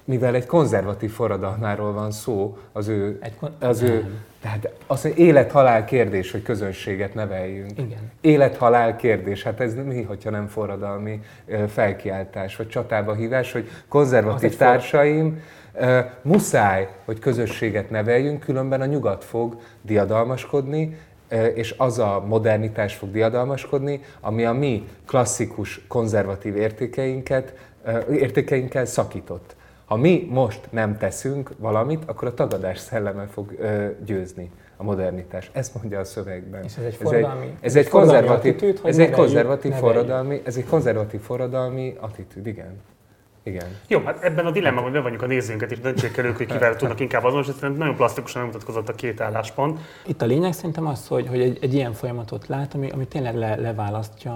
mivel 0.05 0.35
egy 0.35 0.45
konzervatív 0.45 1.11
forradalmáról 1.11 1.93
van 1.93 2.11
szó, 2.11 2.57
az 2.71 2.87
ő, 2.87 3.19
az 3.59 3.81
ő 3.81 4.05
tehát 4.41 4.69
az, 4.87 5.09
élet-halál 5.15 5.85
kérdés, 5.85 6.31
hogy 6.31 6.41
közönséget 6.41 7.13
neveljünk. 7.13 7.71
Igen. 7.71 8.11
Élet-halál 8.21 8.95
kérdés, 8.95 9.43
hát 9.43 9.59
ez 9.59 9.73
mi, 9.73 10.01
hogyha 10.01 10.29
nem 10.29 10.47
forradalmi 10.47 11.21
felkiáltás, 11.67 12.55
vagy 12.55 12.67
csatába 12.67 13.13
hívás, 13.13 13.51
hogy 13.51 13.69
konzervatív 13.87 14.57
társaim, 14.57 15.41
for... 15.73 16.11
muszáj, 16.21 16.87
hogy 17.05 17.19
közösséget 17.19 17.89
neveljünk, 17.89 18.39
különben 18.39 18.81
a 18.81 18.85
nyugat 18.85 19.23
fog 19.23 19.59
diadalmaskodni, 19.81 20.97
és 21.53 21.75
az 21.77 21.99
a 21.99 22.23
modernitás 22.27 22.95
fog 22.95 23.11
diadalmaskodni, 23.11 24.01
ami 24.19 24.45
a 24.45 24.53
mi 24.53 24.87
klasszikus 25.05 25.81
konzervatív 25.87 26.55
értékeinket, 26.55 27.53
értékeinkkel 28.11 28.85
szakított. 28.85 29.54
Ha 29.85 29.95
mi 29.95 30.27
most 30.29 30.59
nem 30.69 30.97
teszünk 30.97 31.51
valamit, 31.57 32.03
akkor 32.05 32.27
a 32.27 32.33
tagadás 32.33 32.77
szelleme 32.77 33.25
fog 33.25 33.51
ö, 33.59 33.87
győzni 34.05 34.51
a 34.77 34.83
modernitás. 34.83 35.49
Ezt 35.53 35.75
mondja 35.75 35.99
a 35.99 36.03
szövegben. 36.03 36.63
És 36.63 36.77
ez 36.77 36.83
egy 36.83 36.95
forradalmi, 36.95 37.57
ez 37.61 37.75
egy, 37.75 37.85
ez 37.85 37.91
konzervatív, 37.91 38.53
attitűd, 38.53 38.79
ez 38.83 38.97
egy 38.97 39.11
konzervatív 39.11 39.73
forradalmi, 39.73 40.41
ez 40.45 40.57
egy 40.57 40.65
konzervatív 40.65 41.21
forradalmi 41.21 41.95
attitűd, 41.99 42.47
igen. 42.47 42.81
Igen. 43.43 43.65
Jó, 43.87 43.99
hát 43.99 44.23
ebben 44.23 44.45
a 44.45 44.51
dilemmában, 44.51 44.83
hogy 44.83 44.91
bevonjuk 44.91 45.21
a 45.21 45.25
nézőnket, 45.25 45.71
és 45.71 45.79
döntsék 45.79 46.17
el 46.17 46.25
ők, 46.25 46.37
hogy 46.37 46.45
kivel 46.45 46.75
tudnak 46.75 46.99
inkább 46.99 47.23
azonos, 47.23 47.47
ez 47.47 47.55
nagyon 47.59 47.95
plastikusan 47.95 48.41
megmutatkozott 48.41 48.89
a 48.89 48.93
két 48.93 49.21
álláspont. 49.21 49.79
Itt 50.05 50.21
a 50.21 50.25
lényeg 50.25 50.53
szerintem 50.53 50.87
az, 50.87 51.07
hogy, 51.07 51.27
hogy 51.27 51.41
egy, 51.41 51.57
egy 51.61 51.73
ilyen 51.73 51.93
folyamatot 51.93 52.47
lát, 52.47 52.73
ami, 52.73 52.89
ami 52.89 53.07
tényleg 53.07 53.35
le, 53.35 53.55
leválasztja. 53.55 54.31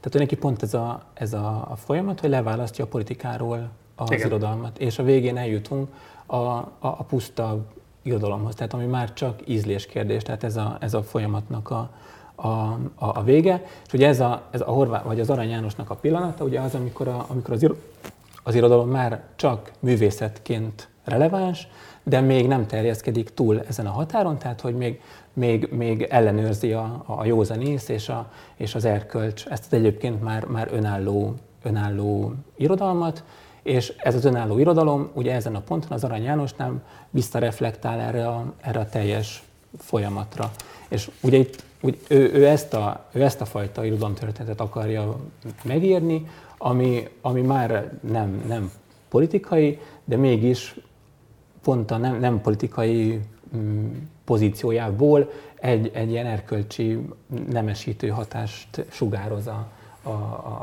Tehát 0.00 0.18
neki 0.18 0.36
pont 0.36 0.62
ez 0.62 0.74
a, 0.74 1.02
ez 1.14 1.32
a, 1.32 1.66
a 1.70 1.76
folyamat, 1.76 2.20
hogy 2.20 2.30
leválasztja 2.30 2.84
a 2.84 2.88
politikáról 2.88 3.70
az 4.02 4.10
Igen. 4.10 4.26
irodalmat, 4.26 4.78
és 4.78 4.98
a 4.98 5.02
végén 5.02 5.36
eljutunk 5.36 5.88
a, 6.26 6.36
a, 6.36 6.66
a 6.78 7.04
puszta 7.08 7.58
irodalomhoz, 8.02 8.54
tehát 8.54 8.72
ami 8.72 8.84
már 8.84 9.12
csak 9.12 9.40
ízléskérdés, 9.48 10.22
tehát 10.22 10.44
ez 10.44 10.56
a, 10.56 10.76
ez 10.80 10.94
a 10.94 11.02
folyamatnak 11.02 11.70
a, 11.70 11.90
a, 12.34 12.48
a, 12.48 12.78
a 12.94 13.22
vége. 13.24 13.64
És 13.86 13.92
ugye 13.92 14.08
ez 14.08 14.20
a, 14.20 14.42
ez 14.50 14.60
a 14.60 14.64
Horváth, 14.70 15.06
vagy 15.06 15.20
az 15.20 15.30
Arany 15.30 15.48
Jánosnak 15.48 15.90
a 15.90 15.94
pillanata, 15.94 16.44
ugye 16.44 16.60
az, 16.60 16.74
amikor, 16.74 17.08
a, 17.08 17.24
amikor 17.28 17.54
az, 17.54 17.66
az 18.42 18.54
irodalom 18.54 18.88
már 18.88 19.22
csak 19.36 19.72
művészetként 19.78 20.88
releváns, 21.04 21.68
de 22.02 22.20
még 22.20 22.46
nem 22.46 22.66
terjeszkedik 22.66 23.34
túl 23.34 23.60
ezen 23.68 23.86
a 23.86 23.90
határon, 23.90 24.38
tehát 24.38 24.60
hogy 24.60 24.74
még, 24.74 25.00
még, 25.32 25.68
még 25.70 26.02
ellenőrzi 26.02 26.72
a, 26.72 27.02
a 27.06 27.24
józanész 27.24 27.88
és, 27.88 28.08
a, 28.08 28.30
és 28.56 28.74
az 28.74 28.84
erkölcs 28.84 29.46
ezt 29.46 29.64
az 29.64 29.78
egyébként 29.78 30.22
már, 30.22 30.44
már 30.44 30.68
önálló, 30.72 31.34
önálló 31.62 32.32
irodalmat, 32.56 33.24
és 33.62 33.92
ez 33.98 34.14
az 34.14 34.24
önálló 34.24 34.58
irodalom 34.58 35.10
ugye 35.14 35.34
ezen 35.34 35.54
a 35.54 35.60
ponton 35.60 35.90
az 35.90 36.04
Arany 36.04 36.22
Jánosnál 36.22 36.82
visszareflektál 37.10 38.00
erre 38.00 38.28
a, 38.28 38.52
erre 38.60 38.80
a 38.80 38.88
teljes 38.88 39.42
folyamatra. 39.78 40.50
És 40.88 41.10
ugye 41.20 41.36
itt 41.36 41.64
úgy, 41.80 41.98
ő, 42.08 42.32
ő, 42.32 42.46
ezt 42.46 42.74
a, 42.74 43.04
ő 43.12 43.22
ezt 43.22 43.40
a 43.40 43.44
fajta 43.44 43.84
irodalomtörténetet 43.84 44.60
akarja 44.60 45.16
megírni, 45.64 46.26
ami, 46.58 47.08
ami 47.20 47.40
már 47.40 47.92
nem, 48.00 48.44
nem 48.46 48.72
politikai, 49.08 49.78
de 50.04 50.16
mégis 50.16 50.76
pont 51.62 51.90
a 51.90 51.96
nem, 51.96 52.18
nem 52.18 52.40
politikai 52.40 53.20
mm, 53.56 53.90
pozíciójából 54.24 55.30
egy, 55.54 55.90
egy 55.94 56.10
ilyen 56.10 56.26
erkölcsi 56.26 56.98
nemesítő 57.50 58.08
hatást 58.08 58.84
sugároz 58.90 59.46
a, 59.46 59.68
a, 60.02 60.10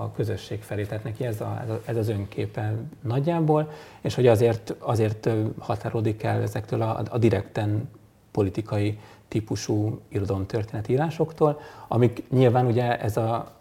a 0.03 0.11
közösség 0.15 0.61
felé. 0.61 0.83
Tehát 0.83 1.03
neki 1.03 1.25
ez, 1.25 1.41
a, 1.41 1.65
ez 1.85 1.97
az 1.97 2.09
önképe 2.09 2.73
nagyjából, 3.01 3.71
és 4.01 4.15
hogy 4.15 4.27
azért, 4.27 4.75
azért 4.79 5.29
határodik 5.57 6.23
el 6.23 6.41
ezektől 6.41 6.81
a, 6.81 7.01
a 7.09 7.17
direkten 7.17 7.89
politikai 8.31 8.99
típusú 9.27 9.99
irodalomtörténetírásoktól, 10.07 11.59
amik 11.87 12.23
nyilván 12.29 12.65
ugye 12.65 12.99
ez 12.99 13.17
a, 13.17 13.51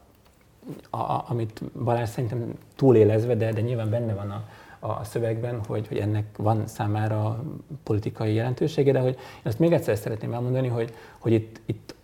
a, 0.91 1.25
amit 1.29 1.63
Balázs 1.85 2.09
szerintem 2.09 2.55
túlélezve, 2.77 3.35
de, 3.35 3.53
de 3.53 3.61
nyilván 3.61 3.91
benne 3.91 4.15
van 4.15 4.31
a, 4.31 4.45
a 4.79 5.05
szövegben, 5.05 5.61
hogy, 5.67 5.89
hogy 5.89 5.99
ennek 5.99 6.25
van 6.37 6.67
számára 6.67 7.45
politikai 7.83 8.35
jelentősége, 8.35 8.93
de 8.93 9.01
hogy 9.01 9.15
én 9.15 9.43
azt 9.43 9.59
még 9.59 9.73
egyszer 9.73 9.97
szeretném 9.97 10.33
elmondani, 10.33 10.69
hogy, 10.69 10.95
hogy 11.19 11.33
itt, 11.33 11.61
itt 11.67 11.95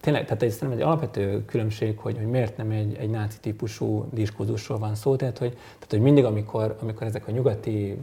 tényleg, 0.00 0.24
tehát 0.24 0.42
ez 0.42 0.52
szerintem 0.54 0.78
egy 0.78 0.84
alapvető 0.84 1.44
különbség, 1.44 1.98
hogy, 1.98 2.16
hogy 2.16 2.26
miért 2.26 2.56
nem 2.56 2.70
egy, 2.70 2.96
egy 2.98 3.10
náci 3.10 3.38
típusú 3.40 4.06
diskurzusról 4.12 4.78
van 4.78 4.94
szó, 4.94 5.16
tehát 5.16 5.38
hogy, 5.38 5.50
tehát, 5.52 5.90
hogy 5.90 6.00
mindig, 6.00 6.24
amikor, 6.24 6.76
amikor 6.80 7.06
ezek 7.06 7.28
a 7.28 7.30
nyugati 7.30 7.98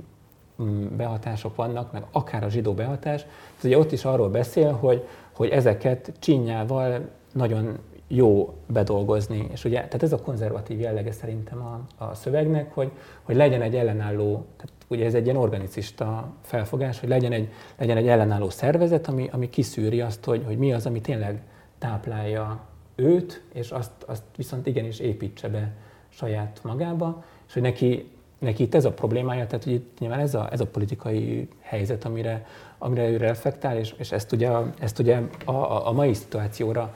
mm, 0.61 0.85
behatások 0.97 1.55
vannak, 1.55 1.91
meg 1.91 2.03
akár 2.11 2.43
a 2.43 2.49
zsidó 2.49 2.73
behatás, 2.73 3.25
ez 3.57 3.65
ugye 3.65 3.77
ott 3.77 3.91
is 3.91 4.05
arról 4.05 4.29
beszél, 4.29 4.71
hogy, 4.71 5.07
hogy 5.31 5.49
ezeket 5.49 6.11
csinyával 6.19 7.09
nagyon 7.33 7.77
jó 8.07 8.53
bedolgozni. 8.67 9.47
És 9.51 9.65
ugye, 9.65 9.75
tehát 9.75 10.03
ez 10.03 10.13
a 10.13 10.21
konzervatív 10.21 10.79
jellege 10.79 11.11
szerintem 11.11 11.61
a, 11.61 12.05
a 12.05 12.13
szövegnek, 12.13 12.73
hogy, 12.73 12.91
hogy 13.23 13.35
legyen 13.35 13.61
egy 13.61 13.75
ellenálló, 13.75 14.45
tehát 14.57 14.71
ugye 14.87 15.05
ez 15.05 15.13
egy 15.13 15.25
ilyen 15.25 15.37
organicista 15.37 16.33
felfogás, 16.41 16.99
hogy 16.99 17.09
legyen 17.09 17.31
egy, 17.31 17.49
legyen 17.77 17.97
egy 17.97 18.07
ellenálló 18.07 18.49
szervezet, 18.49 19.07
ami, 19.07 19.29
ami 19.31 19.49
kiszűri 19.49 20.01
azt, 20.01 20.25
hogy, 20.25 20.43
hogy 20.45 20.57
mi 20.57 20.73
az, 20.73 20.85
ami 20.85 21.01
tényleg 21.01 21.41
táplálja 21.77 22.65
őt, 22.95 23.41
és 23.53 23.71
azt, 23.71 23.91
azt 24.05 24.23
viszont 24.35 24.67
igenis 24.67 24.99
építse 24.99 25.49
be 25.49 25.71
saját 26.09 26.59
magába, 26.63 27.23
és 27.47 27.53
hogy 27.53 27.61
neki, 27.61 28.11
neki 28.39 28.63
itt 28.63 28.75
ez 28.75 28.85
a 28.85 28.91
problémája, 28.91 29.47
tehát 29.47 29.63
hogy 29.63 29.73
itt 29.73 29.99
nyilván 29.99 30.19
ez 30.19 30.35
a, 30.35 30.51
ez 30.51 30.59
a 30.59 30.67
politikai 30.67 31.47
helyzet, 31.59 32.05
amire, 32.05 32.45
amire 32.77 33.09
ő 33.09 33.17
reflektál, 33.17 33.77
és, 33.77 33.93
és 33.97 34.11
ezt 34.11 34.31
ugye, 34.31 34.51
ezt 34.79 34.99
ugye 34.99 35.21
a, 35.45 35.51
a, 35.51 35.87
a 35.87 35.91
mai 35.91 36.13
szituációra 36.13 36.93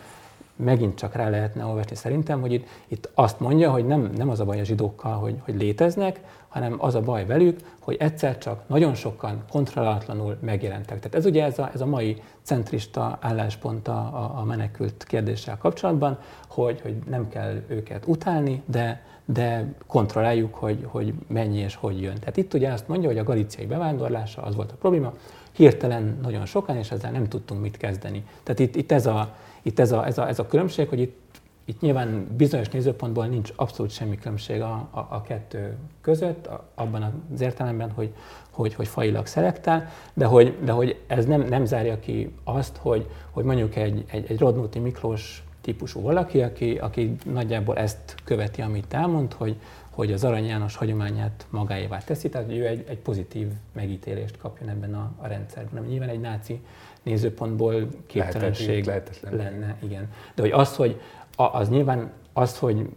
megint 0.55 0.95
csak 0.95 1.15
rá 1.15 1.29
lehetne 1.29 1.65
olvasni 1.65 1.95
szerintem, 1.95 2.41
hogy 2.41 2.53
itt, 2.53 2.67
itt 2.87 3.09
azt 3.13 3.39
mondja, 3.39 3.71
hogy 3.71 3.85
nem, 3.85 4.11
nem 4.17 4.29
az 4.29 4.39
a 4.39 4.45
baj 4.45 4.59
a 4.59 4.63
zsidókkal, 4.63 5.13
hogy, 5.13 5.35
hogy 5.43 5.55
léteznek, 5.55 6.19
hanem 6.47 6.75
az 6.77 6.95
a 6.95 7.01
baj 7.01 7.25
velük, 7.25 7.59
hogy 7.79 7.95
egyszer 7.99 8.37
csak 8.37 8.63
nagyon 8.67 8.93
sokan 8.93 9.43
kontrollálatlanul 9.51 10.37
megjelentek. 10.39 10.97
Tehát 10.99 11.15
ez 11.15 11.25
ugye 11.25 11.43
ez 11.43 11.59
a, 11.59 11.69
ez 11.73 11.81
a 11.81 11.85
mai 11.85 12.21
centrista 12.41 13.17
álláspont 13.21 13.87
a, 13.87 14.31
a 14.35 14.43
menekült 14.43 15.03
kérdéssel 15.03 15.57
kapcsolatban, 15.57 16.19
hogy, 16.47 16.81
hogy 16.81 16.95
nem 17.09 17.29
kell 17.29 17.61
őket 17.67 18.03
utálni, 18.07 18.61
de, 18.65 19.03
de 19.25 19.73
kontrolláljuk, 19.87 20.55
hogy, 20.55 20.85
hogy 20.87 21.13
mennyi 21.27 21.57
és 21.57 21.75
hogy 21.75 22.01
jön. 22.01 22.19
Tehát 22.19 22.37
itt 22.37 22.53
ugye 22.53 22.71
azt 22.71 22.87
mondja, 22.87 23.09
hogy 23.09 23.17
a 23.17 23.23
galiciai 23.23 23.65
bevándorlása 23.65 24.41
az 24.41 24.55
volt 24.55 24.71
a 24.71 24.75
probléma, 24.75 25.13
hirtelen 25.51 26.19
nagyon 26.21 26.45
sokan, 26.45 26.77
és 26.77 26.91
ezzel 26.91 27.11
nem 27.11 27.27
tudtunk 27.27 27.61
mit 27.61 27.77
kezdeni. 27.77 28.23
Tehát 28.43 28.59
itt, 28.59 28.75
itt 28.75 28.91
ez, 28.91 29.05
a, 29.05 29.35
itt 29.61 29.79
ez, 29.79 29.91
a, 29.91 30.05
ez, 30.05 30.17
a, 30.17 30.27
ez 30.27 30.39
a 30.39 30.45
különbség, 30.45 30.89
hogy 30.89 30.99
itt, 30.99 31.19
itt 31.65 31.81
nyilván 31.81 32.27
bizonyos 32.37 32.69
nézőpontból 32.69 33.25
nincs 33.25 33.51
abszolút 33.55 33.91
semmi 33.91 34.17
különbség 34.17 34.61
a, 34.61 34.87
a, 34.91 34.99
a 35.09 35.21
kettő 35.21 35.77
között, 36.01 36.47
a, 36.47 36.67
abban 36.75 37.23
az 37.33 37.41
értelemben, 37.41 37.91
hogy, 37.91 38.13
hogy, 38.51 38.73
hogy 38.73 38.87
failag 38.87 39.25
szelektál, 39.25 39.89
de 40.13 40.25
hogy, 40.25 40.57
de 40.63 40.71
hogy 40.71 40.99
ez 41.07 41.25
nem, 41.25 41.41
nem 41.41 41.65
zárja 41.65 41.99
ki 41.99 42.35
azt, 42.43 42.77
hogy, 42.77 43.09
hogy 43.31 43.43
mondjuk 43.43 43.75
egy, 43.75 44.03
egy, 44.07 44.25
egy 44.31 44.39
Rodnóti 44.39 44.79
Miklós 44.79 45.43
típusú 45.61 46.01
valaki, 46.01 46.41
aki, 46.41 46.77
aki 46.77 47.15
nagyjából 47.25 47.77
ezt 47.77 48.15
követi, 48.23 48.61
amit 48.61 48.93
elmond, 48.93 49.33
hogy, 49.33 49.55
hogy 50.01 50.11
az 50.11 50.23
Arany 50.23 50.45
János 50.45 50.75
hagyományát 50.75 51.45
magáévá 51.49 51.97
teszi, 51.97 52.29
tehát 52.29 52.47
hogy 52.47 52.57
ő 52.57 52.67
egy, 52.67 52.85
egy 52.87 52.97
pozitív 52.97 53.47
megítélést 53.73 54.37
kapjon 54.37 54.69
ebben 54.69 54.93
a, 54.93 55.11
a 55.17 55.27
rendszerben. 55.27 55.83
Nyilván 55.83 56.09
egy 56.09 56.19
náci 56.19 56.61
nézőpontból 57.03 57.87
képtelenség 58.05 58.85
Lehetetlen. 58.85 59.35
lenne, 59.35 59.77
igen. 59.83 60.11
De 60.35 60.41
hogy 60.41 60.51
az, 60.51 60.75
hogy 60.75 61.01
az 61.35 61.69
nyilván 61.69 62.11
az, 62.33 62.57
hogy 62.57 62.89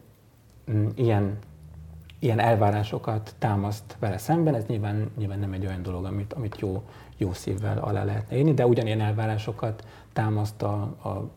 mm, 0.71 0.87
ilyen, 0.95 1.39
ilyen 2.19 2.39
elvárásokat 2.39 3.35
támaszt 3.39 3.97
vele 3.99 4.19
szemben, 4.19 4.55
ez 4.55 4.65
nyilván, 4.67 5.11
nyilván 5.17 5.39
nem 5.39 5.53
egy 5.53 5.67
olyan 5.67 5.83
dolog, 5.83 6.05
amit, 6.05 6.33
amit 6.33 6.59
jó, 6.59 6.83
jó 7.17 7.33
szívvel 7.33 7.79
alá 7.79 8.05
lehetne 8.05 8.37
írni, 8.37 8.55
de 8.55 8.67
ugyanilyen 8.67 9.01
elvárásokat 9.01 9.85
támaszt 10.13 10.63
a, 10.63 10.81
a 10.83 11.31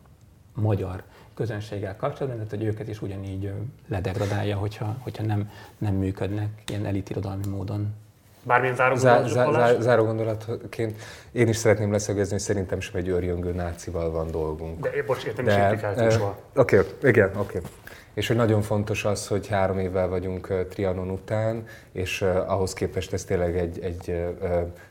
magyar 0.54 1.02
közönséggel 1.38 1.96
kapcsolatban, 1.96 2.44
tehát 2.44 2.50
hogy 2.50 2.64
őket 2.64 2.88
is 2.88 3.02
ugyanígy 3.02 3.52
ledegradálja, 3.88 4.56
hogyha, 4.56 4.96
hogyha 5.00 5.24
nem, 5.24 5.50
nem 5.78 5.94
működnek 5.94 6.48
ilyen 6.66 6.86
elitirodalmi 6.86 7.46
módon. 7.46 7.94
Bármilyen 8.42 8.74
záró 8.74 8.96
zá, 8.96 9.26
zá, 9.26 9.50
zá, 9.52 9.80
záró 9.80 10.04
gondolatként 10.04 11.00
én 11.32 11.48
is 11.48 11.56
szeretném 11.56 11.92
leszögezni, 11.92 12.32
hogy 12.32 12.40
szerintem 12.40 12.80
sem 12.80 13.00
egy 13.00 13.08
őrjöngő 13.08 13.52
nácival 13.52 14.10
van 14.10 14.30
dolgunk. 14.30 14.80
De 14.80 14.90
bocs, 15.06 15.24
értem 15.24 15.44
De, 15.44 16.06
is 16.06 16.14
soha. 16.14 16.38
Oké, 16.54 16.78
okay, 16.78 17.10
igen, 17.10 17.30
oké. 17.36 17.58
Okay. 17.58 17.70
És 18.14 18.26
hogy 18.26 18.36
nagyon 18.36 18.62
fontos 18.62 19.04
az, 19.04 19.26
hogy 19.26 19.46
három 19.46 19.78
évvel 19.78 20.08
vagyunk 20.08 20.66
Trianon 20.68 21.10
után, 21.10 21.66
és 21.92 22.22
ahhoz 22.46 22.72
képest 22.72 23.12
ez 23.12 23.24
tényleg 23.24 23.58
egy, 23.58 23.78
egy 23.80 24.26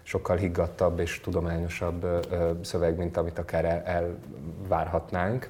sokkal 0.03 0.37
higgadtabb 0.37 0.99
és 0.99 1.19
tudományosabb 1.19 2.27
szöveg, 2.61 2.97
mint 2.97 3.17
amit 3.17 3.39
akár 3.39 3.65
el, 3.65 3.83
elvárhatnánk. 3.83 5.49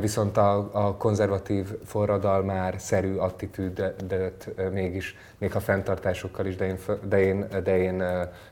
Viszont 0.00 0.36
a, 0.36 0.68
a 0.72 0.96
konzervatív 0.96 1.66
forradalmár 1.84 2.74
szerű 2.78 3.16
attitűdet 3.16 4.48
mégis, 4.72 5.16
még 5.38 5.54
a 5.54 5.60
fenntartásokkal 5.60 6.46
is, 6.46 6.56
de 6.56 6.66
én, 6.66 6.78
de 7.08 7.20
én, 7.20 7.46
de 7.64 7.78
én 7.78 8.04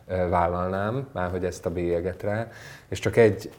vállalnám, 0.07 1.09
már 1.13 1.31
hogy 1.31 1.45
ezt 1.45 1.67
a 1.67 1.71
bélyeget 1.71 2.23
rá. 2.23 2.51
És 2.89 2.99
csak 2.99 3.17
egy 3.17 3.51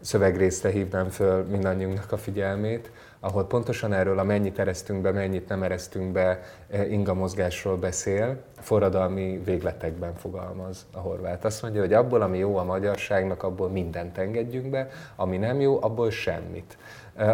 szövegrészre 0.00 0.68
hívnám 0.68 1.08
föl 1.08 1.44
mindannyiunknak 1.44 2.12
a 2.12 2.16
figyelmét, 2.16 2.90
ahol 3.24 3.46
pontosan 3.46 3.92
erről 3.92 4.18
a 4.18 4.24
mennyit 4.24 4.58
eresztünk 4.58 5.02
be, 5.02 5.10
mennyit 5.10 5.48
nem 5.48 5.62
eresztünk 5.62 6.12
be 6.12 6.40
inga 6.88 7.14
mozgásról 7.14 7.76
beszél, 7.76 8.36
forradalmi 8.60 9.40
végletekben 9.44 10.14
fogalmaz 10.14 10.86
a 10.92 10.98
horvát. 10.98 11.44
Azt 11.44 11.62
mondja, 11.62 11.80
hogy 11.80 11.92
abból, 11.92 12.22
ami 12.22 12.38
jó 12.38 12.56
a 12.56 12.64
magyarságnak, 12.64 13.42
abból 13.42 13.68
mindent 13.68 14.18
engedjünk 14.18 14.70
be, 14.70 14.88
ami 15.16 15.36
nem 15.36 15.60
jó, 15.60 15.82
abból 15.82 16.10
semmit. 16.10 16.76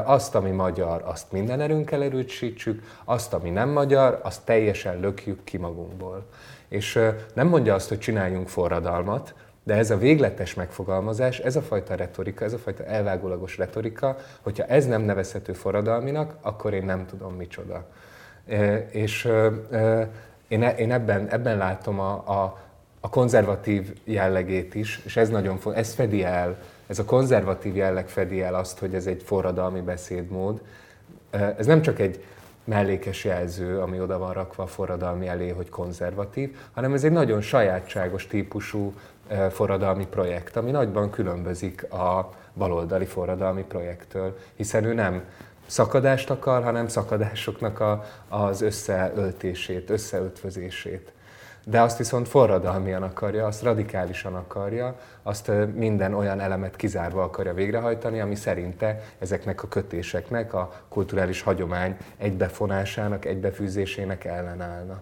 Azt, 0.05 0.35
ami 0.35 0.51
magyar, 0.51 1.03
azt 1.05 1.33
minden 1.33 1.61
erőnkkel 1.61 2.03
erősítsük, 2.03 2.83
azt, 3.05 3.35
ami 3.35 3.51
nem 3.51 3.69
magyar, 3.69 4.21
azt 4.23 4.45
teljesen 4.45 5.01
lökjük 5.01 5.45
ki 5.45 5.57
magunkból. 5.57 6.27
És 6.69 7.01
nem 7.35 7.49
mondja 7.49 7.75
azt, 7.75 7.89
hogy 7.89 7.99
csináljunk 7.99 8.49
forradalmat, 8.49 9.35
de 9.71 9.77
ez 9.77 9.91
a 9.91 9.97
végletes 9.97 10.55
megfogalmazás, 10.55 11.39
ez 11.39 11.57
a 11.57 11.63
fajta 11.63 11.95
retorika, 11.95 12.45
ez 12.45 12.53
a 12.53 12.59
fajta 12.59 12.85
elvágólagos 12.85 13.57
retorika, 13.57 14.17
hogyha 14.41 14.65
ez 14.65 14.87
nem 14.87 15.03
nevezhető 15.03 15.53
forradalminak, 15.53 16.35
akkor 16.41 16.75
én 16.75 16.85
nem 16.85 17.07
tudom 17.07 17.35
micsoda. 17.35 17.87
És 18.91 19.25
én, 20.49 20.63
e, 20.63 20.71
én 20.71 20.93
ebben, 20.93 21.29
ebben 21.29 21.57
látom 21.57 22.01
a, 22.01 22.13
a, 22.13 22.59
a 23.01 23.09
konzervatív 23.09 23.95
jellegét 24.05 24.75
is, 24.75 25.01
és 25.05 25.17
ez 25.17 25.29
nagyon 25.29 25.59
fontos, 25.59 25.81
ez 25.81 25.95
fedi 25.95 26.25
el, 26.25 26.57
ez 26.87 26.99
a 26.99 27.05
konzervatív 27.05 27.77
jelleg 27.77 28.09
fedi 28.09 28.43
el 28.43 28.55
azt, 28.55 28.79
hogy 28.79 28.95
ez 28.95 29.07
egy 29.07 29.23
forradalmi 29.23 29.81
beszédmód. 29.81 30.61
Ez 31.57 31.67
nem 31.67 31.83
csak 31.83 31.99
egy 31.99 32.25
mellékes 32.71 33.25
jelző, 33.25 33.81
ami 33.81 34.01
oda 34.01 34.19
van 34.19 34.33
rakva 34.33 34.63
a 34.63 34.67
forradalmi 34.67 35.27
elé, 35.27 35.49
hogy 35.49 35.69
konzervatív, 35.69 36.57
hanem 36.73 36.95
ez 36.95 37.05
egy 37.05 37.13
nagyon 37.13 37.41
sajátságos 37.41 38.27
típusú 38.27 38.95
forradalmi 39.51 40.07
projekt, 40.07 40.57
ami 40.57 40.71
nagyban 40.71 41.11
különbözik 41.11 41.93
a 41.93 42.31
baloldali 42.55 43.05
forradalmi 43.05 43.63
projektől, 43.63 44.39
hiszen 44.57 44.85
ő 44.85 44.95
nem 44.95 45.25
szakadást 45.67 46.31
akar, 46.31 46.63
hanem 46.63 46.89
szakadásoknak 46.89 47.81
a, 47.81 48.05
az 48.29 48.61
összeöltését, 48.61 49.91
összeötvözését. 49.91 51.13
De 51.65 51.81
azt 51.81 51.99
viszont 51.99 52.29
forradalmian 52.29 53.03
akarja, 53.03 53.47
azt 53.47 53.63
radikálisan 53.63 54.35
akarja, 54.35 54.99
azt 55.23 55.51
minden 55.75 56.15
olyan 56.15 56.41
elemet 56.41 56.77
kizárva 56.77 57.23
akarja 57.23 57.55
végrehajtani, 57.55 58.21
ami 58.21 58.35
szerinte 58.35 59.03
ezeknek 59.19 59.63
a 59.63 59.69
kötéseknek, 59.69 60.55
a 60.55 60.73
kulturális 60.89 61.43
hagyomány 61.43 61.97
egybefonásának, 62.17 63.25
egybefűzésének 63.25 64.25
ellenállna. 64.25 65.01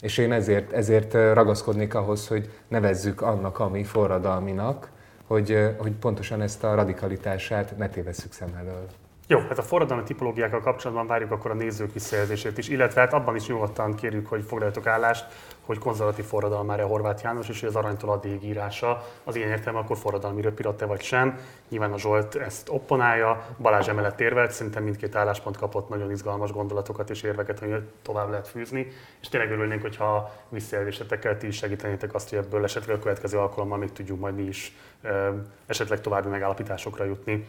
És 0.00 0.18
én 0.18 0.32
ezért, 0.32 0.72
ezért 0.72 1.12
ragaszkodnék 1.12 1.94
ahhoz, 1.94 2.28
hogy 2.28 2.50
nevezzük 2.68 3.20
annak, 3.20 3.58
ami 3.58 3.84
forradalminak, 3.84 4.90
hogy, 5.26 5.74
hogy 5.76 5.92
pontosan 5.92 6.40
ezt 6.40 6.64
a 6.64 6.74
radikalitását 6.74 7.76
ne 7.76 7.88
tévesszük 7.88 8.32
szem 8.32 8.54
elől. 8.58 8.86
Jó, 9.30 9.38
hát 9.38 9.58
a 9.58 9.62
forradalmi 9.62 10.02
tipológiákkal 10.02 10.60
kapcsolatban 10.60 11.06
várjuk 11.06 11.30
akkor 11.30 11.50
a 11.50 11.54
nézők 11.54 11.92
visszajelzését 11.92 12.58
is, 12.58 12.68
illetve 12.68 13.00
hát 13.00 13.12
abban 13.12 13.36
is 13.36 13.46
nyugodtan 13.46 13.94
kérjük, 13.94 14.26
hogy 14.26 14.44
foglaljatok 14.44 14.86
állást, 14.86 15.26
hogy 15.60 15.78
konzervatív 15.78 16.24
forradalmára 16.24 16.86
Horváth 16.86 17.22
János, 17.22 17.48
és 17.48 17.60
hogy 17.60 17.68
az 17.68 17.76
aranytól 17.76 18.10
addig 18.10 18.44
írása 18.44 19.06
az 19.24 19.36
ilyen 19.36 19.48
értelme 19.48 19.78
akkor 19.78 19.96
forradalmi 19.96 20.40
röpiratte 20.40 20.86
vagy 20.86 21.02
sem. 21.02 21.38
Nyilván 21.68 21.92
a 21.92 21.98
Zsolt 21.98 22.34
ezt 22.34 22.68
opponálja, 22.68 23.46
Balázs 23.58 23.88
emellett 23.88 24.20
érvelt, 24.20 24.50
szerintem 24.50 24.82
mindkét 24.82 25.16
álláspont 25.16 25.56
kapott 25.56 25.88
nagyon 25.88 26.10
izgalmas 26.10 26.52
gondolatokat 26.52 27.10
és 27.10 27.22
érveket, 27.22 27.58
hogy 27.58 27.82
tovább 28.02 28.30
lehet 28.30 28.48
fűzni, 28.48 28.86
és 29.20 29.28
tényleg 29.28 29.50
örülnénk, 29.50 29.82
hogyha 29.82 30.34
visszajelzésetekkel 30.48 31.38
ti 31.38 31.46
is 31.46 31.56
segítenétek 31.56 32.14
azt, 32.14 32.28
hogy 32.28 32.38
ebből 32.38 32.64
esetleg 32.64 32.96
a 32.96 33.00
következő 33.00 33.38
alkalommal 33.38 33.78
még 33.78 33.92
tudjuk 33.92 34.20
majd 34.20 34.34
mi 34.34 34.42
is 34.42 34.76
esetleg 35.66 36.00
további 36.00 36.28
megállapításokra 36.28 37.04
jutni. 37.04 37.46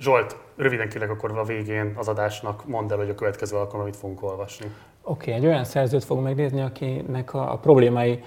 Zsolt, 0.00 0.36
röviden 0.56 0.88
kérlek 0.88 1.10
akkor 1.10 1.38
a 1.38 1.44
végén 1.44 1.92
az 1.96 2.08
adásnak 2.08 2.66
mondd 2.66 2.92
el, 2.92 2.96
hogy 2.96 3.08
a 3.08 3.14
következő 3.14 3.56
alkalommal 3.56 3.86
mit 3.86 3.96
fogunk 3.96 4.22
olvasni. 4.22 4.66
Oké, 5.02 5.30
okay, 5.30 5.32
egy 5.32 5.46
olyan 5.46 5.64
szerzőt 5.64 6.04
fogunk 6.04 6.26
megnézni, 6.26 6.60
akinek 6.60 7.34
a, 7.34 7.52
a 7.52 7.58
problémái 7.58 8.22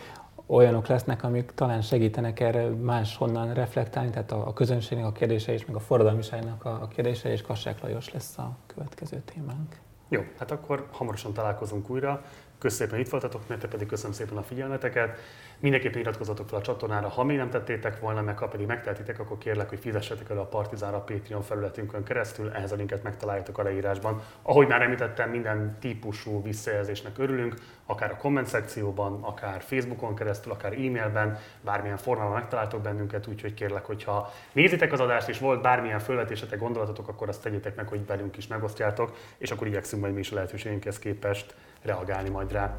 olyanok 0.47 0.87
lesznek, 0.87 1.23
amik 1.23 1.51
talán 1.55 1.81
segítenek 1.81 2.39
erre 2.39 2.69
máshonnan 2.69 3.53
reflektálni, 3.53 4.09
tehát 4.09 4.31
a, 4.31 4.47
a 4.47 4.53
közönségnek 4.53 5.05
a 5.05 5.11
kérdése 5.11 5.53
is, 5.53 5.65
meg 5.65 5.75
a 5.75 5.79
forradalmiságnak 5.79 6.65
a, 6.65 6.69
a 6.81 6.87
kérdése, 6.87 7.31
és 7.31 7.41
Kassák 7.41 7.81
Lajos 7.81 8.13
lesz 8.13 8.37
a 8.37 8.57
következő 8.67 9.21
témánk. 9.33 9.79
Jó, 10.09 10.21
hát 10.37 10.51
akkor 10.51 10.87
hamarosan 10.91 11.33
találkozunk 11.33 11.89
újra. 11.89 12.21
Köszönöm 12.61 12.87
szépen, 12.87 13.05
itt 13.05 13.09
voltatok, 13.11 13.47
nektek 13.47 13.69
pedig 13.69 13.87
köszönöm 13.87 14.11
szépen 14.11 14.37
a 14.37 14.43
figyelmeteket. 14.43 15.19
Mindenképpen 15.59 15.99
iratkozzatok 15.99 16.49
fel 16.49 16.59
a 16.59 16.61
csatornára, 16.61 17.07
ha 17.07 17.23
még 17.23 17.37
nem 17.37 17.49
tettétek 17.49 17.99
volna, 17.99 18.21
meg 18.21 18.37
ha 18.37 18.47
pedig 18.47 18.67
megtehetitek, 18.67 19.19
akkor 19.19 19.37
kérlek, 19.37 19.69
hogy 19.69 19.79
fizessetek 19.79 20.29
el 20.29 20.37
a 20.37 20.45
Partizánra 20.45 20.97
a 20.97 21.01
Patreon 21.01 21.41
felületünkön 21.41 22.03
keresztül, 22.03 22.51
ehhez 22.51 22.71
a 22.71 22.75
linket 22.75 23.03
megtaláljátok 23.03 23.57
a 23.57 23.63
leírásban. 23.63 24.21
Ahogy 24.41 24.67
már 24.67 24.81
említettem, 24.81 25.29
minden 25.29 25.77
típusú 25.79 26.43
visszajelzésnek 26.43 27.17
örülünk, 27.17 27.55
akár 27.85 28.11
a 28.11 28.15
komment 28.15 28.47
szekcióban, 28.47 29.23
akár 29.23 29.61
Facebookon 29.61 30.15
keresztül, 30.15 30.51
akár 30.51 30.73
e-mailben, 30.73 31.37
bármilyen 31.61 31.97
formában 31.97 32.33
megtaláltok 32.33 32.81
bennünket, 32.81 33.27
úgyhogy 33.27 33.53
kérlek, 33.53 33.85
hogyha 33.85 34.33
nézitek 34.51 34.91
az 34.91 34.99
adást 34.99 35.29
és 35.29 35.39
volt 35.39 35.61
bármilyen 35.61 35.99
felvetésetek, 35.99 36.59
gondolatotok, 36.59 37.07
akkor 37.07 37.29
azt 37.29 37.43
tegyétek 37.43 37.75
meg, 37.75 37.87
hogy 37.87 38.05
velünk 38.05 38.37
is 38.37 38.47
megosztjátok, 38.47 39.15
és 39.37 39.51
akkor 39.51 39.67
igyekszünk 39.67 40.01
majd 40.01 40.13
mi 40.13 40.19
is 40.19 40.31
a 40.31 40.35
lehetőségünkhez 40.35 40.99
képest 40.99 41.55
reagálni 41.83 42.29
majd 42.29 42.51
rá. 42.51 42.77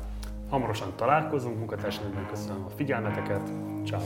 Hamarosan 0.50 0.92
találkozunk, 0.96 1.58
munkatársaimnak 1.58 2.28
köszönöm 2.28 2.64
a 2.64 2.70
figyelmeteket, 2.70 3.50
ciao. 3.84 4.00